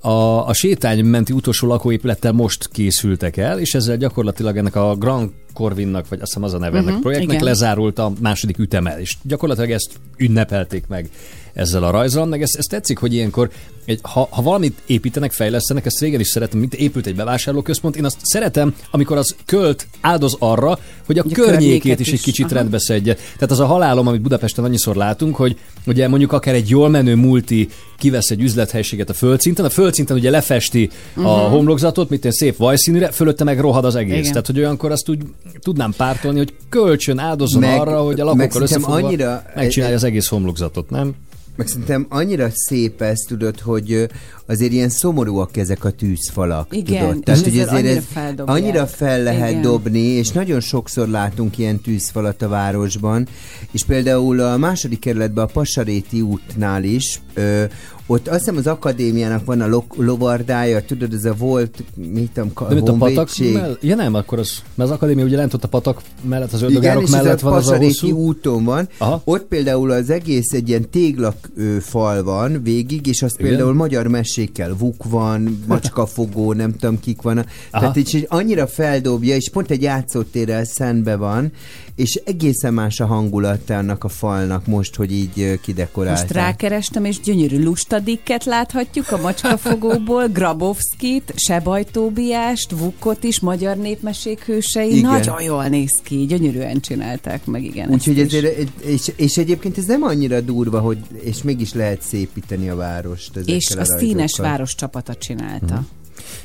a, 0.06 0.48
a 0.48 0.54
sétány 0.54 1.06
menti 1.06 1.34
utolsó 1.34 1.68
lakóépülettel 1.68 2.32
most 2.32 2.70
készültek 2.72 3.38
el, 3.38 3.60
és 3.60 3.74
ezzel 3.74 3.98
gyakorlatilag 3.98 4.58
ennek 4.58 4.76
a 4.76 4.96
Grand 4.96 5.30
Corvinnak, 5.54 6.10
vagy 6.10 6.20
azt 6.22 6.28
hiszem 6.34 6.44
az 6.44 6.54
a 6.54 6.58
neve 6.58 6.78
ennek 6.78 6.94
Mhm, 6.94 7.02
projektnek 7.02 7.34
igen. 7.34 7.44
lezárult 7.44 8.00
a 8.00 8.12
második 8.22 8.58
üteme, 8.58 9.00
és 9.00 9.16
gyakorlatilag 9.22 9.72
ezt 9.72 9.92
ünnepelték 10.18 10.88
meg 10.88 11.10
ezzel 11.54 11.84
a 11.84 11.90
rajzal, 11.92 12.26
meg 12.26 12.42
ezt, 12.42 12.56
ezt 12.56 12.70
tetszik, 12.70 12.98
hogy 12.98 13.14
ilyenkor, 13.14 13.50
egy, 13.86 14.00
ha, 14.02 14.28
ha 14.32 14.42
valamit 14.42 14.82
építenek, 14.86 15.32
fejlesztenek, 15.32 15.86
ezt 15.86 16.00
régen 16.00 16.20
is 16.20 16.28
szeretem, 16.28 16.60
mint 16.60 16.74
épült 16.74 17.06
egy 17.06 17.16
bevásárlóközpont, 17.16 17.96
én 17.96 18.06
azt 18.06 18.18
szeretem, 18.22 18.76
amikor 18.92 19.18
az 19.18 19.36
költ, 19.46 19.88
áldoz 20.02 20.36
arra, 20.40 20.80
hogy 21.06 21.18
a 21.18 21.22
a 21.22 21.34
környékét 21.34 21.56
környéket 21.60 22.00
is 22.00 22.08
egy 22.08 22.14
is, 22.14 22.22
kicsit 22.22 22.46
aha. 22.46 22.54
rendbe 22.54 22.80
szedje. 22.80 23.14
Tehát 23.14 23.52
az 23.52 23.60
a 23.60 23.66
halálom, 23.66 24.08
amit 24.08 24.22
Budapesten 24.22 24.64
annyiszor 24.64 24.96
látunk, 24.96 25.36
hogy 25.36 25.58
ugye 25.86 26.08
mondjuk 26.08 26.32
akár 26.32 26.54
egy 26.54 26.70
jól 26.70 26.90
menő 26.90 27.16
multi 27.16 27.70
kivesz 27.98 28.30
egy 28.30 28.42
üzlethelységet 28.42 29.10
a 29.10 29.14
földszinten, 29.14 29.66
a 29.66 29.70
földszinten 29.70 30.18
ugye 30.18 30.30
lefesti 30.30 30.90
uh-huh. 31.16 31.32
a 31.32 31.42
Mhm. 31.44 31.52
homlokzatot, 31.52 32.10
mint 32.10 32.26
egy 32.26 32.32
szép 32.34 32.58
vajszínűre, 32.58 33.12
fölötte 33.12 33.44
meg 33.44 33.60
rohad 33.60 33.86
az 33.86 33.96
egész. 33.96 34.18
Igen. 34.18 34.32
Tehát, 34.32 34.46
hogy 34.46 34.58
olyankor 34.60 34.92
azt 34.92 35.10
úgy 35.10 35.20
tudnám 35.60 35.94
pártolni, 35.98 36.38
hogy 36.38 36.54
kölcsön 36.70 37.20
áldozom 37.20 37.62
meg, 37.62 37.80
arra, 37.80 38.02
hogy 38.02 38.20
a 38.20 38.24
lakókkal 38.24 38.62
összefogva 38.62 38.94
annyira- 39.08 39.56
megcsinálja 39.56 39.96
az 39.96 40.04
egész 40.04 40.28
homlokzatot, 40.28 40.90
nem? 40.90 41.14
Meg 41.56 41.68
szerintem 41.68 42.06
annyira 42.10 42.48
szép 42.54 43.02
ez, 43.02 43.20
tudod, 43.28 43.60
hogy 43.60 44.08
azért 44.46 44.72
ilyen 44.72 44.90
szomorúak 44.90 45.58
ezek 45.58 45.84
a 45.84 45.92
tűzfalak. 45.92 46.76
Igen, 46.76 47.00
tudod? 47.02 47.18
és 47.18 47.24
Tehát, 47.24 47.44
hogy 47.44 47.58
ezzel 47.60 47.76
azért 47.76 47.86
annyira 47.86 48.00
ez 48.00 48.06
feldobják. 48.12 48.58
annyira 48.58 48.88
fel 48.88 49.24
lehet 49.24 49.50
Igen. 49.50 49.62
dobni, 49.62 50.00
és 50.00 50.30
nagyon 50.32 50.60
sokszor 50.60 51.08
látunk 51.08 51.58
ilyen 51.58 51.80
tűzfalat 51.80 52.42
a 52.42 52.48
városban, 52.48 53.28
és 53.72 53.84
például 53.86 54.40
a 54.40 54.58
második 54.58 55.00
kerületben 55.00 55.44
a 55.44 55.48
Pasaréti 55.48 56.22
útnál 56.22 56.84
is, 56.84 57.20
ö, 57.34 57.64
ott 58.08 58.28
azt 58.28 58.38
hiszem 58.38 58.58
az 58.58 58.68
akadémiának 58.68 59.46
van 59.46 59.62
a 59.62 59.68
lo- 59.68 59.96
lovardája, 59.98 60.82
tudod, 60.82 61.14
ez 61.14 61.26
a 61.26 61.34
volt, 61.34 61.84
mit 61.96 62.32
tudom, 62.32 62.54
ka- 62.54 62.68
De 62.68 62.74
mint 62.76 62.90
a 62.90 62.94
patak 62.94 63.30
mellett? 63.54 63.84
Ja 63.84 63.96
nem, 63.96 64.14
akkor 64.14 64.40
az, 64.40 64.52
mert 64.76 64.90
az 64.90 64.96
akadémia 64.96 65.26
ugye 65.26 65.36
lent 65.38 65.54
ott 65.54 65.64
a 65.64 65.68
patak 65.68 66.02
mellett, 66.22 66.54
az 66.54 66.62
ördögárok 66.62 67.10
mellett 67.10 67.40
van 67.40 67.54
az 67.54 67.70
a 67.70 67.78
hosszú. 67.78 68.10
úton 68.12 68.64
van. 68.64 68.90
Aha. 68.98 69.22
Ott 69.24 69.44
például 69.44 69.92
az 69.92 70.10
egész 70.10 70.52
egy 70.52 70.70
ilyen 70.70 70.90
téglak 70.90 71.50
ö, 71.56 71.78
fal 71.80 72.24
van 72.24 72.64
végig, 72.64 73.08
és 73.08 73.22
azt 73.22 73.40
Igen. 73.40 73.50
például 73.50 73.74
magyar 73.74 74.08
mesékkel, 74.08 74.76
vuk 74.78 75.04
van, 75.04 75.42
macskafogó, 75.68 76.54
nem 76.54 76.76
tudom 76.76 77.00
kik 77.00 77.22
van. 77.22 77.38
Aha. 77.38 77.46
Tehát 77.72 77.98
így 77.98 78.16
így 78.16 78.26
annyira 78.30 78.68
feldobja, 78.68 79.36
és 79.36 79.50
pont 79.50 79.72
egy 79.72 79.82
játszótérrel 79.82 80.66
szembe 80.66 81.16
van, 81.16 81.52
és 81.96 82.22
egészen 82.26 82.74
más 82.74 83.00
a 83.00 83.06
hangulata 83.06 83.78
annak 83.78 84.04
a 84.04 84.08
falnak 84.08 84.66
most, 84.66 84.96
hogy 84.96 85.12
így 85.12 85.60
kidekorálták. 85.62 86.22
Most 86.24 86.34
rákerestem, 86.34 87.06
és 87.06 87.20
gyönyörű 87.20 87.60
lustadikket 87.94 88.46
láthatjuk 88.46 89.12
a 89.12 89.18
macskafogóból, 89.18 90.28
Grabowskit, 90.28 91.34
Sebajtóbiást, 91.36 92.72
Vukot 92.72 93.24
is, 93.24 93.40
magyar 93.40 93.78
népmesék 93.78 94.44
hősei. 94.46 94.98
Igen. 94.98 95.10
Nagyon 95.10 95.42
jól 95.42 95.68
néz 95.68 96.00
ki, 96.04 96.26
gyönyörűen 96.26 96.80
csinálták 96.80 97.46
meg, 97.46 97.64
igen. 97.64 97.90
Úgyhogy 97.90 98.20
ezért, 98.20 98.70
és, 98.86 99.12
és 99.16 99.38
egyébként 99.38 99.78
ez 99.78 99.86
nem 99.86 100.04
annyira 100.04 100.42
durva, 100.42 100.80
hogy 100.80 100.98
és 101.24 101.44
mégis 101.44 101.74
lehet 101.74 102.02
szépíteni 102.02 102.70
a 102.70 102.76
várost 102.76 103.38
És 103.46 103.72
a 103.72 103.80
a 103.80 103.86
színes 103.86 104.38
város 104.38 104.76
csapata 104.76 105.16
csinálta. 105.16 105.86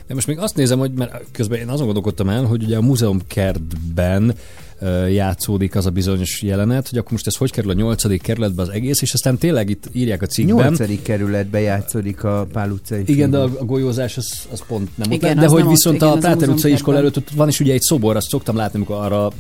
De 0.07 0.15
most 0.15 0.27
még 0.27 0.39
azt 0.39 0.57
nézem, 0.57 0.79
hogy 0.79 0.93
mert 0.93 1.25
közben 1.33 1.59
én 1.59 1.69
azon 1.69 1.85
gondolkodtam 1.85 2.29
el, 2.29 2.45
hogy 2.45 2.63
ugye 2.63 2.77
a 2.77 2.83
múzeum 2.83 3.21
kertben 3.27 4.23
ö, 4.29 4.33
játszódik 5.11 5.77
az 5.77 5.87
a 5.87 5.91
bizonyos 5.91 6.43
jelenet, 6.43 6.89
hogy 6.89 6.99
akkor 6.99 7.13
most 7.13 7.27
ez 7.27 7.35
hogy 7.37 7.51
kerül 7.51 7.71
a 7.71 7.75
nyolcadik 7.75 8.23
kerületbe 8.23 8.63
az 8.63 8.69
egész, 8.69 9.03
és 9.03 9.13
aztán 9.13 9.39
tényleg 9.39 9.71
itt 9.71 9.85
írják 9.93 10.23
a 10.23 10.27
cikkben. 10.27 10.57
Nyolcadik 10.67 11.03
kerületbe 11.03 11.61
játszódik 11.61 12.25
a 12.25 12.47
Pál 12.53 12.71
utcai 12.71 13.03
Igen, 13.07 13.31
de 13.31 13.39
film. 13.39 13.55
a, 13.57 13.61
a 13.61 13.65
golyózás 13.65 14.17
az, 14.17 14.27
az 14.53 14.63
pont 14.67 14.89
nem 14.95 15.07
ott 15.11 15.15
Igen, 15.17 15.35
lett, 15.35 15.45
de 15.45 15.51
hogy 15.51 15.59
nem 15.59 15.67
ott, 15.67 15.73
viszont 15.75 15.97
igen, 15.97 16.09
a 16.09 16.19
Táter 16.19 16.49
utcai 16.49 16.73
iskola 16.73 16.97
előtt 16.97 17.17
ott 17.17 17.31
van 17.31 17.49
is 17.49 17.61
ugye 17.61 17.73
egy 17.73 17.81
szobor, 17.81 18.17
azt 18.17 18.29
szoktam 18.29 18.57
látni, 18.57 18.77
amikor 18.77 18.97
arra 18.97 19.31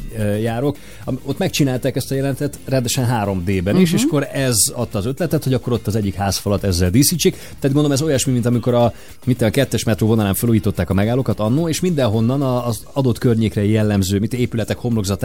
járok. 0.41 0.77
Ott 1.23 1.39
megcsinálták 1.39 1.97
ezt 1.97 2.11
a 2.11 2.15
jelentet 2.15 2.59
rendesen 2.65 3.07
3D-ben 3.11 3.77
is, 3.77 3.89
Mhm. 3.89 3.97
és 3.99 4.05
akkor 4.07 4.29
ez 4.33 4.57
adta 4.75 4.99
az 4.99 5.07
ötletet, 5.07 5.45
hogy 5.45 5.55
akkor 5.55 5.73
ott 5.73 5.87
az 5.87 5.95
egyik 5.95 6.15
házfalat 6.15 6.65
ezzel 6.65 6.91
díszítsék. 6.91 7.33
Tehát 7.35 7.63
gondolom 7.63 7.93
ez 7.93 8.03
olyasmi, 8.03 8.33
mint 8.33 8.47
amikor 8.47 8.75
a, 8.75 8.93
mint 9.25 9.43
a 9.43 9.51
kettes 9.51 9.85
metró 9.85 10.07
vonalán 10.07 10.35
felújították 10.35 10.91
a 10.91 10.95
megállókat 10.95 11.41
annó, 11.41 11.69
és 11.69 11.81
mindenhonnan 11.81 12.43
az 12.43 12.83
adott 12.93 13.19
környékre 13.19 13.65
jellemző, 13.65 14.19
mint 14.19 14.35
épületek 14.35 14.77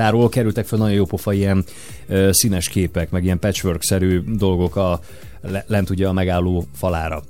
homlokzatáról 0.04 0.30
kerültek 0.30 0.66
fel 0.66 0.80
nagyon 0.80 0.96
jó 0.96 1.06
pofa 1.06 1.34
ilyen 1.34 1.64
ö, 2.08 2.30
színes 2.32 2.68
képek, 2.70 3.10
meg 3.10 3.24
ilyen 3.24 3.40
patchwork-szerű 3.40 4.22
dolgok 4.38 4.76
a, 4.76 5.00
le, 5.42 5.64
lent 5.68 5.90
ugye 5.90 6.08
a 6.08 6.14
megálló 6.14 6.66
falára. 6.76 7.24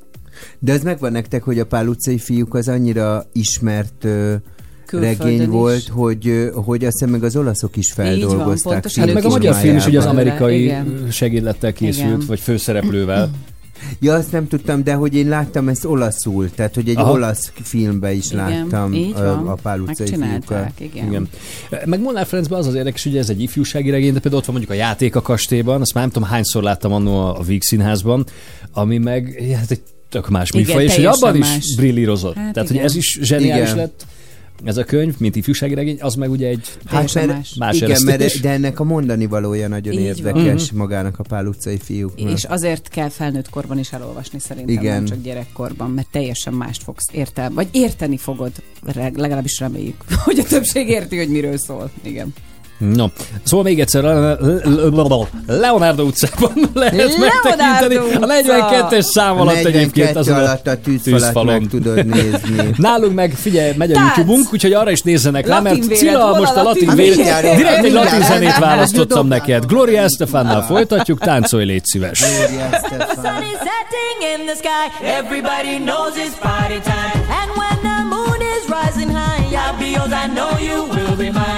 De 0.60 0.74
az 0.74 0.84
megvan 0.84 1.12
nektek, 1.12 1.44
hogy 1.44 1.60
a 1.60 1.66
Pál 1.66 1.88
utcai 1.88 2.18
fiúk 2.18 2.54
az 2.54 2.68
annyira 2.68 3.26
ismert 3.32 4.04
ö, 4.04 4.36
regény 4.92 5.42
is. 5.42 5.48
volt, 5.48 5.88
hogy, 5.88 6.50
hogy 6.54 6.86
azt 6.86 6.94
hiszem 6.94 7.10
meg 7.10 7.24
az 7.24 7.36
olaszok 7.36 7.76
is 7.76 7.92
feldolgozták. 7.92 8.72
pontosan. 8.74 9.06
Hát 9.06 9.14
meg 9.14 9.26
a 9.26 9.30
magyar 9.30 9.56
film 9.56 9.76
is 9.76 9.86
ugye 9.86 9.98
az 9.98 10.06
amerikai 10.06 10.64
Igen. 10.64 11.08
segédlettel 11.12 11.74
készült, 11.74 12.08
Igen. 12.08 12.28
vagy 12.28 12.40
főszereplővel. 12.40 13.30
Ja, 14.00 14.14
azt 14.14 14.32
nem 14.32 14.48
tudtam, 14.48 14.84
de 14.84 14.94
hogy 14.94 15.16
én 15.16 15.28
láttam 15.28 15.68
ezt 15.68 15.86
olaszul, 15.86 16.50
tehát 16.50 16.76
hogy 16.76 16.90
egy 16.90 16.98
Aha. 16.98 17.12
Olasz 17.12 17.52
filmbe 17.62 18.14
is 18.14 18.32
Igen, 18.32 18.38
láttam 18.50 18.94
így 18.94 19.14
van. 19.14 19.48
a 19.48 19.54
Pál 19.54 19.80
utcai 19.80 20.08
igen. 20.08 21.08
Igen. 21.08 21.30
Meg 21.86 22.00
Molnár 22.00 22.26
Ferencben 22.26 22.60
az 22.60 22.68
az 22.68 22.74
érdekes, 22.76 23.04
hogy 23.04 23.18
ez 23.18 23.30
egy 23.30 23.42
ifjúsági 23.42 23.90
regény, 23.90 24.14
de 24.14 24.20
például 24.20 24.42
ott 24.42 24.48
van 24.48 24.56
mondjuk 24.56 24.78
a 24.78 24.82
játék 24.84 25.16
a 25.16 25.22
kastélyban, 25.22 25.82
azt 25.82 25.94
már 25.94 26.04
nem 26.04 26.14
tudom 26.14 26.30
hányszor 26.30 26.64
láttam 26.64 26.94
annó 26.94 27.36
a 27.36 27.42
Víg 27.42 27.64
Színházban, 27.64 28.26
ami 28.72 28.98
meg 28.98 29.44
hát 29.56 29.72
egy 29.72 29.82
tök 30.10 30.30
más 30.30 30.50
Igen, 30.50 30.62
műfaj, 30.62 30.84
és 30.84 30.96
hogy 30.96 31.06
abban 31.06 31.38
más. 31.38 31.58
is 31.58 31.76
brillírozott. 31.76 32.36
Hát 32.36 32.54
Tehát, 32.54 32.70
igen. 32.70 32.82
hogy 32.82 32.92
ez 32.92 32.98
is 32.98 33.20
zseniális 33.22 33.64
Igen. 33.64 33.76
lett, 33.76 34.06
ez 34.64 34.78
a 34.78 34.84
könyv, 34.84 35.16
mint 35.18 35.36
ifjúsági 35.36 35.74
regény, 35.74 35.98
az 36.00 36.16
meg 36.16 36.30
ugye 36.32 36.48
egy 36.48 36.68
Hát 36.86 37.14
mert, 37.14 37.28
más. 37.28 37.54
más 37.58 37.76
igen, 37.76 38.02
mert, 38.04 38.42
de 38.42 38.50
ennek 38.50 38.80
a 38.80 38.84
mondani 38.84 39.26
valója 39.26 39.68
nagyon 39.68 39.94
Így 39.94 40.24
van. 40.24 40.36
érdekes 40.36 40.70
Mhm. 40.72 40.80
magának 40.80 41.20
a 41.20 41.24
Pál 41.24 41.46
utcai 41.46 41.78
fiúknak. 41.78 42.32
És 42.32 42.44
azért 42.44 42.88
kell 42.88 43.10
felnőtt 43.10 43.50
korban 43.50 43.80
is 43.80 43.92
elolvasni 43.92 44.40
szerintem, 44.40 44.76
Igen. 44.76 44.94
nem 44.94 45.06
csak 45.06 45.22
gyerekkorban, 45.22 45.92
mert 45.92 46.08
teljesen 46.12 46.54
mást 46.54 46.84
fogsz 46.84 47.08
értelni, 47.12 47.54
vagy 47.56 47.68
érteni 47.72 48.18
fogod, 48.18 48.52
legalábbis 49.16 49.60
reméljük, 49.60 50.04
hogy 50.26 50.40
a 50.40 50.44
többség 50.44 50.88
érti, 50.90 51.18
hogy 51.18 51.30
miről 51.30 51.58
szól. 51.58 51.92
Igen. 52.02 52.34
No, 52.78 53.06
szóval 53.44 53.64
még 53.66 53.80
egyszer, 53.80 54.04
Le- 54.04 54.14
Le- 54.20 54.38
Le- 54.64 55.28
Leonardo 55.48 56.04
utcában 56.04 56.52
lehet 56.74 57.18
megtekinteni. 57.18 57.96
A 57.96 58.28
42-es 58.28 59.02
szám 59.02 59.40
alatt 59.40 59.54
42 59.54 59.78
egyébként 59.78 60.16
azon 60.16 60.36
alatt 60.36 60.68
a 60.68 60.78
tűzfalat 60.78 61.22
tűzfalon. 61.22 61.54
meg 61.54 61.68
tudod 61.70 62.06
nézni. 62.06 62.70
Nálunk 62.78 63.14
meg, 63.14 63.34
figyelj, 63.34 63.74
megy 63.78 63.92
a! 63.92 64.00
YouTube-unk, 64.00 64.54
úgyhogy 64.54 64.74
arra 64.74 64.92
is 64.92 65.02
nézzenek 65.02 65.48
rá, 65.48 65.60
mert 65.60 65.96
Cilla, 65.96 66.36
most 66.38 66.56
a 66.56 66.64
latin 66.64 66.92
Mindjárt, 66.96 67.56
direkt 67.56 67.84
egy 67.84 67.92
latin 67.94 68.22
zenét 68.22 68.58
választottam 68.58 69.28
neked. 69.28 69.66
Gloria 69.66 70.02
Estefannal 70.02 70.62
folytatjuk, 70.62 71.20
táncolj, 71.20 71.66
légy 71.66 71.86
szíves. 71.86 72.24
Everybody 75.02 75.78
knows 75.80 76.16
it's 76.16 76.36
party 76.40 76.80
time. 76.80 77.20
And 77.40 77.50
when 77.60 77.78
the 77.84 78.04
moon 78.16 78.42
is 78.56 78.64
rising 78.70 79.10
high, 79.10 79.56
I'll 79.56 79.78
be 79.80 79.90
yours. 79.92 80.12
I 80.14 80.28
know 80.28 80.52
you 80.60 80.84
will 80.94 81.16
be 81.18 81.30
mine. 81.32 81.53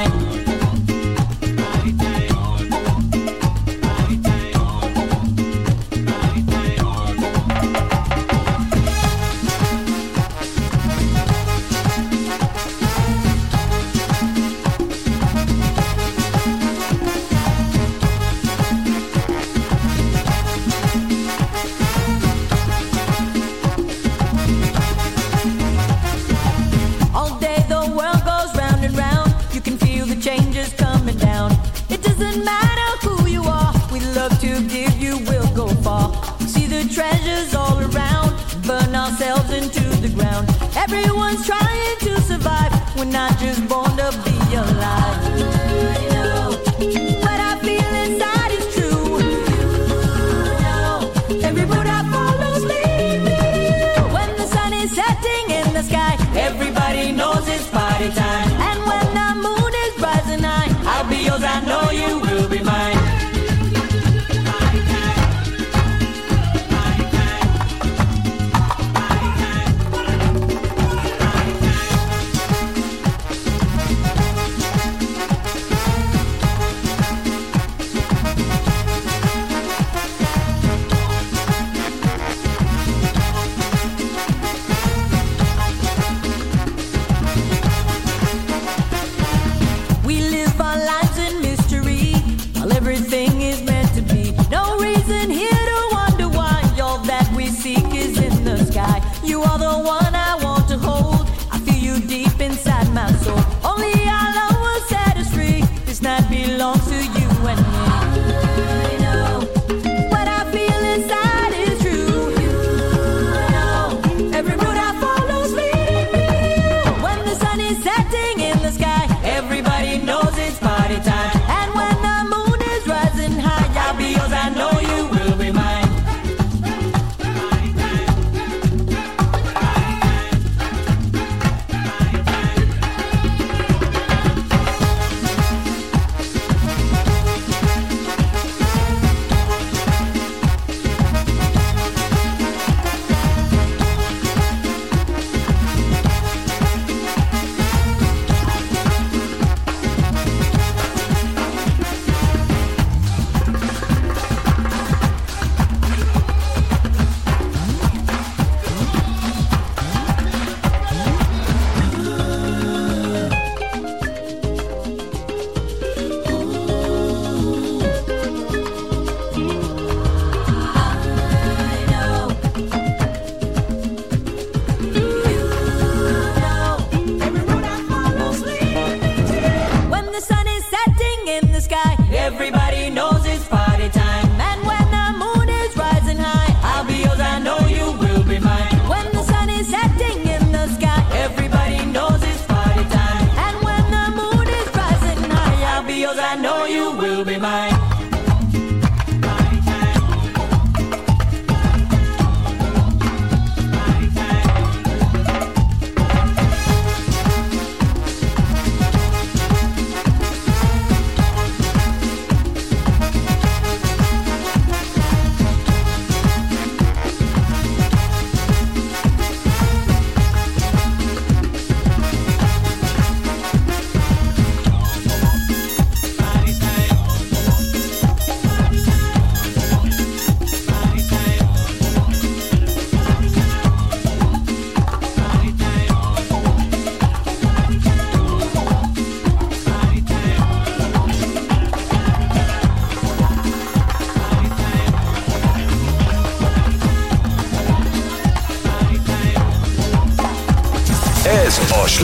Everyone's 40.87 41.43
trying 41.43 41.97
to 42.01 42.21
survive. 42.21 42.71
We're 42.95 43.05
not 43.05 43.39
just 43.39 43.67
born 43.67 43.89
to 43.97 44.11
be 44.23 44.55
alive. 44.55 45.24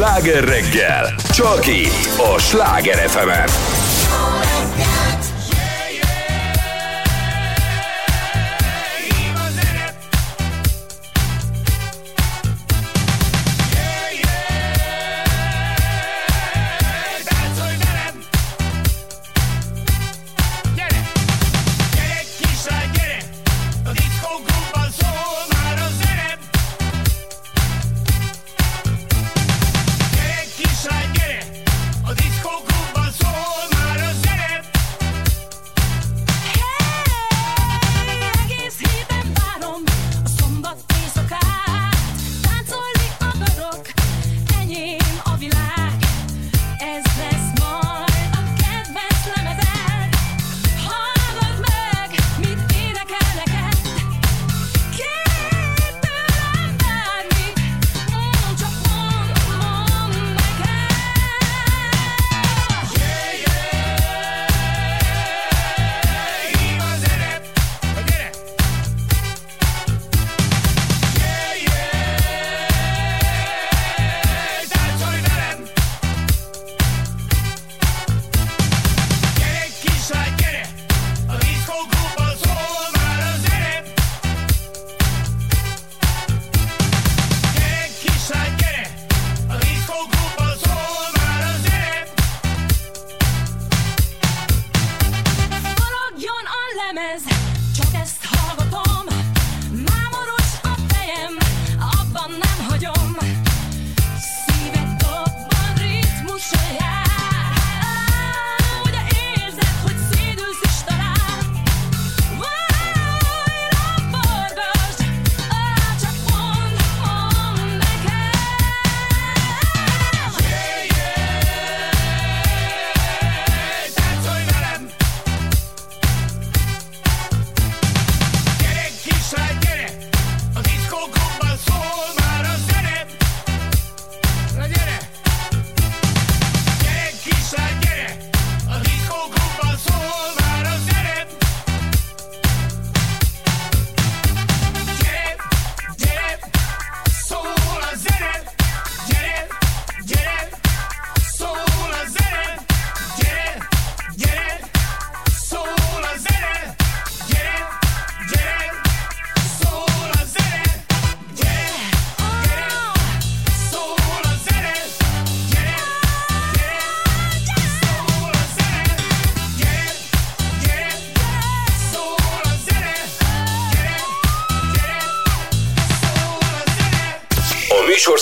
Sláger 0.01 0.43
reggel, 0.43 1.15
csak 1.29 1.67
itt 1.67 2.09
a 2.17 2.39
Sláger 2.39 3.09
fm 3.09 3.50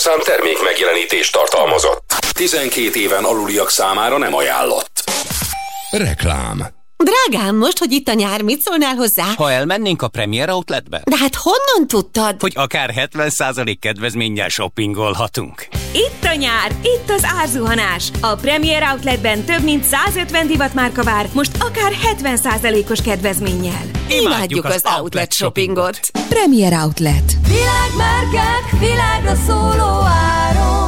műsorszám 0.04 0.36
termék 0.36 0.62
megjelenítést 0.62 1.32
tartalmazott. 1.32 2.14
12 2.32 3.00
éven 3.00 3.24
aluliak 3.24 3.70
számára 3.70 4.18
nem 4.18 4.34
ajánlott. 4.34 5.02
Reklám 5.90 6.79
Drágám, 7.04 7.56
most, 7.56 7.78
hogy 7.78 7.92
itt 7.92 8.08
a 8.08 8.12
nyár, 8.12 8.42
mit 8.42 8.60
szólnál 8.60 8.94
hozzá? 8.94 9.24
Ha 9.36 9.50
elmennénk 9.52 10.02
a 10.02 10.08
Premier 10.08 10.50
Outletbe? 10.50 11.00
De 11.04 11.16
hát 11.16 11.34
honnan 11.34 11.88
tudtad? 11.88 12.36
Hogy 12.40 12.52
akár 12.56 12.90
70% 13.12 13.76
kedvezménnyel 13.80 14.48
shoppingolhatunk. 14.48 15.68
Itt 15.92 16.24
a 16.24 16.34
nyár, 16.34 16.70
itt 16.82 17.10
az 17.10 17.26
árzuhanás. 17.40 18.10
A 18.20 18.34
Premier 18.34 18.82
Outletben 18.92 19.44
több 19.44 19.62
mint 19.62 19.84
150 19.84 20.46
divatmárka 20.46 21.02
vár, 21.02 21.28
most 21.32 21.50
akár 21.58 21.92
70%-os 22.22 23.00
kedvezménnyel. 23.02 23.82
Imádjuk, 24.08 24.22
Imádjuk 24.32 24.64
az, 24.64 24.80
az 24.84 24.98
Outlet 24.98 25.32
shoppingot. 25.32 25.94
shoppingot. 26.04 26.28
Premier 26.28 26.72
Outlet. 26.72 27.32
Világmárkák, 27.48 28.78
világra 28.80 29.34
szóló 29.46 30.00
áron. 30.04 30.79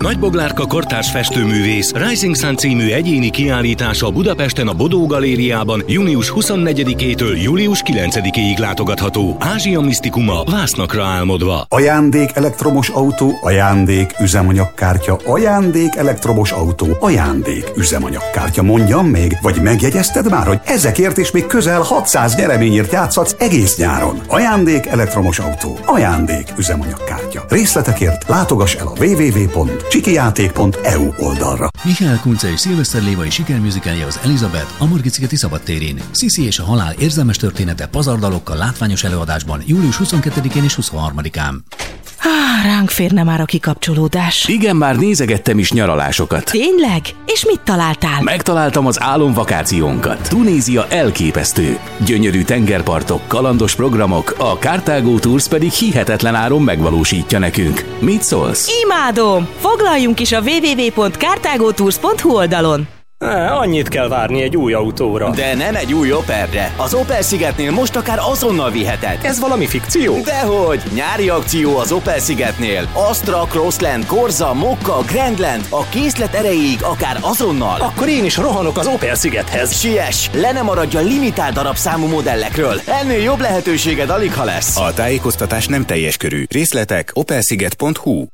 Nagyboglárka 0.00 0.66
kortárs 0.66 1.10
festőművész 1.10 1.92
Rising 1.92 2.36
Sun 2.36 2.56
című 2.56 2.90
egyéni 2.92 3.30
kiállítása 3.30 4.10
Budapesten 4.10 4.68
a 4.68 4.72
Bodó 4.72 5.06
Galériában 5.06 5.82
június 5.86 6.32
24-től 6.36 7.42
július 7.42 7.82
9-ig 7.86 8.58
látogatható. 8.58 9.36
Ázsia 9.38 9.80
misztikuma 9.80 10.44
vásznakra 10.44 11.04
álmodva. 11.04 11.66
Ajándék 11.68 12.30
elektromos 12.34 12.88
autó, 12.88 13.38
ajándék 13.42 14.14
üzemanyagkártya, 14.20 15.18
ajándék 15.24 15.96
elektromos 15.96 16.50
autó, 16.50 16.96
ajándék 17.00 17.70
üzemanyagkártya. 17.76 18.62
Mondjam 18.62 19.06
még, 19.06 19.36
vagy 19.42 19.62
megjegyezted 19.62 20.30
már, 20.30 20.46
hogy 20.46 20.60
ezekért 20.64 21.18
is 21.18 21.30
még 21.30 21.46
közel 21.46 21.80
600 21.80 22.34
nyereményért 22.36 22.92
játszhatsz 22.92 23.34
egész 23.38 23.76
nyáron. 23.76 24.20
Ajándék 24.26 24.86
elektromos 24.86 25.38
autó, 25.38 25.78
ajándék 25.84 26.46
üzemanyagkártya. 26.58 27.44
Részletekért 27.48 28.28
látogass 28.28 28.74
el 28.74 28.86
a 28.86 28.92
www.csikijáték.eu 29.90 31.12
oldalra. 31.18 31.68
Mihály 31.84 32.18
Kunce 32.22 32.50
és 32.50 32.60
Szilveszter 32.60 33.02
Lévai 33.02 33.30
sikerműzikelje 33.30 34.06
az 34.06 34.20
Elizabeth 34.24 34.82
a 34.82 34.86
Margit-szigeti 34.86 35.36
szabadtérén. 35.36 36.00
Sisi 36.14 36.46
és 36.46 36.58
a 36.58 36.64
halál 36.64 36.94
érzelmes 36.98 37.36
története 37.36 37.86
pazardalokkal 37.86 38.56
látványos 38.56 39.04
előadásban 39.04 39.62
július 39.66 39.96
22-én 40.04 40.64
és 40.64 40.78
23-án. 40.82 41.54
Ah, 42.22 42.64
ránk 42.64 42.90
férne 42.90 43.22
már 43.22 43.40
a 43.40 43.44
kikapcsolódás. 43.44 44.48
Igen, 44.48 44.76
már 44.76 44.96
nézegettem 44.96 45.58
is 45.58 45.72
nyaralásokat. 45.72 46.44
Tényleg? 46.44 47.00
És 47.26 47.44
mit 47.46 47.60
találtál? 47.60 48.22
Megtaláltam 48.22 48.86
az 48.86 49.02
álomvakációnkat. 49.02 50.28
Tunézia 50.28 50.86
elképesztő. 50.88 51.78
Gyönyörű 52.04 52.42
tengerpartok, 52.42 53.20
kalandos 53.26 53.74
programok, 53.74 54.34
a 54.38 54.52
Cartago 54.52 55.18
Tours 55.18 55.48
pedig 55.48 55.70
hihetetlen 55.70 56.34
áron 56.34 56.62
megvalósítja 56.62 57.38
nekünk. 57.38 57.84
Mit 58.00 58.22
szólsz? 58.22 58.68
Imádom! 58.82 59.48
Foglaljunk 59.58 60.20
is 60.20 60.32
a 60.32 60.40
www.cartagotours.hu 60.40 62.30
oldalon. 62.30 62.99
Annyit 63.24 63.88
kell 63.88 64.08
várni 64.08 64.42
egy 64.42 64.56
új 64.56 64.72
autóra. 64.72 65.30
De 65.30 65.54
nem 65.54 65.74
egy 65.74 65.92
új 65.92 66.12
Opelre. 66.12 66.74
Az 66.76 66.94
Opel 66.94 67.22
Szigetnél 67.22 67.70
most 67.70 67.96
akár 67.96 68.18
azonnal 68.30 68.70
viheted. 68.70 69.18
Ez 69.22 69.40
valami 69.40 69.66
fikció? 69.66 70.20
Dehogy! 70.22 70.82
Nyári 70.94 71.28
akció 71.28 71.76
az 71.76 71.92
Opel 71.92 72.18
Szigetnél. 72.18 72.88
Astra, 72.92 73.46
Crossland, 73.48 74.06
Corsa, 74.06 74.54
Mokka, 74.54 75.02
Grandland. 75.06 75.66
A 75.70 75.88
készlet 75.88 76.34
erejéig 76.34 76.82
akár 76.82 77.18
azonnal. 77.20 77.80
Akkor 77.80 78.08
én 78.08 78.24
is 78.24 78.36
rohanok 78.36 78.78
az 78.78 78.86
Opel 78.86 79.14
Szigethez. 79.14 79.78
Siess! 79.78 80.28
Le 80.32 80.52
ne 80.52 80.62
maradj 80.62 80.96
a 80.96 81.00
limitált 81.00 81.54
darabszámú 81.54 82.06
modellekről. 82.06 82.80
Ennél 82.86 83.22
jobb 83.22 83.40
lehetőséged 83.40 84.10
alig 84.10 84.34
ha 84.34 84.44
lesz. 84.44 84.76
A 84.76 84.92
tájékoztatás 84.92 85.66
nem 85.66 85.84
teljes 85.84 86.16
körű. 86.16 86.44
Részletek 86.48 87.10
opelsziget.hu 87.14 88.24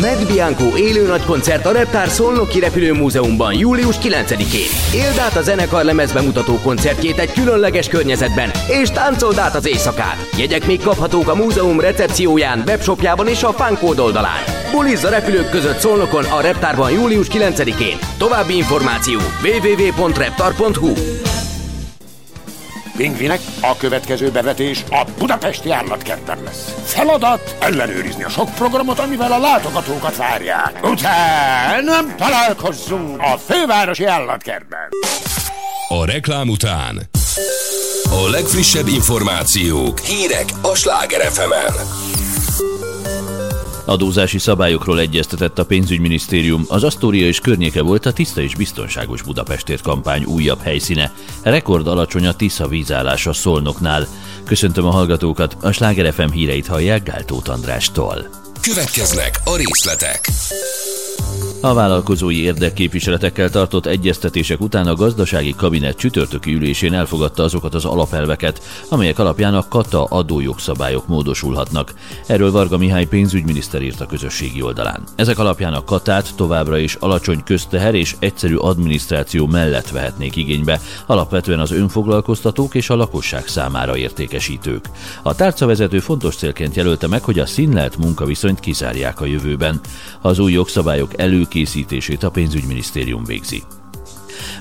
Med 0.00 0.26
Bianco 0.26 0.76
élő 0.76 1.06
nagy 1.06 1.24
koncert 1.24 1.66
a 1.66 1.72
Reptár 1.72 2.08
Szolnoki 2.08 2.60
Repülőmúzeumban 2.60 3.54
július 3.54 3.96
9-én. 3.98 5.00
Éld 5.00 5.18
át 5.18 5.36
a 5.36 5.42
zenekar 5.42 5.84
lemezbemutató 5.84 6.58
koncertjét 6.62 7.18
egy 7.18 7.32
különleges 7.32 7.88
környezetben, 7.88 8.50
és 8.80 8.90
táncold 8.90 9.38
át 9.38 9.54
az 9.54 9.66
éjszakát. 9.66 10.28
Jegyek 10.36 10.66
még 10.66 10.80
kaphatók 10.80 11.28
a 11.28 11.34
múzeum 11.34 11.80
recepcióján, 11.80 12.62
webshopjában 12.66 13.28
és 13.28 13.42
a 13.42 13.52
Fankód 13.52 13.98
oldalán. 13.98 14.42
Bulizz 14.72 15.04
a 15.04 15.08
repülők 15.08 15.50
között 15.50 15.78
Szolnokon 15.78 16.24
a 16.24 16.40
Reptárban 16.40 16.90
július 16.90 17.26
9-én. 17.32 17.98
További 18.18 18.56
információ 18.56 19.20
www.reptar.hu 19.42 21.17
Pingvinek, 22.98 23.40
a 23.60 23.76
következő 23.76 24.30
bevetés 24.30 24.84
a 24.90 25.04
Budapesti 25.18 25.70
állatkertben 25.70 26.38
lesz. 26.44 26.74
Feladat 26.84 27.56
ellenőrizni 27.58 28.22
a 28.22 28.28
sok 28.28 28.54
programot, 28.54 28.98
amivel 28.98 29.32
a 29.32 29.38
látogatókat 29.38 30.16
várják. 30.16 30.80
Utána 30.82 32.14
találkozzunk 32.16 33.20
a 33.20 33.38
fővárosi 33.46 34.04
állatkertben. 34.04 34.88
A 35.88 36.04
reklám 36.04 36.48
után 36.48 37.08
a 38.10 38.30
legfrissebb 38.30 38.86
információk, 38.86 39.98
hírek 39.98 40.44
a 40.62 40.74
Sláger 40.74 41.30
fm 41.30 41.52
Adózási 43.88 44.38
szabályokról 44.38 45.00
egyeztetett 45.00 45.58
a 45.58 45.64
pénzügyminisztérium. 45.64 46.64
Az 46.68 46.84
Asztória 46.84 47.26
és 47.26 47.40
környéke 47.40 47.82
volt 47.82 48.06
a 48.06 48.12
tiszta 48.12 48.40
és 48.40 48.54
biztonságos 48.54 49.22
Budapestért 49.22 49.82
kampány 49.82 50.24
újabb 50.24 50.62
helyszíne. 50.62 51.12
Rekord 51.42 51.86
alacsony 51.86 52.26
a 52.26 52.32
Tisza 52.32 52.68
vízállása 52.68 53.32
Szolnoknál. 53.32 54.06
Köszöntöm 54.44 54.86
a 54.86 54.90
hallgatókat, 54.90 55.56
a 55.60 55.72
Sláger 55.72 56.12
FM 56.12 56.30
híreit 56.30 56.66
hallják 56.66 57.02
Gáltót 57.02 57.48
Andrástól. 57.48 58.28
Következnek 58.60 59.40
a 59.44 59.56
részletek. 59.56 60.28
A 61.60 61.74
vállalkozói 61.74 62.42
érdekképviseletekkel 62.42 63.50
tartott 63.50 63.86
egyeztetések 63.86 64.60
után 64.60 64.86
a 64.86 64.94
gazdasági 64.94 65.54
kabinet 65.56 65.96
csütörtöki 65.96 66.54
ülésén 66.54 66.94
elfogadta 66.94 67.42
azokat 67.42 67.74
az 67.74 67.84
alapelveket, 67.84 68.62
amelyek 68.88 69.18
alapján 69.18 69.54
a 69.54 69.68
kata 69.68 70.04
adójogszabályok 70.04 71.06
módosulhatnak. 71.06 71.94
Erről 72.26 72.50
Varga 72.50 72.76
Mihály 72.76 73.06
pénzügyminiszter 73.06 73.82
írt 73.82 74.00
a 74.00 74.06
közösségi 74.06 74.62
oldalán. 74.62 75.02
Ezek 75.16 75.38
alapján 75.38 75.72
a 75.72 75.84
katát 75.84 76.32
továbbra 76.36 76.78
is 76.78 76.94
alacsony 76.94 77.42
közteher 77.44 77.94
és 77.94 78.16
egyszerű 78.18 78.56
adminisztráció 78.56 79.46
mellett 79.46 79.90
vehetnék 79.90 80.36
igénybe, 80.36 80.80
alapvetően 81.06 81.60
az 81.60 81.70
önfoglalkoztatók 81.70 82.74
és 82.74 82.90
a 82.90 82.96
lakosság 82.96 83.46
számára 83.46 83.96
értékesítők. 83.96 84.84
A 85.22 85.34
tárcavezető 85.34 85.98
fontos 85.98 86.36
célként 86.36 86.74
jelölte 86.74 87.06
meg, 87.06 87.22
hogy 87.22 87.38
a 87.38 87.46
színlelt 87.46 87.96
munkaviszonyt 87.96 88.60
kizárják 88.60 89.20
a 89.20 89.26
jövőben. 89.26 89.80
Az 90.20 90.38
új 90.38 90.52
jogszabályok 90.52 91.18
elő 91.18 91.46
előkészítését 91.48 92.22
a 92.22 92.30
pénzügyminisztérium 92.30 93.24
végzi. 93.24 93.62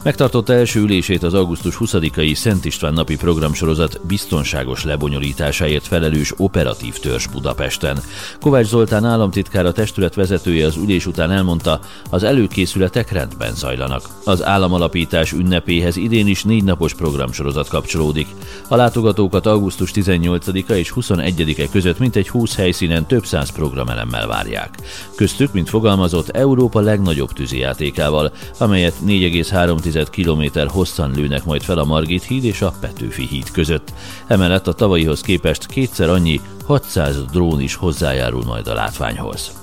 Megtartotta 0.03 0.53
első 0.53 0.79
ülését 0.79 1.23
az 1.23 1.33
augusztus 1.33 1.77
20-ai 1.79 2.35
Szent 2.35 2.65
István 2.65 2.93
napi 2.93 3.15
programsorozat 3.15 3.99
biztonságos 4.07 4.83
lebonyolításáért 4.83 5.87
felelős 5.87 6.33
operatív 6.37 6.99
törzs 6.99 7.27
Budapesten. 7.27 7.99
Kovács 8.39 8.65
Zoltán 8.65 9.05
államtitkár 9.05 9.65
a 9.65 9.71
testület 9.71 10.15
vezetője 10.15 10.65
az 10.65 10.75
ülés 10.75 11.05
után 11.05 11.31
elmondta, 11.31 11.79
az 12.09 12.23
előkészületek 12.23 13.11
rendben 13.11 13.55
zajlanak. 13.55 14.01
Az 14.23 14.43
államalapítás 14.43 15.31
ünnepéhez 15.31 15.95
idén 15.95 16.27
is 16.27 16.43
négy 16.43 16.63
napos 16.63 16.93
programsorozat 16.93 17.67
kapcsolódik. 17.67 18.27
A 18.67 18.75
látogatókat 18.75 19.45
augusztus 19.45 19.91
18-a 19.93 20.73
és 20.73 20.93
21-e 20.95 21.67
között 21.71 21.99
mintegy 21.99 22.29
20 22.29 22.55
helyszínen 22.55 23.05
több 23.05 23.25
száz 23.25 23.51
programelemmel 23.51 24.27
várják. 24.27 24.77
Köztük, 25.15 25.53
mint 25.53 25.69
fogalmazott, 25.69 26.29
Európa 26.29 26.79
legnagyobb 26.79 27.31
tűzijátékával, 27.33 28.31
amelyet 28.57 28.93
4,3 29.05 29.66
km 30.09 30.59
hosszan 30.67 31.11
lőnek 31.11 31.45
majd 31.45 31.61
fel 31.61 31.77
a 31.77 31.85
Margit 31.85 32.23
híd 32.23 32.43
és 32.43 32.61
a 32.61 32.73
Petőfi 32.79 33.25
híd 33.25 33.51
között. 33.51 33.93
Emellett 34.27 34.67
a 34.67 34.73
tavalyihoz 34.73 35.21
képest 35.21 35.65
kétszer 35.65 36.09
annyi 36.09 36.41
600 36.65 37.23
drón 37.31 37.61
is 37.61 37.75
hozzájárul 37.75 38.43
majd 38.43 38.67
a 38.67 38.73
látványhoz. 38.73 39.56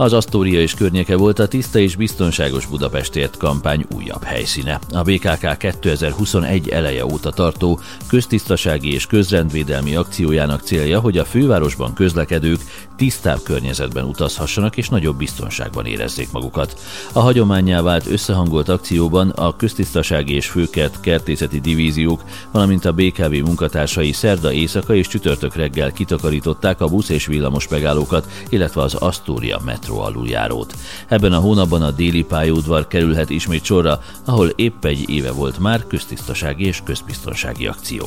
Az 0.00 0.12
Asztória 0.12 0.60
és 0.60 0.74
környéke 0.74 1.16
volt 1.16 1.38
a 1.38 1.48
tiszta 1.48 1.78
és 1.78 1.96
biztonságos 1.96 2.66
Budapestért 2.66 3.36
kampány 3.36 3.86
újabb 3.94 4.22
helyszíne. 4.22 4.78
A 4.92 5.02
BKK 5.02 5.56
2021 5.58 6.68
eleje 6.68 7.04
óta 7.04 7.30
tartó 7.30 7.80
köztisztasági 8.06 8.92
és 8.92 9.06
közrendvédelmi 9.06 9.96
akciójának 9.96 10.60
célja, 10.60 11.00
hogy 11.00 11.18
a 11.18 11.24
fővárosban 11.24 11.94
közlekedők 11.94 12.60
tisztább 12.96 13.38
környezetben 13.42 14.04
utazhassanak 14.04 14.76
és 14.76 14.88
nagyobb 14.88 15.16
biztonságban 15.16 15.86
érezzék 15.86 16.32
magukat. 16.32 16.80
A 17.12 17.20
hagyományá 17.20 17.82
vált 17.82 18.06
összehangolt 18.06 18.68
akcióban 18.68 19.28
a 19.28 19.56
köztisztasági 19.56 20.34
és 20.34 20.46
főkert 20.46 21.00
kertészeti 21.00 21.60
divíziók, 21.60 22.24
valamint 22.50 22.84
a 22.84 22.92
BKV 22.92 23.32
munkatársai 23.32 24.12
szerda 24.12 24.52
éjszaka 24.52 24.94
és 24.94 25.08
csütörtök 25.08 25.54
reggel 25.54 25.92
kitakarították 25.92 26.80
a 26.80 26.88
busz 26.88 27.08
és 27.08 27.26
villamos 27.26 27.68
megállókat, 27.68 28.30
illetve 28.48 28.82
az 28.82 28.94
Asztória 28.94 29.60
metró 29.90 30.00
aluljárót. 30.00 30.74
Ebben 31.08 31.32
a 31.32 31.38
hónapban 31.38 31.82
a 31.82 31.90
déli 31.90 32.22
pályaudvar 32.22 32.86
kerülhet 32.86 33.30
ismét 33.30 33.64
sorra, 33.64 34.00
ahol 34.24 34.48
épp 34.48 34.84
egy 34.84 35.10
éve 35.10 35.32
volt 35.32 35.58
már 35.58 35.86
köztisztasági 35.86 36.66
és 36.66 36.80
közbiztonsági 36.84 37.66
akció. 37.66 38.06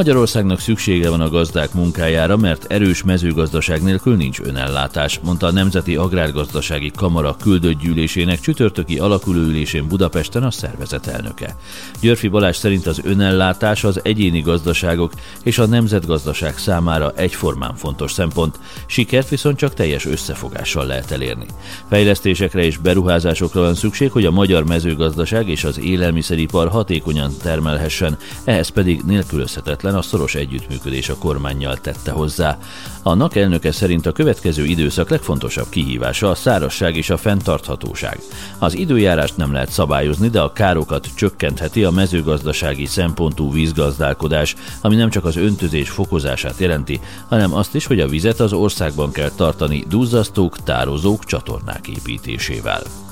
Magyarországnak 0.00 0.60
szüksége 0.60 1.10
van 1.10 1.20
a 1.20 1.28
gazdák 1.28 1.74
munkájára, 1.74 2.36
mert 2.36 2.64
erős 2.72 3.02
mezőgazdaság 3.02 3.82
nélkül 3.82 4.16
nincs 4.16 4.40
önellátás, 4.40 5.20
mondta 5.24 5.46
a 5.46 5.52
Nemzeti 5.52 5.96
Agrárgazdasági 5.96 6.90
Kamara 6.96 7.36
küldött 7.40 7.80
gyűlésének 7.80 8.40
csütörtöki 8.40 8.98
alakulóülésén 8.98 9.88
Budapesten 9.88 10.42
a 10.42 10.50
szervezet 10.50 11.06
elnöke. 11.06 11.56
Györfi 12.00 12.28
Balázs 12.28 12.56
szerint 12.56 12.86
az 12.86 13.00
önellátás 13.04 13.84
az 13.84 14.00
egyéni 14.02 14.40
gazdaságok 14.40 15.12
és 15.42 15.58
a 15.58 15.66
nemzetgazdaság 15.66 16.58
számára 16.58 17.12
egyformán 17.16 17.74
fontos 17.74 18.12
szempont, 18.12 18.58
sikert 18.86 19.28
viszont 19.28 19.56
csak 19.56 19.74
teljes 19.74 20.06
összefogással 20.06 20.86
lehet 20.86 21.10
elérni. 21.10 21.46
Fejlesztésekre 21.88 22.64
és 22.64 22.76
beruházásokra 22.76 23.60
van 23.60 23.74
szükség, 23.74 24.10
hogy 24.10 24.24
a 24.24 24.30
magyar 24.30 24.64
mezőgazdaság 24.64 25.48
és 25.48 25.64
az 25.64 25.78
élelmiszeripar 25.78 26.68
hatékonyan 26.68 27.32
termelhessen, 27.42 28.16
ehhez 28.44 28.68
pedig 28.68 29.02
nélkülözhetetlen 29.06 29.88
részben 29.90 30.08
a 30.08 30.16
szoros 30.16 30.34
együttműködés 30.34 31.08
a 31.08 31.16
kormányjal 31.16 31.76
tette 31.76 32.10
hozzá. 32.10 32.58
A 33.02 33.14
NAK 33.14 33.36
elnöke 33.36 33.72
szerint 33.72 34.06
a 34.06 34.12
következő 34.12 34.64
időszak 34.64 35.08
legfontosabb 35.08 35.68
kihívása 35.68 36.30
a 36.30 36.34
szárazság 36.34 36.96
és 36.96 37.10
a 37.10 37.16
fenntarthatóság. 37.16 38.18
Az 38.58 38.74
időjárást 38.74 39.36
nem 39.36 39.52
lehet 39.52 39.70
szabályozni, 39.70 40.28
de 40.28 40.40
a 40.40 40.52
károkat 40.52 41.08
csökkentheti 41.14 41.84
a 41.84 41.90
mezőgazdasági 41.90 42.86
szempontú 42.86 43.52
vízgazdálkodás, 43.52 44.54
ami 44.80 44.96
nem 44.96 45.10
csak 45.10 45.24
az 45.24 45.36
öntözés 45.36 45.90
fokozását 45.90 46.58
jelenti, 46.58 47.00
hanem 47.28 47.54
azt 47.54 47.74
is, 47.74 47.86
hogy 47.86 48.00
a 48.00 48.08
vizet 48.08 48.40
az 48.40 48.52
országban 48.52 49.12
kell 49.12 49.30
tartani 49.30 49.84
duzzasztók, 49.88 50.62
tározók, 50.62 51.24
csatornák 51.24 51.88
építésével. 51.88 53.09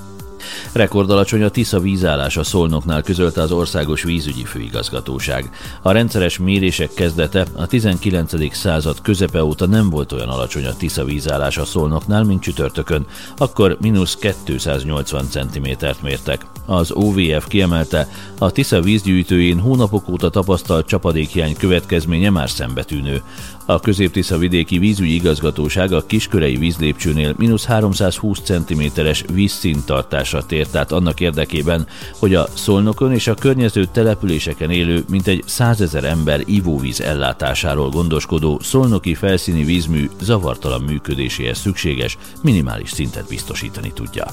Rekordalacsony 0.72 1.42
a 1.42 1.48
Tisza 1.48 1.80
vízállása 1.80 2.44
Szolnoknál 2.44 3.02
közölte 3.02 3.40
az 3.40 3.52
Országos 3.52 4.02
Vízügyi 4.02 4.44
Főigazgatóság. 4.44 5.50
A 5.82 5.92
rendszeres 5.92 6.38
mérések 6.38 6.94
kezdete 6.94 7.46
a 7.56 7.66
19. 7.66 8.54
század 8.54 9.00
közepe 9.02 9.44
óta 9.44 9.66
nem 9.66 9.90
volt 9.90 10.12
olyan 10.12 10.28
alacsony 10.28 10.66
a 10.66 10.76
Tisza 10.76 11.04
vízállása 11.04 11.64
Szolnoknál, 11.64 12.22
mint 12.22 12.42
csütörtökön. 12.42 13.06
Akkor 13.36 13.76
mínusz 13.80 14.16
280 14.44 15.26
cm-t 15.30 16.02
mértek. 16.02 16.46
Az 16.66 16.90
OVF 16.90 17.46
kiemelte, 17.48 18.08
a 18.38 18.50
Tisza 18.50 18.80
vízgyűjtőjén 18.80 19.60
hónapok 19.60 20.08
óta 20.08 20.30
tapasztalt 20.30 20.86
csapadékhiány 20.86 21.56
következménye 21.56 22.30
már 22.30 22.50
szembetűnő. 22.50 23.22
A 23.70 23.80
közép 23.80 24.24
vidéki 24.38 24.78
vízügyi 24.78 25.14
igazgatóság 25.14 25.92
a 25.92 26.06
kiskörei 26.06 26.56
vízlépcsőnél 26.56 27.34
mínusz 27.36 27.64
320 27.64 28.40
cm-es 28.40 29.24
vízszíntartásra 29.32 30.46
tért 30.46 30.76
át 30.76 30.92
annak 30.92 31.20
érdekében, 31.20 31.86
hogy 32.18 32.34
a 32.34 32.48
Szolnokon 32.54 33.12
és 33.12 33.26
a 33.26 33.34
környező 33.34 33.84
településeken 33.84 34.70
élő 34.70 35.04
mintegy 35.08 35.42
100 35.46 35.80
ezer 35.80 36.04
ember 36.04 36.42
ivóvíz 36.44 37.00
ellátásáról 37.00 37.88
gondoskodó 37.88 38.58
szolnoki 38.62 39.14
felszíni 39.14 39.64
vízmű 39.64 40.10
zavartalan 40.20 40.82
működéséhez 40.82 41.58
szükséges 41.58 42.18
minimális 42.42 42.90
szintet 42.90 43.28
biztosítani 43.28 43.92
tudja. 43.94 44.26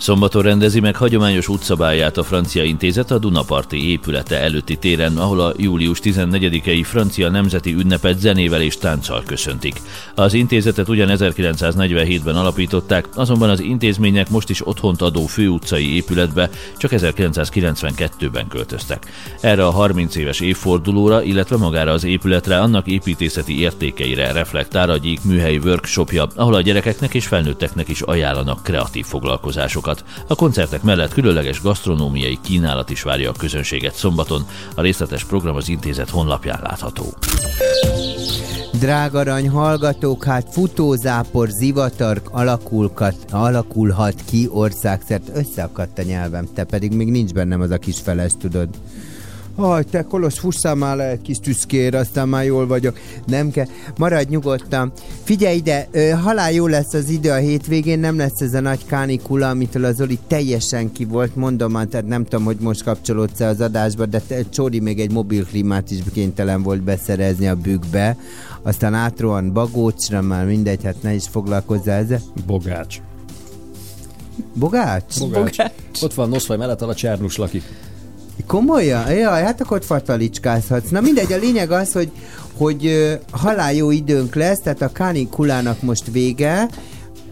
Szombaton 0.00 0.42
rendezi 0.42 0.80
meg 0.80 0.96
hagyományos 0.96 1.48
útszabályát 1.48 2.16
a 2.16 2.22
francia 2.22 2.62
intézet 2.62 3.10
a 3.10 3.18
Dunaparti 3.18 3.90
épülete 3.90 4.40
előtti 4.40 4.76
téren, 4.76 5.16
ahol 5.16 5.40
a 5.40 5.52
július 5.56 5.98
14-i 6.02 6.82
francia 6.84 7.30
nemzeti 7.30 7.72
ünnepet 7.72 8.18
zenével 8.18 8.62
és 8.62 8.76
tánccal 8.76 9.22
köszöntik. 9.26 9.80
Az 10.14 10.34
intézetet 10.34 10.88
ugyan 10.88 11.08
1947-ben 11.12 12.36
alapították, 12.36 13.08
azonban 13.14 13.50
az 13.50 13.60
intézmények 13.60 14.30
most 14.30 14.50
is 14.50 14.66
otthont 14.66 15.02
adó 15.02 15.26
főutcai 15.26 15.94
épületbe 15.94 16.50
csak 16.76 16.90
1992-ben 16.94 18.48
költöztek. 18.48 19.06
Erre 19.40 19.66
a 19.66 19.70
30 19.70 20.16
éves 20.16 20.40
évfordulóra, 20.40 21.22
illetve 21.22 21.56
magára 21.56 21.92
az 21.92 22.04
épületre, 22.04 22.60
annak 22.60 22.86
építészeti 22.86 23.60
értékeire 23.60 24.32
reflektál 24.32 24.90
a 24.90 24.96
Gyík 24.96 25.24
műhely 25.24 25.56
workshopja, 25.56 26.26
ahol 26.34 26.54
a 26.54 26.60
gyerekeknek 26.60 27.14
és 27.14 27.26
felnőtteknek 27.26 27.88
is 27.88 28.00
ajánlanak 28.00 28.62
kreatív 28.62 29.04
foglalkozásokat. 29.04 29.89
A 30.26 30.34
koncertek 30.34 30.82
mellett 30.82 31.12
különleges 31.12 31.60
gasztronómiai 31.60 32.38
kínálat 32.42 32.90
is 32.90 33.02
várja 33.02 33.30
a 33.30 33.38
közönséget 33.38 33.94
szombaton. 33.94 34.46
A 34.74 34.80
részletes 34.80 35.24
program 35.24 35.56
az 35.56 35.68
intézet 35.68 36.10
honlapján 36.10 36.60
látható. 36.62 37.04
Drágarany 38.72 39.48
hallgatók, 39.48 40.24
hát 40.24 40.46
futózápor, 40.52 41.48
zivatar 41.48 42.22
alakulkat, 42.30 43.14
alakulhat 43.30 44.14
ki 44.24 44.48
országszert. 44.52 45.30
Összeakadt 45.34 45.98
a 45.98 46.02
nyelvem, 46.02 46.48
te 46.54 46.64
pedig 46.64 46.92
még 46.92 47.10
nincs 47.10 47.32
bennem 47.32 47.60
az 47.60 47.70
a 47.70 47.78
kis 47.78 47.98
feles, 47.98 48.32
tudod. 48.38 48.68
Haj, 49.56 49.84
te 49.84 50.02
Kolos, 50.02 50.38
fussál 50.38 50.74
már 50.74 50.96
le 50.96 51.08
egy 51.08 51.22
kis 51.22 51.38
tüszkér, 51.38 51.94
aztán 51.94 52.28
már 52.28 52.44
jól 52.44 52.66
vagyok. 52.66 52.98
Nem 53.26 53.50
kell, 53.50 53.66
maradj 53.96 54.30
nyugodtan. 54.30 54.92
Figyelj 55.22 55.56
ide, 55.56 55.88
halál 56.22 56.52
jó 56.52 56.66
lesz 56.66 56.94
az 56.94 57.08
idő 57.08 57.30
a 57.30 57.36
hétvégén, 57.36 57.98
nem 57.98 58.16
lesz 58.16 58.40
ez 58.40 58.54
a 58.54 58.60
nagy 58.60 58.86
kánikula, 58.86 59.48
amitől 59.48 59.84
az 59.84 60.00
Oli 60.00 60.18
teljesen 60.26 60.92
ki 60.92 61.04
volt, 61.04 61.36
mondom 61.36 61.72
már, 61.72 61.86
tehát 61.86 62.06
nem 62.06 62.24
tudom, 62.24 62.44
hogy 62.44 62.56
most 62.60 62.82
kapcsolódsz 62.82 63.40
az 63.40 63.60
adásba, 63.60 64.06
de 64.06 64.20
te, 64.26 64.48
Csóri 64.48 64.80
még 64.80 65.00
egy 65.00 65.12
mobilklímát 65.12 65.90
is 65.90 65.98
kénytelen 66.12 66.62
volt 66.62 66.82
beszerezni 66.82 67.48
a 67.48 67.54
bükkbe, 67.54 68.16
aztán 68.62 68.94
átrohan 68.94 69.52
Bagócsra, 69.52 70.20
már 70.20 70.46
mindegy, 70.46 70.84
hát 70.84 71.02
ne 71.02 71.14
is 71.14 71.24
foglalkozzál 71.30 71.98
ezzel. 71.98 72.20
Bogács. 72.46 73.00
Bogács? 74.54 75.18
Bogács. 75.18 75.56
Ott 76.02 76.14
van 76.14 76.28
Noszvaj 76.28 76.56
mellett, 76.56 76.82
a 76.82 76.94
Csernus 76.94 77.36
lakik. 77.36 77.62
Komolyan? 78.46 79.12
Jaj, 79.12 79.42
hát 79.42 79.60
akkor 79.60 79.84
fatalicskázhatsz. 79.84 80.90
Na 80.90 81.00
mindegy, 81.00 81.32
a 81.32 81.36
lényeg 81.36 81.70
az, 81.70 81.92
hogy, 81.92 82.10
hogy 82.56 83.18
halál 83.30 83.72
jó 83.72 83.90
időnk 83.90 84.34
lesz, 84.34 84.60
tehát 84.60 84.82
a 84.82 84.92
kánikulának 84.92 85.82
most 85.82 86.10
vége, 86.12 86.68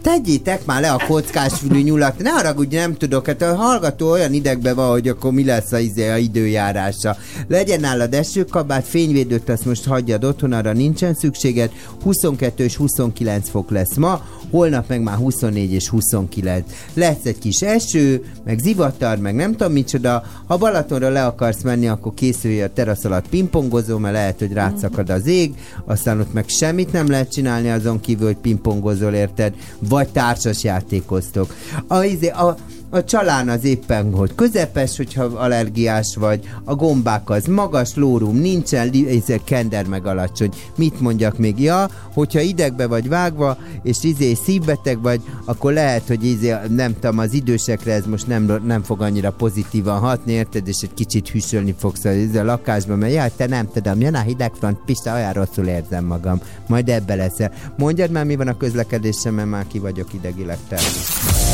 Tegyétek 0.01 0.65
már 0.65 0.81
le 0.81 0.91
a 0.91 1.03
kockás 1.07 1.53
fülű 1.53 1.81
nyulat, 1.81 2.17
ne 2.17 2.29
haragudj, 2.29 2.75
nem 2.75 2.93
tudok, 2.93 3.25
hát 3.25 3.41
a 3.41 3.55
hallgató 3.55 4.09
olyan 4.09 4.33
idegben 4.33 4.75
van, 4.75 4.89
hogy 4.89 5.07
akkor 5.07 5.31
mi 5.31 5.45
lesz 5.45 5.71
a, 5.71 5.79
izé, 5.79 6.09
a 6.09 6.17
időjárása. 6.17 7.17
Legyen 7.47 7.79
nálad 7.79 8.13
esőkabát, 8.13 8.87
fényvédőt, 8.87 9.49
azt 9.49 9.65
most 9.65 9.85
hagyjad 9.85 10.23
otthon, 10.23 10.53
arra 10.53 10.73
nincsen 10.73 11.13
szükséged. 11.13 11.71
22 12.03 12.63
és 12.63 12.75
29 12.75 13.49
fok 13.49 13.71
lesz 13.71 13.95
ma, 13.95 14.21
holnap 14.51 14.87
meg 14.87 15.01
már 15.01 15.15
24 15.15 15.71
és 15.71 15.89
29. 15.89 16.71
Lesz 16.93 17.23
egy 17.25 17.37
kis 17.39 17.61
eső, 17.61 18.23
meg 18.45 18.59
zivatar, 18.59 19.17
meg 19.17 19.35
nem 19.35 19.51
tudom 19.51 19.71
micsoda. 19.73 20.23
Ha 20.45 20.57
Balatonra 20.57 21.09
le 21.09 21.25
akarsz 21.25 21.61
menni, 21.61 21.87
akkor 21.87 22.13
készülj 22.13 22.61
a 22.61 22.73
terasz 22.73 23.05
alatt 23.05 23.27
pingpongozó, 23.29 23.97
mert 23.97 24.13
lehet, 24.13 24.39
hogy 24.39 24.53
rátszakad 24.53 25.09
az 25.09 25.27
ég, 25.27 25.53
aztán 25.85 26.19
ott 26.19 26.33
meg 26.33 26.47
semmit 26.47 26.91
nem 26.91 27.09
lehet 27.09 27.31
csinálni 27.31 27.69
azon 27.69 27.99
kívül, 27.99 28.25
hogy 28.25 28.37
pingpongozol, 28.37 29.13
érted? 29.13 29.53
Vagy 29.79 30.09
társas 30.09 30.63
játékoztok. 30.63 31.55
A, 31.87 32.03
izé, 32.03 32.27
a, 32.27 32.55
a 32.89 33.03
csalán 33.03 33.49
az 33.49 33.63
éppen, 33.63 34.13
hogy 34.13 34.35
közepes, 34.35 34.97
hogyha 34.97 35.23
allergiás 35.23 36.15
vagy, 36.19 36.49
a 36.63 36.75
gombák 36.75 37.29
az 37.29 37.45
magas, 37.45 37.95
lórum 37.95 38.35
nincsen, 38.37 38.89
li- 38.89 39.23
kender 39.43 39.85
meg 39.85 40.05
alacsony. 40.05 40.49
Mit 40.75 40.99
mondjak 40.99 41.37
még? 41.37 41.59
Ja, 41.59 41.89
hogyha 42.13 42.39
idegbe 42.39 42.87
vagy 42.87 43.07
vágva, 43.09 43.57
és 43.83 43.97
izé 44.03 44.33
szívbeteg 44.33 45.01
vagy, 45.01 45.21
akkor 45.45 45.73
lehet, 45.73 46.07
hogy 46.07 46.25
izé, 46.25 46.55
nem 46.69 46.93
tudom, 46.99 47.17
az 47.17 47.33
idősekre 47.33 47.93
ez 47.93 48.05
most 48.05 48.27
nem, 48.27 48.59
nem 48.65 48.83
fog 48.83 49.01
annyira 49.01 49.31
pozitívan 49.31 49.99
hatni, 49.99 50.31
érted, 50.31 50.67
és 50.67 50.77
egy 50.81 50.93
kicsit 50.93 51.29
hűsölni 51.29 51.75
fogsz 51.77 52.03
izé, 52.03 52.37
a 52.37 52.43
lakásban, 52.43 52.97
mert 52.97 53.13
jaj, 53.13 53.31
te 53.35 53.47
nem 53.47 53.69
tudom, 53.73 54.01
jön 54.01 54.15
a 54.15 54.21
hidegfront, 54.21 54.77
Pista, 54.85 55.13
olyan 55.13 55.33
rosszul 55.33 55.67
érzem 55.67 56.05
magam, 56.05 56.41
majd 56.67 56.89
ebbe 56.89 57.15
leszel. 57.15 57.51
Mondjad 57.77 58.11
már, 58.11 58.25
mi 58.25 58.35
van 58.35 58.47
a 58.47 58.57
közlekedésem, 58.57 59.33
mert 59.33 59.49
már 59.49 59.67
ki 59.67 59.79
vagyok 59.79 60.13
idegileg 60.13 60.57
terve. 60.67 61.48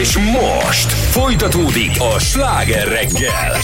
És 0.00 0.18
most 0.18 0.92
folytatódik 0.92 1.90
a 2.14 2.18
sláger 2.18 2.88
reggel. 2.88 3.56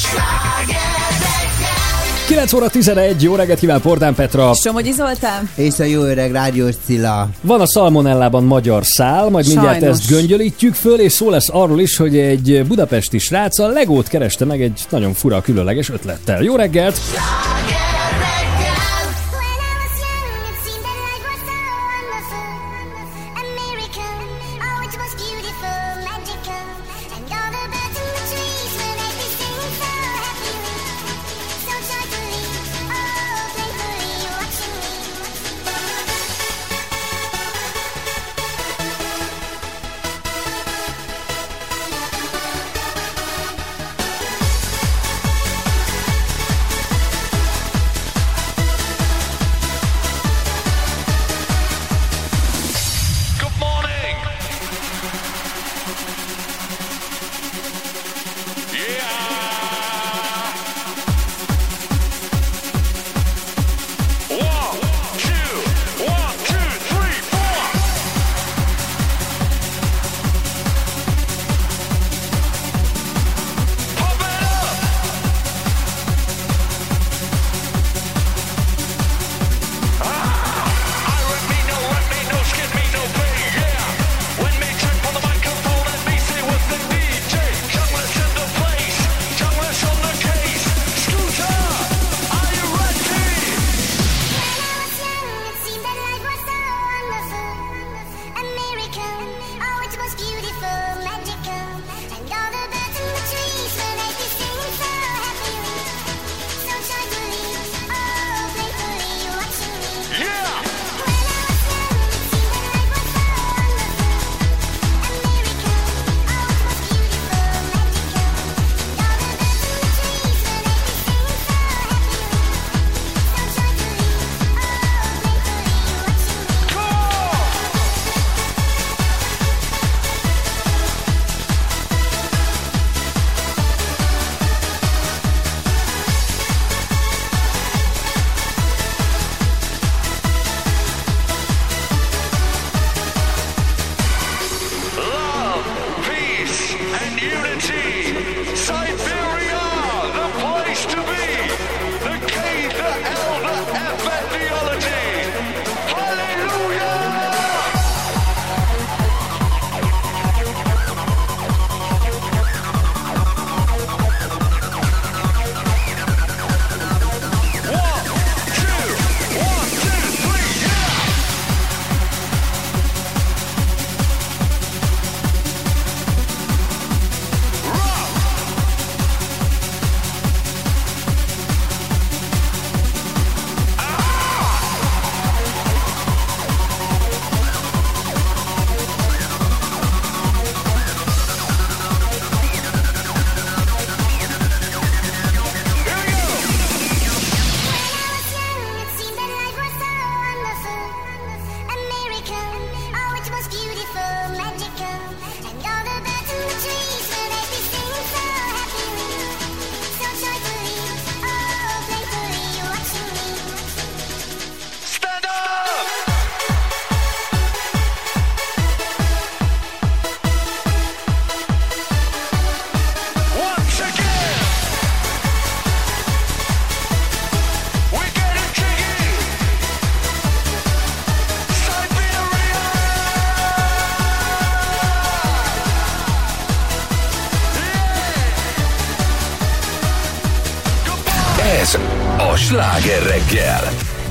9 2.27 2.53
óra 2.53 2.69
11, 2.69 3.23
jó 3.23 3.35
reggelt 3.35 3.59
kíván 3.59 3.81
Pordán 3.81 4.15
Petra. 4.15 4.55
Somogyi 4.55 4.93
Zoltán? 4.93 5.51
És 5.55 5.79
a 5.79 5.85
jó 5.85 6.03
öreg 6.03 6.33
rádiós 6.33 6.75
Cilla. 6.85 7.29
Van 7.41 7.61
a 7.61 7.67
szalmonellában 7.67 8.45
magyar 8.45 8.85
szál, 8.85 9.29
majd 9.29 9.47
mindjárt 9.47 9.79
Sajnos. 9.79 9.99
ezt 9.99 10.09
göngyölítjük 10.11 10.75
föl, 10.75 11.01
és 11.01 11.13
szó 11.13 11.31
lesz 11.31 11.49
arról 11.53 11.81
is, 11.81 11.97
hogy 11.97 12.19
egy 12.19 12.65
budapesti 12.67 13.19
srác 13.19 13.59
a 13.59 13.67
Legót 13.67 14.09
kereste 14.09 14.45
meg 14.45 14.63
egy 14.63 14.81
nagyon 14.91 15.13
fura, 15.13 15.41
különleges 15.41 15.91
ötlettel. 15.91 16.43
Jó 16.43 16.57
reggelt! 16.57 16.97
sláger 16.97 17.90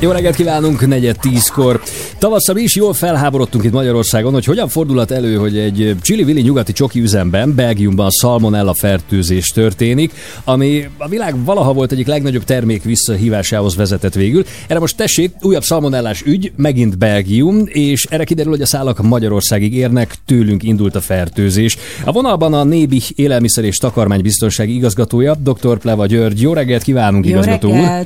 Jó 0.02 0.12
reggelt 0.12 0.36
kívánunk, 0.36 0.88
negyed 0.88 1.20
tízkor. 1.20 1.82
Tavasszal 2.18 2.58
is 2.58 2.76
jól 2.76 2.94
felháborodtunk 2.94 3.64
itt 3.64 3.72
Magyarországon, 3.72 4.34
hogy 4.34 4.46
hogyan 4.46 4.68
fordulhat 4.68 5.12
elő, 5.12 5.36
hogy 5.36 5.58
egy 5.58 5.96
Chili-Willi 6.02 6.42
nyugati 6.42 6.72
csoki 6.72 7.00
üzemben, 7.00 7.56
Belgiumban 7.56 8.10
szalmonella 8.10 8.74
fertőzés 8.74 9.48
történik, 9.48 10.12
ami 10.44 10.88
a 10.98 11.08
világ 11.08 11.46
valaha 11.46 11.74
volt 11.74 11.92
egyik 11.92 12.08
legnagyobb 12.08 12.44
termék 12.44 12.84
visszahívásához 12.84 13.76
vezetett 13.76 14.14
végül. 14.14 14.44
Erre 14.68 14.80
most 14.80 14.98
tessék, 14.98 15.32
újabb 15.42 15.64
szalmonellás 15.64 16.22
ügy, 16.26 16.52
megint 16.56 16.98
Belgium, 16.98 17.64
és 17.66 18.06
erre 18.10 18.24
kiderül, 18.24 18.52
hogy 18.52 18.62
a 18.62 18.66
szálak 18.66 19.02
Magyarországig 19.02 19.74
érnek, 19.74 20.16
tőlünk 20.26 20.64
indult 20.64 20.96
a 20.96 21.02
fertőzés. 21.02 21.78
A 22.06 22.12
vonalban 22.12 22.54
a 22.54 22.64
Nébi 22.64 23.02
élelmiszer 23.16 23.64
és 23.64 23.78
takarmánybiztonsági 23.78 24.76
igazgatója, 24.76 25.36
dr. 25.36 25.78
Pleva 25.78 26.06
György. 26.06 26.42
Jó 26.42 26.54
reggelt 26.54 26.84
kívánunk, 26.84 27.26
igazgató 27.26 27.70
úr! 27.70 28.06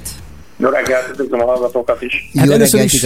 Jó 0.64 0.70
reggelt, 0.70 1.10
üdvözlöm 1.10 1.40
a 1.40 1.46
hallgatókat 1.46 2.02
is. 2.02 2.30
Hát 2.38 2.50
először 2.50 2.84
is 2.84 3.06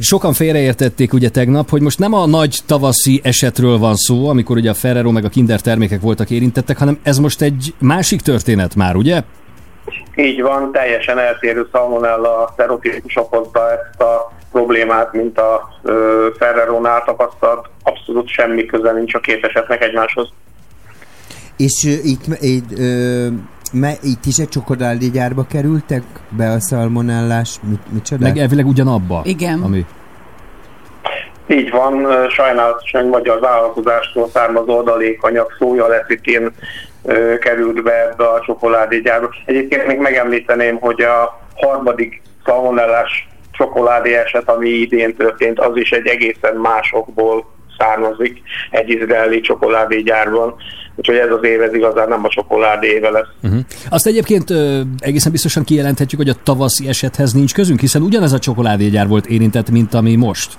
Sokan 0.00 0.32
félreértették 0.32 1.12
ugye 1.12 1.28
tegnap, 1.28 1.70
hogy 1.70 1.80
most 1.80 1.98
nem 1.98 2.12
a 2.12 2.26
nagy 2.26 2.58
tavaszi 2.66 3.20
esetről 3.24 3.78
van 3.78 3.94
szó, 3.94 4.28
amikor 4.28 4.56
ugye 4.56 4.70
a 4.70 4.74
Ferrero 4.74 5.10
meg 5.10 5.24
a 5.24 5.28
Kinder 5.28 5.60
termékek 5.60 6.00
voltak 6.00 6.30
érintettek, 6.30 6.78
hanem 6.78 6.98
ez 7.02 7.18
most 7.18 7.42
egy 7.42 7.74
másik 7.78 8.20
történet 8.20 8.74
már, 8.74 8.96
ugye? 8.96 9.22
Így 10.14 10.42
van, 10.42 10.72
teljesen 10.72 11.18
eltérő 11.18 11.68
szalmonella 11.72 12.50
sztereotípus 12.52 13.16
okozta 13.16 13.60
ezt 13.72 14.00
a 14.00 14.32
problémát, 14.52 15.12
mint 15.12 15.38
a 15.38 15.68
Ferrero-nál 16.38 17.02
tapasztalt. 17.04 17.66
Abszolút 17.82 18.28
semmi 18.28 18.66
köze 18.66 18.92
nincs 18.92 19.14
a 19.14 19.18
két 19.18 19.44
esetnek 19.44 19.82
egymáshoz. 19.82 20.28
És 21.56 21.84
itt, 21.84 22.24
itt, 22.40 22.78
ö, 22.78 23.26
me, 23.72 23.92
itt 24.02 24.24
is 24.24 24.38
egy 24.38 24.48
csokoládégyárba 24.48 25.46
kerültek 25.48 26.02
be 26.28 26.50
a 26.50 26.60
szalmonellás, 26.60 27.58
mit, 27.62 27.92
micsoda? 27.92 28.22
Meg 28.22 28.38
elvileg 28.38 28.66
ugyanabba. 28.66 29.20
Igen. 29.24 29.62
Ami... 29.62 29.84
Így 31.46 31.70
van, 31.70 32.04
ö, 32.04 32.28
sajnálatosan 32.28 33.00
egy 33.02 33.08
magyar 33.08 33.40
vállalkozástól 33.40 34.28
származó 34.32 34.78
adalékanyag, 34.78 35.52
szója 35.58 35.86
ö, 37.02 37.38
került 37.38 37.82
be 37.82 38.08
ebbe 38.08 38.24
a 38.28 38.40
csokoládégyárba. 38.40 39.28
Egyébként 39.44 39.86
még 39.86 39.98
megemlíteném, 39.98 40.76
hogy 40.76 41.00
a 41.00 41.40
harmadik 41.54 42.22
szalmonellás 42.44 43.28
csokoládé 43.52 44.14
eset, 44.14 44.48
ami 44.48 44.68
idén 44.68 45.16
történt, 45.16 45.60
az 45.60 45.76
is 45.76 45.90
egy 45.90 46.06
egészen 46.06 46.54
másokból 46.54 47.55
származik 47.78 48.42
egy 48.70 48.90
izraeli 48.90 49.40
csokoládégyárban. 49.40 50.54
Úgyhogy 50.96 51.16
ez 51.16 51.30
az 51.30 51.44
év 51.44 51.62
ez 51.62 51.74
igazán 51.74 52.08
nem 52.08 52.24
a 52.24 52.28
csokoládé 52.28 52.88
éve 52.88 53.10
lesz. 53.10 53.28
Uh-huh. 53.42 53.60
Azt 53.88 54.06
egyébként 54.06 54.50
ö, 54.50 54.80
egészen 54.98 55.32
biztosan 55.32 55.64
kijelenthetjük, 55.64 56.20
hogy 56.20 56.30
a 56.30 56.42
tavaszi 56.42 56.88
esethez 56.88 57.32
nincs 57.32 57.54
közünk, 57.54 57.80
hiszen 57.80 58.02
ugyanez 58.02 58.32
a 58.32 58.38
csokoládégyár 58.38 59.08
volt 59.08 59.26
érintett, 59.26 59.70
mint 59.70 59.94
ami 59.94 60.14
most. 60.14 60.52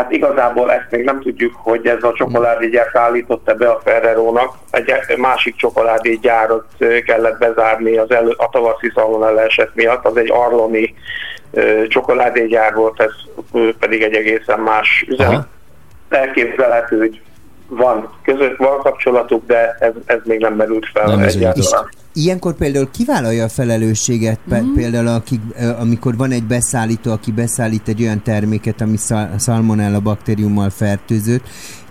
Hát 0.00 0.12
igazából 0.12 0.72
ezt 0.72 0.90
még 0.90 1.04
nem 1.04 1.20
tudjuk, 1.20 1.54
hogy 1.54 1.86
ez 1.86 2.02
a 2.02 2.12
csokoládégyár 2.12 2.90
állította 2.92 3.54
be 3.54 3.68
a 3.68 3.80
Ferrero-nak. 3.84 4.54
Egy 4.70 5.16
másik 5.16 5.56
csokoládégyárat 5.56 6.64
kellett 7.06 7.38
bezárni 7.38 7.96
az 7.96 8.10
elő, 8.10 8.30
a 8.36 8.48
tavaszi 8.52 8.90
szalmonella 8.94 9.42
eset 9.42 9.70
miatt. 9.74 10.04
Az 10.04 10.16
egy 10.16 10.30
arloni 10.30 10.94
csokoládégyár 11.88 12.74
volt, 12.74 13.00
ez 13.00 13.12
pedig 13.78 14.02
egy 14.02 14.14
egészen 14.14 14.60
más 14.60 15.04
üzem. 15.08 15.30
Aha. 15.30 15.46
Elképzelhető, 16.08 16.98
hogy 16.98 17.20
van 17.70 18.08
között 18.22 18.56
van 18.56 18.78
kapcsolatuk, 18.78 19.46
de 19.46 19.76
ez, 19.80 19.92
ez 20.06 20.18
még 20.24 20.38
nem 20.40 20.54
merült 20.54 20.86
fel 20.92 21.06
Nem, 21.06 21.20
egyáltalán. 21.20 21.88
Ilyenkor 22.12 22.54
például 22.54 22.90
kivállalja 22.90 23.44
a 23.44 23.48
felelősséget, 23.48 24.38
Mhm. 24.44 24.72
például 24.74 25.06
akik, 25.06 25.40
amikor 25.80 26.16
van 26.16 26.30
egy 26.30 26.44
beszállító, 26.44 27.10
aki 27.12 27.32
beszállít 27.32 27.88
egy 27.88 28.02
olyan 28.02 28.22
terméket, 28.22 28.80
ami 28.80 28.96
szal- 28.96 29.38
szalmonella 29.40 30.00
baktériummal 30.00 30.70
fertőzött, 30.70 31.42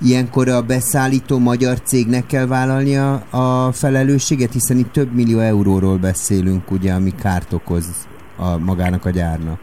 ilyenkor 0.02 0.48
a 0.50 0.62
beszállító 0.62 1.38
magyar 1.38 1.82
cégnek 1.82 2.26
kell 2.26 2.48
vállalnia 2.48 3.14
a 3.30 3.72
felelősséget, 3.72 4.54
hiszen 4.54 4.78
itt 4.78 4.92
több 4.92 5.14
millió 5.14 5.40
euróról 5.40 5.98
beszélünk, 5.98 6.72
ugye, 6.72 6.94
ami 6.94 7.14
kárt 7.22 7.54
okoz 7.54 7.86
a 8.38 8.58
magának 8.58 9.06
a 9.06 9.10
gyárnak. 9.10 9.60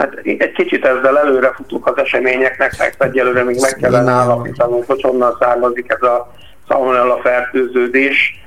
Hát 0.00 0.14
egy 0.24 0.52
kicsit 0.52 0.84
ezzel 0.84 1.18
előre 1.18 1.52
futunk 1.54 1.86
az 1.86 1.98
eseményeknek, 1.98 2.78
mert 2.78 3.02
egyelőre 3.02 3.42
még 3.44 3.60
meg 3.60 3.76
kellene 3.80 4.10
állapítanunk, 4.10 4.86
hogy 4.86 5.00
honnan 5.00 5.36
származik 5.40 5.90
ez 5.92 6.02
a 6.02 6.32
szalmonella 6.68 7.18
fertőződés. 7.22 8.38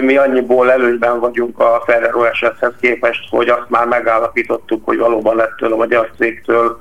Mi 0.00 0.16
annyiból 0.16 0.72
előnyben 0.72 1.20
vagyunk 1.20 1.58
a 1.58 1.82
Ferrero 1.86 2.24
esethez 2.24 2.72
képest, 2.80 3.28
hogy 3.30 3.48
azt 3.48 3.68
már 3.68 3.86
megállapítottuk, 3.86 4.84
hogy 4.84 4.98
valóban 4.98 5.40
ettől 5.40 5.72
a 5.72 5.76
magyar 5.76 6.10
cégtől 6.18 6.78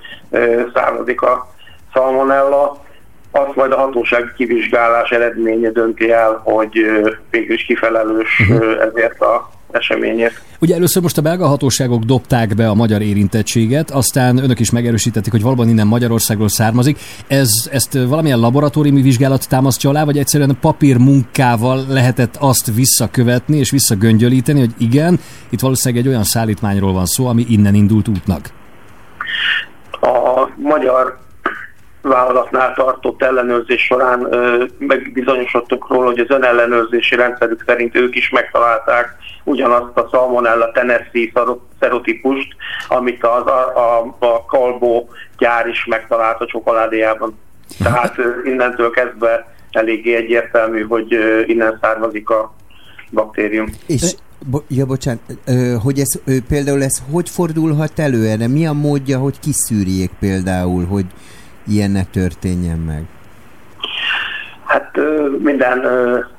származik 0.73 1.21
a 1.21 1.47
szalmonella. 1.93 2.83
Azt 3.31 3.55
majd 3.55 3.71
a 3.71 3.77
hatóság 3.77 4.33
kivizsgálás 4.35 5.09
eredménye 5.11 5.69
dönti 5.69 6.11
el, 6.11 6.41
hogy 6.43 6.71
végül 7.29 7.55
is 7.55 7.65
kifelelős 7.65 8.43
ö, 8.59 8.81
ezért 8.81 9.21
a 9.21 9.49
eseményért. 9.75 10.41
Ugye 10.59 10.75
először 10.75 11.01
most 11.01 11.17
a 11.17 11.21
belga 11.21 11.47
hatóságok 11.47 12.03
dobták 12.03 12.55
be 12.55 12.69
a 12.69 12.73
magyar 12.73 13.01
érintettséget, 13.01 13.91
aztán 13.91 14.37
önök 14.37 14.59
is 14.59 14.71
megerősítették, 14.71 15.31
hogy 15.31 15.41
valóban 15.41 15.69
innen 15.69 15.87
Magyarországról 15.87 16.49
származik. 16.49 16.97
Ez, 17.27 17.49
ezt 17.71 17.93
valamilyen 17.93 18.39
laboratóriumi 18.39 19.01
vizsgálat 19.01 19.49
támasztja 19.49 19.89
alá, 19.89 20.03
vagy 20.03 20.17
egyszerűen 20.17 20.57
papír 20.61 20.97
munkával 20.97 21.85
lehetett 21.89 22.35
azt 22.39 22.71
visszakövetni 22.75 23.57
és 23.57 23.71
visszagöngyölíteni, 23.71 24.59
hogy 24.59 24.73
igen, 24.77 25.19
itt 25.49 25.59
valószínűleg 25.59 26.03
egy 26.03 26.09
olyan 26.09 26.23
szállítmányról 26.23 26.93
van 26.93 27.05
szó, 27.05 27.27
ami 27.27 27.45
innen 27.49 27.73
indult 27.73 28.07
útnak. 28.07 28.49
a 30.01 30.49
magyar 30.55 31.17
vállalatnál 32.07 32.73
tartott 32.73 33.23
ellenőrzés 33.23 33.81
során 33.81 34.27
megbizonyosodtunk 34.77 35.87
róla, 35.87 36.05
hogy 36.05 36.19
az 36.19 36.29
önellenőrzési 36.29 37.15
rendszerük 37.15 37.63
szerint 37.67 37.95
ők 37.95 38.15
is 38.15 38.29
megtalálták 38.29 39.15
ugyanazt 39.43 39.97
a 39.97 40.07
Salmonella 40.11 40.71
Tennessee 40.71 41.31
szerotípust, 41.79 42.55
amit 42.87 43.23
az, 43.23 43.45
a, 43.45 43.73
a, 43.75 44.15
a 44.19 44.45
Kalbó 44.45 45.09
gyár 45.37 45.67
is 45.67 45.85
megtalált 45.85 46.41
a 46.41 46.45
csokoládéjában. 46.45 47.37
Tehát 47.83 48.15
innentől 48.43 48.89
kezdve 48.89 49.53
eléggé 49.71 50.15
egyértelmű, 50.15 50.83
hogy 50.83 51.17
innen 51.45 51.77
származik 51.81 52.29
a 52.29 52.55
baktérium. 53.11 53.69
És, 53.85 54.15
ja, 54.67 54.85
bocsánat, 54.85 55.21
hogy 55.83 55.99
ez, 55.99 56.41
például 56.47 56.83
ez 56.83 57.01
hogy 57.11 57.29
fordulhat 57.29 57.99
elő 57.99 58.27
erre? 58.27 58.47
Mi 58.47 58.67
a 58.67 58.73
módja, 58.73 59.17
hogy 59.17 59.39
kiszűrjék 59.39 60.11
például, 60.19 60.85
hogy 60.85 61.05
ilyen 61.67 61.91
ne 61.91 62.03
történjen 62.03 62.79
meg? 62.79 63.03
Hát 64.65 64.99
minden 65.39 65.87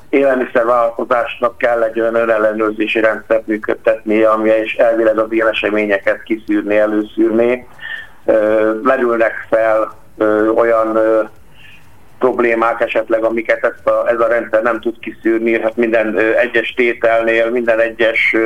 élelmiszervállalkozásnak 0.08 1.58
kell 1.58 1.82
egy 1.82 2.00
olyan 2.00 2.14
önellenőrzési 2.14 3.00
rendszert 3.00 3.46
működtetni, 3.46 4.22
ami 4.22 4.50
is 4.64 4.74
elvileg 4.74 5.18
az 5.18 5.32
ilyen 5.32 5.48
eseményeket 5.48 6.22
kiszűrni, 6.22 6.76
előszűrni. 6.76 7.66
Merülnek 8.82 9.46
fel 9.50 9.94
olyan 10.55 10.98
problémák 12.18 12.80
esetleg, 12.80 13.24
amiket 13.24 13.64
ezt 13.64 13.86
a, 13.86 14.08
ez 14.08 14.20
a 14.20 14.26
rendszer 14.26 14.62
nem 14.62 14.80
tud 14.80 14.98
kiszűrni, 14.98 15.60
hát 15.60 15.76
minden 15.76 16.18
egyes 16.18 16.74
tételnél, 16.76 17.50
minden 17.50 17.80
egyes 17.80 18.36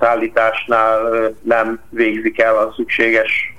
szállításnál 0.00 1.10
nem 1.42 1.80
végzik 1.90 2.40
el 2.40 2.56
a 2.56 2.72
szükséges 2.76 3.55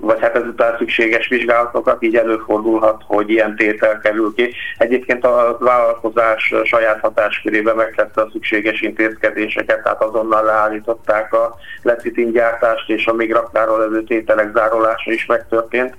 vagy 0.00 0.20
hát 0.20 0.36
ezután 0.36 0.76
szükséges 0.78 1.28
vizsgálatokat, 1.28 2.02
így 2.02 2.16
előfordulhat, 2.16 3.02
hogy 3.06 3.30
ilyen 3.30 3.56
tétel 3.56 3.98
kerül 3.98 4.32
ki. 4.36 4.54
Egyébként 4.78 5.24
a 5.24 5.56
vállalkozás 5.60 6.54
saját 6.64 7.00
hatáskörében 7.00 7.76
megtette 7.76 8.20
a 8.20 8.28
szükséges 8.32 8.80
intézkedéseket, 8.80 9.82
tehát 9.82 10.02
azonnal 10.02 10.44
leállították 10.44 11.32
a 11.32 11.54
lecitin 11.82 12.32
gyártást, 12.32 12.90
és 12.90 13.06
a 13.06 13.12
még 13.12 13.32
raktáról 13.32 13.78
levő 13.78 14.02
tételek 14.02 14.50
zárolása 14.54 15.10
is 15.12 15.26
megtörtént, 15.26 15.94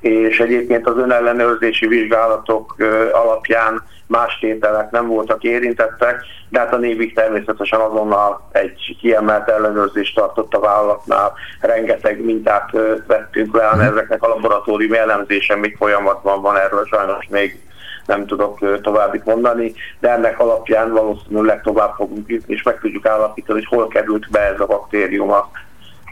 és 0.00 0.40
egyébként 0.40 0.88
az 0.88 0.96
önellenőrzési 0.96 1.86
vizsgálatok 1.86 2.74
alapján 3.12 3.82
más 4.06 4.38
tételek 4.38 4.90
nem 4.90 5.06
voltak 5.06 5.42
érintettek, 5.42 6.24
de 6.48 6.58
hát 6.58 6.72
a 6.72 6.76
Névik 6.76 7.14
természetesen 7.14 7.80
azonnal 7.80 8.48
egy 8.52 8.96
kiemelt 9.00 9.48
ellenőrzést 9.48 10.14
tartott 10.14 10.54
a 10.54 10.60
vállalatnál. 10.60 11.32
Rengeteg 11.60 12.24
mintát 12.24 12.70
vettünk 13.06 13.56
le, 13.56 13.70
ezeknek 13.70 14.22
a 14.22 14.28
laboratóriumi 14.28 14.96
elemzése 14.96 15.56
még 15.56 15.76
folyamatban 15.76 16.42
van, 16.42 16.56
erről 16.56 16.84
sajnos 16.90 17.26
még 17.30 17.62
nem 18.06 18.26
tudok 18.26 18.60
ö, 18.60 18.80
továbbit 18.80 19.24
mondani, 19.24 19.72
de 20.00 20.10
ennek 20.10 20.40
alapján 20.40 20.92
valószínűleg 20.92 21.62
tovább 21.62 21.94
fogunk 21.94 22.28
jutni, 22.28 22.54
és 22.54 22.62
meg 22.62 22.78
tudjuk 22.80 23.06
állapítani, 23.06 23.58
hogy 23.58 23.78
hol 23.78 23.88
került 23.88 24.30
be 24.30 24.40
ez 24.40 24.60
a 24.60 24.66
baktérium 24.66 25.30
a 25.30 25.50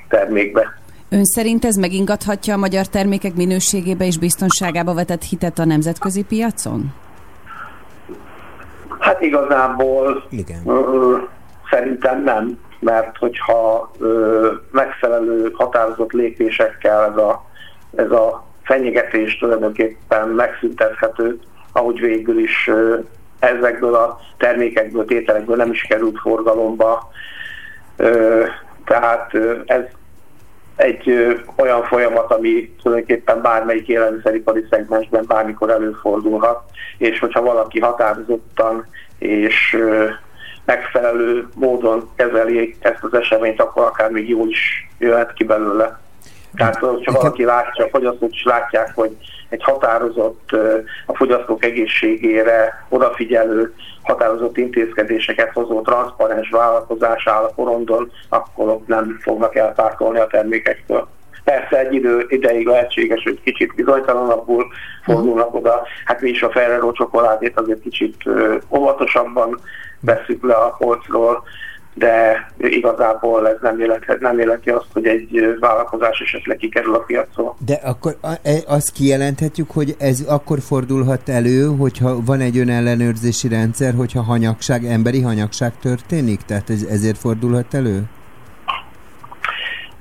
termékbe. 0.08 0.80
Ön 1.08 1.24
szerint 1.24 1.64
ez 1.64 1.76
megingathatja 1.76 2.54
a 2.54 2.56
magyar 2.56 2.86
termékek 2.86 3.34
minőségébe 3.34 4.06
és 4.06 4.18
biztonságába 4.18 4.94
vetett 4.94 5.22
hitet 5.22 5.58
a 5.58 5.64
nemzetközi 5.64 6.22
piacon? 6.22 6.94
Hát 9.02 9.20
igazából 9.20 10.24
Igen. 10.30 10.62
Ö, 10.66 11.16
szerintem 11.70 12.22
nem. 12.22 12.58
mert 12.80 13.16
hogyha 13.16 13.90
ö, 13.98 14.52
megfelelő 14.70 15.50
határozott 15.54 16.12
lépésekkel 16.12 17.04
ez 17.10 17.16
a, 17.16 17.44
ez 17.96 18.10
a 18.10 18.44
fenyegetés 18.62 19.38
tulajdonképpen 19.38 20.28
megszüntethető, 20.28 21.38
ahogy 21.72 22.00
végül 22.00 22.38
is 22.38 22.68
ö, 22.68 22.98
ezekből 23.38 23.94
a 23.94 24.18
termékekből, 24.36 25.04
tételekből 25.04 25.56
nem 25.56 25.70
is 25.70 25.82
került 25.82 26.18
forgalomba. 26.18 27.10
Ö, 27.96 28.44
tehát 28.84 29.34
ez 29.66 29.82
egy 30.76 31.08
ö, 31.08 31.32
olyan 31.56 31.82
folyamat, 31.82 32.30
ami 32.30 32.74
tulajdonképpen 32.82 33.42
bármelyik 33.42 33.88
élelmiszeripari 33.88 34.66
szegmensben 34.70 35.24
bármikor 35.26 35.70
előfordulhat, 35.70 36.62
és 36.98 37.18
hogyha 37.18 37.42
valaki 37.42 37.80
határozottan 37.80 38.86
és 39.18 39.74
ö, 39.78 40.08
megfelelő 40.64 41.48
módon 41.54 42.10
kezeli 42.16 42.76
ezt 42.80 43.04
az 43.04 43.14
eseményt, 43.14 43.60
akkor 43.60 43.84
akár 43.84 44.10
még 44.10 44.28
jól 44.28 44.48
is 44.48 44.88
jöhet 44.98 45.32
ki 45.32 45.44
belőle. 45.44 46.00
Tehát, 46.54 46.76
hogyha 46.76 47.12
valaki 47.12 47.44
látja, 47.44 47.84
a 47.84 47.88
fogyasztók 47.88 48.34
is 48.34 48.44
látják, 48.44 48.92
hogy 48.94 49.16
egy 49.52 49.62
határozott, 49.62 50.50
a 51.06 51.16
fogyasztók 51.16 51.64
egészségére 51.64 52.86
odafigyelő, 52.88 53.74
határozott 54.02 54.56
intézkedéseket 54.56 55.52
hozó 55.52 55.80
transzparens 55.80 56.50
vállalkozás 56.50 57.26
áll 57.26 57.44
a 57.44 57.52
porondon, 57.54 58.10
akkor 58.28 58.68
ott 58.68 58.86
nem 58.86 59.18
fognak 59.22 59.54
elpártolni 59.56 60.18
a 60.18 60.26
termékektől. 60.26 61.08
Persze 61.44 61.78
egy 61.78 61.94
idő 61.94 62.26
ideig 62.28 62.66
lehetséges, 62.66 63.22
hogy 63.22 63.40
kicsit 63.44 63.74
bizonytalanabbul 63.74 64.66
fordulnak 65.02 65.54
oda. 65.54 65.82
Hát 66.04 66.20
mi 66.20 66.28
is 66.28 66.42
a 66.42 66.50
Ferrero 66.50 66.92
csokoládét 66.92 67.60
azért 67.60 67.80
kicsit 67.80 68.16
óvatosabban 68.70 69.60
veszük 70.00 70.44
le 70.44 70.54
a 70.54 70.76
polcról, 70.78 71.42
de 71.94 72.46
igazából 72.58 73.48
ez 73.48 73.56
nem 73.60 73.78
jelenti, 73.78 74.06
nem 74.20 74.38
jelenti 74.38 74.70
azt, 74.70 74.86
hogy 74.92 75.06
egy 75.06 75.56
vállalkozás 75.60 76.20
esetleg 76.20 76.56
kikerül 76.56 76.94
a 76.94 76.98
piacról. 76.98 77.56
De 77.66 77.74
akkor 77.74 78.16
e- 78.42 78.62
azt 78.66 78.92
kijelenthetjük, 78.92 79.70
hogy 79.70 79.94
ez 79.98 80.20
akkor 80.28 80.58
fordulhat 80.60 81.28
elő, 81.28 81.64
hogyha 81.64 82.24
van 82.24 82.40
egy 82.40 82.58
önellenőrzési 82.58 83.48
rendszer, 83.48 83.94
hogyha 83.94 84.22
hanyagság, 84.22 84.84
emberi 84.84 85.20
hanyagság 85.20 85.72
történik? 85.82 86.40
Tehát 86.40 86.70
ez, 86.70 86.82
ezért 86.90 87.18
fordulhat 87.18 87.74
elő? 87.74 88.02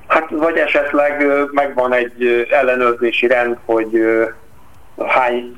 Hát 0.08 0.30
vagy 0.30 0.56
esetleg 0.56 1.26
megvan 1.52 1.94
egy 1.94 2.48
ellenőrzési 2.52 3.28
rend, 3.28 3.58
hogy 3.66 4.00
hány 4.98 5.56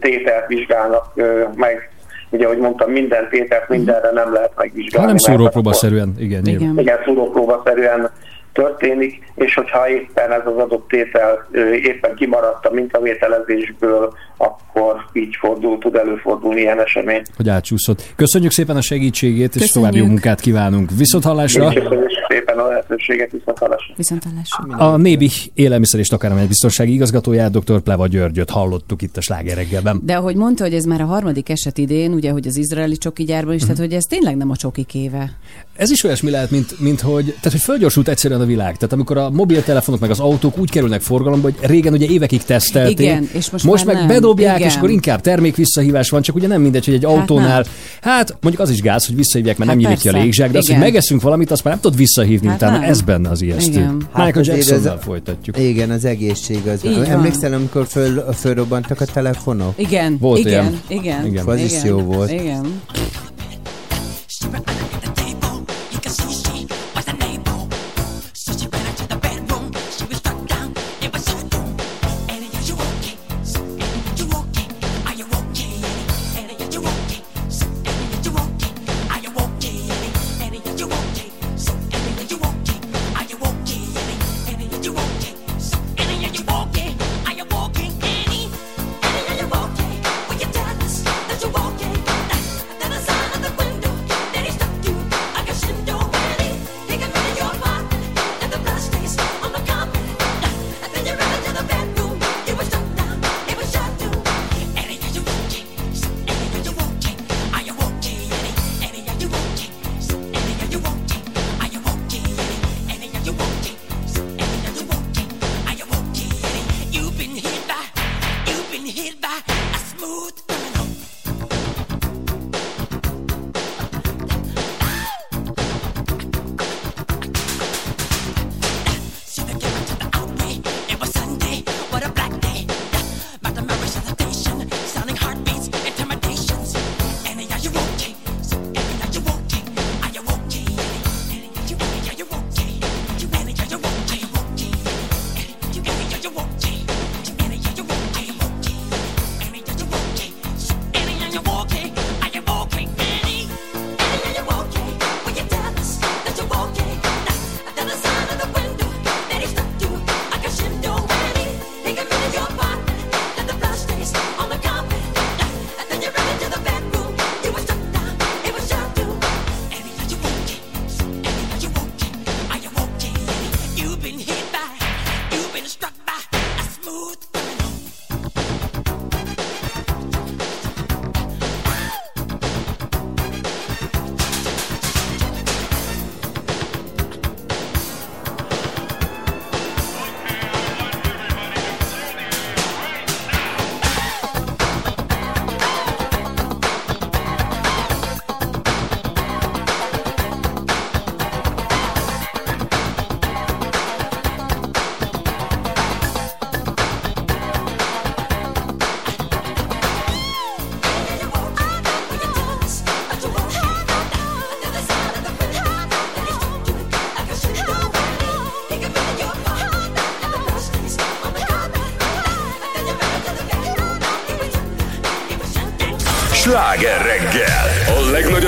tételt 0.00 0.46
vizsgálnak 0.46 1.12
meg. 1.54 1.90
Ugye, 2.30 2.44
ahogy 2.44 2.58
mondtam, 2.58 2.90
minden 2.90 3.28
tételt 3.28 3.68
mindenre 3.68 4.10
nem 4.10 4.32
lehet 4.32 4.52
megvizsgálni. 4.56 5.06
Hanem 5.06 5.16
szúrópróbaszerűen, 5.16 6.14
igen. 6.18 6.42
nyilván. 6.42 6.78
Igen, 6.78 6.98
szúrópróbaszerűen 7.04 8.10
történik, 8.52 9.32
és 9.34 9.54
hogyha 9.54 9.88
éppen 9.88 10.32
ez 10.32 10.40
az 10.44 10.56
adott 10.56 10.88
tétel 10.88 11.48
éppen 11.82 12.14
kimaradt 12.14 12.66
a 12.66 12.70
mintavételezésből, 12.70 14.12
akkor 14.36 14.96
így 15.12 15.36
fordul, 15.40 15.78
tud 15.78 15.94
előfordulni 15.94 16.60
ilyen 16.60 16.80
esemény. 16.80 17.22
hogy 17.36 17.48
átsúszott. 17.48 18.02
Köszönjük 18.16 18.52
szépen 18.52 18.76
a 18.76 18.80
segítségét, 18.80 19.54
és 19.54 19.60
Köszönjük. 19.60 19.72
további 19.72 19.98
jó 19.98 20.04
munkát 20.06 20.40
kívánunk. 20.40 20.90
Viszont 20.96 21.24
hallásra! 21.24 21.72
Köszönjük 21.72 22.10
szépen 22.28 22.58
a 22.58 22.66
lehetőséget, 22.66 23.30
viszont 23.30 23.58
hallásra. 23.58 23.94
Viszont 23.96 24.24
hallásra. 24.24 24.92
A 24.92 24.96
Nébi 24.96 25.30
élelmiszer 25.54 26.00
és 26.00 26.08
takarmány 26.08 26.46
biztonsági 26.46 26.92
igazgatóját, 26.92 27.58
dr. 27.58 27.80
Pleva 27.80 28.06
Györgyöt 28.06 28.50
hallottuk 28.50 29.02
itt 29.02 29.16
a 29.16 29.20
slágereggelben. 29.20 30.00
De 30.02 30.14
ahogy 30.16 30.36
mondta, 30.36 30.64
hogy 30.64 30.74
ez 30.74 30.84
már 30.84 31.00
a 31.00 31.04
harmadik 31.04 31.48
eset 31.48 31.78
idén, 31.78 32.12
ugye, 32.12 32.30
hogy 32.30 32.46
az 32.46 32.56
izraeli 32.56 32.96
csoki 32.96 33.24
gyárban 33.24 33.54
is, 33.54 33.62
tehát 33.62 33.78
hogy 33.78 33.92
ez 33.92 34.04
tényleg 34.04 34.36
nem 34.36 34.50
a 34.50 34.56
csokik 34.56 34.94
éve. 34.94 35.30
Ez 35.76 35.90
is 35.90 36.04
olyasmi 36.04 36.30
lehet, 36.30 36.50
mint, 36.50 36.80
mint 36.80 37.00
hogy, 37.00 37.24
tehát, 37.24 37.50
hogy 37.50 37.60
fölgyorsult 37.60 38.08
egyszerűen 38.08 38.39
a 38.40 38.44
világ. 38.44 38.76
Tehát 38.76 38.92
amikor 38.92 39.16
a 39.16 39.30
mobiltelefonok 39.30 40.00
meg 40.00 40.10
az 40.10 40.20
autók 40.20 40.58
úgy 40.58 40.70
kerülnek 40.70 41.00
forgalomba, 41.00 41.50
hogy 41.56 41.68
régen 41.68 41.92
ugye 41.92 42.06
évekig 42.06 42.42
tesztelték. 42.42 42.98
Igen, 42.98 43.28
és 43.32 43.50
most 43.50 43.64
most 43.64 43.84
már 43.84 43.94
meg 43.94 44.04
nem. 44.04 44.14
bedobják, 44.14 44.56
Igen. 44.58 44.68
és 44.68 44.76
akkor 44.76 44.90
inkább 44.90 45.20
termék 45.20 45.56
visszahívás 45.56 46.10
van, 46.10 46.22
csak 46.22 46.34
ugye 46.34 46.46
nem 46.46 46.60
mindegy, 46.60 46.84
hogy 46.84 46.94
egy 46.94 47.04
Hát 47.04 47.12
autónál, 47.12 47.64
hát 48.00 48.36
mondjuk 48.40 48.62
az 48.64 48.70
is 48.70 48.80
gáz, 48.80 49.06
hogy 49.06 49.16
visszahívják, 49.16 49.58
mert 49.58 49.70
Hát 49.70 49.78
nem 49.80 49.88
nyílik 49.88 50.02
ki 50.02 50.08
a 50.08 50.22
légzsák, 50.22 50.50
de 50.50 50.58
az, 50.58 50.66
hogy 50.66 50.74
Igen. 50.76 50.86
megeszünk 50.86 51.22
valamit, 51.22 51.50
azt 51.50 51.64
már 51.64 51.72
nem 51.72 51.82
tudod 51.82 51.98
visszahívni 51.98 52.46
Hát 52.46 52.56
utána. 52.56 52.78
nem. 52.78 52.88
Ez 52.90 53.00
benne 53.00 53.28
az 53.28 53.42
ijesztő. 53.42 53.70
Igen. 53.70 53.94
Michael 53.96 54.32
azért 54.38 54.56
Jacksonnal 54.56 54.96
ez- 54.98 55.04
folytatjuk. 55.04 55.58
Igen, 55.58 55.90
az 55.90 56.04
egészség 56.04 56.66
az. 56.66 56.84
Így 56.84 56.94
van. 56.94 57.04
Emlékszel, 57.04 57.52
amikor 57.52 57.86
föl, 57.86 58.24
fölrobbantak 58.34 59.00
a 59.00 59.04
telefonok? 59.04 59.72
Igen, 59.76 60.16
Volt 60.20 60.38
igen, 60.38 60.50
ilyen. 60.52 60.80
igen, 61.02 61.26
Igen. 61.26 61.46
Az 61.46 61.60
is 61.60 61.72
igen, 61.72 61.86
jó 61.86 61.98
volt. 61.98 62.30
Igen. 62.32 62.66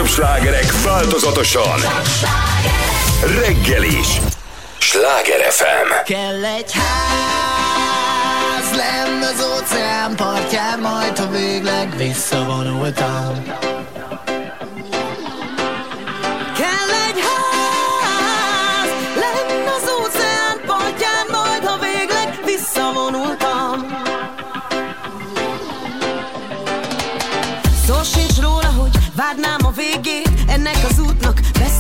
Legnagyobb 0.03 0.07
slágerek 0.07 0.83
változatosan. 0.85 1.81
Reggel 3.41 3.83
is. 3.83 4.21
Sláger 4.79 5.51
FM. 5.51 6.05
Kell 6.05 6.45
egy 6.45 6.73
ház, 6.73 7.97
lenn 8.77 9.23
az 9.23 9.47
óceán 9.57 10.17
partján, 10.17 10.81
majd 10.81 11.19
ha 11.19 11.31
végleg 11.31 11.97
visszavonultam. 11.97 13.72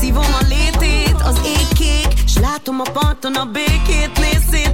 Beszívom 0.02 0.34
a 0.40 0.44
létét 0.48 1.16
Az 1.24 1.40
ég 1.44 1.68
kék, 1.78 2.28
s 2.28 2.38
látom 2.38 2.80
a 2.80 2.90
parton 2.92 3.34
a 3.34 3.44
békét 3.44 4.18
Nézz 4.18 4.71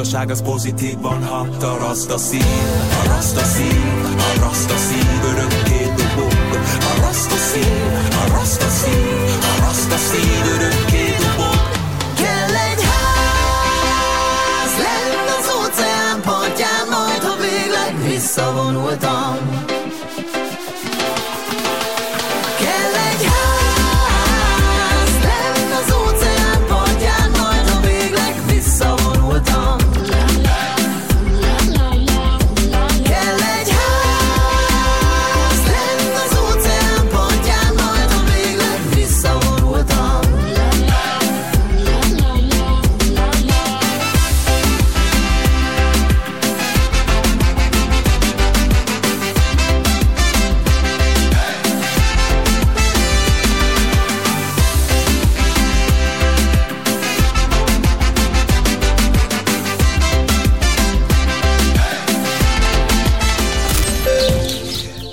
Mert 0.00 0.12
a 0.12 0.18
lazaság 0.18 0.30
az 0.30 0.42
pozitívan 0.42 1.24
hat 1.24 1.62
A 1.62 1.78
szív, 2.18 2.44
a 3.02 3.08
rasta 3.08 3.44
szív 3.44 3.82
A 4.04 4.40
rasta 4.40 4.76
szív 4.76 4.99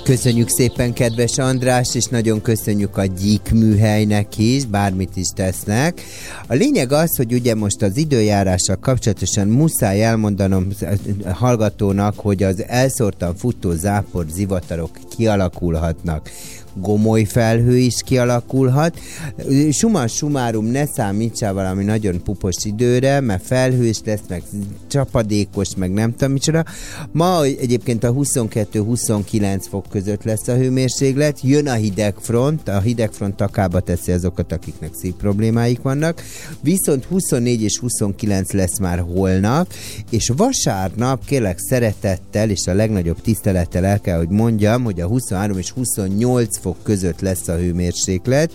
Köszönjük 0.08 0.48
szépen, 0.48 0.92
kedves 0.92 1.38
András, 1.38 1.94
és 1.94 2.04
nagyon 2.04 2.42
köszönjük 2.42 2.96
a 2.96 3.04
Gyík 3.04 3.50
műhelynek 3.52 4.38
is, 4.38 4.64
bármit 4.64 5.16
is 5.16 5.28
tesznek. 5.34 6.02
A 6.46 6.54
lényeg 6.54 6.92
az, 6.92 7.16
hogy 7.16 7.32
ugye 7.32 7.54
most 7.54 7.82
az 7.82 7.96
időjárással 7.96 8.76
kapcsolatosan 8.76 9.48
muszáj 9.48 10.04
elmondanom 10.04 10.66
a 11.24 11.32
hallgatónak, 11.32 12.18
hogy 12.18 12.42
az 12.42 12.64
elszórtan 12.66 13.34
futó 13.34 13.72
zápor 13.72 14.26
zivatarok 14.30 14.98
kialakulhatnak 15.16 16.30
gomoly 16.74 17.24
felhő 17.24 17.76
is 17.76 17.94
kialakulhat. 18.04 18.98
Suma 19.70 20.06
sumárum 20.06 20.66
ne 20.66 20.86
számítsál 20.86 21.52
valami 21.52 21.84
nagyon 21.84 22.22
pupos 22.22 22.64
időre, 22.64 23.20
mert 23.20 23.44
felhős 23.44 24.00
lesz, 24.04 24.20
meg 24.28 24.42
csapadékos, 24.86 25.68
meg 25.76 25.92
nem 25.92 26.12
tudom 26.12 26.32
micsoda. 26.32 26.64
Ma 27.12 27.44
egyébként 27.44 28.04
a 28.04 28.12
22-29 28.12 29.64
fok 29.68 29.86
között 29.90 30.22
lesz 30.22 30.48
a 30.48 30.54
hőmérséklet, 30.54 31.40
jön 31.42 31.68
a 31.68 31.72
hidegfront, 31.72 32.68
a 32.68 32.80
hidegfront 32.80 33.36
takába 33.36 33.80
teszi 33.80 34.12
azokat, 34.12 34.52
akiknek 34.52 34.90
szív 34.94 35.12
problémáik 35.12 35.82
vannak, 35.82 36.22
viszont 36.60 37.04
24 37.04 37.62
és 37.62 37.78
29 37.78 38.52
lesz 38.52 38.78
már 38.78 38.98
holnap, 38.98 39.72
és 40.10 40.32
vasárnap 40.36 41.24
kérlek 41.24 41.58
szeretettel 41.58 42.50
és 42.50 42.66
a 42.66 42.74
legnagyobb 42.74 43.20
tisztelettel 43.20 43.84
el 43.84 44.00
kell, 44.00 44.18
hogy 44.18 44.28
mondjam, 44.28 44.84
hogy 44.84 45.00
a 45.00 45.06
23 45.06 45.58
és 45.58 45.70
28 45.70 46.58
fok 46.58 46.67
között 46.82 47.20
lesz 47.20 47.48
a 47.48 47.56
hőmérséklet. 47.56 48.52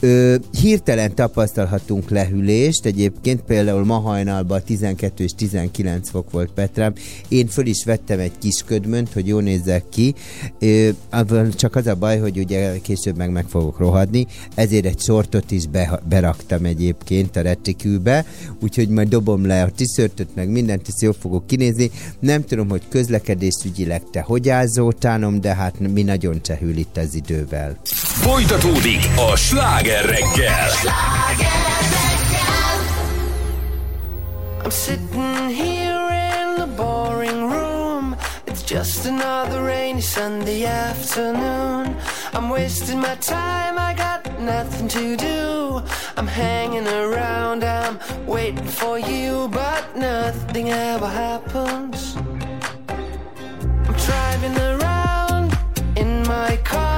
Ö, 0.00 0.36
hirtelen 0.60 1.14
tapasztalhatunk 1.14 2.10
lehűlést, 2.10 2.84
egyébként 2.84 3.40
például 3.40 3.84
ma 3.84 3.98
hajnalban 3.98 4.62
12 4.64 5.24
és 5.24 5.32
19 5.36 6.10
fok 6.10 6.30
volt 6.30 6.50
Petrám. 6.54 6.92
Én 7.28 7.46
föl 7.46 7.66
is 7.66 7.84
vettem 7.84 8.18
egy 8.18 8.38
kis 8.38 8.62
ködmönt, 8.66 9.12
hogy 9.12 9.26
jól 9.26 9.42
nézzek 9.42 9.84
ki. 9.88 10.14
Ö, 10.58 10.88
csak 11.56 11.76
az 11.76 11.86
a 11.86 11.94
baj, 11.94 12.18
hogy 12.18 12.38
ugye 12.38 12.78
később 12.78 13.16
meg 13.16 13.30
meg 13.30 13.46
fogok 13.48 13.78
rohadni, 13.78 14.26
ezért 14.54 14.84
egy 14.84 15.00
sortot 15.00 15.50
is 15.50 15.66
be, 15.66 16.00
beraktam 16.08 16.64
egyébként 16.64 17.36
a 17.36 17.40
retikülbe, 17.40 18.24
úgyhogy 18.60 18.88
majd 18.88 19.08
dobom 19.08 19.46
le 19.46 19.62
a 19.62 19.70
tiszörtöt, 19.70 20.34
meg 20.34 20.48
mindent, 20.48 20.88
és 20.88 20.94
jól 21.00 21.16
fogok 21.20 21.46
kinézni. 21.46 21.90
Nem 22.20 22.44
tudom, 22.44 22.68
hogy 22.68 22.82
közlekedésügyileg 22.88 24.02
te 24.10 24.20
hogy 24.20 24.48
állsz, 24.48 24.76
de 25.40 25.54
hát 25.54 25.78
mi 25.78 26.02
nagyon 26.02 26.42
csehül 26.42 26.76
itt 26.76 26.96
az 26.96 27.14
idővel. 27.28 27.76
Folytatódik 28.20 29.06
a 29.32 29.36
sláger 29.36 30.04
reggel. 30.04 30.70
I'm 34.62 34.70
sitting 34.70 35.48
here 35.48 36.08
in 36.40 36.54
the 36.56 36.66
boring 36.76 37.50
room. 37.50 38.16
It's 38.44 38.62
just 38.62 39.06
another 39.06 39.64
rainy 39.64 40.00
Sunday 40.00 40.64
afternoon. 40.64 41.96
I'm 42.32 42.48
wasting 42.50 43.00
my 43.00 43.16
time, 43.16 43.76
I 43.78 43.94
got 43.94 44.40
nothing 44.40 44.88
to 44.88 45.16
do. 45.16 45.82
I'm 46.16 46.26
hanging 46.26 46.86
around, 46.86 47.62
I'm 47.62 47.98
waiting 48.26 48.66
for 48.66 48.98
you, 48.98 49.48
but 49.48 49.96
nothing 49.96 50.68
ever 50.68 51.08
happens. 51.08 52.16
I'm 53.86 53.96
driving 54.06 54.56
around 54.58 55.56
in 55.96 56.22
my 56.26 56.56
car. 56.64 56.97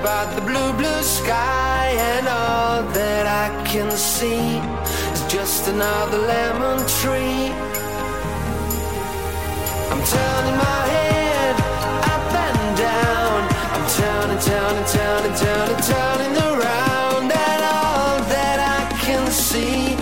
About 0.00 0.34
the 0.34 0.40
blue, 0.42 0.72
blue 0.74 1.02
sky, 1.02 1.94
and 2.12 2.28
all 2.28 2.82
that 2.98 3.24
I 3.26 3.46
can 3.64 3.90
see 3.90 4.58
is 5.14 5.22
just 5.32 5.68
another 5.68 6.18
lemon 6.18 6.78
tree. 7.00 7.52
I'm 9.90 10.02
turning 10.14 10.58
my 10.68 10.80
head 10.94 11.54
up 12.14 12.28
and 12.46 12.62
down. 12.88 13.38
I'm 13.74 13.86
turning, 14.00 14.40
turning, 14.50 14.86
turning, 14.96 15.36
turning, 15.44 15.82
turning 15.92 16.36
around, 16.50 17.26
and 17.48 17.62
all 17.76 18.16
that 18.34 18.58
I 18.78 18.82
can 19.06 19.24
see 19.30 19.94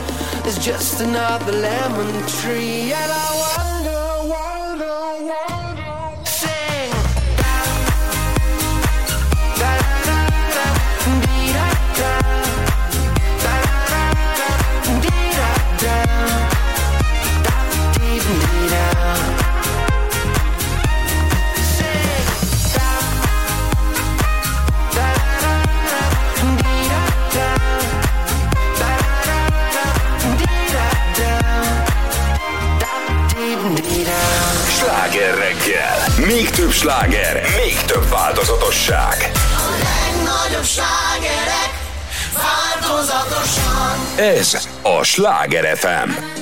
is 0.48 0.58
just 0.58 1.00
another 1.00 1.52
lemon 1.52 2.12
tree. 2.26 2.92
And 2.92 3.10
I 3.12 3.33
Sláger 35.15 35.39
reggel. 35.39 36.26
Még 36.26 36.51
több 36.51 36.70
sláger, 36.70 37.43
még 37.65 37.76
több 37.86 38.09
változatosság. 38.09 39.31
Legnagyobb 39.83 40.65
slágerek 40.65 41.73
változatosan. 42.34 43.99
Ez 44.17 44.68
a 44.83 45.02
Sláger 45.02 45.76
FM. 45.76 46.33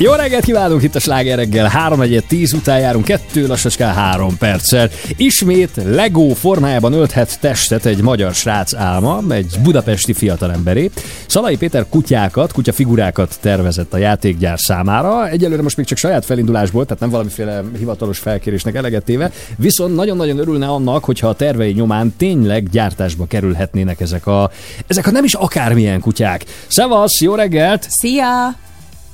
Jó 0.00 0.12
reggelt 0.12 0.44
kívánunk 0.44 0.82
itt 0.82 0.94
a 0.94 1.00
Sláger 1.00 1.38
reggel. 1.38 1.66
3 1.66 2.00
1 2.00 2.24
10 2.28 2.52
után 2.52 2.80
járunk, 2.80 3.04
2 3.04 3.46
lassacskán 3.46 3.94
3 3.94 4.36
perccel. 4.38 4.90
Ismét 5.16 5.70
Lego 5.84 6.28
formájában 6.34 6.92
ölthet 6.92 7.40
testet 7.40 7.86
egy 7.86 8.02
magyar 8.02 8.34
srác 8.34 8.74
álma, 8.74 9.22
egy 9.30 9.56
budapesti 9.62 10.12
fiatalemberé. 10.12 10.90
Szalai 11.26 11.56
Péter 11.56 11.86
kutyákat, 11.88 12.52
kutyafigurákat 12.52 13.36
tervezett 13.40 13.94
a 13.94 13.96
játékgyár 13.96 14.58
számára. 14.58 15.28
Egyelőre 15.28 15.62
most 15.62 15.76
még 15.76 15.86
csak 15.86 15.98
saját 15.98 16.24
felindulásból, 16.24 16.84
tehát 16.84 17.00
nem 17.00 17.10
valamiféle 17.10 17.62
hivatalos 17.78 18.18
felkérésnek 18.18 18.74
eleget 18.74 19.04
téve, 19.04 19.30
viszont 19.56 19.94
nagyon-nagyon 19.94 20.38
örülne 20.38 20.66
annak, 20.66 21.04
hogyha 21.04 21.28
a 21.28 21.34
tervei 21.34 21.72
nyomán 21.72 22.14
tényleg 22.16 22.68
gyártásba 22.68 23.26
kerülhetnének 23.26 24.00
ezek 24.00 24.26
a, 24.26 24.50
ezek 24.86 25.06
a 25.06 25.10
nem 25.10 25.24
is 25.24 25.34
akármilyen 25.34 26.00
kutyák. 26.00 26.44
Szevasz, 26.66 27.20
jó 27.20 27.34
reggelt! 27.34 27.86
Szia! 27.88 28.66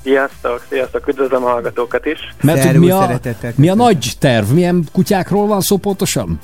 Sziasztok, 0.04 0.64
sziasztok, 0.68 1.08
üdvözlöm 1.08 1.44
a 1.44 1.48
hallgatókat 1.48 2.06
is. 2.06 2.18
Mert 2.42 2.64
hogy 2.64 2.78
mi 2.78 2.90
a, 2.90 3.20
mi 3.54 3.68
a 3.68 3.74
nagy 3.74 4.12
terv? 4.18 4.50
Milyen 4.50 4.84
kutyákról 4.92 5.46
van 5.46 5.60
szó 5.60 5.76
pontosan? 5.76 6.40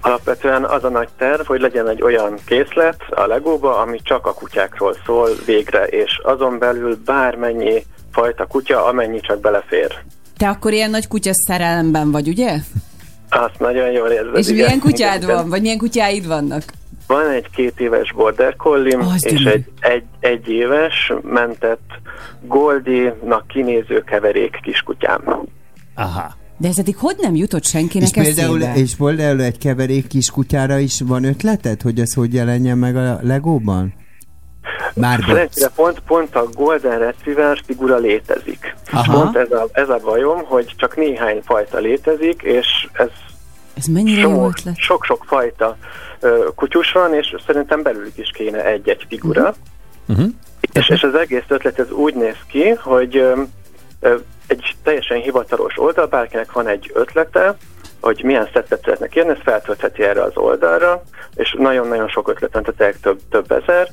Alapvetően 0.00 0.64
az 0.64 0.84
a 0.84 0.88
nagy 0.88 1.08
terv, 1.18 1.46
hogy 1.46 1.60
legyen 1.60 1.88
egy 1.88 2.02
olyan 2.02 2.38
készlet 2.46 3.00
a 3.10 3.26
Legóba, 3.26 3.78
ami 3.78 3.98
csak 4.02 4.26
a 4.26 4.34
kutyákról 4.34 4.96
szól 5.06 5.28
végre, 5.46 5.84
és 5.84 6.20
azon 6.22 6.58
belül 6.58 6.98
bármennyi 7.04 7.84
fajta 8.12 8.46
kutya, 8.46 8.84
amennyi 8.84 9.20
csak 9.20 9.40
belefér. 9.40 9.94
Te 10.36 10.48
akkor 10.48 10.72
ilyen 10.72 10.90
nagy 10.90 11.08
kutya 11.08 11.30
szerelemben 11.32 12.10
vagy, 12.10 12.28
ugye? 12.28 12.56
Azt 13.28 13.58
nagyon 13.58 13.90
jól 13.90 14.08
érzed. 14.08 14.36
És 14.36 14.48
igen. 14.48 14.64
milyen 14.64 14.80
kutyád 14.80 15.22
Igen. 15.22 15.34
van, 15.34 15.48
vagy 15.48 15.60
milyen 15.60 15.78
kutyáid 15.78 16.26
vannak? 16.26 16.62
Van 17.08 17.28
egy 17.30 17.50
két 17.50 17.80
éves 17.80 18.12
border 18.12 18.56
collie 18.56 18.98
és 19.20 19.44
egy, 19.44 19.64
egy, 19.80 20.04
egy 20.20 20.48
éves 20.48 21.12
mentett 21.22 21.90
Goldie-nak 22.42 23.46
kinéző 23.46 24.02
keverék 24.04 24.60
kiskutyám. 24.62 25.22
Aha. 25.94 26.36
De 26.56 26.68
ez 26.68 26.78
eddig 26.78 26.96
hogy 26.96 27.16
nem 27.20 27.34
jutott 27.34 27.64
senkinek 27.64 28.08
És 28.16 28.22
például, 28.22 28.62
eszébe? 28.62 28.78
és 28.78 28.96
például 28.96 29.42
egy 29.42 29.58
keverék 29.58 30.06
kiskutyára 30.06 30.78
is 30.78 31.00
van 31.00 31.24
ötleted, 31.24 31.82
hogy 31.82 32.00
ez 32.00 32.12
hogy 32.14 32.34
jelenjen 32.34 32.78
meg 32.78 32.96
a 32.96 33.18
Legóban? 33.22 33.94
Már. 34.94 35.18
Szerencsére 35.26 35.68
pont, 35.74 36.00
pont 36.06 36.34
a 36.34 36.48
Golden 36.54 36.98
Retriever 36.98 37.58
figura 37.66 37.96
létezik. 37.96 38.74
Aha. 38.92 39.12
Pont 39.22 39.36
ez 39.36 39.50
a, 39.50 39.68
ez 39.72 39.88
a 39.88 40.00
bajom, 40.04 40.44
hogy 40.44 40.72
csak 40.76 40.96
néhány 40.96 41.40
fajta 41.44 41.78
létezik, 41.78 42.42
és 42.42 42.66
ez 42.92 43.08
Ez 43.74 43.84
mennyire 43.86 44.20
jó 44.20 44.28
Csomó- 44.28 44.46
ötlet. 44.46 44.76
sok-sok 44.76 45.24
fajta 45.26 45.76
kutyus 46.54 46.92
van, 46.92 47.14
és 47.14 47.34
szerintem 47.46 47.82
belőlük 47.82 48.18
is 48.18 48.30
kéne 48.30 48.64
egy-egy 48.64 49.06
figura. 49.08 49.54
Uh-huh. 50.08 50.26
És, 50.72 50.88
és 50.88 51.02
az 51.02 51.14
egész 51.14 51.44
ötlet 51.48 51.78
ez 51.78 51.90
úgy 51.90 52.14
néz 52.14 52.36
ki, 52.48 52.68
hogy 52.68 53.24
egy 54.46 54.76
teljesen 54.82 55.20
hivatalos 55.20 55.78
oldal, 55.78 56.06
bárkinek 56.06 56.52
van 56.52 56.66
egy 56.66 56.90
ötlete, 56.94 57.56
hogy 58.00 58.20
milyen 58.24 58.48
szettet 58.52 58.82
szeretne 58.84 59.06
kérni, 59.06 59.30
ezt 59.30 59.42
feltöltheti 59.42 60.02
erre 60.02 60.22
az 60.22 60.36
oldalra, 60.36 61.02
és 61.34 61.56
nagyon-nagyon 61.58 62.08
sok 62.08 62.28
ötlet 62.28 62.52
van, 62.52 62.74
tehát 62.76 62.96
több, 63.02 63.20
több 63.30 63.52
ezer, 63.52 63.88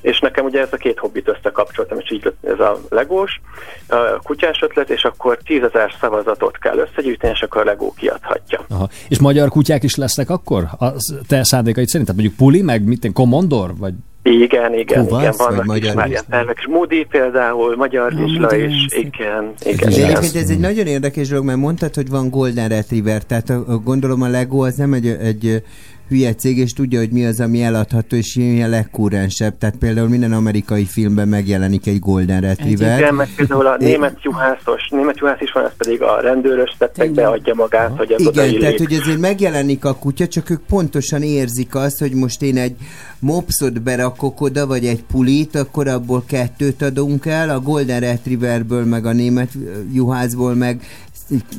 és 0.00 0.20
nekem 0.20 0.44
ugye 0.44 0.60
ez 0.60 0.72
a 0.72 0.76
két 0.76 0.98
hobbit 0.98 1.28
összekapcsoltam, 1.28 1.98
és 1.98 2.10
így 2.10 2.24
lett 2.24 2.52
ez 2.52 2.60
a 2.60 2.80
legós, 2.88 3.40
a 3.88 3.96
kutyás 4.22 4.62
ötlet, 4.62 4.90
és 4.90 5.04
akkor 5.04 5.38
tízezer 5.44 5.94
szavazatot 6.00 6.58
kell 6.58 6.78
összegyűjteni, 6.78 7.32
és 7.32 7.42
akkor 7.42 7.60
a 7.60 7.64
legó 7.64 7.94
kiadhatja. 7.96 8.64
Aha. 8.68 8.88
És 9.08 9.18
magyar 9.18 9.48
kutyák 9.48 9.82
is 9.82 9.96
lesznek 9.96 10.30
akkor? 10.30 10.64
A 10.78 10.86
te 11.28 11.44
szándékaid 11.44 11.86
szerint? 11.86 12.08
Tehát 12.08 12.22
mondjuk 12.22 12.36
Puli, 12.36 12.62
meg 12.62 12.82
mit, 12.82 13.10
Commodore? 13.12 13.72
Vagy... 13.78 13.94
Igen, 14.22 14.74
igen, 14.74 15.06
Kovacs, 15.06 15.22
igen, 15.22 15.34
vagy 15.36 15.46
vannak 15.46 15.64
magyar 15.64 15.88
is 15.88 15.94
már 15.94 16.08
ilyen 16.08 16.24
tervek. 16.30 16.56
És 16.58 16.66
Moody 16.66 17.06
például, 17.10 17.76
Magyar 17.76 18.14
Vizsla 18.14 18.40
nagyon 18.50 18.70
is, 18.70 18.86
igen, 18.90 19.52
igen, 19.64 19.90
De 19.90 19.96
igen. 19.96 20.16
egyébként 20.16 20.44
ez 20.44 20.50
egy 20.50 20.58
nagyon 20.58 20.86
érdekes 20.86 21.28
dolog, 21.28 21.44
mert 21.44 21.58
mondtad, 21.58 21.94
hogy 21.94 22.08
van 22.08 22.30
Golden 22.30 22.68
Retriever, 22.68 23.22
tehát 23.22 23.50
a, 23.50 23.64
a, 23.66 23.76
gondolom 23.76 24.22
a 24.22 24.28
Lego 24.28 24.64
az 24.64 24.74
nem 24.74 24.92
egy, 24.92 25.06
egy 25.06 25.62
hülye 26.08 26.34
cég, 26.34 26.58
és 26.58 26.72
tudja, 26.72 26.98
hogy 26.98 27.10
mi 27.10 27.24
az, 27.26 27.40
ami 27.40 27.62
eladható, 27.62 28.16
és 28.16 28.34
mi 28.34 28.62
a 28.62 28.68
legkúrensebb. 28.68 29.58
Tehát 29.58 29.76
például 29.76 30.08
minden 30.08 30.32
amerikai 30.32 30.84
filmben 30.84 31.28
megjelenik 31.28 31.86
egy 31.86 31.98
Golden 31.98 32.40
Retriever. 32.40 32.98
Igen, 32.98 33.14
meg 33.14 33.28
például 33.36 33.66
a 33.66 33.76
német 33.78 34.22
juhászos, 34.22 34.88
német 34.90 35.18
juhász 35.18 35.40
is 35.40 35.52
van, 35.52 35.64
ez 35.64 35.76
pedig 35.76 36.02
a 36.02 36.20
rendőrös 36.20 36.74
tettekbe 36.78 37.26
adja 37.28 37.54
magát, 37.54 37.96
hogy 37.96 38.12
az 38.12 38.20
Igen, 38.20 38.32
odaillik. 38.32 38.60
tehát 38.60 38.78
hogy 38.78 38.94
azért 38.94 39.18
megjelenik 39.18 39.84
a 39.84 39.94
kutya, 39.94 40.26
csak 40.26 40.50
ők 40.50 40.60
pontosan 40.68 41.22
érzik 41.22 41.74
azt, 41.74 41.98
hogy 41.98 42.12
most 42.12 42.42
én 42.42 42.56
egy 42.56 42.76
mopszot 43.18 43.82
berakok 43.82 44.40
oda, 44.40 44.66
vagy 44.66 44.86
egy 44.86 45.04
pulit, 45.04 45.54
akkor 45.54 45.88
abból 45.88 46.24
kettőt 46.26 46.82
adunk 46.82 47.26
el, 47.26 47.50
a 47.50 47.60
Golden 47.60 48.00
Retrieverből, 48.00 48.84
meg 48.84 49.06
a 49.06 49.12
német 49.12 49.50
juhászból, 49.92 50.54
meg 50.54 50.80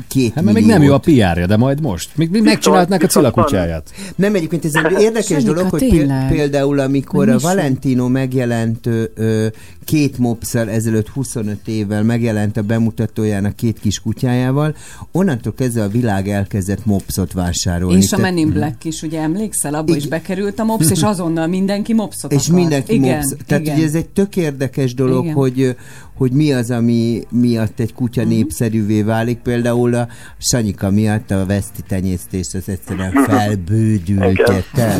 két 0.07 0.33
Hát 0.33 0.43
mert 0.43 0.57
még 0.57 0.65
nem 0.65 0.81
jó 0.83 0.93
a 0.93 0.97
PR-ja, 0.97 1.45
de 1.47 1.57
majd 1.57 1.81
most. 1.81 2.09
Még, 2.15 2.29
még 2.29 2.41
a 2.41 2.45
viszont 2.45 3.09
Cilla 3.09 3.31
van- 3.31 3.43
kutyáját. 3.43 3.91
Nem, 4.15 4.35
egyébként 4.35 4.65
ez 4.65 4.75
egy 4.75 5.01
érdekes 5.01 5.25
Sanyika, 5.25 5.53
dolog, 5.53 5.69
hogy 5.69 5.79
tényleg. 5.79 6.27
pél- 6.27 6.37
például 6.37 6.79
amikor 6.79 7.29
a 7.29 7.37
Valentino 7.39 8.07
megjelent 8.07 8.85
ö, 9.15 9.47
két 9.85 10.17
mopszal 10.17 10.69
ezelőtt 10.69 11.07
25 11.07 11.57
évvel 11.67 12.03
megjelent 12.03 12.57
a 12.57 12.61
bemutatójának 12.61 13.55
két 13.55 13.79
kis 13.79 13.99
kutyájával, 13.99 14.75
onnantól 15.11 15.53
kezdve 15.53 15.83
a 15.83 15.87
világ 15.87 16.27
elkezdett 16.29 16.85
mopszot 16.85 17.33
vásárolni. 17.33 17.97
És 18.01 18.11
a 18.11 18.17
Men 18.17 18.37
in 18.37 18.49
Black 18.49 18.83
is, 18.85 19.01
ugye 19.01 19.19
emlékszel, 19.21 19.73
abba 19.73 19.95
is 19.95 20.07
bekerült 20.07 20.59
a 20.59 20.63
mops, 20.63 20.89
és 20.91 21.01
azonnal 21.11 21.47
mindenki 21.47 21.93
mopszot 21.93 22.31
és 22.31 22.47
akar. 22.47 22.59
mindenki 22.59 22.93
igen, 22.93 23.15
mopsz. 23.15 23.35
Tehát 23.45 23.63
igen. 23.63 23.75
ugye 23.75 23.85
ez 23.85 23.93
egy 23.95 24.09
tök 24.09 24.35
érdekes 24.35 24.93
dolog, 24.93 25.23
Igen. 25.23 25.35
hogy 25.35 25.75
hogy 26.17 26.31
mi 26.31 26.53
az, 26.53 26.71
ami 26.71 27.21
miatt 27.31 27.79
egy 27.79 27.93
kutya 27.93 28.21
Mhm. 28.21 28.29
népszerűvé 28.29 29.01
válik. 29.01 29.37
Például 29.39 29.93
a 29.95 30.07
Sanyika 30.37 30.89
miatt 30.91 31.31
a 31.31 31.45
veszti 31.45 31.81
tenyésztés 31.87 32.47
az 32.53 32.69
egyszerűen 32.69 33.11
felbődült. 33.27 34.51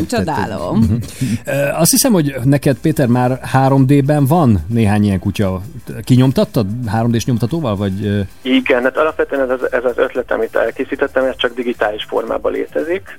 csodálom. 0.08 0.98
Ö, 1.44 1.52
Azt 1.72 1.90
hiszem, 1.90 2.12
hogy 2.12 2.34
neked, 2.44 2.76
Péter, 2.78 3.06
már 3.06 3.40
3D-ben 3.52 4.26
van 4.26 4.60
néhány 4.66 5.04
ilyen 5.04 5.18
kutya. 5.18 5.62
Kinyomtattad 6.04 6.66
3D-s 6.86 7.24
nyomtatóval, 7.24 7.76
vagy... 7.76 8.26
Igen, 8.42 8.82
hát 8.82 8.96
alapvetően 8.96 9.50
ez 9.50 9.60
az, 9.60 9.72
ez 9.72 9.84
az 9.84 9.92
ötlet, 9.96 10.32
amit 10.32 10.56
elkészítettem, 10.56 11.24
ez 11.24 11.36
csak 11.36 11.54
digitális 11.54 12.04
formában 12.08 12.52
létezik. 12.52 13.18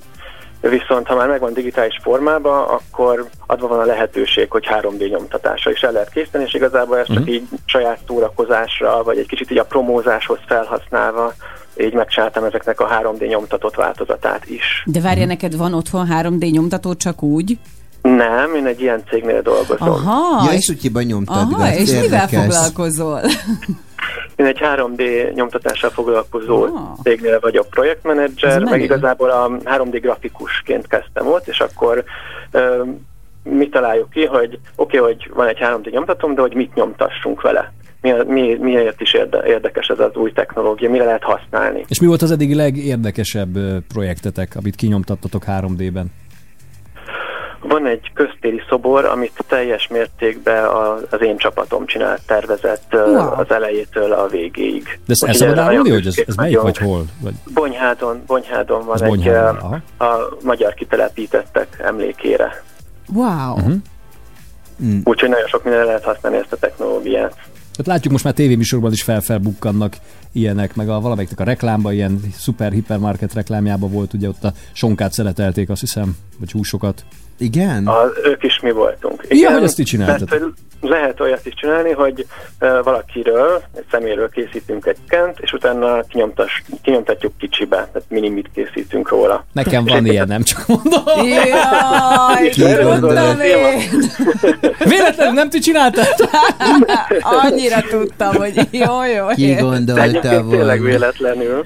Viszont 0.61 1.07
ha 1.07 1.15
már 1.15 1.27
megvan 1.27 1.53
digitális 1.53 1.99
formában, 2.03 2.67
akkor 2.67 3.29
adva 3.47 3.67
van 3.67 3.79
a 3.79 3.85
lehetőség, 3.85 4.51
hogy 4.51 4.65
3D 4.81 5.09
nyomtatásra 5.09 5.71
is 5.71 5.81
el 5.81 5.91
lehet 5.91 6.09
készíteni, 6.09 6.43
és 6.43 6.53
igazából 6.53 6.97
ezt 6.97 7.07
csak 7.13 7.23
Mhm. 7.23 7.29
így 7.29 7.43
saját 7.65 7.99
szórakozásra, 8.07 9.03
vagy 9.03 9.17
egy 9.17 9.27
kicsit 9.27 9.51
így 9.51 9.57
a 9.57 9.65
promózáshoz 9.65 10.39
felhasználva 10.47 11.33
így 11.81 11.93
megcsináltam 11.93 12.43
ezeknek 12.43 12.79
a 12.79 12.87
3D 12.87 13.27
nyomtatott 13.27 13.75
változatát 13.75 14.45
is. 14.49 14.83
De 14.85 14.99
várja, 15.01 15.25
neked 15.25 15.57
van 15.57 15.73
otthon 15.73 16.07
3D 16.11 16.51
nyomtató 16.51 16.93
csak 16.95 17.23
úgy? 17.23 17.57
Nem, 18.01 18.55
én 18.55 18.65
egy 18.65 18.81
ilyen 18.81 19.03
cégnél 19.09 19.41
dolgozom. 19.41 19.89
Aha, 19.89 20.43
Ja, 20.45 20.51
és- 20.51 20.69
és 20.83 20.91
nyomtad 21.05 21.35
Aha, 21.51 21.57
be, 21.57 21.75
és 21.77 21.91
mivel 21.91 22.27
foglalkozol? 22.27 23.21
Én 24.35 24.45
egy 24.45 24.59
3D 24.61 25.33
nyomtatással 25.33 25.89
foglalkozó 25.89 26.67
cégnél 27.03 27.39
vagyok 27.39 27.69
projektmenedzser, 27.69 28.63
meg 28.63 28.81
igazából 28.81 29.29
a 29.29 29.49
3D 29.49 29.99
grafikusként 30.01 30.87
kezdtem 30.87 31.27
ott, 31.27 31.47
és 31.47 31.59
akkor 31.59 32.03
ö, 32.51 32.83
mi 33.43 33.69
találjuk 33.69 34.09
ki, 34.09 34.25
hogy 34.25 34.59
oké, 34.75 34.99
okay, 34.99 35.13
hogy 35.13 35.31
van 35.33 35.47
egy 35.47 35.57
3D 35.61 35.91
nyomtatom, 35.91 36.35
de 36.35 36.41
hogy 36.41 36.53
mit 36.55 36.73
nyomtassunk 36.73 37.41
vele. 37.41 37.73
Mi, 38.01 38.11
mi, 38.27 38.57
miért 38.59 39.01
is 39.01 39.13
érde, 39.13 39.43
érdekes 39.45 39.87
ez 39.87 39.99
az 39.99 40.15
új 40.15 40.31
technológia, 40.31 40.89
mire 40.89 41.05
lehet 41.05 41.23
használni. 41.23 41.85
És 41.87 41.99
mi 41.99 42.07
volt 42.07 42.21
az 42.21 42.31
eddigi 42.31 42.55
legérdekesebb 42.55 43.57
projektetek, 43.87 44.55
amit 44.55 44.75
kinyomtattatok 44.75 45.43
3D-ben? 45.47 46.11
Van 47.61 47.87
egy 47.87 48.11
köztéri 48.13 48.61
szobor, 48.69 49.05
amit 49.05 49.45
teljes 49.47 49.87
mértékben 49.87 50.65
az 51.09 51.21
én 51.21 51.37
csapatom 51.37 51.85
csinált, 51.85 52.21
tervezett 52.25 52.93
Wow. 52.93 53.39
az 53.39 53.51
elejétől 53.51 54.11
a 54.11 54.27
végéig. 54.27 54.99
De 55.05 55.13
ezt 55.13 55.23
el 55.23 55.33
szabad 55.33 55.57
árulni, 55.57 55.77
nagyon 55.77 55.93
hogy 55.93 56.07
ez, 56.07 56.23
ez 56.27 56.35
melyik 56.35 56.59
vagy 56.59 56.77
hol? 56.77 57.05
Vagy... 57.21 57.33
Bonyhádon, 57.53 58.23
Bonyhádon 58.27 58.85
van 58.85 58.93
Az 58.93 59.01
egy 59.01 59.07
Bonyhádon, 59.09 59.83
a 59.97 60.05
magyar 60.43 60.73
kitelepítettek 60.73 61.77
emlékére. 61.83 62.63
Wow. 63.13 63.53
Uh-huh. 63.53 63.73
Úgyhogy 65.03 65.29
nagyon 65.29 65.47
sok 65.47 65.63
mindenre 65.63 65.85
lehet 65.85 66.03
használni 66.03 66.37
ezt 66.37 66.51
a 66.51 66.57
technológiát. 66.57 67.35
Tehát 67.71 67.85
látjuk 67.85 68.11
most 68.11 68.23
már 68.23 68.33
tévéműsorban 68.33 68.91
is 68.91 69.03
felfelbukkannak 69.03 69.95
ilyenek, 70.31 70.75
meg 70.75 70.89
a 70.89 70.99
valamelyiknek 70.99 71.39
a 71.39 71.43
reklámban, 71.43 71.93
ilyen 71.93 72.19
szuper 72.37 72.71
hipermarket 72.71 73.33
reklámjában 73.33 73.91
volt, 73.91 74.13
ugye 74.13 74.27
ott 74.27 74.43
a 74.43 74.53
sonkát 74.73 75.11
szeletelték, 75.11 75.69
azt 75.69 75.79
hiszem, 75.79 76.17
vagy 76.39 76.51
húsokat. 76.51 77.03
Igen? 77.39 77.87
A, 77.87 78.11
ők 78.23 78.43
is 78.43 78.59
mi 78.59 78.71
voltunk. 78.71 79.25
Ja, 79.29 79.51
hogy 79.51 79.63
ezt 79.63 79.75
ti 79.75 79.83
csináltatok. 79.83 80.29
Mert, 80.29 80.41
hogy 80.41 80.53
lehet 80.81 81.19
olyat 81.19 81.45
is 81.45 81.53
csinálni, 81.53 81.91
hogy 81.91 82.25
uh, 82.59 82.83
valakiről, 82.83 83.61
egy 83.75 83.83
szeméről 83.91 84.29
készítünk 84.29 84.85
egy 84.85 84.97
kent, 85.07 85.39
és 85.39 85.53
utána 85.53 86.01
kinyomtas, 86.01 86.63
kinyomtatjuk 86.81 87.33
kicsibe, 87.37 87.75
tehát 87.75 88.03
minimit 88.07 88.49
készítünk 88.53 89.09
róla. 89.09 89.45
Nekem 89.51 89.85
van 89.85 90.05
ilyen, 90.05 90.27
nem 90.27 90.43
csak 90.43 90.67
mondom. 90.67 91.03
Jaj, 91.25 92.49
tudtam 92.99 93.39
én. 93.39 93.79
Véletlenül 94.83 95.33
nem 95.33 95.49
ti 95.49 95.59
csináltátok? 95.59 96.29
Annyira 97.21 97.81
tudtam, 97.89 98.35
hogy 98.35 98.67
jó, 98.71 99.03
jó. 99.15 99.27
Ki 99.27 99.53
gondolta 99.53 100.01
Egyébként 100.01 100.49
tényleg 100.49 100.79
volna? 100.79 100.83
véletlenül. 100.83 101.65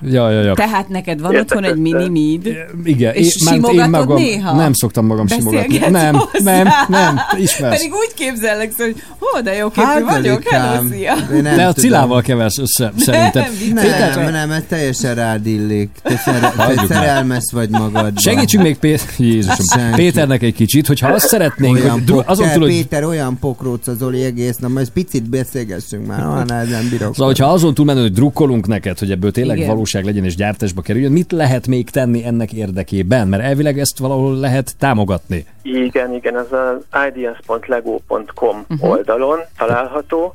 Ja, 0.00 0.30
ja, 0.30 0.40
ja. 0.42 0.54
Tehát 0.54 0.88
neked 0.88 1.20
van 1.20 1.36
otthon 1.36 1.64
egy 1.64 1.76
mini 1.76 2.08
mid, 2.08 2.56
Igen, 2.84 3.14
és 3.14 3.36
én, 3.40 3.52
simogatod 3.52 3.90
magam 3.90 4.16
néha? 4.16 4.56
nem 4.56 4.72
szoktam 4.72 4.97
magam 5.04 5.26
simogatni. 5.26 5.78
Nem, 5.78 6.14
hozzá? 6.14 6.62
nem, 6.62 6.68
nem, 6.88 7.20
ismersz. 7.38 7.76
Pedig 7.76 7.92
úgy 7.92 8.14
képzellek, 8.14 8.72
hogy 8.76 9.02
hó, 9.18 9.40
de 9.40 9.54
jó 9.54 9.68
képű 9.68 9.86
Hát, 9.86 10.02
vagyok, 10.02 10.42
hello, 10.48 10.88
szia. 10.88 11.14
De 11.42 11.66
a. 11.66 11.72
Cilával 11.72 12.22
keversz 12.22 12.58
össze, 12.58 12.92
szerintem. 12.96 13.44
Nem, 13.74 13.86
nem, 14.14 14.32
nem, 14.32 14.50
ez 14.50 14.62
teljesen 14.68 15.14
rád 15.14 15.46
illik. 15.46 15.90
Te, 16.02 16.16
szer- 16.16 16.56
te 16.56 16.84
szerelmes 16.88 17.44
vagy 17.52 17.68
magadban. 17.70 18.12
Segítsünk 18.16 18.62
még 18.62 18.78
Pé- 18.78 19.14
Jézusom, 19.16 19.66
Senki. 19.66 19.96
Péternek 19.96 20.42
egy 20.42 20.54
kicsit, 20.54 20.86
hogyha 20.86 21.08
azt 21.08 21.26
szeretnénk, 21.26 21.74
olyan 21.76 21.90
hogy 21.90 22.04
dru- 22.04 22.28
azon 22.28 22.48
túl, 22.50 22.60
hogy 22.62 22.70
Péter, 22.70 23.04
olyan 23.04 23.38
pokróc 23.38 23.86
az 23.86 24.02
Oli 24.02 24.22
egész, 24.24 24.56
na 24.56 24.68
most 24.68 24.90
picit 24.90 25.28
beszélgessünk 25.30 26.06
már, 26.06 26.26
olyan 26.26 26.46
nem 26.46 26.88
bírok. 26.90 27.14
Szóval, 27.14 27.26
hogyha 27.26 27.46
azon 27.46 27.74
túlmenő, 27.74 28.00
hogy 28.00 28.12
drukkolunk 28.12 28.66
neked, 28.66 28.98
hogy 28.98 29.10
ebből 29.10 29.30
tényleg 29.30 29.56
Igen. 29.56 29.68
valóság 29.68 30.04
legyen 30.04 30.24
és 30.24 30.34
gyártásba 30.34 30.82
kerüljön, 30.82 31.12
mit 31.12 31.32
lehet 31.32 31.66
még 31.66 31.90
tenni 31.90 32.24
ennek 32.24 32.52
érdekében? 32.52 33.28
Mert 33.28 33.42
elvileg 33.42 33.78
ezt 33.78 33.98
valahol 33.98 34.36
lehet 34.36 34.74
támogatni. 34.88 35.46
Igen, 35.62 36.12
igen, 36.14 36.36
ez 36.36 36.52
az 36.52 37.06
ideas.lego.com 37.08 38.64
Mhm. 38.68 38.86
oldalon 38.88 39.38
található, 39.58 40.34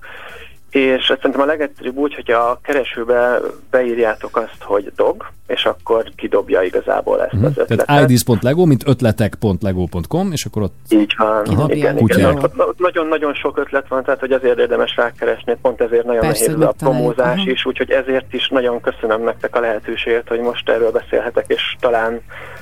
és 0.73 1.09
ezt 1.09 1.19
szerintem 1.21 1.41
a 1.41 1.45
legegyszerűbb 1.45 1.97
úgy, 1.97 2.15
hogy 2.15 2.31
a 2.31 2.59
keresőbe 2.63 3.39
beírjátok 3.69 4.37
azt, 4.37 4.57
hogy 4.59 4.91
dog, 4.95 5.25
és 5.47 5.65
akkor 5.65 6.03
kidobja 6.15 6.61
igazából 6.61 7.21
ezt 7.21 7.33
az 7.33 7.57
ötletet. 7.57 7.85
Tehát 7.85 8.03
ideas.lego, 8.03 8.65
mint 8.65 8.87
ötletek.lego.com, 8.87 10.31
és 10.31 10.45
akkor 10.45 10.61
ott 10.61 10.75
Így 10.89 11.13
van, 11.17 11.43
Kidobják. 11.43 11.77
igen, 11.77 11.97
igen. 11.97 12.51
Nagyon-nagyon 12.77 13.33
sok 13.33 13.57
ötlet 13.57 13.87
van, 13.87 14.03
tehát 14.03 14.19
hogy 14.19 14.31
azért 14.31 14.57
érdemes 14.57 14.95
rákeresni, 14.95 15.57
pont 15.61 15.81
ezért 15.81 16.05
nagyon 16.05 16.21
Persze, 16.21 16.51
nehéz 16.51 16.65
a 16.65 16.73
promózás 16.77 17.39
aha. 17.39 17.49
is, 17.49 17.65
úgyhogy 17.65 17.91
ezért 17.91 18.33
is 18.33 18.49
nagyon 18.49 18.81
köszönöm 18.81 19.23
nektek 19.23 19.55
a 19.55 19.59
lehetőséget, 19.59 20.27
hogy 20.27 20.39
most 20.39 20.69
erről 20.69 20.91
beszélhetek, 20.91 21.45
és 21.47 21.75
talán 21.79 22.21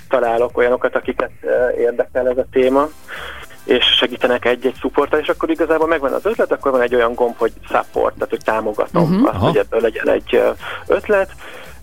találok 0.09 0.57
olyanokat, 0.57 0.95
akiket 0.95 1.31
eh, 1.41 1.80
érdekel 1.80 2.27
ez 2.27 2.38
a 2.38 2.45
téma 2.51 2.90
és 3.72 3.85
segítenek 3.85 4.45
egy-egy 4.45 4.75
supporttal, 4.80 5.19
és 5.19 5.27
akkor 5.27 5.50
igazából 5.50 5.88
megvan 5.88 6.14
az 6.14 6.25
ötlet, 6.25 6.51
akkor 6.51 6.72
van 6.72 6.82
egy 6.82 6.95
olyan 6.95 7.14
gomb, 7.14 7.38
hogy 7.38 7.51
support, 7.64 8.14
tehát 8.14 8.30
hogy 8.30 8.43
támogatom 8.43 9.03
uh-huh. 9.03 9.27
azt, 9.27 9.35
Aha. 9.35 9.48
hogy 9.48 9.58
ebből 9.58 9.82
legyen 9.82 10.09
egy 10.09 10.41
ötlet, 10.88 11.32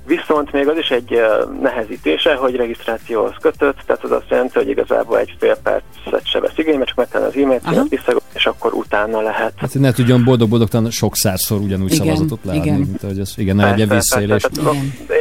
Viszont 0.09 0.53
még 0.53 0.69
az 0.69 0.77
is 0.79 0.89
egy 0.89 1.13
eh, 1.13 1.29
nehezítése, 1.63 2.35
hogy 2.35 2.57
regisztrációhoz 2.57 3.35
kötött, 3.41 3.77
tehát 3.87 4.05
az 4.05 4.11
azt 4.11 4.29
jelenti, 4.29 4.59
hogy 4.59 4.69
igazából 4.69 5.19
egy 5.19 5.37
fél 5.39 5.57
percet 5.63 6.27
se 6.27 6.41
vesz 6.41 6.53
igénybe, 6.57 6.85
csak 6.85 6.97
megtenni 6.97 7.25
az 7.25 7.37
e-mailt, 7.37 7.89
vissza, 7.89 8.13
és 8.35 8.47
akkor 8.47 8.73
utána 8.73 9.21
lehet. 9.21 9.53
Hát, 9.57 9.73
hogy 9.73 9.81
ne 9.81 9.93
tudjon 9.93 10.25
boldog-boldogtan 10.25 10.91
sok 10.91 11.17
százszor 11.17 11.61
ugyanúgy 11.61 11.93
Igen, 11.93 12.07
szavazatot 12.07 12.39
leadni, 12.45 12.67
igen. 12.67 12.79
mint 12.79 13.03
ahogy 13.03 13.19
ez, 13.19 13.33
igen, 13.37 13.57
ne 13.57 13.71
legyen 13.71 13.89
visszaélés. 13.89 14.47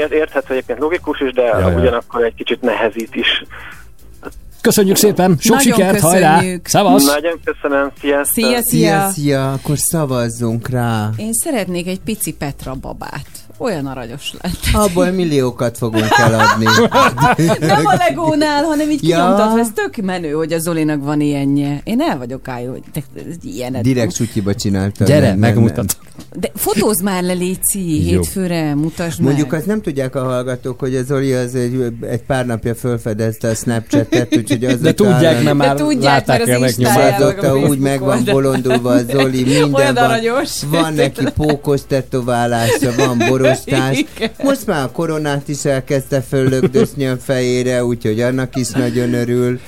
Érthető 0.10 0.54
egyébként 0.54 0.80
logikus 0.80 1.20
is, 1.20 1.32
de 1.32 1.44
Ja, 1.44 1.60
ja. 1.60 1.80
ugyanakkor 1.80 2.24
egy 2.24 2.36
kicsit 2.36 2.62
nehezít 2.62 3.16
is. 3.16 3.44
Köszönjük 4.68 4.96
szépen, 4.96 5.38
sok 5.40 5.56
Nagyon 5.56 5.74
sikert, 5.74 6.00
hajrá! 6.00 6.36
köszönjük. 6.36 6.68
Szavasz! 6.68 7.06
Nagyon 7.06 7.40
köszönöm, 7.44 7.92
sziasztok! 8.00 8.34
Szia, 8.46 8.62
Szia, 8.62 9.10
szia, 9.10 9.52
akkor 9.52 9.78
szavazzunk 9.78 10.70
rá. 10.70 11.10
Én 11.18 11.34
szeretnék 11.34 11.88
egy 11.88 12.00
pici 12.00 12.34
Petra 12.34 12.74
babát. 12.74 13.28
Olyan 13.58 13.86
aranyos 13.86 14.34
lett. 14.42 14.84
Abból 14.86 15.12
milliókat 15.12 15.78
fogunk 15.78 16.08
eladni. 16.18 16.66
Nem 17.60 17.86
a 17.86 17.96
legónál, 18.08 18.64
hanem 18.64 18.90
így 18.90 19.08
Ja. 19.08 19.16
kinyomtatva. 19.16 19.60
Ez 19.60 19.68
tök 19.74 19.96
menő, 19.96 20.32
hogy 20.32 20.54
a 20.54 20.60
Zolinak 20.60 21.04
van 21.04 21.22
ilyenje. 21.22 21.82
Én 21.84 22.02
el 22.02 22.18
vagyok 22.18 22.48
álló, 22.48 22.72
hogy 22.72 22.84
te, 22.94 23.02
ez 23.30 23.36
ilyenet. 23.44 23.82
Direkt 23.82 24.14
sutyiba 24.16 24.56
csináltam. 24.56 25.08
Gyere, 25.08 25.36
Nem. 25.36 25.76
De 26.36 26.52
fotózz 26.56 27.02
már 27.02 27.24
le, 27.24 27.34
Léci, 27.34 28.02
hétfőre, 28.02 28.76
mutasd 28.76 29.20
Mondjuk 29.20 29.50
meg. 29.50 29.60
azt 29.60 29.68
nem 29.68 29.82
tudják 29.82 30.16
a 30.16 30.24
hallgatók, 30.24 30.80
hogy 30.80 30.96
az 30.96 31.06
Zoli 31.06 31.34
az 31.34 31.56
egy, 31.56 31.94
egy 32.02 32.22
pár 32.22 32.46
napja 32.46 32.76
felfedezte 32.76 33.48
a 33.48 33.54
Snapchat-et, 33.54 34.36
úgyhogy 34.38 34.64
az 34.64 34.80
De 34.80 34.94
tudják, 34.94 35.44
mert 35.44 35.56
már 35.58 35.76
De 35.76 35.84
tudják, 35.84 36.04
látták 36.04 36.38
mert 36.46 36.50
el 36.50 36.64
az 36.64 36.80
Instáján, 36.80 37.10
megnyomva. 37.12 37.26
meg 37.36 37.44
a 37.44 37.48
Azóta 37.48 37.68
úgy 37.68 37.80
meg 37.80 38.00
van 38.00 38.24
bolondulva 38.26 38.90
a 38.92 39.04
Zoli, 39.12 39.44
minden 39.44 39.94
van. 39.94 40.20
Van 40.70 40.94
neki 40.94 41.26
pókos 41.36 41.82
tetoválása, 41.88 42.92
van 42.98 43.18
borostás. 43.18 43.47
Igen. 44.16 44.32
Most 44.44 44.66
már 44.66 44.84
a 44.84 44.92
koronát 44.92 45.48
is 45.48 45.66
elkezdte 45.66 46.22
föllögdösni 46.22 47.08
a 47.08 47.18
fejére, 47.18 47.84
úgyhogy 47.86 48.22
annak 48.22 48.56
is 48.56 48.70
nagyon 48.70 49.14
örül. 49.14 49.60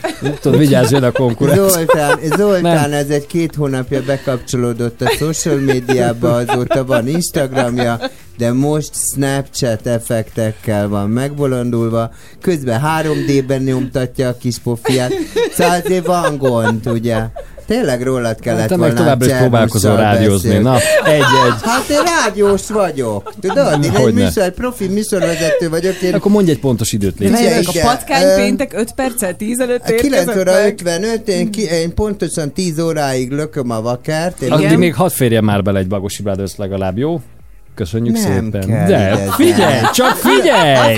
Tudod, 0.41 0.59
vigyázz, 0.59 0.91
jön 0.91 1.03
a 1.03 1.11
konkurencia. 1.11 1.67
Zoltán, 1.69 2.19
Zoltán 2.37 2.91
ez 2.91 3.09
egy 3.09 3.27
két 3.27 3.55
hónapja 3.55 4.03
bekapcsolódott 4.03 5.01
a 5.01 5.09
social 5.09 5.55
médiába, 5.55 6.35
azóta 6.35 6.85
van 6.85 7.07
Instagramja, 7.07 7.99
de 8.37 8.51
most 8.51 8.91
Snapchat 9.13 9.87
effektekkel 9.87 10.87
van 10.87 11.09
megbolondulva, 11.09 12.11
közben 12.41 12.81
3D-ben 12.85 13.61
nyomtatja 13.61 14.27
a 14.27 14.37
kis 14.37 14.57
pofiát, 14.57 15.13
szóval 15.53 15.81
azért 15.81 16.05
van 16.05 16.37
gond, 16.37 16.87
ugye? 16.87 17.23
Tényleg 17.69 18.01
rólad 18.03 18.39
kellett 18.39 18.67
Te 18.67 18.75
meg 18.75 18.79
volna 18.79 18.95
továbbra 19.01 19.25
is 19.25 19.33
próbálkozol 19.33 19.95
rádiózni. 19.95 20.57
Na, 20.57 20.75
egy-egy. 21.05 21.61
Hát 21.61 21.89
én 21.89 21.97
rádiós 22.23 22.69
vagyok. 22.69 23.33
Tudod, 23.41 23.83
én 23.83 23.91
egy 23.91 24.01
Hogyne. 24.01 24.23
műsor, 24.23 24.43
egy 24.43 24.51
profi 24.51 24.87
műsorvezető 24.87 25.69
vagyok. 25.69 26.01
Én 26.01 26.13
Akkor 26.13 26.31
mondj 26.31 26.51
egy 26.51 26.59
pontos 26.59 26.91
időt, 26.91 27.19
légy. 27.19 27.31
Melyek 27.31 27.67
a 27.67 27.79
patkány 27.81 28.35
péntek 28.35 28.73
5 28.73 28.91
perccel 28.95 29.35
15 29.35 29.81
9 29.83 30.03
érkezett 30.03 30.37
óra 30.37 30.51
meg. 30.51 30.71
55, 30.71 31.27
én, 31.27 31.51
ki, 31.51 31.61
én 31.61 31.93
pontosan 31.93 32.53
10 32.53 32.79
óráig 32.79 33.31
lököm 33.31 33.69
a 33.69 33.81
vakert. 33.81 34.41
Én 34.41 34.51
Addig 34.51 34.77
még 34.77 34.93
hadd 34.93 35.09
férjen 35.09 35.43
már 35.43 35.63
bele 35.63 35.79
egy 35.79 35.87
Bagosi 35.87 36.21
Brothers 36.21 36.55
legalább, 36.55 36.97
jó? 36.97 37.21
Köszönjük 37.75 38.13
Nem 38.13 38.23
szépen. 38.23 38.67
kell 38.67 38.87
De 38.87 39.15
figyelj, 39.31 39.81
csak 39.93 40.15
figyelj! 40.15 40.97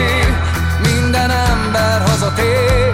esély, 0.00 0.34
minden 0.92 1.30
ember 1.30 2.02
hazatér. 2.06 2.92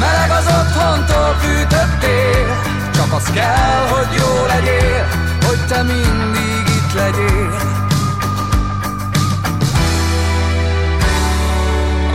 Meleg 0.00 0.30
az 0.30 0.46
otthontól 0.46 1.34
fűtött 1.34 1.98
tél, 2.00 2.60
csak 2.94 3.12
az 3.12 3.30
kell, 3.34 3.86
hogy 3.90 4.06
jó 4.16 4.46
legyél, 4.46 5.06
hogy 5.46 5.66
te 5.68 5.82
mindig 5.82 6.68
itt 6.76 6.92
legyél. 6.94 7.76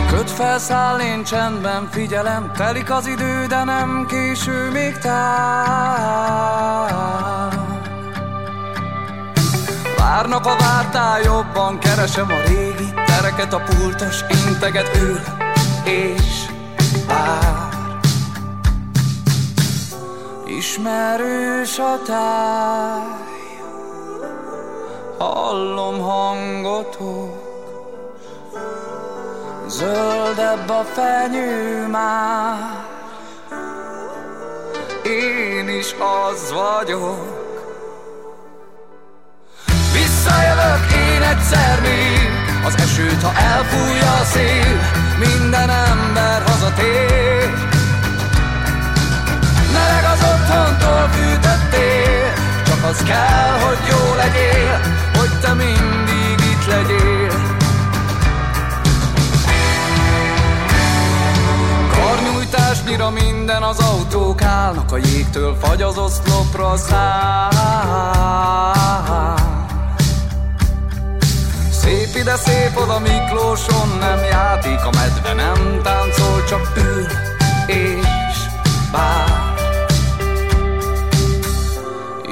köt 0.08 0.30
felszáll, 0.30 1.00
én 1.00 1.24
csendben 1.24 1.88
figyelem 1.90 2.52
Telik 2.56 2.90
az 2.90 3.06
idő, 3.06 3.46
de 3.46 3.64
nem 3.64 4.06
késő 4.08 4.70
még 4.70 4.98
tár 4.98 6.04
Várnak 10.04 10.46
a 10.46 10.56
vártál, 10.58 11.20
jobban 11.20 11.78
keresem 11.78 12.30
a 12.30 12.48
régi 12.48 12.92
tereket, 13.06 13.52
a 13.52 13.62
pultos 13.62 14.20
integet 14.46 14.96
ül 14.96 15.20
és 15.84 16.44
vár. 17.06 17.68
Ismerős 20.46 21.78
a 21.78 21.98
táj, 22.06 23.00
hallom 25.18 26.00
hangotok, 26.00 27.42
zöldebb 29.66 30.68
a 30.68 30.84
fenyő 30.84 31.86
már, 31.86 32.86
én 35.02 35.68
is 35.68 35.94
az 35.98 36.52
vagyok. 36.52 37.43
Visszajövök 40.24 40.92
én 40.92 41.22
egyszer 41.22 41.80
még. 41.80 42.28
Az 42.66 42.74
esőt, 42.76 43.22
ha 43.22 43.32
elfújja 43.38 44.12
a 44.12 44.24
szél 44.24 44.80
Minden 45.18 45.70
ember 45.70 46.42
hazatér. 46.42 47.52
Meleg 49.72 50.04
az 50.04 50.20
otthontól 50.20 51.08
fűtöttél 51.08 52.32
Csak 52.66 52.84
az 52.84 53.02
kell, 53.02 53.58
hogy 53.66 53.78
jó 53.88 54.14
legyél 54.16 54.80
Hogy 55.18 55.40
te 55.40 55.54
mindig 55.54 56.46
itt 56.52 56.66
legyél. 56.66 57.32
Karnyújtásnyira 61.92 63.10
minden 63.10 63.62
az 63.62 63.78
autók 63.78 64.42
állnak 64.42 64.92
A 64.92 64.96
jégtől 64.96 65.56
fagy 65.60 65.82
az 65.82 65.98
oszlopra 65.98 66.76
száll 66.76 67.54
Szép 71.84 72.16
ide, 72.16 72.36
szép 72.36 72.76
oda 72.76 72.98
Miklóson 72.98 73.88
nem 73.98 74.18
játék 74.18 74.84
A 74.84 74.90
medve 74.90 75.32
nem 75.32 75.80
táncol, 75.82 76.44
csak 76.44 76.72
ül 76.76 77.06
és 77.66 78.36
vár 78.92 79.54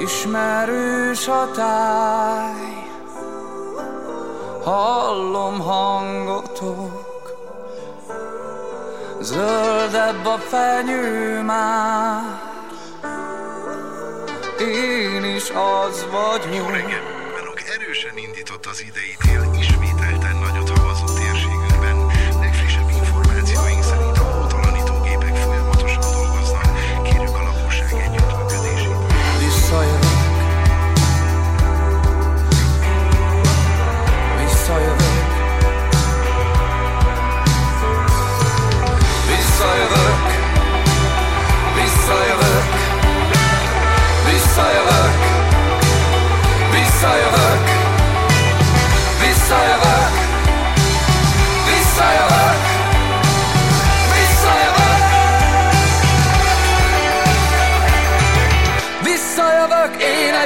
Ismerős 0.03 1.29
a 1.29 1.51
táj 1.55 2.87
Hallom 4.65 5.61
hangotok 5.61 7.11
Zöldebb 9.21 10.27
a 10.27 10.39
fenyő 10.39 11.43
már. 11.43 12.41
Én 14.59 15.25
is 15.25 15.51
az 15.51 16.07
vagyok. 16.11 16.55
Jó 16.55 16.67
reggelt! 16.67 17.21
Erősen 17.75 18.17
indított 18.17 18.67
az 18.67 18.81
idei 18.81 19.17
tél, 19.23 19.42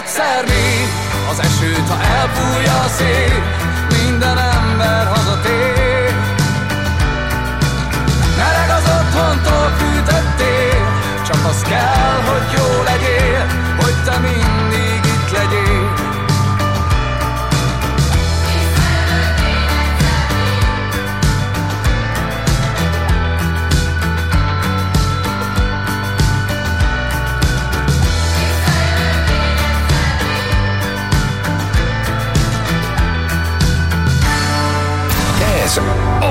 egyszer 0.07 0.45
még 0.45 0.89
Az 1.31 1.39
esőt, 1.39 1.89
ha 1.89 2.03
elfújja 2.03 2.81
a 2.81 2.89
szél 2.89 3.43
Minden 3.89 4.39
ember 4.39 5.07
hazatér 5.07 5.26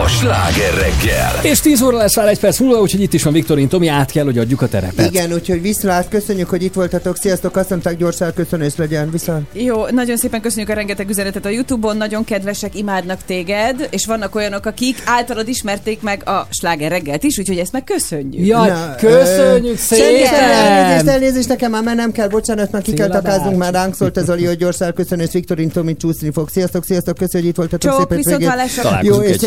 a 0.05 0.07
sláger 0.07 0.73
reggel. 0.73 1.39
És 1.41 1.59
10 1.59 1.81
óra 1.81 1.97
lesz 1.97 2.15
már 2.15 2.27
egy 2.27 2.39
perc 2.39 2.59
múlva, 2.59 2.81
úgyhogy 2.81 3.01
itt 3.01 3.13
is 3.13 3.23
van 3.23 3.33
Viktorin 3.33 3.67
Tomi, 3.67 3.87
át 3.87 4.11
kell, 4.11 4.23
hogy 4.23 4.37
adjuk 4.37 4.61
a 4.61 4.67
terepet. 4.67 5.09
Igen, 5.09 5.33
úgyhogy 5.33 5.61
viszlát, 5.61 6.09
köszönjük, 6.09 6.49
hogy 6.49 6.63
itt 6.63 6.73
voltatok. 6.73 7.17
Sziasztok, 7.17 7.55
azt 7.55 7.69
mondták, 7.69 7.97
gyors 7.97 8.21
elköszönés 8.21 8.75
legyen. 8.75 9.11
Viszont. 9.11 9.47
Jó, 9.53 9.85
nagyon 9.87 10.17
szépen 10.17 10.41
köszönjük 10.41 10.69
a 10.69 10.73
rengeteg 10.73 11.09
üzenetet 11.09 11.45
a 11.45 11.49
Youtube-on, 11.49 11.97
nagyon 11.97 12.23
kedvesek, 12.23 12.75
imádnak 12.75 13.19
téged, 13.25 13.87
és 13.91 14.05
vannak 14.05 14.35
olyanok, 14.35 14.65
akik 14.65 15.01
általad 15.05 15.47
ismerték 15.47 16.01
meg 16.01 16.29
a 16.29 16.47
sláger 16.49 16.91
reggelt 16.91 17.23
is, 17.23 17.37
úgyhogy 17.37 17.57
ezt 17.57 17.71
meg 17.71 17.83
köszönjük. 17.83 18.47
Jaj, 18.47 18.71
köszönjük 18.97 19.77
Senki 19.77 20.03
szépen! 20.03 20.33
elnézést, 20.33 21.07
elnézést, 21.07 21.47
nekem 21.47 21.71
már 21.71 21.83
mennem 21.83 22.11
kell, 22.11 22.27
bocsánat, 22.27 22.71
már 22.71 22.81
ki 22.81 22.93
kell 22.93 23.09
takáznunk, 23.09 23.57
már 23.57 23.73
ránk 23.73 23.95
szólt 23.95 24.17
ez 24.17 24.29
Oli, 24.29 24.45
hogy 24.45 24.57
gyors 24.57 24.79
elköszönés, 24.79 25.31
Viktorin 25.31 25.69
Tomi 25.69 25.95
csúszni 25.97 26.31
fog. 26.31 26.49
Sziasztok, 26.49 26.85
sziasztok, 26.85 27.17
köszönjük, 27.17 27.55
hogy 27.55 27.65
itt 27.65 27.69
voltatok 27.79 27.99
Csók, 27.99 28.15
viszont. 28.15 29.03
Jó, 29.03 29.21
és 29.21 29.37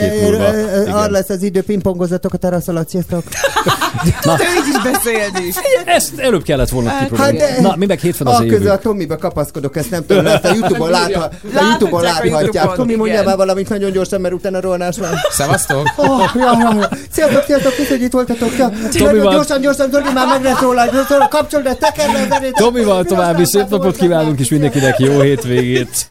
ö, 0.55 0.81
Igen. 0.83 0.95
arra 0.95 1.11
lesz 1.11 1.29
az 1.29 1.43
idő, 1.43 1.63
pingpongozatok 1.63 2.33
a 2.33 2.37
terasz 2.37 2.69
alatt, 2.69 2.89
sziasztok. 2.89 3.23
Tudod, 4.21 4.39
így 4.41 4.69
is 4.75 4.93
beszélni. 4.93 5.53
Ezt 5.85 6.19
előbb 6.19 6.43
kellett 6.43 6.69
volna 6.69 6.89
Hát, 6.89 6.99
kiprogramolni. 7.01 7.41
hát 7.41 7.61
Na, 7.61 7.75
mi 7.77 7.87
meg 7.87 7.99
hétfőn 7.99 8.27
az 8.27 8.35
A 8.35 8.39
közül 8.39 8.53
évünk. 8.55 8.71
a 8.71 8.79
Tomibe 8.79 9.17
kapaszkodok, 9.17 9.77
ezt 9.77 9.91
nem 9.91 10.07
tudom, 10.07 10.27
ezt 10.27 10.45
a 10.45 10.53
Youtube-on 10.55 10.91
látha, 10.91 11.21
a 11.55 11.61
Youtube-on 11.71 12.03
láthatják. 12.03 12.73
Tomi, 12.73 12.95
mondjál 12.95 13.25
már 13.25 13.37
valamit 13.37 13.69
nagyon 13.69 13.93
gyorsan, 13.93 14.21
mert 14.21 14.35
utána 14.35 14.61
rohanás 14.61 14.97
van. 14.99 15.11
Szevasztok! 15.31 15.87
Oh, 15.97 16.21
ja. 16.35 16.89
Sziasztok, 17.13 17.43
sziasztok, 17.45 17.75
köszönjük, 17.75 17.89
hogy 17.91 18.03
itt 18.03 18.13
voltatok. 18.13 18.51
Gyorsan, 19.33 19.61
gyorsan, 19.61 19.91
Zoli 19.91 20.13
már 20.15 20.27
meg 20.27 20.43
lesz 20.43 20.61
róla. 20.61 20.85
Kapcsold, 21.31 21.77
tekerd 21.79 22.29
le. 22.29 22.51
Tomival 22.51 23.05
további 23.05 23.45
szép 23.45 23.69
napot 23.69 23.97
kívánunk, 23.97 24.41
és 24.41 24.49
mindenkinek 24.49 24.99
jó 24.99 25.21
hétvégét. 25.21 26.07